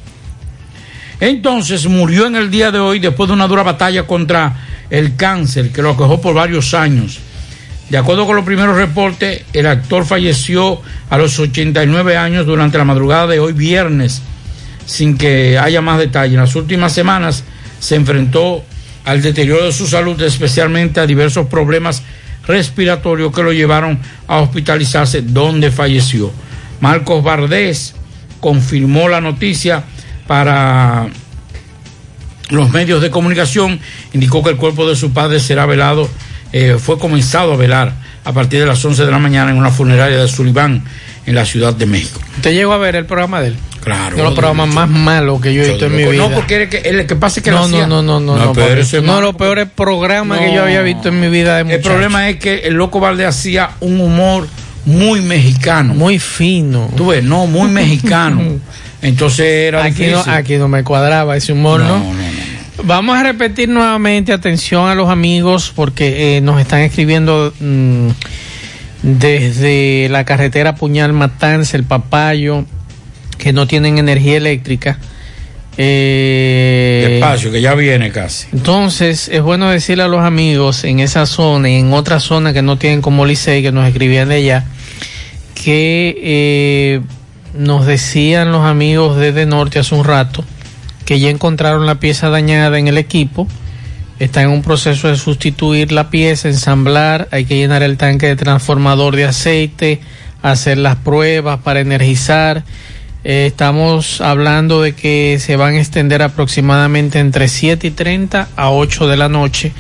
Entonces 1.19 1.85
murió 1.89 2.27
en 2.27 2.37
el 2.37 2.53
día 2.53 2.71
de 2.71 2.79
hoy 2.79 3.01
después 3.01 3.27
de 3.27 3.35
una 3.35 3.49
dura 3.49 3.65
batalla 3.65 4.07
contra 4.07 4.87
el 4.91 5.17
cáncer 5.17 5.73
que 5.73 5.83
lo 5.83 5.91
acojó 5.91 6.21
por 6.21 6.35
varios 6.35 6.73
años. 6.73 7.19
De 7.91 7.97
acuerdo 7.97 8.27
con 8.27 8.37
los 8.37 8.45
primeros 8.45 8.77
reportes, 8.77 9.45
el 9.55 9.67
actor 9.67 10.05
falleció 10.05 10.83
a 11.09 11.17
los 11.17 11.39
89 11.39 12.19
años 12.19 12.45
durante 12.45 12.77
la 12.77 12.85
madrugada 12.85 13.27
de 13.29 13.41
hoy 13.41 13.55
viernes, 13.55 14.21
sin 14.85 15.17
que 15.17 15.59
haya 15.59 15.81
más 15.81 15.99
detalle. 15.99 16.35
En 16.35 16.41
las 16.41 16.55
últimas 16.55 16.93
semanas 16.93 17.45
se 17.81 17.97
enfrentó 17.97 18.63
al 19.07 19.23
deterioro 19.23 19.65
de 19.65 19.73
su 19.73 19.87
salud, 19.87 20.21
especialmente 20.21 21.01
a 21.01 21.07
diversos 21.07 21.47
problemas 21.47 22.03
respiratorios 22.47 23.35
que 23.35 23.43
lo 23.43 23.53
llevaron 23.53 23.99
a 24.27 24.39
hospitalizarse, 24.39 25.23
donde 25.23 25.71
falleció. 25.71 26.31
Marcos 26.81 27.25
Bardés 27.25 27.95
confirmó 28.41 29.09
la 29.09 29.23
noticia 29.23 29.85
para 30.27 31.09
los 32.51 32.71
medios 32.71 33.01
de 33.01 33.11
comunicación, 33.11 33.81
indicó 34.13 34.43
que 34.43 34.51
el 34.51 34.57
cuerpo 34.57 34.87
de 34.89 34.95
su 34.95 35.13
padre 35.13 35.41
será 35.41 35.65
velado, 35.65 36.09
eh, 36.53 36.77
fue 36.79 36.99
comenzado 36.99 37.53
a 37.53 37.57
velar 37.57 37.93
a 38.25 38.33
partir 38.33 38.61
de 38.61 38.67
las 38.67 38.85
11 38.85 39.05
de 39.05 39.11
la 39.11 39.19
mañana 39.19 39.51
en 39.51 39.57
una 39.57 39.71
funeraria 39.71 40.19
de 40.19 40.29
Sullivan, 40.29 40.85
en 41.27 41.35
la 41.35 41.45
Ciudad 41.45 41.75
de 41.75 41.87
México. 41.87 42.21
¿Usted 42.37 42.53
llegó 42.53 42.73
a 42.73 42.79
ver 42.79 42.97
el 42.97 43.07
programa 43.07 43.41
de 43.41 43.49
él? 43.49 43.57
Claro. 43.83 44.09
Uno 44.09 44.17
de 44.17 44.23
los 44.25 44.35
programas 44.35 44.69
más 44.69 44.89
malos 44.89 45.41
que 45.41 45.55
yo 45.55 45.63
he 45.63 45.69
visto 45.71 45.87
en 45.87 45.97
mi 45.97 46.05
vida. 46.05 46.29
No, 46.29 46.31
porque 46.35 46.63
el 46.63 46.69
que, 46.69 46.79
el 46.79 47.07
que 47.07 47.17
pasa 47.17 47.41
es 47.41 47.45
que 47.45 47.51
no, 47.51 47.69
lo 47.69 47.69
no, 47.69 47.87
no, 47.87 48.03
no, 48.03 48.21
no, 48.21 48.37
No, 48.37 48.55
no, 48.55 48.63
ese 48.67 48.99
es 48.99 49.03
malo, 49.03 49.21
los 49.21 49.37
peores 49.37 49.69
programas 49.75 50.41
que 50.41 50.49
No. 50.49 50.55
yo 50.55 50.63
había 50.63 50.83
visto 50.83 51.09
en 51.09 51.21
mi 51.21 51.29
vida 51.29 51.63
de 51.63 51.75
El 51.75 51.81
problema 51.81 52.29
es 52.29 52.37
que 52.37 52.59
el 52.61 52.75
loco 52.75 53.01
Valdés 53.01 53.29
hacía 53.29 53.71
un 53.81 54.01
humor 54.01 54.49
muy 54.85 55.21
mexicano. 55.21 55.95
Muy 55.95 56.19
fino. 56.19 56.91
Tú 56.97 57.09
ves, 57.09 57.23
no, 57.23 57.47
muy 57.47 57.71
mexicano. 57.71 58.43
Entonces 59.03 59.47
era 59.69 59.85
Aquí 59.85 60.03
no, 60.07 60.19
difícil. 60.19 60.33
aquí 60.33 60.57
no 60.57 60.67
me 60.69 60.83
cuadraba 60.83 61.37
ese 61.37 61.53
humor, 61.53 61.81
¿no? 61.81 62.03
Vamos 62.85 63.19
a 63.19 63.23
repetir 63.25 63.69
nuevamente, 63.69 64.33
atención 64.33 64.89
a 64.89 64.95
los 64.95 65.09
amigos, 65.09 65.73
porque 65.75 66.37
eh, 66.37 66.41
nos 66.41 66.61
están 66.61 66.81
escribiendo 66.81 67.53
mm, 67.59 68.09
desde 69.03 70.09
la 70.11 70.25
carretera 70.25 70.77
Puñal 70.77 71.13
Matanza, 71.13 71.77
el 71.77 71.85
Papayo, 71.85 72.65
que 73.37 73.53
no 73.53 73.67
tienen 73.67 73.99
energía 73.99 74.37
eléctrica. 74.37 74.99
Eh, 75.77 77.07
Despacio, 77.21 77.51
que 77.51 77.61
ya 77.61 77.75
viene 77.75 78.11
casi. 78.11 78.47
entonces, 78.53 79.29
es 79.29 79.43
bueno 79.43 79.69
decirle 79.71 80.05
a 80.05 80.09
los 80.09 80.21
amigos 80.21 80.85
en 80.85 81.01
esa 81.01 81.27
zona 81.27 81.71
y 81.71 81.77
en 81.77 81.93
otras 81.93 82.25
zonas 82.25 82.53
que 82.53 82.63
no 82.63 82.79
tienen 82.79 83.01
como 83.03 83.27
Licey, 83.27 83.63
que 83.63 83.73
nos 83.73 83.87
escribían 83.87 84.29
de 84.29 84.37
allá, 84.37 84.65
que 85.55 86.17
eh, 86.21 87.01
nos 87.57 87.87
decían 87.87 88.53
los 88.53 88.65
amigos 88.65 89.17
desde 89.17 89.47
Norte 89.47 89.79
hace 89.81 89.95
un 89.95 90.05
rato 90.05 90.45
que 91.09 91.19
ya 91.19 91.31
encontraron 91.31 91.87
la 91.87 91.95
pieza 91.95 92.29
dañada 92.29 92.79
en 92.79 92.87
el 92.87 92.99
equipo. 92.99 93.49
Está 94.19 94.43
en 94.43 94.51
un 94.51 94.61
proceso 94.61 95.09
de 95.09 95.17
sustituir 95.17 95.91
la 95.91 96.11
pieza, 96.11 96.49
ensamblar, 96.49 97.29
hay 97.31 97.47
que 97.47 97.57
llenar 97.57 97.83
el 97.83 97.97
tanque 97.97 98.27
de 98.27 98.37
transformador 98.37 99.17
de 99.17 99.25
aceite, 99.25 100.03
hacer 100.43 100.77
las 100.77 100.97
pruebas 100.97 101.61
para 101.61 101.81
energizar. 101.81 102.63
Eh, 103.25 103.47
estamos 103.47 104.21
hablando 104.21 104.83
de 104.83 104.95
que 104.95 105.39
se 105.41 105.57
van 105.57 105.77
a 105.77 105.79
extender 105.79 106.21
aproximadamente 106.21 107.21
entre 107.21 107.49
7 107.49 107.87
y 107.87 107.91
30 107.91 108.49
a 108.55 108.71
8 108.71 109.09
de 109.09 109.17
la 109.17 109.31
noche 109.31 109.73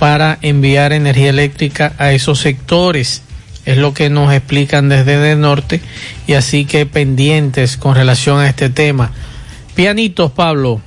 para 0.00 0.36
enviar 0.42 0.92
energía 0.92 1.30
eléctrica 1.30 1.92
a 1.98 2.10
esos 2.10 2.40
sectores. 2.40 3.22
Es 3.66 3.76
lo 3.76 3.94
que 3.94 4.10
nos 4.10 4.34
explican 4.34 4.88
desde 4.88 5.30
el 5.30 5.40
norte 5.40 5.80
y 6.26 6.32
así 6.32 6.64
que 6.64 6.86
pendientes 6.86 7.76
con 7.76 7.94
relación 7.94 8.40
a 8.40 8.48
este 8.48 8.68
tema. 8.68 9.12
Pianitos, 9.74 10.30
Pablo. 10.32 10.80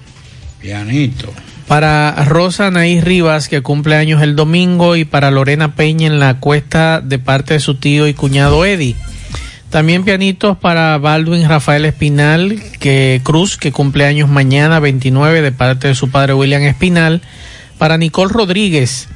Pianito. 0.62 1.32
Para 1.68 2.12
Rosa 2.26 2.68
Anaís 2.68 3.03
Rivas, 3.03 3.49
que 3.49 3.62
cumple 3.62 3.95
años 3.95 4.22
el 4.22 4.36
domingo, 4.36 4.95
y 4.95 5.06
para 5.06 5.32
Lorena 5.32 5.76
Peña 5.76 6.07
en 6.07 6.20
la 6.20 6.40
cuesta 6.40 7.02
de 7.02 7.18
parte 7.18 7.56
de 7.56 7.60
su 7.60 7.76
tío 7.76 8.07
y 8.07 8.14
cuñado 8.14 8.66
Eddie. 8.66 8.95
También 9.72 10.06
pianitos 10.06 10.57
para 10.57 10.98
Baldwin 10.99 11.49
Rafael 11.49 11.86
Espinal, 11.86 12.62
que 12.80 13.20
Cruz, 13.24 13.57
que 13.57 13.72
cumple 13.72 14.06
años 14.06 14.30
mañana 14.30 14.80
29 14.80 15.41
de 15.41 15.52
parte 15.52 15.88
de 15.88 15.95
su 15.95 16.12
padre 16.12 16.34
William 16.34 16.62
Espinal. 16.62 17.22
Para 17.78 17.98
Nicole 17.98 18.32
Rodríguez, 18.32 19.10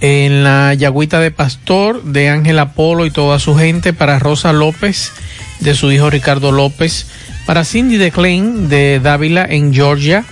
en 0.00 0.44
la 0.44 0.74
Yagüita 0.74 1.20
de 1.20 1.30
Pastor, 1.30 2.02
de 2.02 2.28
Ángel 2.28 2.58
Apolo 2.58 3.06
y 3.06 3.10
toda 3.10 3.38
su 3.38 3.54
gente. 3.56 3.92
Para 3.92 4.18
Rosa 4.18 4.52
López, 4.52 5.12
de 5.60 5.74
su 5.74 5.90
hijo 5.90 6.10
Ricardo 6.10 6.52
López. 6.52 7.06
Para 7.46 7.64
Cindy 7.64 7.96
DeClain, 7.96 8.68
de 8.68 9.00
Dávila, 9.00 9.44
en 9.48 9.74
Georgia. 9.74 10.24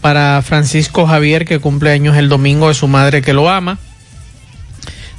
Para 0.00 0.42
Francisco 0.42 1.06
Javier, 1.06 1.44
que 1.44 1.58
cumple 1.58 1.90
años 1.90 2.16
el 2.16 2.28
domingo, 2.28 2.68
de 2.68 2.74
su 2.74 2.88
madre 2.88 3.22
que 3.22 3.32
lo 3.32 3.48
ama. 3.48 3.78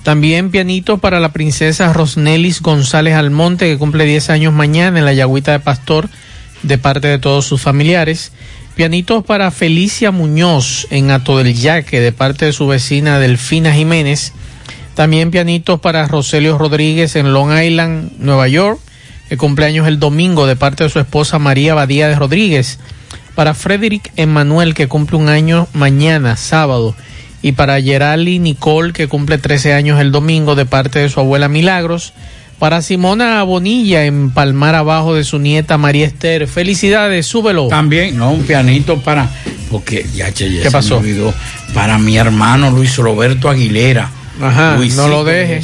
También 0.03 0.49
pianito 0.49 0.97
para 0.97 1.19
la 1.19 1.33
princesa 1.33 1.91
Rosnelis 1.91 2.61
González 2.61 3.15
Almonte, 3.15 3.65
que 3.65 3.77
cumple 3.77 4.05
10 4.05 4.29
años 4.29 4.53
mañana 4.53 4.99
en 4.99 5.05
la 5.05 5.13
Yagüita 5.13 5.51
de 5.51 5.59
Pastor, 5.59 6.09
de 6.63 6.77
parte 6.77 7.07
de 7.07 7.19
todos 7.19 7.45
sus 7.45 7.61
familiares. 7.61 8.31
Pianitos 8.75 9.25
para 9.25 9.51
Felicia 9.51 10.11
Muñoz 10.11 10.87
en 10.89 11.11
Ato 11.11 11.37
del 11.37 11.53
Yaque, 11.53 11.99
de 11.99 12.13
parte 12.13 12.45
de 12.45 12.53
su 12.53 12.65
vecina 12.65 13.19
Delfina 13.19 13.73
Jiménez. 13.73 14.31
También 14.95 15.31
pianitos 15.31 15.81
para 15.81 16.07
Roselio 16.07 16.57
Rodríguez 16.57 17.15
en 17.15 17.33
Long 17.33 17.51
Island, 17.61 18.13
Nueva 18.19 18.47
York, 18.47 18.79
que 19.29 19.37
cumpleaños 19.37 19.87
el 19.87 19.99
domingo, 19.99 20.47
de 20.47 20.55
parte 20.55 20.83
de 20.83 20.89
su 20.89 20.99
esposa 20.99 21.37
María 21.37 21.75
Badía 21.75 22.07
de 22.07 22.15
Rodríguez. 22.15 22.79
Para 23.35 23.53
Frederick 23.53 24.11
Emanuel, 24.15 24.73
que 24.73 24.87
cumple 24.87 25.17
un 25.17 25.29
año 25.29 25.67
mañana, 25.73 26.35
sábado. 26.35 26.95
Y 27.43 27.53
para 27.53 27.79
Gerali 27.79 28.39
Nicole, 28.39 28.91
que 28.91 29.07
cumple 29.07 29.37
13 29.37 29.73
años 29.73 30.01
el 30.01 30.11
domingo, 30.11 30.55
de 30.55 30.65
parte 30.65 30.99
de 30.99 31.09
su 31.09 31.19
abuela 31.19 31.47
Milagros. 31.47 32.13
Para 32.57 32.81
Simona 32.81 33.41
Bonilla, 33.43 34.03
en 34.03 34.31
Palmar 34.31 34.75
Abajo, 34.75 35.15
de 35.15 35.23
su 35.23 35.39
nieta 35.39 35.77
María 35.77 36.07
Esther. 36.07 36.47
Felicidades, 36.47 37.25
súbelo. 37.25 37.67
También, 37.67 38.17
no, 38.17 38.31
un 38.31 38.43
pianito 38.43 38.99
para. 38.99 39.29
Porque 39.71 40.05
ya, 40.13 40.33
che, 40.33 40.51
ya 40.51 40.63
¿Qué 40.63 40.71
pasó? 40.71 40.95
me 40.95 41.07
olvidó. 41.07 41.33
Para 41.73 41.99
mi 41.99 42.17
hermano 42.17 42.71
Luis 42.71 42.97
Roberto 42.97 43.47
Aguilera. 43.47 44.09
Ajá, 44.41 44.75
Luisito, 44.75 45.03
no 45.03 45.07
lo 45.07 45.23
deje. 45.23 45.61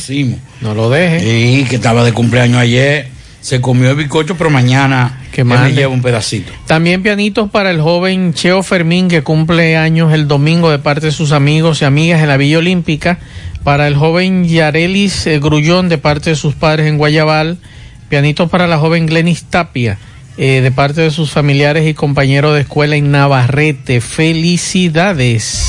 No 0.62 0.74
lo 0.74 0.90
deje. 0.90 1.20
Sí, 1.20 1.66
que 1.68 1.76
estaba 1.78 2.04
de 2.04 2.14
cumpleaños 2.14 2.60
ayer. 2.60 3.15
Se 3.46 3.62
comió 3.62 3.92
el 3.92 3.96
bizcocho, 3.96 4.36
pero 4.36 4.50
mañana 4.50 5.22
Que 5.32 5.44
mande. 5.44 5.72
lleva 5.72 5.94
un 5.94 6.02
pedacito. 6.02 6.52
También 6.66 7.04
pianitos 7.04 7.48
para 7.52 7.70
el 7.70 7.80
joven 7.80 8.34
Cheo 8.34 8.64
Fermín 8.64 9.08
que 9.08 9.22
cumple 9.22 9.78
años 9.78 10.12
el 10.14 10.28
domingo 10.28 10.72
de 10.72 10.80
parte 10.80 11.06
de 11.06 11.12
sus 11.12 11.32
amigos 11.32 11.80
y 11.80 11.86
amigas 11.86 12.24
en 12.24 12.28
la 12.30 12.38
Villa 12.38 12.58
Olímpica. 12.58 13.20
Para 13.64 13.88
el 13.88 13.96
joven 13.98 14.46
Yarelis 14.46 15.28
eh, 15.28 15.38
Grullón 15.38 15.90
de 15.90 16.00
parte 16.00 16.32
de 16.32 16.36
sus 16.36 16.56
padres 16.56 16.88
en 16.88 16.98
Guayabal. 16.98 17.60
Pianitos 18.10 18.50
para 18.50 18.66
la 18.66 18.80
joven 18.80 19.06
Glenis 19.06 19.44
Tapia 19.44 20.00
eh, 20.38 20.62
de 20.62 20.72
parte 20.72 21.02
de 21.02 21.12
sus 21.12 21.30
familiares 21.30 21.88
y 21.88 21.94
compañeros 21.94 22.56
de 22.56 22.62
escuela 22.62 22.96
en 22.96 23.12
Navarrete. 23.12 24.02
Felicidades. 24.02 25.68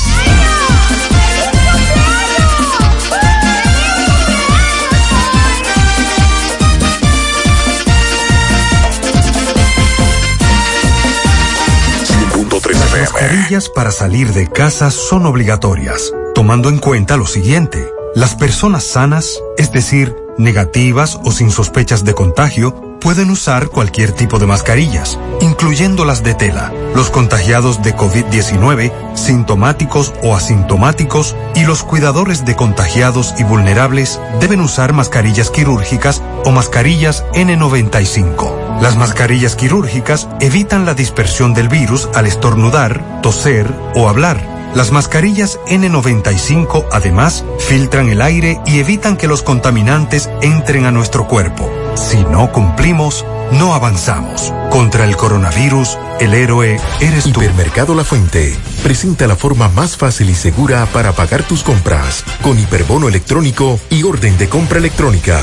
Mascarillas 13.16 13.70
para 13.70 13.90
salir 13.90 14.34
de 14.34 14.46
casa 14.46 14.90
son 14.90 15.24
obligatorias, 15.24 16.12
tomando 16.34 16.68
en 16.68 16.76
cuenta 16.76 17.16
lo 17.16 17.26
siguiente. 17.26 17.90
Las 18.14 18.34
personas 18.34 18.84
sanas, 18.84 19.40
es 19.56 19.72
decir, 19.72 20.14
negativas 20.36 21.18
o 21.24 21.32
sin 21.32 21.50
sospechas 21.50 22.04
de 22.04 22.12
contagio, 22.12 22.85
pueden 23.06 23.30
usar 23.30 23.68
cualquier 23.68 24.10
tipo 24.10 24.40
de 24.40 24.48
mascarillas, 24.48 25.16
incluyendo 25.40 26.04
las 26.04 26.24
de 26.24 26.34
tela. 26.34 26.72
Los 26.96 27.08
contagiados 27.08 27.80
de 27.80 27.94
COVID-19, 27.94 28.90
sintomáticos 29.14 30.12
o 30.24 30.34
asintomáticos, 30.34 31.36
y 31.54 31.64
los 31.64 31.84
cuidadores 31.84 32.44
de 32.44 32.56
contagiados 32.56 33.32
y 33.38 33.44
vulnerables 33.44 34.20
deben 34.40 34.60
usar 34.60 34.92
mascarillas 34.92 35.50
quirúrgicas 35.50 36.20
o 36.44 36.50
mascarillas 36.50 37.24
N95. 37.34 38.80
Las 38.80 38.96
mascarillas 38.96 39.54
quirúrgicas 39.54 40.26
evitan 40.40 40.84
la 40.84 40.94
dispersión 40.94 41.54
del 41.54 41.68
virus 41.68 42.08
al 42.12 42.26
estornudar, 42.26 43.20
toser 43.22 43.72
o 43.94 44.08
hablar. 44.08 44.55
Las 44.76 44.92
mascarillas 44.92 45.58
N95 45.68 46.88
además 46.92 47.46
filtran 47.60 48.10
el 48.10 48.20
aire 48.20 48.60
y 48.66 48.78
evitan 48.78 49.16
que 49.16 49.26
los 49.26 49.42
contaminantes 49.42 50.28
entren 50.42 50.84
a 50.84 50.90
nuestro 50.90 51.26
cuerpo. 51.26 51.72
Si 51.94 52.22
no 52.24 52.52
cumplimos, 52.52 53.24
no 53.52 53.72
avanzamos. 53.72 54.52
Contra 54.68 55.06
el 55.06 55.16
coronavirus, 55.16 55.96
el 56.20 56.34
héroe 56.34 56.78
eres 57.00 57.24
tú. 57.24 57.40
Hipermercado 57.40 57.94
La 57.94 58.04
Fuente 58.04 58.54
presenta 58.82 59.26
la 59.26 59.36
forma 59.36 59.70
más 59.70 59.96
fácil 59.96 60.28
y 60.28 60.34
segura 60.34 60.84
para 60.92 61.12
pagar 61.12 61.42
tus 61.44 61.62
compras 61.62 62.22
con 62.42 62.58
hiperbono 62.58 63.08
electrónico 63.08 63.80
y 63.88 64.02
orden 64.02 64.36
de 64.36 64.50
compra 64.50 64.78
electrónica. 64.78 65.42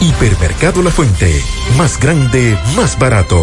Hipermercado 0.00 0.82
La 0.82 0.90
Fuente, 0.90 1.42
más 1.76 1.98
grande, 1.98 2.58
más 2.76 2.98
barato. 2.98 3.42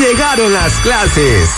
Llegaron 0.00 0.50
las 0.54 0.72
clases. 0.76 1.50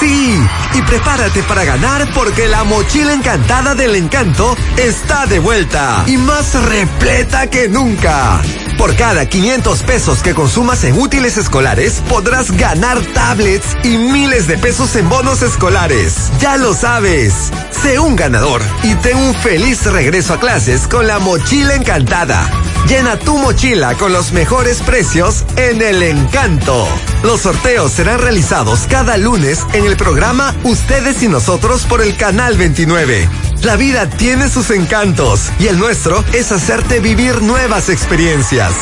Sí, 0.00 0.40
y 0.72 0.82
prepárate 0.82 1.42
para 1.42 1.64
ganar 1.64 2.10
porque 2.14 2.48
la 2.48 2.64
mochila 2.64 3.12
encantada 3.12 3.74
del 3.74 3.94
encanto 3.94 4.56
está 4.78 5.26
de 5.26 5.38
vuelta 5.38 6.02
y 6.06 6.16
más 6.16 6.54
repleta 6.54 7.50
que 7.50 7.68
nunca. 7.68 8.40
Por 8.78 8.96
cada 8.96 9.26
500 9.26 9.82
pesos 9.82 10.22
que 10.22 10.34
consumas 10.34 10.82
en 10.84 10.98
útiles 10.98 11.36
escolares, 11.36 12.02
podrás 12.08 12.50
ganar 12.52 13.00
tablets 13.12 13.76
y 13.84 13.98
miles 13.98 14.46
de 14.46 14.56
pesos 14.56 14.96
en 14.96 15.08
bonos 15.10 15.42
escolares. 15.42 16.32
Ya 16.40 16.56
lo 16.56 16.72
sabes. 16.72 17.34
Sé 17.70 17.98
un 17.98 18.16
ganador 18.16 18.62
y 18.82 18.94
ten 18.96 19.16
un 19.18 19.34
feliz 19.34 19.84
regreso 19.84 20.32
a 20.32 20.40
clases 20.40 20.88
con 20.88 21.06
la 21.06 21.18
mochila 21.18 21.74
encantada. 21.74 22.50
Llena 22.88 23.18
tu 23.18 23.38
mochila 23.38 23.94
con 23.94 24.12
los 24.12 24.32
mejores 24.32 24.80
precios 24.82 25.44
en 25.56 25.80
el 25.80 26.02
encanto. 26.02 26.86
Los 27.22 27.40
sorteos 27.42 27.73
serán 27.74 28.20
realizados 28.20 28.86
cada 28.88 29.16
lunes 29.16 29.66
en 29.72 29.84
el 29.84 29.96
programa 29.96 30.54
Ustedes 30.62 31.22
y 31.24 31.28
Nosotros 31.28 31.82
por 31.82 32.02
el 32.02 32.16
Canal 32.16 32.56
29. 32.56 33.28
La 33.62 33.74
vida 33.74 34.08
tiene 34.08 34.48
sus 34.48 34.70
encantos 34.70 35.50
y 35.58 35.66
el 35.66 35.78
nuestro 35.78 36.24
es 36.32 36.52
hacerte 36.52 37.00
vivir 37.00 37.42
nuevas 37.42 37.88
experiencias. 37.88 38.72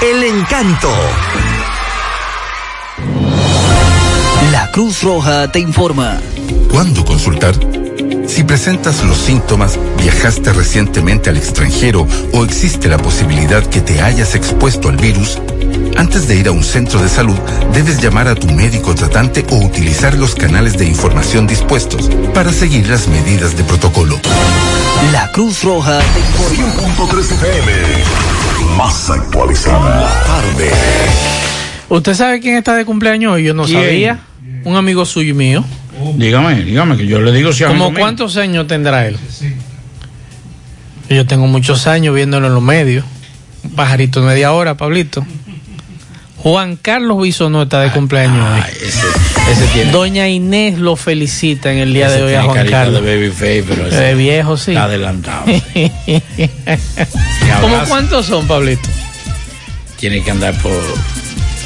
El 0.00 0.22
encanto. 0.22 0.88
La 4.52 4.70
Cruz 4.70 5.02
Roja 5.02 5.50
te 5.50 5.58
informa. 5.58 6.20
¿Cuándo 6.70 7.04
consultar? 7.04 7.56
Si 8.28 8.44
presentas 8.44 9.02
los 9.04 9.18
síntomas, 9.18 9.76
viajaste 9.98 10.52
recientemente 10.52 11.28
al 11.28 11.36
extranjero 11.36 12.06
o 12.32 12.44
existe 12.44 12.88
la 12.88 12.98
posibilidad 12.98 13.66
que 13.66 13.80
te 13.80 14.00
hayas 14.00 14.36
expuesto 14.36 14.88
al 14.88 14.96
virus, 14.96 15.40
antes 15.98 16.28
de 16.28 16.36
ir 16.36 16.48
a 16.48 16.52
un 16.52 16.62
centro 16.62 17.02
de 17.02 17.08
salud, 17.08 17.36
debes 17.72 18.00
llamar 18.00 18.28
a 18.28 18.34
tu 18.34 18.46
médico 18.48 18.94
tratante 18.94 19.44
o 19.50 19.56
utilizar 19.56 20.14
los 20.14 20.34
canales 20.34 20.78
de 20.78 20.86
información 20.86 21.46
dispuestos 21.46 22.08
para 22.32 22.52
seguir 22.52 22.88
las 22.88 23.08
medidas 23.08 23.56
de 23.56 23.64
protocolo. 23.64 24.18
La 25.12 25.30
Cruz 25.32 25.62
Roja 25.64 25.98
te 26.00 26.20
informa. 26.20 27.12
100.3 27.12 27.20
FM. 27.32 27.72
Más 28.76 29.10
actualizada. 29.10 30.00
La 30.02 30.22
tarde. 30.24 30.70
¿Usted 31.88 32.14
sabe 32.14 32.40
quién 32.40 32.56
está 32.56 32.74
de 32.74 32.84
cumpleaños 32.84 33.34
hoy? 33.34 33.44
Yo 33.44 33.54
no 33.54 33.64
¿Quién? 33.64 33.82
sabía. 33.82 34.18
Un 34.64 34.76
amigo 34.76 35.04
suyo 35.04 35.30
y 35.30 35.34
mío. 35.34 35.64
Dígame, 36.16 36.62
dígame, 36.62 36.96
que 36.96 37.06
yo 37.06 37.20
le 37.20 37.32
digo 37.32 37.52
si 37.52 37.64
¿Como 37.64 37.74
amigo 37.74 37.90
mío. 37.90 38.00
cuántos 38.00 38.36
años 38.36 38.66
tendrá 38.68 39.06
él? 39.06 39.16
Yo 41.10 41.26
tengo 41.26 41.46
muchos 41.48 41.86
años 41.86 42.14
viéndolo 42.14 42.46
en 42.46 42.54
los 42.54 42.62
medios. 42.62 43.04
Un 43.64 43.70
pajarito 43.72 44.20
de 44.20 44.26
media 44.26 44.52
hora, 44.52 44.76
Pablito. 44.76 45.26
Juan 46.42 46.76
Carlos 46.76 47.20
Bisonó 47.20 47.62
está 47.64 47.80
de 47.80 47.90
cumpleaños 47.90 48.46
hoy. 48.48 48.60
ese 49.50 49.66
tiene- 49.72 49.90
Doña 49.90 50.28
Inés 50.28 50.78
lo 50.78 50.94
felicita 50.96 51.72
en 51.72 51.78
el 51.78 51.92
día 51.92 52.06
Ese 52.06 52.16
de 52.18 52.22
hoy 52.22 52.34
a 52.34 52.42
Juan 52.44 52.66
Carlos. 52.68 53.02
de 53.02 53.16
babyface, 53.16 53.64
pero 53.68 53.86
ese 53.88 53.96
De 53.96 54.14
viejo, 54.14 54.56
sí. 54.56 54.70
Está 54.70 54.84
adelantado. 54.84 55.44
¿Cómo 57.60 57.78
cuántos 57.88 58.26
son, 58.26 58.46
Pablito? 58.46 58.88
Tiene 59.96 60.22
que 60.22 60.30
andar 60.30 60.54
por. 60.62 60.72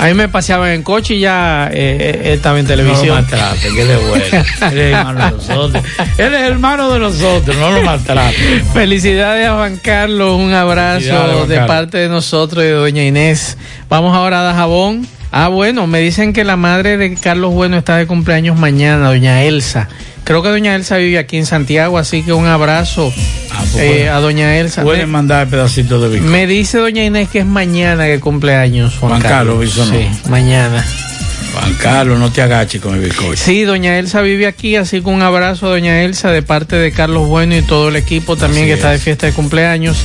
A 0.02 0.06
mí 0.06 0.14
me 0.14 0.28
paseaban 0.28 0.70
en 0.72 0.82
coche 0.82 1.14
y 1.14 1.20
ya 1.20 1.70
eh, 1.72 1.96
eh, 2.24 2.32
estaba 2.32 2.58
en 2.58 2.66
No 2.66 2.74
lo 2.74 2.82
televisión. 2.82 3.14
maltrate, 3.14 3.68
que 3.68 3.84
bueno. 3.84 4.24
Él 4.72 4.78
es 4.80 4.92
hermano 4.96 5.20
de 5.22 5.30
nosotros. 5.30 5.84
Él 6.18 6.34
es 6.34 6.40
hermano 6.40 6.90
de 6.90 6.98
nosotros, 6.98 7.56
no 7.56 7.70
lo 7.70 7.82
maltrate. 7.84 8.34
Felicidades 8.72 9.46
a 9.46 9.54
Juan 9.54 9.76
Carlos, 9.76 10.40
un 10.40 10.52
abrazo 10.52 11.46
de 11.46 11.56
parte 11.66 11.98
de 11.98 12.08
nosotros 12.08 12.64
y 12.64 12.66
de 12.66 12.72
doña 12.72 13.04
Inés. 13.04 13.56
Vamos 13.88 14.16
ahora 14.16 14.40
a 14.40 14.42
Dajabón. 14.42 15.06
Ah, 15.30 15.46
bueno, 15.46 15.86
me 15.86 16.00
dicen 16.00 16.32
que 16.32 16.42
la 16.42 16.56
madre 16.56 16.96
de 16.96 17.14
Carlos 17.14 17.52
Bueno 17.52 17.78
está 17.78 17.96
de 17.96 18.08
cumpleaños 18.08 18.58
mañana, 18.58 19.06
doña 19.06 19.44
Elsa. 19.44 19.88
Creo 20.24 20.43
que 20.43 20.49
doña 20.51 20.74
Elsa 20.77 20.97
vive 20.99 21.19
aquí 21.19 21.36
en 21.36 21.47
Santiago, 21.47 21.99
así 21.99 22.23
que 22.23 22.32
un 22.32 22.47
abrazo 22.47 23.12
pues 23.73 23.77
eh, 23.77 24.09
a 24.09 24.20
doña 24.20 24.57
Elsa. 24.59 24.82
Pueden 24.82 25.11
mandar 25.11 25.49
pedacitos 25.49 26.01
de 26.01 26.09
bizcocho. 26.09 26.31
me 26.31 26.47
dice 26.47 26.78
doña 26.78 27.05
Inés 27.05 27.28
que 27.28 27.40
es 27.40 27.47
mañana 27.47 28.07
que 28.07 28.20
cumpleaños 28.20 28.94
Juan, 28.99 29.11
Juan 29.11 29.23
Carlos 29.23 29.61
Bisonó. 29.61 29.93
Sí, 29.93 30.09
mañana. 30.28 30.85
Juan 31.53 31.74
Carlos, 31.74 32.19
no 32.19 32.32
te 32.32 32.40
agaches 32.40 32.81
con 32.81 32.94
el 32.94 33.01
bizcocho. 33.01 33.36
Sí, 33.36 33.62
doña 33.65 33.99
Elsa 33.99 34.23
vive 34.23 34.47
aquí, 34.47 34.77
así 34.77 35.03
que 35.03 35.09
un 35.09 35.23
abrazo 35.23 35.66
a 35.66 35.70
doña 35.70 36.03
Elsa 36.03 36.31
de 36.31 36.43
parte 36.43 36.77
de 36.77 36.93
Carlos 36.93 37.28
Bueno 37.28 37.57
y 37.57 37.62
todo 37.62 37.89
el 37.89 37.97
equipo 37.97 38.36
también 38.36 38.62
Así 38.65 38.69
que 38.69 38.74
está 38.74 38.90
de 38.90 38.97
es. 38.97 39.03
fiesta 39.03 39.27
de 39.27 39.32
cumpleaños. 39.32 39.99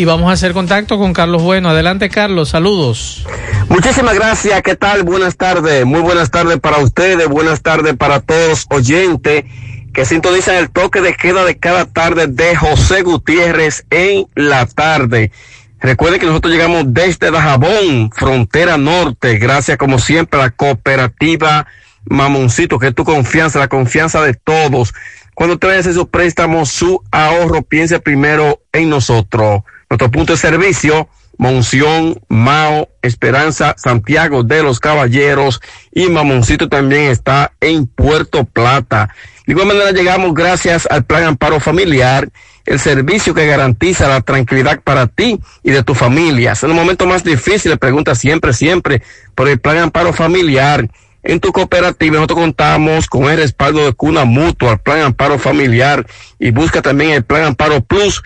Y 0.00 0.06
vamos 0.06 0.30
a 0.30 0.32
hacer 0.32 0.54
contacto 0.54 0.96
con 0.96 1.12
Carlos 1.12 1.42
Bueno. 1.42 1.68
Adelante, 1.68 2.08
Carlos, 2.08 2.48
saludos. 2.48 3.26
Muchísimas 3.68 4.14
gracias, 4.14 4.62
¿qué 4.62 4.74
tal? 4.74 5.02
Buenas 5.02 5.36
tardes, 5.36 5.84
muy 5.84 6.00
buenas 6.00 6.30
tardes 6.30 6.58
para 6.58 6.78
ustedes, 6.78 7.28
buenas 7.28 7.60
tardes 7.60 7.98
para 7.98 8.20
todos 8.20 8.64
oyentes 8.70 9.44
que 9.92 10.06
sintonizan 10.06 10.54
el 10.54 10.70
toque 10.70 11.02
de 11.02 11.14
queda 11.14 11.44
de 11.44 11.58
cada 11.58 11.84
tarde 11.84 12.28
de 12.28 12.56
José 12.56 13.02
Gutiérrez 13.02 13.84
en 13.90 14.24
la 14.34 14.64
tarde. 14.64 15.32
Recuerden 15.80 16.18
que 16.18 16.24
nosotros 16.24 16.54
llegamos 16.54 16.84
desde 16.86 17.30
Dajabón, 17.30 18.10
frontera 18.10 18.78
norte, 18.78 19.36
gracias 19.36 19.76
como 19.76 19.98
siempre 19.98 20.40
a 20.40 20.44
la 20.44 20.50
cooperativa 20.50 21.66
Mamoncito, 22.06 22.78
que 22.78 22.86
es 22.86 22.94
tu 22.94 23.04
confianza, 23.04 23.58
la 23.58 23.68
confianza 23.68 24.22
de 24.22 24.32
todos. 24.32 24.94
Cuando 25.34 25.58
te 25.58 25.66
vayas 25.66 25.88
a 25.88 25.92
su 25.92 26.08
préstamo, 26.08 26.64
su 26.64 27.02
ahorro, 27.10 27.60
piense 27.60 28.00
primero 28.00 28.62
en 28.72 28.88
nosotros. 28.88 29.60
Nuestro 29.90 30.08
punto 30.12 30.34
de 30.34 30.38
servicio, 30.38 31.08
Monción, 31.36 32.22
Mao, 32.28 32.90
Esperanza, 33.02 33.74
Santiago 33.76 34.44
de 34.44 34.62
los 34.62 34.78
Caballeros 34.78 35.60
y 35.90 36.06
Mamoncito 36.06 36.68
también 36.68 37.10
está 37.10 37.54
en 37.60 37.88
Puerto 37.88 38.44
Plata. 38.44 39.12
De 39.48 39.52
igual 39.52 39.66
manera 39.66 39.90
llegamos 39.90 40.32
gracias 40.32 40.86
al 40.88 41.04
Plan 41.04 41.24
Amparo 41.24 41.58
Familiar, 41.58 42.28
el 42.66 42.78
servicio 42.78 43.34
que 43.34 43.48
garantiza 43.48 44.06
la 44.06 44.20
tranquilidad 44.20 44.80
para 44.80 45.08
ti 45.08 45.40
y 45.64 45.72
de 45.72 45.82
tu 45.82 45.96
familia. 45.96 46.52
En 46.62 46.70
el 46.70 46.76
momento 46.76 47.04
más 47.04 47.24
difícil, 47.24 47.76
pregunta 47.78 48.14
siempre, 48.14 48.52
siempre 48.52 49.02
por 49.34 49.48
el 49.48 49.58
Plan 49.58 49.78
Amparo 49.78 50.12
Familiar. 50.12 50.88
En 51.24 51.40
tu 51.40 51.50
cooperativa 51.50 52.14
nosotros 52.14 52.38
contamos 52.38 53.08
con 53.08 53.24
el 53.24 53.38
respaldo 53.38 53.84
de 53.84 53.92
Cuna 53.92 54.24
Mutua, 54.24 54.74
el 54.74 54.78
Plan 54.78 55.00
Amparo 55.00 55.36
Familiar 55.36 56.06
y 56.38 56.52
busca 56.52 56.80
también 56.80 57.10
el 57.10 57.24
Plan 57.24 57.42
Amparo 57.42 57.80
Plus 57.80 58.22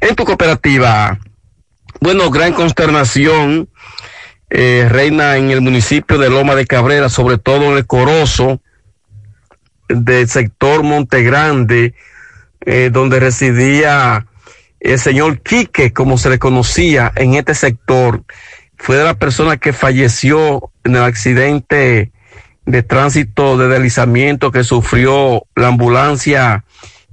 en 0.00 0.14
tu 0.14 0.24
cooperativa. 0.24 1.18
Bueno, 2.00 2.30
gran 2.30 2.52
consternación 2.52 3.68
eh, 4.48 4.86
reina 4.88 5.36
en 5.36 5.50
el 5.50 5.60
municipio 5.60 6.18
de 6.18 6.30
Loma 6.30 6.54
de 6.54 6.66
Cabrera, 6.66 7.08
sobre 7.08 7.38
todo 7.38 7.70
en 7.70 7.76
el 7.76 7.86
Corozo 7.86 8.60
del 9.88 10.28
sector 10.28 10.82
Montegrande, 10.82 11.94
eh, 12.64 12.90
donde 12.92 13.20
residía 13.20 14.26
el 14.80 14.98
señor 14.98 15.40
Quique, 15.40 15.92
como 15.92 16.16
se 16.18 16.30
le 16.30 16.38
conocía 16.38 17.12
en 17.16 17.34
este 17.34 17.54
sector. 17.54 18.24
Fue 18.76 18.96
de 18.96 19.04
la 19.04 19.14
persona 19.14 19.58
que 19.58 19.72
falleció 19.72 20.70
en 20.84 20.96
el 20.96 21.02
accidente 21.02 22.12
de 22.66 22.82
tránsito 22.82 23.58
de 23.58 23.68
deslizamiento 23.68 24.52
que 24.52 24.64
sufrió 24.64 25.44
la 25.54 25.68
ambulancia 25.68 26.64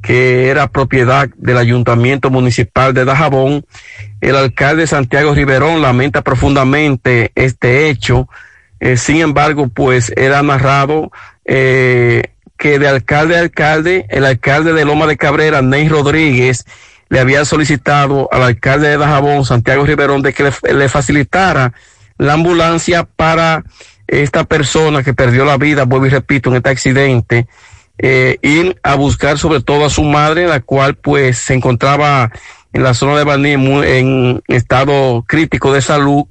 que 0.01 0.49
era 0.49 0.67
propiedad 0.67 1.29
del 1.37 1.57
ayuntamiento 1.57 2.29
municipal 2.29 2.93
de 2.93 3.05
Dajabón. 3.05 3.65
El 4.21 4.35
alcalde 4.35 4.87
Santiago 4.87 5.33
Riverón 5.33 5.81
lamenta 5.81 6.21
profundamente 6.21 7.31
este 7.35 7.89
hecho. 7.89 8.29
Eh, 8.79 8.97
sin 8.97 9.17
embargo, 9.17 9.69
pues 9.69 10.13
era 10.15 10.43
narrado 10.43 11.11
eh, 11.45 12.23
que 12.57 12.79
de 12.79 12.87
alcalde 12.87 13.37
a 13.37 13.41
alcalde, 13.41 14.05
el 14.09 14.25
alcalde 14.25 14.73
de 14.73 14.85
Loma 14.85 15.07
de 15.07 15.17
Cabrera, 15.17 15.61
Ney 15.61 15.89
Rodríguez, 15.89 16.65
le 17.09 17.19
había 17.19 17.45
solicitado 17.45 18.29
al 18.31 18.43
alcalde 18.43 18.89
de 18.89 18.97
Dajabón, 18.97 19.45
Santiago 19.45 19.85
Riverón, 19.85 20.21
de 20.21 20.33
que 20.33 20.43
le, 20.43 20.73
le 20.73 20.89
facilitara 20.89 21.73
la 22.17 22.33
ambulancia 22.33 23.03
para 23.03 23.63
esta 24.07 24.43
persona 24.43 25.03
que 25.03 25.13
perdió 25.13 25.45
la 25.45 25.57
vida, 25.57 25.83
vuelvo 25.83 26.07
y 26.07 26.09
repito, 26.09 26.49
en 26.49 26.57
este 26.57 26.69
accidente, 26.69 27.47
eh, 27.99 28.37
ir 28.41 28.79
a 28.83 28.95
buscar 28.95 29.37
sobre 29.37 29.61
todo 29.61 29.85
a 29.85 29.89
su 29.89 30.03
madre, 30.03 30.47
la 30.47 30.59
cual 30.59 30.95
pues 30.95 31.37
se 31.37 31.53
encontraba 31.53 32.31
en 32.73 32.83
la 32.83 32.93
zona 32.93 33.17
de 33.17 33.23
Baní 33.23 33.51
en 33.51 34.41
estado 34.47 35.23
crítico 35.27 35.73
de 35.73 35.81
salud 35.81 36.25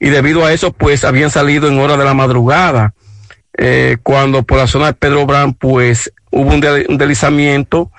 y 0.00 0.08
debido 0.08 0.44
a 0.44 0.52
eso 0.52 0.72
pues 0.72 1.04
habían 1.04 1.30
salido 1.30 1.68
en 1.68 1.78
hora 1.78 1.96
de 1.96 2.04
la 2.04 2.14
madrugada. 2.14 2.94
Eh, 3.56 3.98
cuando 4.02 4.42
por 4.42 4.58
la 4.58 4.66
zona 4.66 4.86
de 4.86 4.94
Pedro 4.94 5.26
Brán 5.26 5.54
pues 5.54 6.12
hubo 6.30 6.50
un, 6.50 6.64
un 6.88 6.98
deslizamiento 6.98 7.92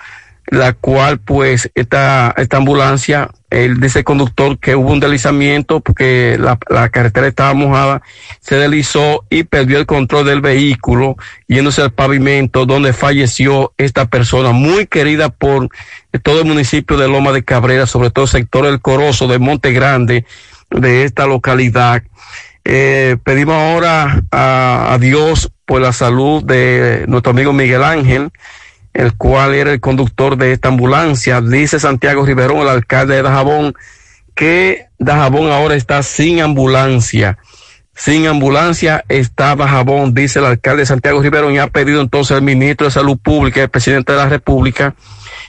la 0.47 0.73
cual 0.73 1.19
pues 1.19 1.71
esta, 1.75 2.33
esta 2.37 2.57
ambulancia, 2.57 3.29
él 3.55 3.79
dice 3.79 3.99
el 3.99 4.05
conductor 4.05 4.59
que 4.59 4.75
hubo 4.75 4.91
un 4.91 4.99
deslizamiento 4.99 5.79
porque 5.79 6.37
la, 6.37 6.57
carretera 6.89 7.27
estaba 7.27 7.53
mojada, 7.53 8.01
se 8.41 8.55
deslizó 8.55 9.23
y 9.29 9.43
perdió 9.43 9.77
el 9.77 9.85
control 9.85 10.25
del 10.25 10.41
vehículo 10.41 11.15
yéndose 11.47 11.81
al 11.81 11.93
pavimento 11.93 12.65
donde 12.65 12.91
falleció 12.91 13.73
esta 13.77 14.07
persona 14.07 14.51
muy 14.51 14.87
querida 14.87 15.29
por 15.29 15.69
todo 16.21 16.41
el 16.41 16.45
municipio 16.45 16.97
de 16.97 17.07
Loma 17.07 17.31
de 17.31 17.45
Cabrera, 17.45 17.87
sobre 17.87 18.09
todo 18.09 18.25
el 18.25 18.31
sector 18.31 18.65
del 18.65 18.81
Corozo 18.81 19.27
de 19.27 19.39
Monte 19.39 19.71
Grande 19.71 20.25
de 20.69 21.03
esta 21.03 21.25
localidad. 21.25 22.03
Eh, 22.65 23.15
pedimos 23.23 23.55
ahora 23.55 24.23
a 24.31 24.97
Dios 24.99 25.51
por 25.65 25.81
la 25.81 25.93
salud 25.93 26.43
de 26.43 27.05
nuestro 27.07 27.31
amigo 27.31 27.53
Miguel 27.53 27.83
Ángel, 27.83 28.31
el 28.95 29.17
cual 29.17 29.53
era 29.53 29.73
el 29.73 29.81
conductor 29.81 30.37
de 30.37 30.53
esta 30.53 30.69
ambulancia. 30.69 31.41
Dice 31.41 31.79
Santiago 31.81 32.25
Riverón, 32.25 32.59
el 32.61 32.69
alcalde 32.69 33.15
de 33.15 33.23
Dajabón, 33.23 33.75
que 34.33 34.85
Dajabón 34.97 35.51
ahora 35.51 35.75
está 35.75 36.01
sin 36.01 36.39
ambulancia. 36.39 37.37
Sin 37.93 38.25
ambulancia 38.25 39.03
está 39.09 39.53
Dajabón, 39.57 40.13
dice 40.13 40.39
el 40.39 40.45
alcalde 40.45 40.83
de 40.83 40.85
Santiago 40.85 41.21
Riverón, 41.21 41.53
y 41.53 41.59
ha 41.59 41.67
pedido 41.67 41.99
entonces 41.99 42.37
al 42.37 42.41
ministro 42.41 42.87
de 42.87 42.91
Salud 42.91 43.17
Pública, 43.17 43.61
el 43.61 43.69
presidente 43.69 44.13
de 44.13 44.17
la 44.17 44.29
República, 44.29 44.95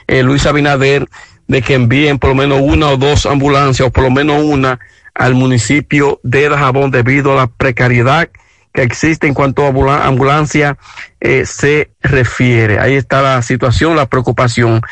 eh, 0.09 0.25
Luis 0.25 0.45
Abinader, 0.45 1.09
de 1.47 1.63
que 1.63 1.75
envíen 1.75 2.19
por 2.19 2.31
lo 2.31 2.35
menos 2.35 2.61
una 2.61 2.89
o 2.89 2.97
dos 2.97 3.27
ambulancias, 3.27 3.87
o 3.87 3.93
por 3.93 4.03
lo 4.03 4.11
menos 4.11 4.43
una, 4.43 4.81
al 5.15 5.35
municipio 5.35 6.19
de 6.25 6.49
Dajabón 6.49 6.91
debido 6.91 7.33
a 7.33 7.37
la 7.37 7.47
precariedad 7.47 8.29
que 8.77 8.83
existe 8.83 9.27
en 9.27 9.33
cuanto 9.35 9.65
a 9.65 9.69
ambula- 9.69 10.05
ambulancia 10.07 10.77
eh, 11.19 11.47
se 11.47 11.91
refiere. 12.03 12.79
Ahí 12.79 12.95
está 12.95 13.23
la 13.23 13.41
situación, 13.41 13.97
la 13.97 14.07
preocupación. 14.07 14.83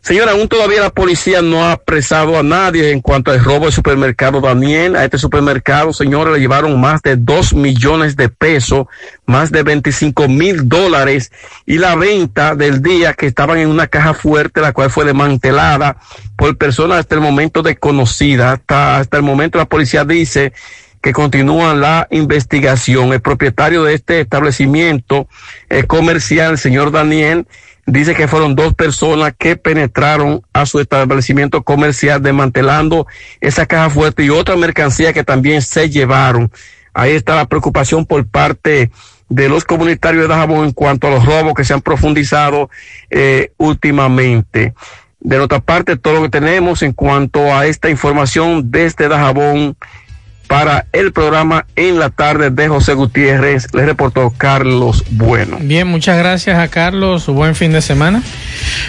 Señora, 0.00 0.32
aún 0.32 0.48
todavía 0.48 0.80
la 0.80 0.90
policía 0.90 1.40
no 1.42 1.64
ha 1.64 1.72
apresado 1.72 2.38
a 2.38 2.42
nadie 2.42 2.90
en 2.90 3.00
cuanto 3.00 3.30
al 3.30 3.42
robo 3.44 3.64
del 3.66 3.72
supermercado 3.72 4.40
Daniel. 4.40 4.96
A 4.96 5.04
este 5.04 5.18
supermercado, 5.18 5.92
señora, 5.92 6.32
le 6.32 6.40
llevaron 6.40 6.80
más 6.80 7.00
de 7.02 7.16
dos 7.16 7.52
millones 7.52 8.16
de 8.16 8.28
pesos, 8.28 8.86
más 9.26 9.52
de 9.52 9.62
25 9.62 10.28
mil 10.28 10.68
dólares 10.68 11.30
y 11.66 11.78
la 11.78 11.94
venta 11.94 12.54
del 12.56 12.82
día 12.82 13.14
que 13.14 13.26
estaban 13.26 13.58
en 13.58 13.68
una 13.68 13.86
caja 13.86 14.14
fuerte, 14.14 14.60
la 14.60 14.72
cual 14.72 14.90
fue 14.90 15.04
desmantelada 15.04 15.96
por 16.36 16.56
personas 16.56 16.98
hasta 17.00 17.14
el 17.14 17.20
momento 17.20 17.62
desconocidas. 17.62 18.54
Hasta, 18.58 18.98
hasta 18.98 19.16
el 19.16 19.22
momento 19.22 19.58
la 19.58 19.66
policía 19.66 20.04
dice 20.04 20.52
que 21.00 21.12
continúa 21.12 21.74
la 21.74 22.06
investigación. 22.10 23.12
El 23.12 23.20
propietario 23.20 23.84
de 23.84 23.94
este 23.94 24.20
establecimiento 24.20 25.28
eh, 25.68 25.84
comercial, 25.84 26.52
el 26.52 26.58
señor 26.58 26.90
Daniel, 26.90 27.46
dice 27.86 28.14
que 28.14 28.28
fueron 28.28 28.54
dos 28.54 28.74
personas 28.74 29.32
que 29.38 29.56
penetraron 29.56 30.42
a 30.52 30.66
su 30.66 30.80
establecimiento 30.80 31.62
comercial 31.62 32.22
desmantelando 32.22 33.06
esa 33.40 33.66
caja 33.66 33.90
fuerte 33.90 34.24
y 34.24 34.30
otra 34.30 34.56
mercancía 34.56 35.12
que 35.12 35.24
también 35.24 35.62
se 35.62 35.88
llevaron. 35.88 36.50
Ahí 36.92 37.12
está 37.12 37.36
la 37.36 37.46
preocupación 37.46 38.04
por 38.04 38.26
parte 38.26 38.90
de 39.28 39.48
los 39.48 39.64
comunitarios 39.64 40.22
de 40.22 40.28
Dajabón 40.28 40.66
en 40.66 40.72
cuanto 40.72 41.06
a 41.06 41.10
los 41.10 41.24
robos 41.24 41.54
que 41.54 41.64
se 41.64 41.74
han 41.74 41.80
profundizado 41.80 42.70
eh, 43.10 43.52
últimamente. 43.56 44.74
De 45.20 45.36
nuestra 45.36 45.60
parte, 45.60 45.96
todo 45.96 46.14
lo 46.14 46.22
que 46.22 46.28
tenemos 46.28 46.82
en 46.82 46.92
cuanto 46.92 47.54
a 47.54 47.66
esta 47.66 47.90
información 47.90 48.70
desde 48.70 49.08
Dajabón 49.08 49.76
para 50.48 50.86
el 50.92 51.12
programa 51.12 51.66
en 51.76 51.98
la 51.98 52.08
tarde 52.08 52.50
de 52.50 52.68
José 52.68 52.94
Gutiérrez, 52.94 53.66
le 53.74 53.84
reportó 53.84 54.32
Carlos 54.36 55.04
Bueno. 55.10 55.58
Bien, 55.60 55.86
muchas 55.86 56.16
gracias 56.18 56.58
a 56.58 56.68
Carlos. 56.68 57.26
Buen 57.26 57.54
fin 57.54 57.70
de 57.70 57.82
semana. 57.82 58.22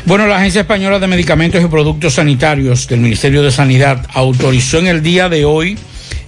Bueno, 0.05 0.25
la 0.25 0.37
Agencia 0.37 0.61
Española 0.61 0.99
de 0.99 1.07
Medicamentos 1.07 1.61
y 1.61 1.67
Productos 1.67 2.15
Sanitarios 2.15 2.87
del 2.87 3.01
Ministerio 3.01 3.43
de 3.43 3.51
Sanidad 3.51 4.07
autorizó 4.13 4.79
en 4.79 4.87
el 4.87 5.03
día 5.03 5.27
de 5.27 5.43
hoy 5.43 5.77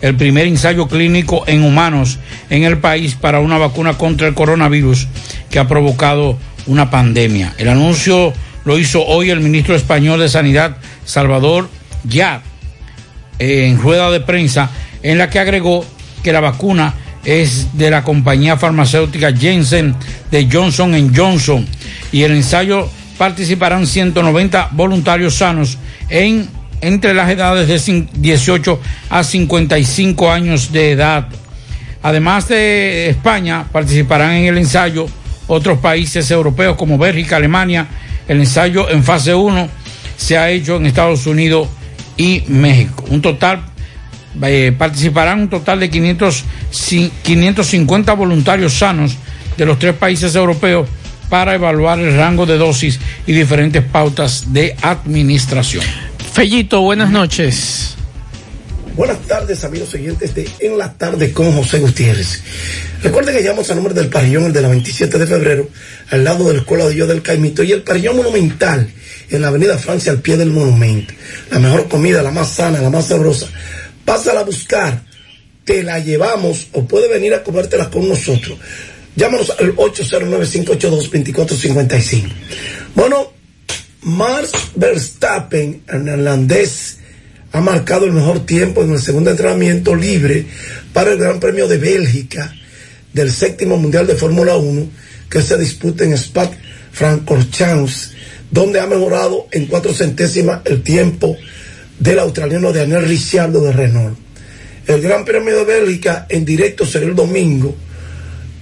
el 0.02 0.16
primer 0.16 0.48
ensayo 0.48 0.88
clínico 0.88 1.44
en 1.48 1.64
humanos 1.64 2.20
en 2.50 2.64
el 2.64 2.80
país 2.80 3.16
para 3.16 3.40
una 3.40 3.58
vacuna 3.58 3.94
contra 3.94 4.28
el 4.28 4.34
coronavirus 4.34 5.08
que 5.50 5.60
ha 5.60 5.68
provocado 5.68 6.38
una 6.68 6.90
pandemia. 6.90 7.54
El 7.58 7.70
anuncio 7.70 8.34
lo 8.66 8.78
hizo 8.78 9.06
hoy 9.06 9.30
el 9.30 9.40
ministro 9.40 9.76
español 9.76 10.20
de 10.20 10.28
Sanidad, 10.28 10.78
Salvador 11.06 11.70
Yar, 12.04 12.42
en 13.40 13.80
rueda 13.80 14.12
de 14.12 14.20
prensa, 14.20 14.70
en 15.04 15.18
la 15.18 15.30
que 15.30 15.40
agregó 15.40 15.86
que 16.24 16.32
la 16.34 16.40
vacuna 16.40 16.94
es 17.24 17.78
de 17.78 17.92
la 17.92 18.04
compañía 18.04 18.58
farmacéutica 18.58 19.32
Jensen 19.36 19.96
de 20.32 20.48
Johnson 20.52 21.12
Johnson 21.16 21.68
y 22.12 22.24
el 22.24 22.32
ensayo 22.32 22.90
participarán 23.18 23.86
190 23.86 24.70
voluntarios 24.72 25.36
sanos 25.36 25.78
en 26.10 26.48
entre 26.82 27.14
las 27.14 27.30
edades 27.30 27.68
de 27.68 27.76
cin- 27.76 28.10
18 28.12 28.80
a 29.12 29.24
55 29.24 30.32
años 30.32 30.72
de 30.72 30.92
edad. 30.94 31.28
Además 32.02 32.48
de 32.48 33.10
España, 33.10 33.66
participarán 33.72 34.32
en 34.32 34.46
el 34.46 34.58
ensayo 34.58 35.06
otros 35.46 35.78
países 35.78 36.32
europeos 36.32 36.76
como 36.78 36.98
Bélgica, 36.98 37.36
Alemania. 37.36 37.86
El 38.28 38.40
ensayo 38.40 38.90
en 38.90 39.04
fase 39.04 39.36
1 39.36 39.70
se 40.18 40.40
ha 40.40 40.50
hecho 40.50 40.78
en 40.78 40.88
Estados 40.88 41.28
Unidos 41.28 41.68
y 42.18 42.44
México. 42.48 43.04
Un 43.10 43.22
total 43.22 43.62
eh, 44.44 44.74
participarán 44.78 45.42
un 45.42 45.50
total 45.50 45.80
de 45.80 45.90
500, 45.90 46.44
ci- 46.72 47.12
550 47.24 48.14
voluntarios 48.14 48.74
sanos 48.74 49.16
de 49.58 49.66
los 49.66 49.78
tres 49.80 49.94
países 49.96 50.36
europeos 50.36 50.88
para 51.30 51.56
evaluar 51.56 52.00
el 52.00 52.16
rango 52.16 52.46
de 52.46 52.58
dosis 52.58 53.00
y 53.26 53.32
diferentes 53.34 53.84
pautas 53.84 54.52
de 54.54 54.76
administración. 54.82 55.84
Fellito, 56.34 56.82
buenas 56.82 57.10
noches. 57.10 57.96
Buenas 58.96 59.20
tardes, 59.22 59.64
amigos 59.64 59.94
oyentes 59.94 60.36
de 60.36 60.50
En 60.60 60.78
la 60.78 60.92
Tarde 60.94 61.32
con 61.32 61.52
José 61.54 61.80
Gutiérrez. 61.80 62.44
Recuerden 63.02 63.34
que 63.36 63.42
llamamos 63.42 63.72
a 63.72 63.76
nombre 63.76 63.94
del 63.94 64.10
parrillón, 64.10 64.46
el 64.46 64.54
de 64.54 64.62
la 64.62 64.68
27 64.68 65.18
de 65.18 65.28
febrero, 65.28 65.70
al 66.10 66.24
lado 66.26 66.46
de 66.48 66.54
la 66.56 66.60
Escuela 66.60 66.86
de 66.86 66.94
Dios 66.96 67.08
del 67.08 67.22
Caimito, 67.22 67.64
y 67.64 67.72
el 67.72 67.84
parrillón 67.84 68.18
monumental 68.18 68.90
en 69.30 69.42
la 69.42 69.48
Avenida 69.48 69.78
Francia, 69.78 70.12
al 70.12 70.20
pie 70.20 70.36
del 70.36 70.52
monumento. 70.52 71.14
La 71.52 71.60
mejor 71.60 71.88
comida, 71.88 72.22
la 72.22 72.32
más 72.32 72.50
sana, 72.50 72.82
la 72.82 72.90
más 72.90 73.08
sabrosa, 73.08 73.48
Pásala 74.06 74.42
a 74.42 74.44
buscar, 74.44 75.04
te 75.64 75.82
la 75.84 76.00
llevamos 76.00 76.68
o 76.74 76.86
puede 76.86 77.08
venir 77.08 77.34
a 77.34 77.44
comértela 77.44 77.90
con 77.90 78.08
nosotros. 78.08 78.60
Llámanos 79.16 79.52
al 79.60 79.76
809-582-2455. 79.76 82.30
Bueno, 82.96 83.34
Max 84.04 84.52
Verstappen, 84.76 85.84
el 85.88 86.06
neerlandés, 86.06 86.98
ha 87.52 87.62
marcado 87.62 88.06
el 88.06 88.14
mejor 88.14 88.46
tiempo 88.46 88.84
en 88.84 88.94
el 88.94 89.02
segundo 89.02 89.30
entrenamiento 89.30 89.96
libre 89.96 90.46
para 90.94 91.12
el 91.12 91.18
Gran 91.18 91.40
Premio 91.40 91.68
de 91.68 91.78
Bélgica 91.78 92.56
del 93.14 93.32
séptimo 93.32 93.78
Mundial 93.78 94.08
de 94.08 94.16
Fórmula 94.16 94.56
1 94.56 94.90
que 95.30 95.42
se 95.42 95.58
disputa 95.58 96.04
en 96.04 96.14
Spa 96.14 96.50
Francorchamps, 96.92 98.12
donde 98.50 98.80
ha 98.80 98.88
mejorado 98.88 99.48
en 99.52 99.66
cuatro 99.66 99.94
centésimas 99.94 100.62
el 100.66 100.84
tiempo 100.84 101.38
del 102.02 102.18
australiano 102.20 102.74
Daniel 102.74 103.08
Ricciardo 103.08 103.62
de 103.64 103.72
Renault. 103.72 104.18
El 104.88 105.02
Gran 105.02 105.24
Premio 105.24 105.58
de 105.60 105.66
Bélgica 105.66 106.26
en 106.28 106.44
directo 106.44 106.84
será 106.86 107.06
el 107.06 107.16
domingo. 107.16 107.76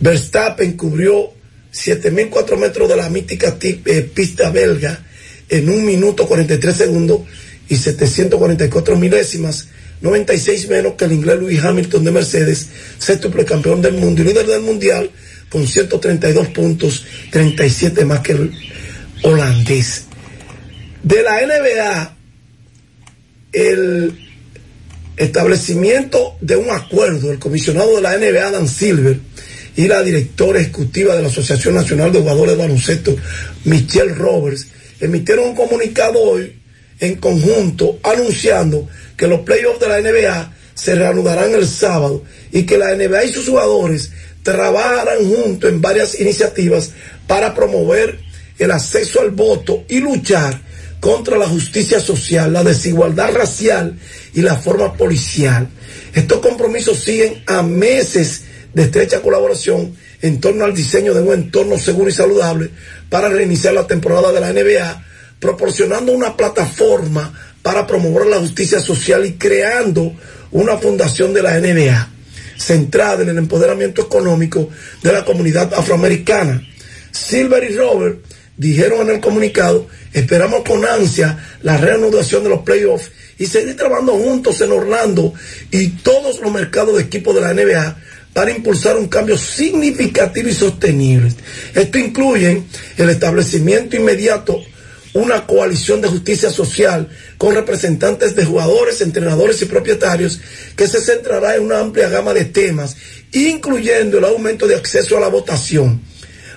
Verstappen 0.01 0.73
cubrió 0.73 1.31
7.004 1.73 2.57
metros 2.57 2.89
de 2.89 2.97
la 2.97 3.09
mítica 3.09 3.57
ti- 3.57 3.81
eh, 3.85 4.01
pista 4.13 4.49
belga 4.49 4.99
en 5.47 5.69
un 5.69 5.85
minuto 5.85 6.27
43 6.27 6.75
segundos 6.75 7.21
y 7.69 7.77
744 7.77 8.95
milésimas, 8.97 9.69
96 10.01 10.67
menos 10.69 10.93
que 10.93 11.05
el 11.05 11.13
inglés 11.13 11.39
Lewis 11.39 11.63
Hamilton 11.63 12.03
de 12.03 12.11
Mercedes, 12.11 12.67
sextuple 12.97 13.45
campeón 13.45 13.81
del 13.81 13.93
mundo 13.93 14.21
y 14.21 14.25
líder 14.25 14.45
del 14.47 14.61
mundial 14.61 15.09
con 15.49 15.65
132 15.65 16.49
puntos, 16.49 17.05
37 17.31 18.03
más 18.05 18.19
que 18.19 18.33
el 18.33 18.51
holandés. 19.23 20.03
De 21.03 21.23
la 21.23 21.41
NBA, 21.41 22.15
el 23.51 24.17
establecimiento 25.17 26.37
de 26.41 26.55
un 26.55 26.69
acuerdo, 26.69 27.31
el 27.31 27.39
comisionado 27.39 27.95
de 27.95 28.01
la 28.01 28.17
NBA, 28.17 28.51
Dan 28.51 28.67
Silver, 28.67 29.19
y 29.75 29.87
la 29.87 30.01
directora 30.01 30.59
ejecutiva 30.59 31.15
de 31.15 31.21
la 31.21 31.27
Asociación 31.29 31.75
Nacional 31.75 32.11
de 32.11 32.19
Jugadores 32.19 32.57
de 32.57 32.61
Baloncesto, 32.61 33.15
Michelle 33.65 34.13
Roberts, 34.13 34.67
emitieron 34.99 35.49
un 35.49 35.55
comunicado 35.55 36.19
hoy 36.19 36.53
en 36.99 37.15
conjunto 37.15 37.99
anunciando 38.03 38.87
que 39.15 39.27
los 39.27 39.41
playoffs 39.41 39.79
de 39.79 39.87
la 39.87 40.01
NBA 40.01 40.53
se 40.73 40.95
reanudarán 40.95 41.53
el 41.53 41.67
sábado 41.67 42.23
y 42.51 42.63
que 42.63 42.77
la 42.77 42.95
NBA 42.95 43.25
y 43.25 43.33
sus 43.33 43.47
jugadores 43.47 44.11
trabajarán 44.43 45.25
juntos 45.25 45.69
en 45.69 45.81
varias 45.81 46.19
iniciativas 46.19 46.91
para 47.27 47.53
promover 47.53 48.19
el 48.57 48.71
acceso 48.71 49.21
al 49.21 49.31
voto 49.31 49.85
y 49.87 49.99
luchar 49.99 50.61
contra 50.99 51.37
la 51.37 51.47
justicia 51.47 51.99
social, 51.99 52.51
la 52.51 52.63
desigualdad 52.63 53.33
racial 53.33 53.97
y 54.33 54.41
la 54.41 54.55
forma 54.55 54.93
policial. 54.93 55.67
Estos 56.13 56.39
compromisos 56.39 56.99
siguen 56.99 57.43
a 57.47 57.63
meses 57.63 58.43
de 58.73 58.83
estrecha 58.83 59.21
colaboración 59.21 59.95
en 60.21 60.39
torno 60.39 60.65
al 60.65 60.75
diseño 60.75 61.13
de 61.13 61.21
un 61.21 61.33
entorno 61.33 61.77
seguro 61.77 62.09
y 62.09 62.13
saludable 62.13 62.69
para 63.09 63.29
reiniciar 63.29 63.73
la 63.73 63.87
temporada 63.87 64.31
de 64.31 64.41
la 64.41 64.51
NBA, 64.51 65.05
proporcionando 65.39 66.11
una 66.11 66.35
plataforma 66.35 67.33
para 67.61 67.87
promover 67.87 68.27
la 68.27 68.39
justicia 68.39 68.79
social 68.79 69.25
y 69.25 69.33
creando 69.33 70.13
una 70.51 70.77
fundación 70.77 71.33
de 71.33 71.43
la 71.43 71.59
NBA 71.59 72.09
centrada 72.59 73.23
en 73.23 73.29
el 73.29 73.37
empoderamiento 73.37 74.01
económico 74.01 74.69
de 75.01 75.13
la 75.13 75.23
comunidad 75.23 75.73
afroamericana. 75.73 76.61
Silver 77.11 77.63
y 77.63 77.75
Robert 77.75 78.19
dijeron 78.59 79.07
en 79.07 79.15
el 79.15 79.21
comunicado, 79.21 79.87
esperamos 80.13 80.63
con 80.67 80.85
ansia 80.85 81.37
la 81.63 81.77
reanudación 81.77 82.43
de 82.43 82.49
los 82.49 82.59
playoffs 82.61 83.09
y 83.37 83.45
seguir 83.45 83.77
trabajando 83.77 84.13
juntos 84.13 84.59
en 84.59 84.73
Orlando 84.73 85.33
y 85.71 85.87
todos 85.87 86.41
los 86.41 86.51
mercados 86.51 86.97
de 86.97 87.03
equipos 87.03 87.33
de 87.33 87.41
la 87.41 87.53
NBA 87.53 87.97
para 88.33 88.51
impulsar 88.51 88.97
un 88.97 89.07
cambio 89.07 89.37
significativo 89.37 90.49
y 90.49 90.53
sostenible. 90.53 91.31
Esto 91.73 91.97
incluye 91.97 92.63
el 92.97 93.09
establecimiento 93.09 93.95
inmediato 93.95 94.61
una 95.13 95.47
coalición 95.47 96.01
de 96.01 96.09
justicia 96.09 96.51
social 96.51 97.09
con 97.37 97.55
representantes 97.55 98.35
de 98.35 98.45
jugadores, 98.45 99.01
entrenadores 99.01 99.61
y 99.61 99.65
propietarios 99.65 100.39
que 100.75 100.87
se 100.87 101.01
centrará 101.01 101.55
en 101.55 101.63
una 101.63 101.79
amplia 101.79 102.09
gama 102.09 102.33
de 102.33 102.45
temas, 102.45 102.97
incluyendo 103.31 104.17
el 104.17 104.25
aumento 104.25 104.67
de 104.67 104.75
acceso 104.75 105.17
a 105.17 105.21
la 105.21 105.29
votación, 105.29 106.01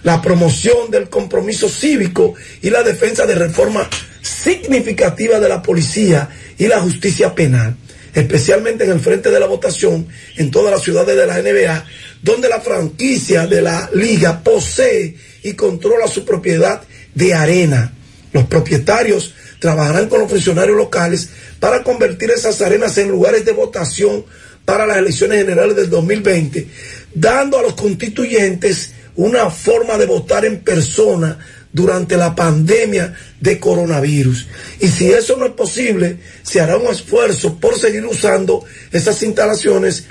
la 0.02 0.20
promoción 0.20 0.90
del 0.90 1.08
compromiso 1.08 1.68
cívico 1.68 2.34
y 2.60 2.70
la 2.70 2.82
defensa 2.82 3.26
de 3.26 3.34
reforma 3.34 3.88
significativa 4.20 5.38
de 5.38 5.48
la 5.48 5.62
policía 5.62 6.28
y 6.58 6.66
la 6.66 6.80
justicia 6.80 7.34
penal, 7.34 7.76
especialmente 8.14 8.84
en 8.84 8.90
el 8.90 9.00
frente 9.00 9.30
de 9.30 9.40
la 9.40 9.46
votación 9.46 10.06
en 10.36 10.50
todas 10.50 10.72
las 10.72 10.82
ciudades 10.82 11.16
de 11.16 11.26
la 11.26 11.40
NBA, 11.40 11.84
donde 12.22 12.48
la 12.48 12.60
franquicia 12.60 13.46
de 13.46 13.62
la 13.62 13.90
liga 13.94 14.42
posee 14.42 15.16
y 15.42 15.54
controla 15.54 16.06
su 16.06 16.24
propiedad 16.24 16.82
de 17.14 17.34
arena. 17.34 17.92
Los 18.32 18.44
propietarios 18.46 19.34
trabajarán 19.58 20.08
con 20.08 20.20
los 20.20 20.30
funcionarios 20.30 20.76
locales 20.76 21.28
para 21.60 21.82
convertir 21.82 22.30
esas 22.30 22.60
arenas 22.62 22.98
en 22.98 23.08
lugares 23.08 23.44
de 23.44 23.52
votación 23.52 24.24
para 24.64 24.86
las 24.86 24.96
elecciones 24.98 25.38
generales 25.38 25.76
del 25.76 25.90
2020, 25.90 26.66
dando 27.14 27.58
a 27.58 27.62
los 27.62 27.74
constituyentes 27.74 28.92
una 29.16 29.50
forma 29.50 29.98
de 29.98 30.06
votar 30.06 30.44
en 30.44 30.60
persona 30.60 31.38
durante 31.72 32.16
la 32.16 32.34
pandemia 32.34 33.14
de 33.40 33.58
coronavirus. 33.58 34.46
Y 34.80 34.88
si 34.88 35.10
eso 35.10 35.36
no 35.36 35.46
es 35.46 35.52
posible, 35.52 36.18
se 36.42 36.60
hará 36.60 36.76
un 36.76 36.92
esfuerzo 36.92 37.58
por 37.58 37.78
seguir 37.78 38.04
usando 38.04 38.64
esas 38.90 39.22
instalaciones 39.22 40.04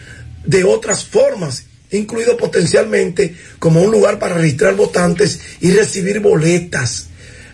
de 0.46 0.64
otras 0.64 1.06
formas, 1.06 1.66
incluido 1.92 2.36
potencialmente 2.36 3.36
como 3.60 3.82
un 3.82 3.92
lugar 3.92 4.18
para 4.18 4.36
registrar 4.36 4.76
votantes 4.76 5.40
y 5.60 5.72
recibir 5.72 6.20
boletas. 6.20 7.08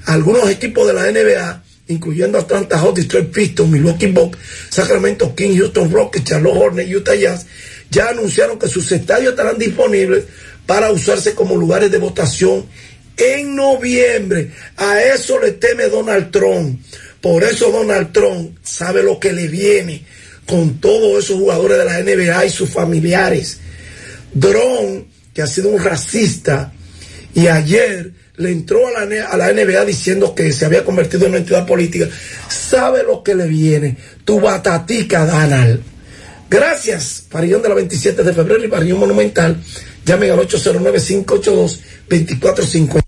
Algunos 0.05 0.49
equipos 0.49 0.87
de 0.87 0.93
la 0.93 1.11
NBA, 1.11 1.63
incluyendo 1.89 2.37
Atlanta 2.37 2.79
Hawks, 2.79 3.01
Detroit 3.01 3.31
Pistons, 3.31 3.69
Milwaukee 3.69 4.07
Bucks, 4.07 4.37
Sacramento 4.69 5.35
Kings, 5.35 5.57
Houston 5.57 5.91
Rockets, 5.91 6.29
Charlotte 6.29 6.55
Hornets, 6.55 6.91
Utah 6.93 7.15
Jazz, 7.15 7.45
ya 7.89 8.09
anunciaron 8.09 8.59
que 8.59 8.67
sus 8.67 8.89
estadios 8.91 9.31
estarán 9.31 9.57
disponibles 9.57 10.25
para 10.67 10.91
usarse 10.91 11.33
como 11.33 11.55
lugares 11.55 11.89
de 11.89 11.97
votación 11.97 12.67
en 13.17 13.55
noviembre. 13.55 14.51
A 14.75 15.01
eso 15.01 15.39
le 15.39 15.53
teme 15.53 15.87
Donald 15.87 16.29
Trump. 16.29 16.79
Por 17.19 17.43
eso 17.43 17.71
Donald 17.71 18.11
Trump 18.11 18.57
sabe 18.61 19.01
lo 19.01 19.19
que 19.19 19.33
le 19.33 19.47
viene 19.47 20.05
con 20.45 20.79
todos 20.79 21.23
esos 21.23 21.37
jugadores 21.37 21.79
de 21.79 21.85
la 21.85 21.99
NBA 22.01 22.45
y 22.45 22.49
sus 22.51 22.69
familiares. 22.69 23.59
Drone, 24.33 25.05
que 25.33 25.41
ha 25.41 25.47
sido 25.47 25.69
un 25.69 25.83
racista, 25.83 26.71
y 27.33 27.47
ayer 27.47 28.11
le 28.37 28.51
entró 28.51 28.87
a 28.87 29.05
la, 29.05 29.25
a 29.27 29.37
la, 29.37 29.51
NBA 29.51 29.85
diciendo 29.85 30.35
que 30.35 30.53
se 30.53 30.65
había 30.65 30.85
convertido 30.85 31.25
en 31.25 31.31
una 31.31 31.39
entidad 31.39 31.65
política, 31.65 32.07
sabe 32.49 33.03
lo 33.03 33.23
que 33.23 33.35
le 33.35 33.47
viene. 33.47 33.97
Tu 34.23 34.39
batatica, 34.39 35.25
Donald. 35.25 35.81
Gracias, 36.49 37.25
Parillón 37.29 37.61
de 37.61 37.69
la 37.69 37.75
27 37.75 38.23
de 38.23 38.33
febrero 38.33 38.63
y 38.63 38.69
Parillón 38.69 38.99
Monumental. 38.99 39.57
Llamen 40.07 40.31
al 40.31 40.39
809-582-2450. 40.39 43.03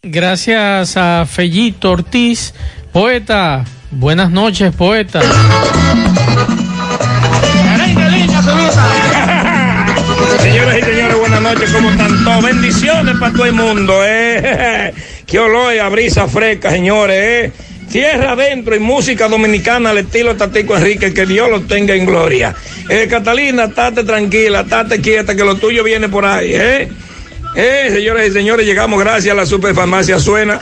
Gracias 0.00 0.96
a 0.96 1.26
Fellito 1.26 1.90
Ortiz, 1.90 2.54
poeta. 2.92 3.64
Buenas 3.90 4.30
noches, 4.30 4.72
poeta. 4.76 5.20
Señoras 10.40 10.78
y 10.78 10.82
señores, 10.82 11.18
buenas 11.18 11.42
noches, 11.42 11.68
¿cómo 11.72 11.90
están 11.90 12.22
todos? 12.22 12.44
Bendiciones 12.44 13.16
para 13.18 13.32
todo 13.32 13.46
el 13.46 13.54
mundo, 13.54 13.94
¿eh? 14.04 14.94
Qué 15.26 15.40
olor 15.40 15.76
a 15.80 15.88
brisa 15.88 16.28
fresca, 16.28 16.70
señores, 16.70 17.16
¿eh? 17.18 17.50
Tierra 17.90 18.32
adentro 18.32 18.76
y 18.76 18.80
música 18.80 19.28
dominicana 19.28 19.90
al 19.90 19.98
estilo 19.98 20.36
Tatico 20.36 20.76
Enrique, 20.76 21.14
que 21.14 21.24
Dios 21.24 21.48
lo 21.48 21.62
tenga 21.62 21.94
en 21.94 22.04
gloria. 22.04 22.54
Eh, 22.88 23.06
Catalina, 23.08 23.64
estate 23.64 24.04
tranquila, 24.04 24.60
estate 24.60 25.00
quieta, 25.00 25.34
que 25.34 25.44
lo 25.44 25.56
tuyo 25.56 25.82
viene 25.82 26.08
por 26.08 26.26
ahí, 26.26 26.52
¿eh? 26.54 26.88
Eh, 27.56 27.88
señores 27.90 28.28
y 28.28 28.32
señores, 28.32 28.66
llegamos 28.66 29.00
gracias 29.00 29.32
a 29.32 29.36
la 29.36 29.46
Superfarmacia 29.46 30.18
Suena, 30.18 30.60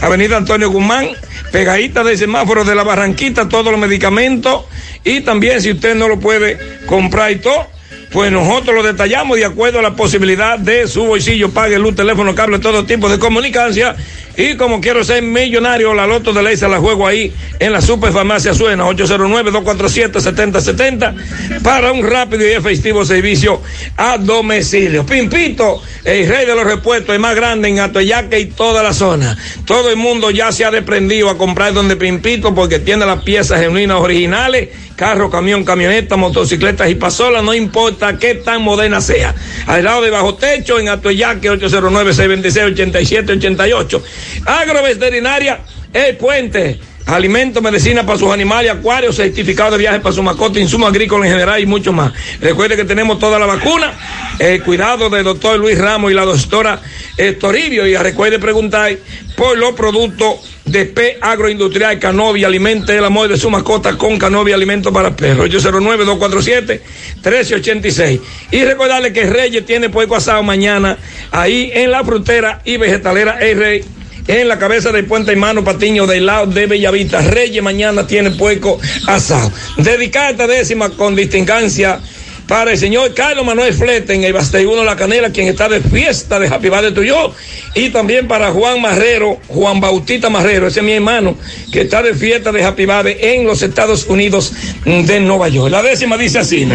Avenida 0.00 0.38
Antonio 0.38 0.70
Guzmán, 0.70 1.10
pegadita 1.52 2.02
del 2.02 2.16
semáforo 2.16 2.64
de 2.64 2.74
la 2.74 2.82
Barranquita, 2.82 3.48
todos 3.48 3.70
los 3.70 3.78
medicamentos 3.78 4.64
y 5.04 5.20
también 5.20 5.60
si 5.60 5.72
usted 5.72 5.94
no 5.94 6.08
lo 6.08 6.18
puede 6.18 6.58
comprar 6.86 7.32
y 7.32 7.36
todo, 7.36 7.66
pues 8.12 8.30
nosotros 8.30 8.76
lo 8.76 8.82
detallamos 8.82 9.38
de 9.38 9.46
acuerdo 9.46 9.78
a 9.78 9.82
la 9.82 9.96
posibilidad 9.96 10.58
de 10.58 10.86
su 10.86 11.04
bolsillo. 11.04 11.48
Pague 11.50 11.78
luz, 11.78 11.96
teléfono, 11.96 12.34
cable, 12.34 12.58
todo 12.58 12.84
tipo 12.84 13.08
de 13.08 13.18
comunicancia. 13.18 13.96
Y 14.36 14.56
como 14.56 14.80
quiero 14.80 15.04
ser 15.04 15.22
millonario, 15.22 15.92
la 15.92 16.06
loto 16.06 16.32
de 16.32 16.42
ley 16.42 16.56
se 16.56 16.66
la 16.66 16.78
juego 16.78 17.06
ahí 17.06 17.30
en 17.58 17.70
la 17.72 17.82
Superfarmacia 17.82 18.54
Suena, 18.54 18.84
809-247-7070, 18.84 21.60
para 21.62 21.92
un 21.92 22.02
rápido 22.02 22.46
y 22.46 22.52
efectivo 22.52 23.04
servicio 23.04 23.60
a 23.96 24.16
domicilio. 24.16 25.04
Pimpito, 25.04 25.82
el 26.04 26.26
rey 26.28 26.46
de 26.46 26.54
los 26.54 26.64
repuestos, 26.64 27.14
el 27.14 27.20
más 27.20 27.36
grande 27.36 27.68
en 27.68 27.80
Atoyaque 27.80 28.40
y 28.40 28.46
toda 28.46 28.82
la 28.82 28.94
zona. 28.94 29.36
Todo 29.66 29.90
el 29.90 29.96
mundo 29.96 30.30
ya 30.30 30.50
se 30.50 30.64
ha 30.64 30.70
desprendido 30.70 31.28
a 31.28 31.36
comprar 31.36 31.74
donde 31.74 31.96
Pimpito 31.96 32.54
porque 32.54 32.78
tiene 32.78 33.04
las 33.04 33.22
piezas 33.22 33.60
genuinas 33.60 33.98
originales 33.98 34.70
carro, 35.02 35.30
camión, 35.30 35.64
camioneta, 35.64 36.16
motocicletas 36.16 36.88
y 36.88 36.94
pasolas, 36.94 37.42
no 37.42 37.52
importa 37.54 38.01
qué 38.18 38.34
tan 38.36 38.62
moderna 38.62 39.00
sea. 39.00 39.34
Al 39.66 39.84
lado 39.84 40.02
de 40.02 40.10
Bajo 40.10 40.34
Techo, 40.34 40.78
en 40.78 40.88
Atoyaque, 40.88 41.50
809-626-8788. 41.50 44.02
Agroveterinaria, 44.46 45.60
El 45.92 46.16
Puente. 46.16 46.78
Alimento, 47.06 47.60
medicina 47.60 48.06
para 48.06 48.18
sus 48.18 48.30
animales, 48.30 48.70
acuarios, 48.70 49.16
certificado 49.16 49.72
de 49.72 49.78
viaje 49.78 49.98
para 50.00 50.14
su 50.14 50.22
mascota, 50.22 50.60
insumos 50.60 50.88
agrícolas 50.88 51.26
en 51.26 51.32
general 51.32 51.60
y 51.60 51.66
mucho 51.66 51.92
más. 51.92 52.12
Recuerde 52.40 52.76
que 52.76 52.84
tenemos 52.84 53.18
toda 53.18 53.38
la 53.38 53.46
vacuna, 53.46 53.92
el 54.38 54.62
cuidado 54.62 55.10
del 55.10 55.24
doctor 55.24 55.58
Luis 55.58 55.78
Ramos 55.78 56.10
y 56.10 56.14
la 56.14 56.24
doctora 56.24 56.80
eh, 57.16 57.32
Toribio. 57.32 57.86
Y 57.86 57.96
recuerde 57.96 58.38
preguntar 58.38 58.96
por 59.36 59.58
los 59.58 59.74
productos 59.74 60.36
de 60.64 60.86
P 60.86 61.18
Agroindustrial 61.20 61.98
Canovia, 61.98 62.46
alimente 62.46 62.96
el 62.96 63.04
amor 63.04 63.28
de 63.28 63.36
su 63.36 63.50
mascota 63.50 63.98
con 63.98 64.16
Canovia 64.16 64.54
Alimento 64.54 64.92
para 64.92 65.14
Perros. 65.14 65.50
809-247-1386. 65.50 68.20
Y 68.52 68.64
recordarle 68.64 69.12
que 69.12 69.26
Reyes 69.26 69.66
tiene 69.66 69.90
puerco 69.90 70.14
asado 70.16 70.42
mañana 70.44 70.96
ahí 71.32 71.72
en 71.74 71.90
la 71.90 72.04
frutera 72.04 72.62
y 72.64 72.76
vegetalera 72.76 73.40
El 73.40 73.58
Rey 73.58 73.84
en 74.26 74.48
la 74.48 74.58
cabeza 74.58 74.92
del 74.92 75.06
puente 75.06 75.32
hermano 75.32 75.64
Patiño 75.64 76.06
del 76.06 76.26
lado 76.26 76.46
de 76.46 76.66
Bellavista. 76.66 77.20
Reyes 77.20 77.62
mañana 77.62 78.06
tiene 78.06 78.30
puerco 78.30 78.78
asado. 79.06 79.50
Dedicada 79.76 80.30
esta 80.30 80.46
décima 80.46 80.90
con 80.90 81.16
distingancia 81.16 82.00
para 82.46 82.72
el 82.72 82.78
señor 82.78 83.14
Carlos 83.14 83.46
Manuel 83.46 83.72
Flete 83.72 84.14
en 84.14 84.24
el 84.24 84.32
Basteguno 84.32 84.84
La 84.84 84.96
Canela, 84.96 85.30
quien 85.30 85.48
está 85.48 85.68
de 85.68 85.80
fiesta 85.80 86.38
de 86.38 86.48
Happy 86.48 86.68
Birthday 86.68 86.92
tuyo. 86.92 87.32
Y 87.74 87.90
también 87.90 88.28
para 88.28 88.50
Juan 88.50 88.80
Marrero, 88.80 89.40
Juan 89.48 89.80
Bautista 89.80 90.28
Marrero, 90.28 90.66
ese 90.66 90.80
es 90.80 90.86
mi 90.86 90.92
hermano, 90.92 91.36
que 91.72 91.82
está 91.82 92.02
de 92.02 92.14
fiesta 92.14 92.52
de 92.52 92.64
Happy 92.64 92.86
en 93.20 93.46
los 93.46 93.62
Estados 93.62 94.06
Unidos 94.06 94.52
de 94.84 95.20
Nueva 95.20 95.48
York. 95.48 95.70
La 95.70 95.82
décima 95.82 96.18
dice 96.18 96.40
así. 96.40 96.68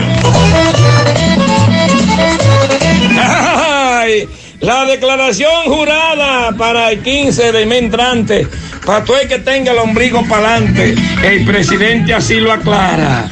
La 4.62 4.86
declaración 4.86 5.66
jurada 5.66 6.52
para 6.58 6.92
el 6.92 7.00
15 7.02 7.52
de 7.52 7.66
mes 7.66 7.84
entrante, 7.84 8.48
para 8.86 9.04
todo 9.04 9.20
el 9.20 9.28
que 9.28 9.40
tenga 9.40 9.72
el 9.72 9.78
ombligo 9.78 10.26
para 10.28 10.56
adelante, 10.56 10.96
el 11.24 11.46
presidente 11.46 12.14
así 12.14 12.40
lo 12.40 12.52
aclara. 12.52 13.30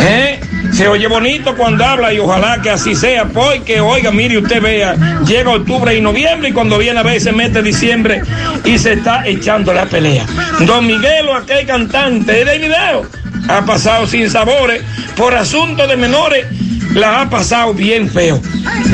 ¿Eh? 0.00 0.40
Se 0.72 0.88
oye 0.88 1.06
bonito 1.06 1.54
cuando 1.56 1.84
habla 1.84 2.12
y 2.12 2.18
ojalá 2.18 2.60
que 2.60 2.70
así 2.70 2.96
sea, 2.96 3.26
porque, 3.26 3.80
oiga, 3.80 4.10
mire, 4.10 4.38
usted 4.38 4.60
vea, 4.60 4.96
llega 5.24 5.50
octubre 5.50 5.94
y 5.94 6.00
noviembre 6.00 6.48
y 6.48 6.52
cuando 6.52 6.78
viene 6.78 6.98
a 6.98 7.02
ver 7.04 7.20
se 7.20 7.30
mete 7.30 7.62
diciembre 7.62 8.22
y 8.64 8.76
se 8.78 8.94
está 8.94 9.24
echando 9.26 9.72
la 9.72 9.86
pelea. 9.86 10.26
Don 10.66 10.84
Miguelo, 10.86 11.36
aquel 11.36 11.64
cantante 11.64 12.44
de 12.44 12.58
video, 12.58 13.02
ha 13.48 13.64
pasado 13.64 14.06
sin 14.06 14.28
sabores 14.28 14.82
por 15.16 15.34
asuntos 15.34 15.88
de 15.88 15.96
menores, 15.96 16.46
la 16.94 17.20
ha 17.20 17.30
pasado 17.30 17.74
bien 17.74 18.08
feo. 18.08 18.40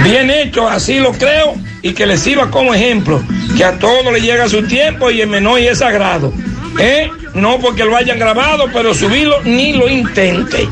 Bien 0.02 0.31
hecho, 0.31 0.68
así 0.68 0.98
lo 0.98 1.12
creo, 1.12 1.55
y 1.82 1.93
que 1.93 2.06
le 2.06 2.16
sirva 2.16 2.51
como 2.51 2.74
ejemplo, 2.74 3.22
que 3.56 3.64
a 3.64 3.78
todos 3.78 4.12
le 4.12 4.20
llega 4.20 4.48
su 4.48 4.62
tiempo 4.62 5.10
y 5.10 5.20
el 5.20 5.28
menor 5.28 5.60
y 5.60 5.68
es 5.68 5.78
sagrado. 5.78 6.32
¿Eh? 6.78 7.10
No 7.35 7.59
porque 7.59 7.85
lo 7.85 7.97
hayan 7.97 8.18
grabado, 8.18 8.66
pero 8.72 8.94
subirlo 8.94 9.43
ni 9.44 9.72
lo 9.72 9.89
intente. 9.89 10.68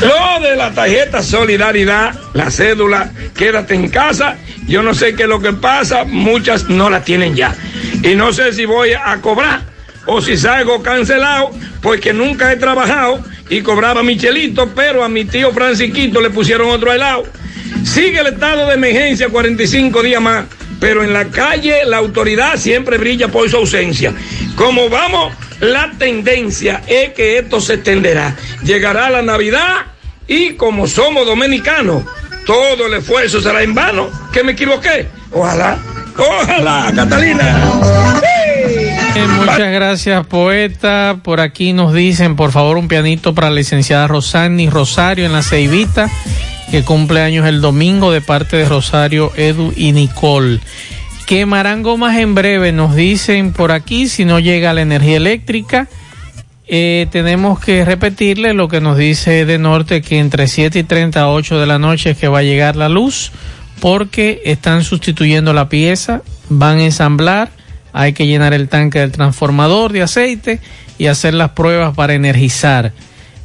Lo 0.00 0.40
de 0.40 0.54
la 0.54 0.70
tarjeta 0.70 1.22
solidaridad, 1.22 2.14
la 2.34 2.50
cédula, 2.50 3.10
quédate 3.36 3.74
en 3.74 3.88
casa, 3.88 4.36
yo 4.66 4.82
no 4.82 4.94
sé 4.94 5.14
qué 5.14 5.24
es 5.24 5.28
lo 5.28 5.40
que 5.40 5.52
pasa, 5.52 6.04
muchas 6.04 6.68
no 6.68 6.88
la 6.88 7.02
tienen 7.02 7.34
ya. 7.34 7.54
Y 8.02 8.14
no 8.14 8.32
sé 8.32 8.52
si 8.52 8.64
voy 8.64 8.92
a 8.92 9.16
cobrar 9.20 9.62
o 10.06 10.20
si 10.20 10.36
salgo 10.36 10.82
cancelado, 10.82 11.50
porque 11.82 12.12
nunca 12.12 12.52
he 12.52 12.56
trabajado 12.56 13.22
y 13.50 13.62
cobraba 13.62 14.02
Michelito, 14.02 14.70
pero 14.74 15.04
a 15.04 15.08
mi 15.08 15.24
tío 15.24 15.52
Francisquito 15.52 16.20
le 16.20 16.30
pusieron 16.30 16.70
otro 16.70 16.92
helado. 16.92 17.24
Sigue 17.84 18.20
el 18.20 18.28
estado 18.28 18.66
de 18.66 18.74
emergencia 18.74 19.28
45 19.28 20.02
días 20.02 20.20
más, 20.20 20.46
pero 20.80 21.02
en 21.02 21.12
la 21.12 21.26
calle 21.26 21.84
la 21.84 21.98
autoridad 21.98 22.56
siempre 22.56 22.98
brilla 22.98 23.28
por 23.28 23.48
su 23.48 23.56
ausencia. 23.56 24.12
Como 24.56 24.88
vamos, 24.88 25.34
la 25.60 25.92
tendencia 25.98 26.82
es 26.86 27.12
que 27.14 27.38
esto 27.38 27.60
se 27.60 27.74
extenderá. 27.74 28.36
Llegará 28.64 29.10
la 29.10 29.22
Navidad 29.22 29.86
y 30.26 30.54
como 30.54 30.86
somos 30.86 31.26
dominicanos, 31.26 32.04
todo 32.46 32.86
el 32.86 32.94
esfuerzo 32.94 33.40
será 33.40 33.62
en 33.62 33.74
vano. 33.74 34.10
¿Que 34.32 34.42
me 34.42 34.52
equivoqué? 34.52 35.08
Ojalá, 35.32 35.78
ojalá, 36.16 36.92
Catalina. 36.94 38.27
Muchas 39.38 39.72
gracias, 39.72 40.26
poeta. 40.26 41.18
Por 41.22 41.40
aquí 41.40 41.72
nos 41.72 41.92
dicen, 41.92 42.36
por 42.36 42.52
favor, 42.52 42.76
un 42.76 42.88
pianito 42.88 43.34
para 43.34 43.50
la 43.50 43.56
licenciada 43.56 44.06
Rosani 44.06 44.70
Rosario 44.70 45.26
en 45.26 45.32
la 45.32 45.42
Ceibita, 45.42 46.10
que 46.70 46.82
cumple 46.84 47.20
años 47.22 47.46
el 47.46 47.60
domingo 47.60 48.12
de 48.12 48.20
parte 48.20 48.56
de 48.56 48.64
Rosario, 48.66 49.32
Edu 49.36 49.72
y 49.76 49.92
Nicole. 49.92 50.60
Que 51.26 51.46
Marango 51.46 51.96
más 51.96 52.16
en 52.18 52.34
breve 52.34 52.72
nos 52.72 52.94
dicen 52.94 53.52
por 53.52 53.72
aquí, 53.72 54.08
si 54.08 54.24
no 54.24 54.38
llega 54.38 54.72
la 54.72 54.82
energía 54.82 55.16
eléctrica. 55.16 55.88
Eh, 56.66 57.06
tenemos 57.10 57.60
que 57.60 57.84
repetirle 57.84 58.52
lo 58.52 58.68
que 58.68 58.80
nos 58.80 58.98
dice 58.98 59.46
de 59.46 59.58
norte 59.58 60.02
que 60.02 60.18
entre 60.18 60.48
7 60.48 60.80
y 60.80 60.82
38 60.84 61.58
de 61.58 61.66
la 61.66 61.78
noche 61.78 62.10
es 62.10 62.18
que 62.18 62.28
va 62.28 62.40
a 62.40 62.42
llegar 62.42 62.76
la 62.76 62.90
luz 62.90 63.32
porque 63.80 64.42
están 64.44 64.84
sustituyendo 64.84 65.54
la 65.54 65.68
pieza, 65.68 66.22
van 66.50 66.78
a 66.78 66.84
ensamblar, 66.84 67.50
hay 67.92 68.12
que 68.12 68.26
llenar 68.26 68.54
el 68.54 68.68
tanque 68.68 69.00
del 69.00 69.12
transformador 69.12 69.92
de 69.92 70.02
aceite 70.02 70.60
y 70.98 71.06
hacer 71.06 71.34
las 71.34 71.50
pruebas 71.50 71.94
para 71.94 72.14
energizar. 72.14 72.92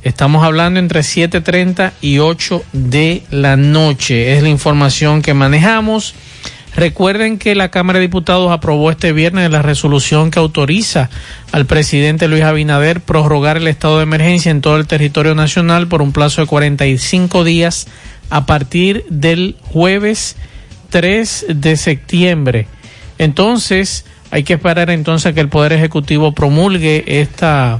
Estamos 0.03 0.43
hablando 0.43 0.79
entre 0.79 0.99
7.30 0.99 1.93
y 2.01 2.19
8 2.19 2.63
de 2.73 3.23
la 3.31 3.55
noche. 3.55 4.33
Es 4.33 4.43
la 4.43 4.49
información 4.49 5.21
que 5.21 5.33
manejamos. 5.33 6.13
Recuerden 6.75 7.37
que 7.37 7.55
la 7.55 7.69
Cámara 7.69 7.99
de 7.99 8.07
Diputados 8.07 8.51
aprobó 8.51 8.89
este 8.89 9.13
viernes 9.13 9.49
la 9.51 9.61
resolución 9.61 10.31
que 10.31 10.39
autoriza 10.39 11.09
al 11.51 11.65
presidente 11.67 12.27
Luis 12.27 12.43
Abinader 12.43 12.99
prorrogar 12.99 13.57
el 13.57 13.67
estado 13.67 13.97
de 13.97 14.03
emergencia 14.03 14.49
en 14.49 14.61
todo 14.61 14.77
el 14.77 14.87
territorio 14.87 15.35
nacional 15.35 15.87
por 15.87 16.01
un 16.01 16.11
plazo 16.11 16.41
de 16.41 16.47
45 16.47 17.43
días 17.43 17.87
a 18.29 18.45
partir 18.47 19.05
del 19.09 19.55
jueves 19.61 20.35
3 20.89 21.45
de 21.49 21.77
septiembre. 21.77 22.67
Entonces, 23.19 24.05
hay 24.33 24.41
que 24.41 24.53
esperar 24.53 24.89
entonces 24.89 25.35
que 25.35 25.41
el 25.41 25.47
Poder 25.47 25.73
Ejecutivo 25.73 26.31
promulgue 26.31 27.03
esta, 27.21 27.77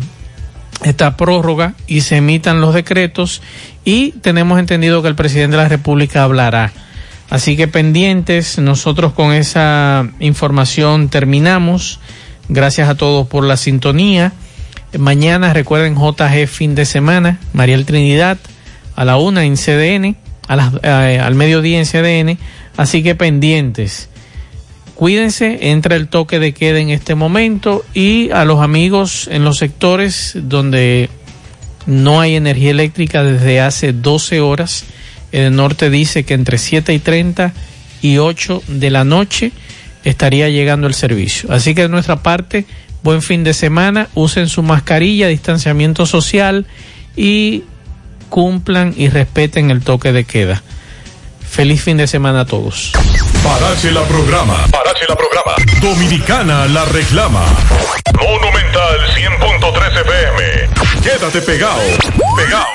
esta 0.84 1.18
prórroga 1.18 1.74
y 1.88 2.02
se 2.02 2.18
emitan 2.18 2.62
los 2.62 2.76
decretos 2.76 3.42
y 3.84 4.12
tenemos 4.22 4.60
entendido 4.60 5.02
que 5.02 5.08
el 5.08 5.16
presidente 5.16 5.58
de 5.58 5.64
la 5.64 5.68
República 5.68 6.24
hablará. 6.24 6.72
Así 7.32 7.58
que 7.58 7.68
pendientes, 7.68 8.60
nosotros 8.60 9.14
con 9.14 9.34
esa 9.34 10.08
información 10.20 11.10
terminamos. 11.10 12.00
Gracias 12.50 12.88
a 12.88 12.94
todos 12.94 13.26
por 13.26 13.44
la 13.46 13.58
sintonía. 13.58 14.32
Mañana 14.96 15.54
recuerden 15.54 15.96
JG 15.96 16.46
fin 16.46 16.76
de 16.76 16.86
semana, 16.86 17.40
Mariel 17.54 17.88
Trinidad 17.88 18.38
a 18.96 19.06
la 19.06 19.18
una 19.18 19.44
en 19.44 19.56
CDN, 19.56 20.18
a 20.48 20.56
las, 20.56 20.72
eh, 20.84 21.20
al 21.20 21.34
mediodía 21.34 21.80
en 21.80 21.86
CDN. 21.86 22.38
Así 22.78 23.02
que 23.02 23.16
pendientes. 23.16 24.10
Cuídense, 25.04 25.72
entra 25.72 25.98
el 25.98 26.08
toque 26.08 26.40
de 26.40 26.54
queda 26.54 26.80
en 26.80 26.90
este 26.90 27.14
momento 27.14 27.84
y 27.94 28.32
a 28.32 28.46
los 28.46 28.62
amigos 28.62 29.28
en 29.30 29.44
los 29.44 29.58
sectores 29.58 30.32
donde 30.34 31.10
no 31.86 32.22
hay 32.22 32.38
energía 32.38 32.72
eléctrica 32.72 33.22
desde 33.22 33.60
hace 33.60 33.92
12 33.92 34.40
horas. 34.40 34.86
El 35.34 35.58
norte 35.58 35.90
dice 35.90 36.24
que 36.24 36.36
entre 36.36 36.58
7 36.58 36.94
y 36.94 37.00
30 37.00 37.52
y 38.02 38.18
8 38.20 38.64
de 38.70 38.90
la 38.92 39.04
noche 39.04 39.52
estaría 40.06 40.48
llegando 40.48 40.88
el 40.88 40.94
servicio. 40.94 41.52
Así 41.52 41.76
que 41.76 41.82
de 41.82 41.90
nuestra 41.90 42.24
parte, 42.24 42.66
buen 43.04 43.22
fin 43.22 43.44
de 43.44 43.54
semana, 43.54 44.08
usen 44.16 44.48
su 44.48 44.64
mascarilla, 44.64 45.28
distanciamiento 45.28 46.06
social 46.06 46.66
y 47.18 47.64
cumplan 48.30 48.94
y 48.96 49.10
respeten 49.10 49.70
el 49.70 49.82
toque 49.82 50.14
de 50.14 50.24
queda. 50.24 50.64
Feliz 51.54 51.84
fin 51.84 51.98
de 51.98 52.08
semana 52.08 52.42
a 52.42 52.46
todos. 52.46 52.92
Parache 53.44 53.92
la 53.92 54.02
programa. 54.06 54.66
Parache 54.72 55.06
la 55.08 55.16
programa. 55.16 55.54
Dominicana 55.80 56.66
la 56.66 56.84
reclama. 56.86 57.46
Monumental 58.20 58.98
100.13 59.16 60.02
FM. 60.02 60.70
Quédate 61.04 61.42
pegado. 61.44 61.80
Pegado. 62.36 62.66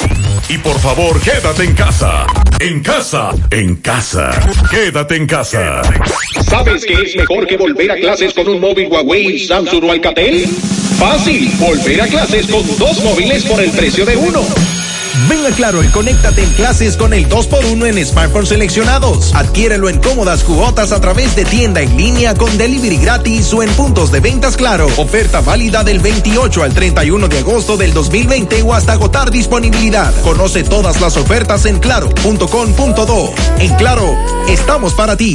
Y 0.49 0.59
por 0.59 0.79
favor, 0.79 1.21
quédate 1.21 1.65
en 1.65 1.75
casa. 1.75 2.25
En 2.61 2.81
casa, 2.81 3.33
en 3.51 3.75
casa. 3.75 4.31
Quédate 4.71 5.17
en 5.17 5.27
casa. 5.27 5.83
¿Sabes 6.49 6.85
qué 6.85 7.03
es 7.03 7.17
mejor 7.17 7.49
que 7.49 7.57
volver 7.57 7.91
a 7.91 7.97
clases 7.97 8.33
con 8.33 8.47
un 8.47 8.61
móvil 8.61 8.87
Huawei, 8.93 9.41
Samsung 9.41 9.83
o 9.87 9.91
Alcatel? 9.91 10.47
Fácil, 11.01 11.51
volver 11.59 12.03
a 12.03 12.07
clases 12.07 12.47
con 12.47 12.65
dos 12.79 13.03
móviles 13.03 13.45
por 13.45 13.61
el 13.61 13.73
precio 13.73 14.07
de 14.07 14.17
uno. 14.17 14.78
Ven 15.29 15.45
a 15.47 15.51
Claro 15.51 15.85
y 15.85 15.89
conéctate 15.89 16.43
en 16.43 16.51
clases 16.53 16.97
con 16.97 17.13
el 17.13 17.29
2x1 17.29 17.87
en 17.87 18.07
smartphones 18.07 18.49
seleccionados. 18.49 19.35
Adquiérelo 19.35 19.89
en 19.89 19.99
cómodas 20.01 20.43
cuotas 20.43 20.93
a 20.93 21.01
través 21.01 21.37
de 21.37 21.45
tienda 21.45 21.83
en 21.83 21.97
línea 21.97 22.35
con 22.35 22.57
delivery 22.57 22.97
gratis 22.97 23.53
o 23.53 23.63
en 23.63 23.71
puntos 23.71 24.11
de 24.11 24.21
ventas 24.21 24.57
Claro. 24.57 24.87
Oferta 24.97 25.41
válida 25.41 25.85
del 25.85 26.01
28 26.01 26.63
al 26.63 26.73
31 26.73 27.29
de 27.29 27.39
agosto 27.39 27.77
del 27.77 27.93
2020 27.93 28.63
o 28.63 28.75
hasta 28.75 28.93
agotar 28.93 29.31
disponibilidad. 29.31 30.15
Conoce 30.23 30.65
todas 30.65 31.01
las 31.01 31.17
ofertas 31.17 31.67
en 31.67 31.79
claro.com.do. 31.79 33.35
En 33.59 33.75
Claro, 33.75 34.17
estamos 34.49 34.95
para 34.95 35.17
ti. 35.17 35.35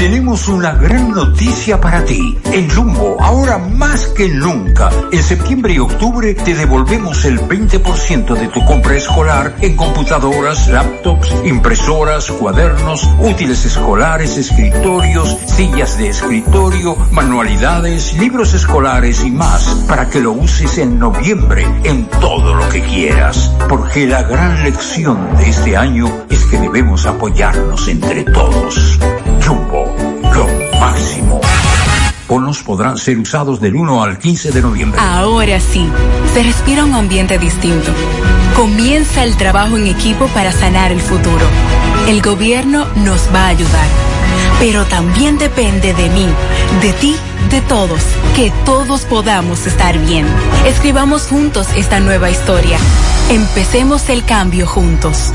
Tenemos 0.00 0.48
una 0.48 0.72
gran 0.72 1.10
noticia 1.10 1.78
para 1.78 2.02
ti. 2.06 2.38
En 2.54 2.70
Jumbo, 2.70 3.18
ahora 3.20 3.58
más 3.58 4.06
que 4.06 4.30
nunca, 4.30 4.88
en 5.12 5.22
septiembre 5.22 5.74
y 5.74 5.78
octubre 5.78 6.32
te 6.32 6.54
devolvemos 6.54 7.26
el 7.26 7.38
20% 7.38 8.34
de 8.34 8.48
tu 8.48 8.64
compra 8.64 8.96
escolar 8.96 9.54
en 9.60 9.76
computadoras, 9.76 10.68
laptops, 10.68 11.34
impresoras, 11.44 12.30
cuadernos, 12.30 13.06
útiles 13.18 13.66
escolares, 13.66 14.38
escritorios, 14.38 15.36
sillas 15.44 15.98
de 15.98 16.08
escritorio, 16.08 16.96
manualidades, 17.10 18.14
libros 18.14 18.54
escolares 18.54 19.22
y 19.22 19.30
más, 19.30 19.84
para 19.86 20.08
que 20.08 20.20
lo 20.20 20.32
uses 20.32 20.78
en 20.78 20.98
noviembre 20.98 21.66
en 21.84 22.06
todo 22.06 22.54
lo 22.54 22.66
que 22.70 22.80
quieras. 22.80 23.54
Porque 23.68 24.06
la 24.06 24.22
gran 24.22 24.62
lección 24.62 25.36
de 25.36 25.50
este 25.50 25.76
año 25.76 26.10
es 26.30 26.42
que 26.46 26.58
debemos 26.58 27.04
apoyarnos 27.04 27.86
entre 27.86 28.24
todos. 28.24 28.98
Jumbo, 29.50 29.92
lo 30.32 30.46
máximo. 30.78 31.40
Bonos 32.28 32.62
podrán 32.62 32.96
ser 32.96 33.18
usados 33.18 33.60
del 33.60 33.74
1 33.74 34.00
al 34.04 34.16
15 34.16 34.52
de 34.52 34.62
noviembre. 34.62 35.00
Ahora 35.00 35.58
sí, 35.58 35.88
se 36.32 36.44
respira 36.44 36.84
un 36.84 36.94
ambiente 36.94 37.36
distinto. 37.36 37.90
Comienza 38.54 39.24
el 39.24 39.36
trabajo 39.36 39.76
en 39.76 39.88
equipo 39.88 40.28
para 40.28 40.52
sanar 40.52 40.92
el 40.92 41.00
futuro. 41.00 41.44
El 42.06 42.22
gobierno 42.22 42.86
nos 42.94 43.28
va 43.34 43.46
a 43.46 43.48
ayudar, 43.48 43.88
pero 44.60 44.84
también 44.84 45.36
depende 45.36 45.94
de 45.94 46.08
mí, 46.10 46.28
de 46.80 46.92
ti, 46.92 47.16
de 47.48 47.60
todos, 47.62 48.02
que 48.36 48.52
todos 48.64 49.02
podamos 49.02 49.66
estar 49.66 49.98
bien. 49.98 50.26
Escribamos 50.66 51.22
juntos 51.22 51.66
esta 51.76 52.00
nueva 52.00 52.30
historia. 52.30 52.78
Empecemos 53.30 54.08
el 54.08 54.24
cambio 54.24 54.66
juntos. 54.66 55.32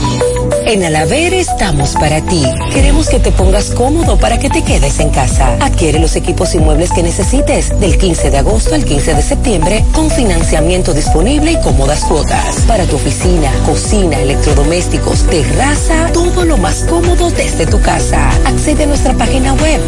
En 0.66 0.84
Alaber 0.84 1.34
estamos 1.34 1.94
para 1.94 2.22
ti. 2.22 2.44
Queremos 2.74 3.08
que 3.08 3.20
te 3.20 3.32
pongas 3.32 3.72
cómodo 3.72 4.18
para 4.18 4.38
que 4.38 4.50
te 4.50 4.64
quedes 4.64 5.00
en 5.00 5.12
casa. 5.12 5.56
Adquiere 5.62 6.00
los 6.00 6.16
equipos 6.16 6.56
y 6.56 6.60
muebles 6.60 6.92
que 6.92 7.04
necesites 7.04 7.80
del 7.80 7.98
15 7.98 8.32
de 8.32 8.38
agosto 8.38 8.76
al 8.76 8.84
15 8.84 9.14
de 9.14 9.22
septiembre 9.22 9.86
con 9.94 10.10
financiamiento 10.12 10.94
disponible 10.94 11.54
y 11.54 11.62
cómodas 11.62 12.04
cuotas. 12.04 12.58
Para 12.68 12.86
tu 12.86 12.98
oficina, 12.98 13.50
cocina, 13.66 14.20
electrodomésticos, 14.20 15.24
terraza, 15.28 16.12
todo 16.14 16.44
lo 16.44 16.58
más 16.58 16.84
cómodo 16.90 17.30
desde 17.32 17.66
tu 17.66 17.80
casa. 17.80 18.30
Accede 18.46 18.84
a 18.84 18.88
nuestra 18.88 19.14
página 19.14 19.54
web 19.54 19.80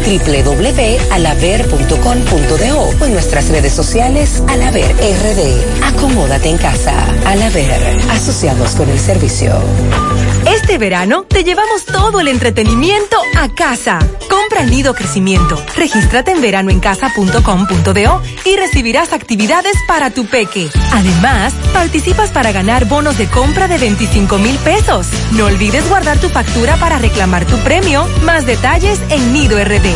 www.alaver.com.do 2.08 3.02
o 3.02 3.06
en 3.06 3.12
nuestras 3.12 3.48
redes 3.50 3.72
sociales 3.72 4.42
Alaver 4.48 4.90
RD. 4.92 5.84
Acomódate 5.84 6.48
en 6.48 6.58
casa. 6.58 6.92
Alaver, 7.26 7.70
asociados 8.10 8.74
con 8.74 8.88
el 8.88 8.98
servicio. 8.98 9.52
Este 10.68 10.76
verano 10.76 11.24
te 11.26 11.44
llevamos 11.44 11.86
todo 11.86 12.20
el 12.20 12.28
entretenimiento 12.28 13.16
a 13.38 13.48
casa. 13.48 14.00
Compra 14.28 14.60
el 14.60 14.70
nido 14.70 14.92
crecimiento. 14.92 15.56
Regístrate 15.74 16.32
en 16.32 16.42
veranoencasa.com.do 16.42 18.22
y 18.44 18.56
recibirás 18.56 19.14
actividades 19.14 19.72
para 19.88 20.10
tu 20.10 20.26
peque. 20.26 20.68
Además, 20.92 21.54
participas 21.72 22.32
para 22.32 22.52
ganar 22.52 22.84
bonos 22.84 23.16
de 23.16 23.28
compra 23.28 23.66
de 23.66 23.78
25 23.78 24.36
mil 24.36 24.58
pesos. 24.58 25.06
No 25.32 25.46
olvides 25.46 25.88
guardar 25.88 26.20
tu 26.20 26.28
factura 26.28 26.76
para 26.76 26.98
reclamar 26.98 27.46
tu 27.46 27.56
premio. 27.60 28.06
Más 28.26 28.44
detalles 28.44 29.00
en 29.08 29.32
Nido 29.32 29.56
RD. 29.58 29.86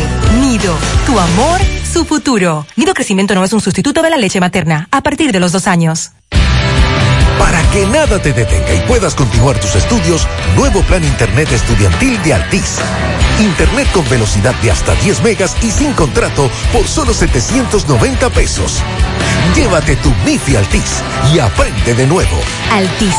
Nido, 0.41 0.75
tu 1.05 1.19
amor, 1.19 1.61
su 1.83 2.03
futuro. 2.03 2.65
Nido 2.75 2.95
crecimiento 2.95 3.35
no 3.35 3.43
es 3.43 3.53
un 3.53 3.61
sustituto 3.61 4.01
de 4.01 4.09
la 4.09 4.17
leche 4.17 4.39
materna. 4.39 4.87
A 4.89 5.03
partir 5.03 5.31
de 5.31 5.39
los 5.39 5.51
dos 5.51 5.67
años. 5.67 6.13
Para 7.39 7.61
que 7.71 7.85
nada 7.87 8.21
te 8.21 8.33
detenga 8.33 8.73
y 8.73 8.79
puedas 8.81 9.15
continuar 9.15 9.59
tus 9.59 9.75
estudios, 9.75 10.27
nuevo 10.55 10.81
plan 10.83 11.03
Internet 11.03 11.51
estudiantil 11.51 12.21
de 12.23 12.33
Altis. 12.33 12.79
Internet 13.39 13.87
con 13.91 14.07
velocidad 14.09 14.53
de 14.61 14.71
hasta 14.71 14.93
10 14.95 15.23
megas 15.23 15.55
y 15.61 15.71
sin 15.71 15.93
contrato 15.93 16.49
por 16.71 16.87
solo 16.87 17.13
790 17.13 18.29
pesos. 18.29 18.81
Llévate 19.55 19.95
tu 19.97 20.09
MIFI 20.25 20.55
Altis 20.57 21.03
y 21.33 21.39
aprende 21.39 21.93
de 21.93 22.07
nuevo. 22.07 22.39
Altis. 22.71 23.15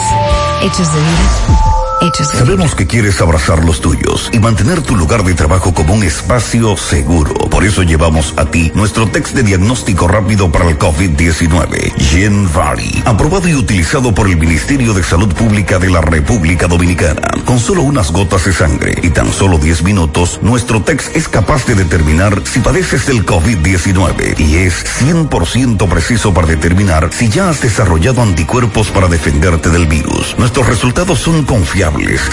Hechos 0.62 0.92
de 0.92 1.00
vida. 1.00 1.83
Sabemos 2.12 2.74
que 2.74 2.86
quieres 2.86 3.18
abrazar 3.22 3.64
los 3.64 3.80
tuyos 3.80 4.28
y 4.30 4.38
mantener 4.38 4.82
tu 4.82 4.94
lugar 4.94 5.24
de 5.24 5.32
trabajo 5.32 5.72
como 5.72 5.94
un 5.94 6.04
espacio 6.04 6.76
seguro. 6.76 7.32
Por 7.48 7.64
eso 7.64 7.82
llevamos 7.82 8.34
a 8.36 8.44
ti 8.44 8.70
nuestro 8.74 9.06
test 9.06 9.30
de 9.34 9.42
diagnóstico 9.42 10.06
rápido 10.06 10.52
para 10.52 10.68
el 10.68 10.78
COVID-19, 10.78 11.94
Genvari, 11.96 13.02
aprobado 13.06 13.48
y 13.48 13.54
utilizado 13.54 14.14
por 14.14 14.28
el 14.28 14.36
Ministerio 14.36 14.92
de 14.92 15.02
Salud 15.02 15.32
Pública 15.32 15.78
de 15.78 15.88
la 15.88 16.02
República 16.02 16.66
Dominicana. 16.66 17.22
Con 17.46 17.58
solo 17.58 17.82
unas 17.82 18.12
gotas 18.12 18.44
de 18.44 18.52
sangre 18.52 18.94
y 19.02 19.08
tan 19.08 19.32
solo 19.32 19.56
10 19.56 19.82
minutos, 19.84 20.40
nuestro 20.42 20.82
test 20.82 21.16
es 21.16 21.26
capaz 21.26 21.64
de 21.64 21.74
determinar 21.74 22.42
si 22.44 22.60
padeces 22.60 23.06
del 23.06 23.24
COVID-19 23.24 24.38
y 24.40 24.56
es 24.56 24.84
100% 25.00 25.88
preciso 25.88 26.34
para 26.34 26.48
determinar 26.48 27.08
si 27.12 27.30
ya 27.30 27.48
has 27.48 27.62
desarrollado 27.62 28.20
anticuerpos 28.20 28.88
para 28.88 29.08
defenderte 29.08 29.70
del 29.70 29.86
virus. 29.86 30.36
Nuestros 30.38 30.66
resultados 30.66 31.20
son 31.20 31.46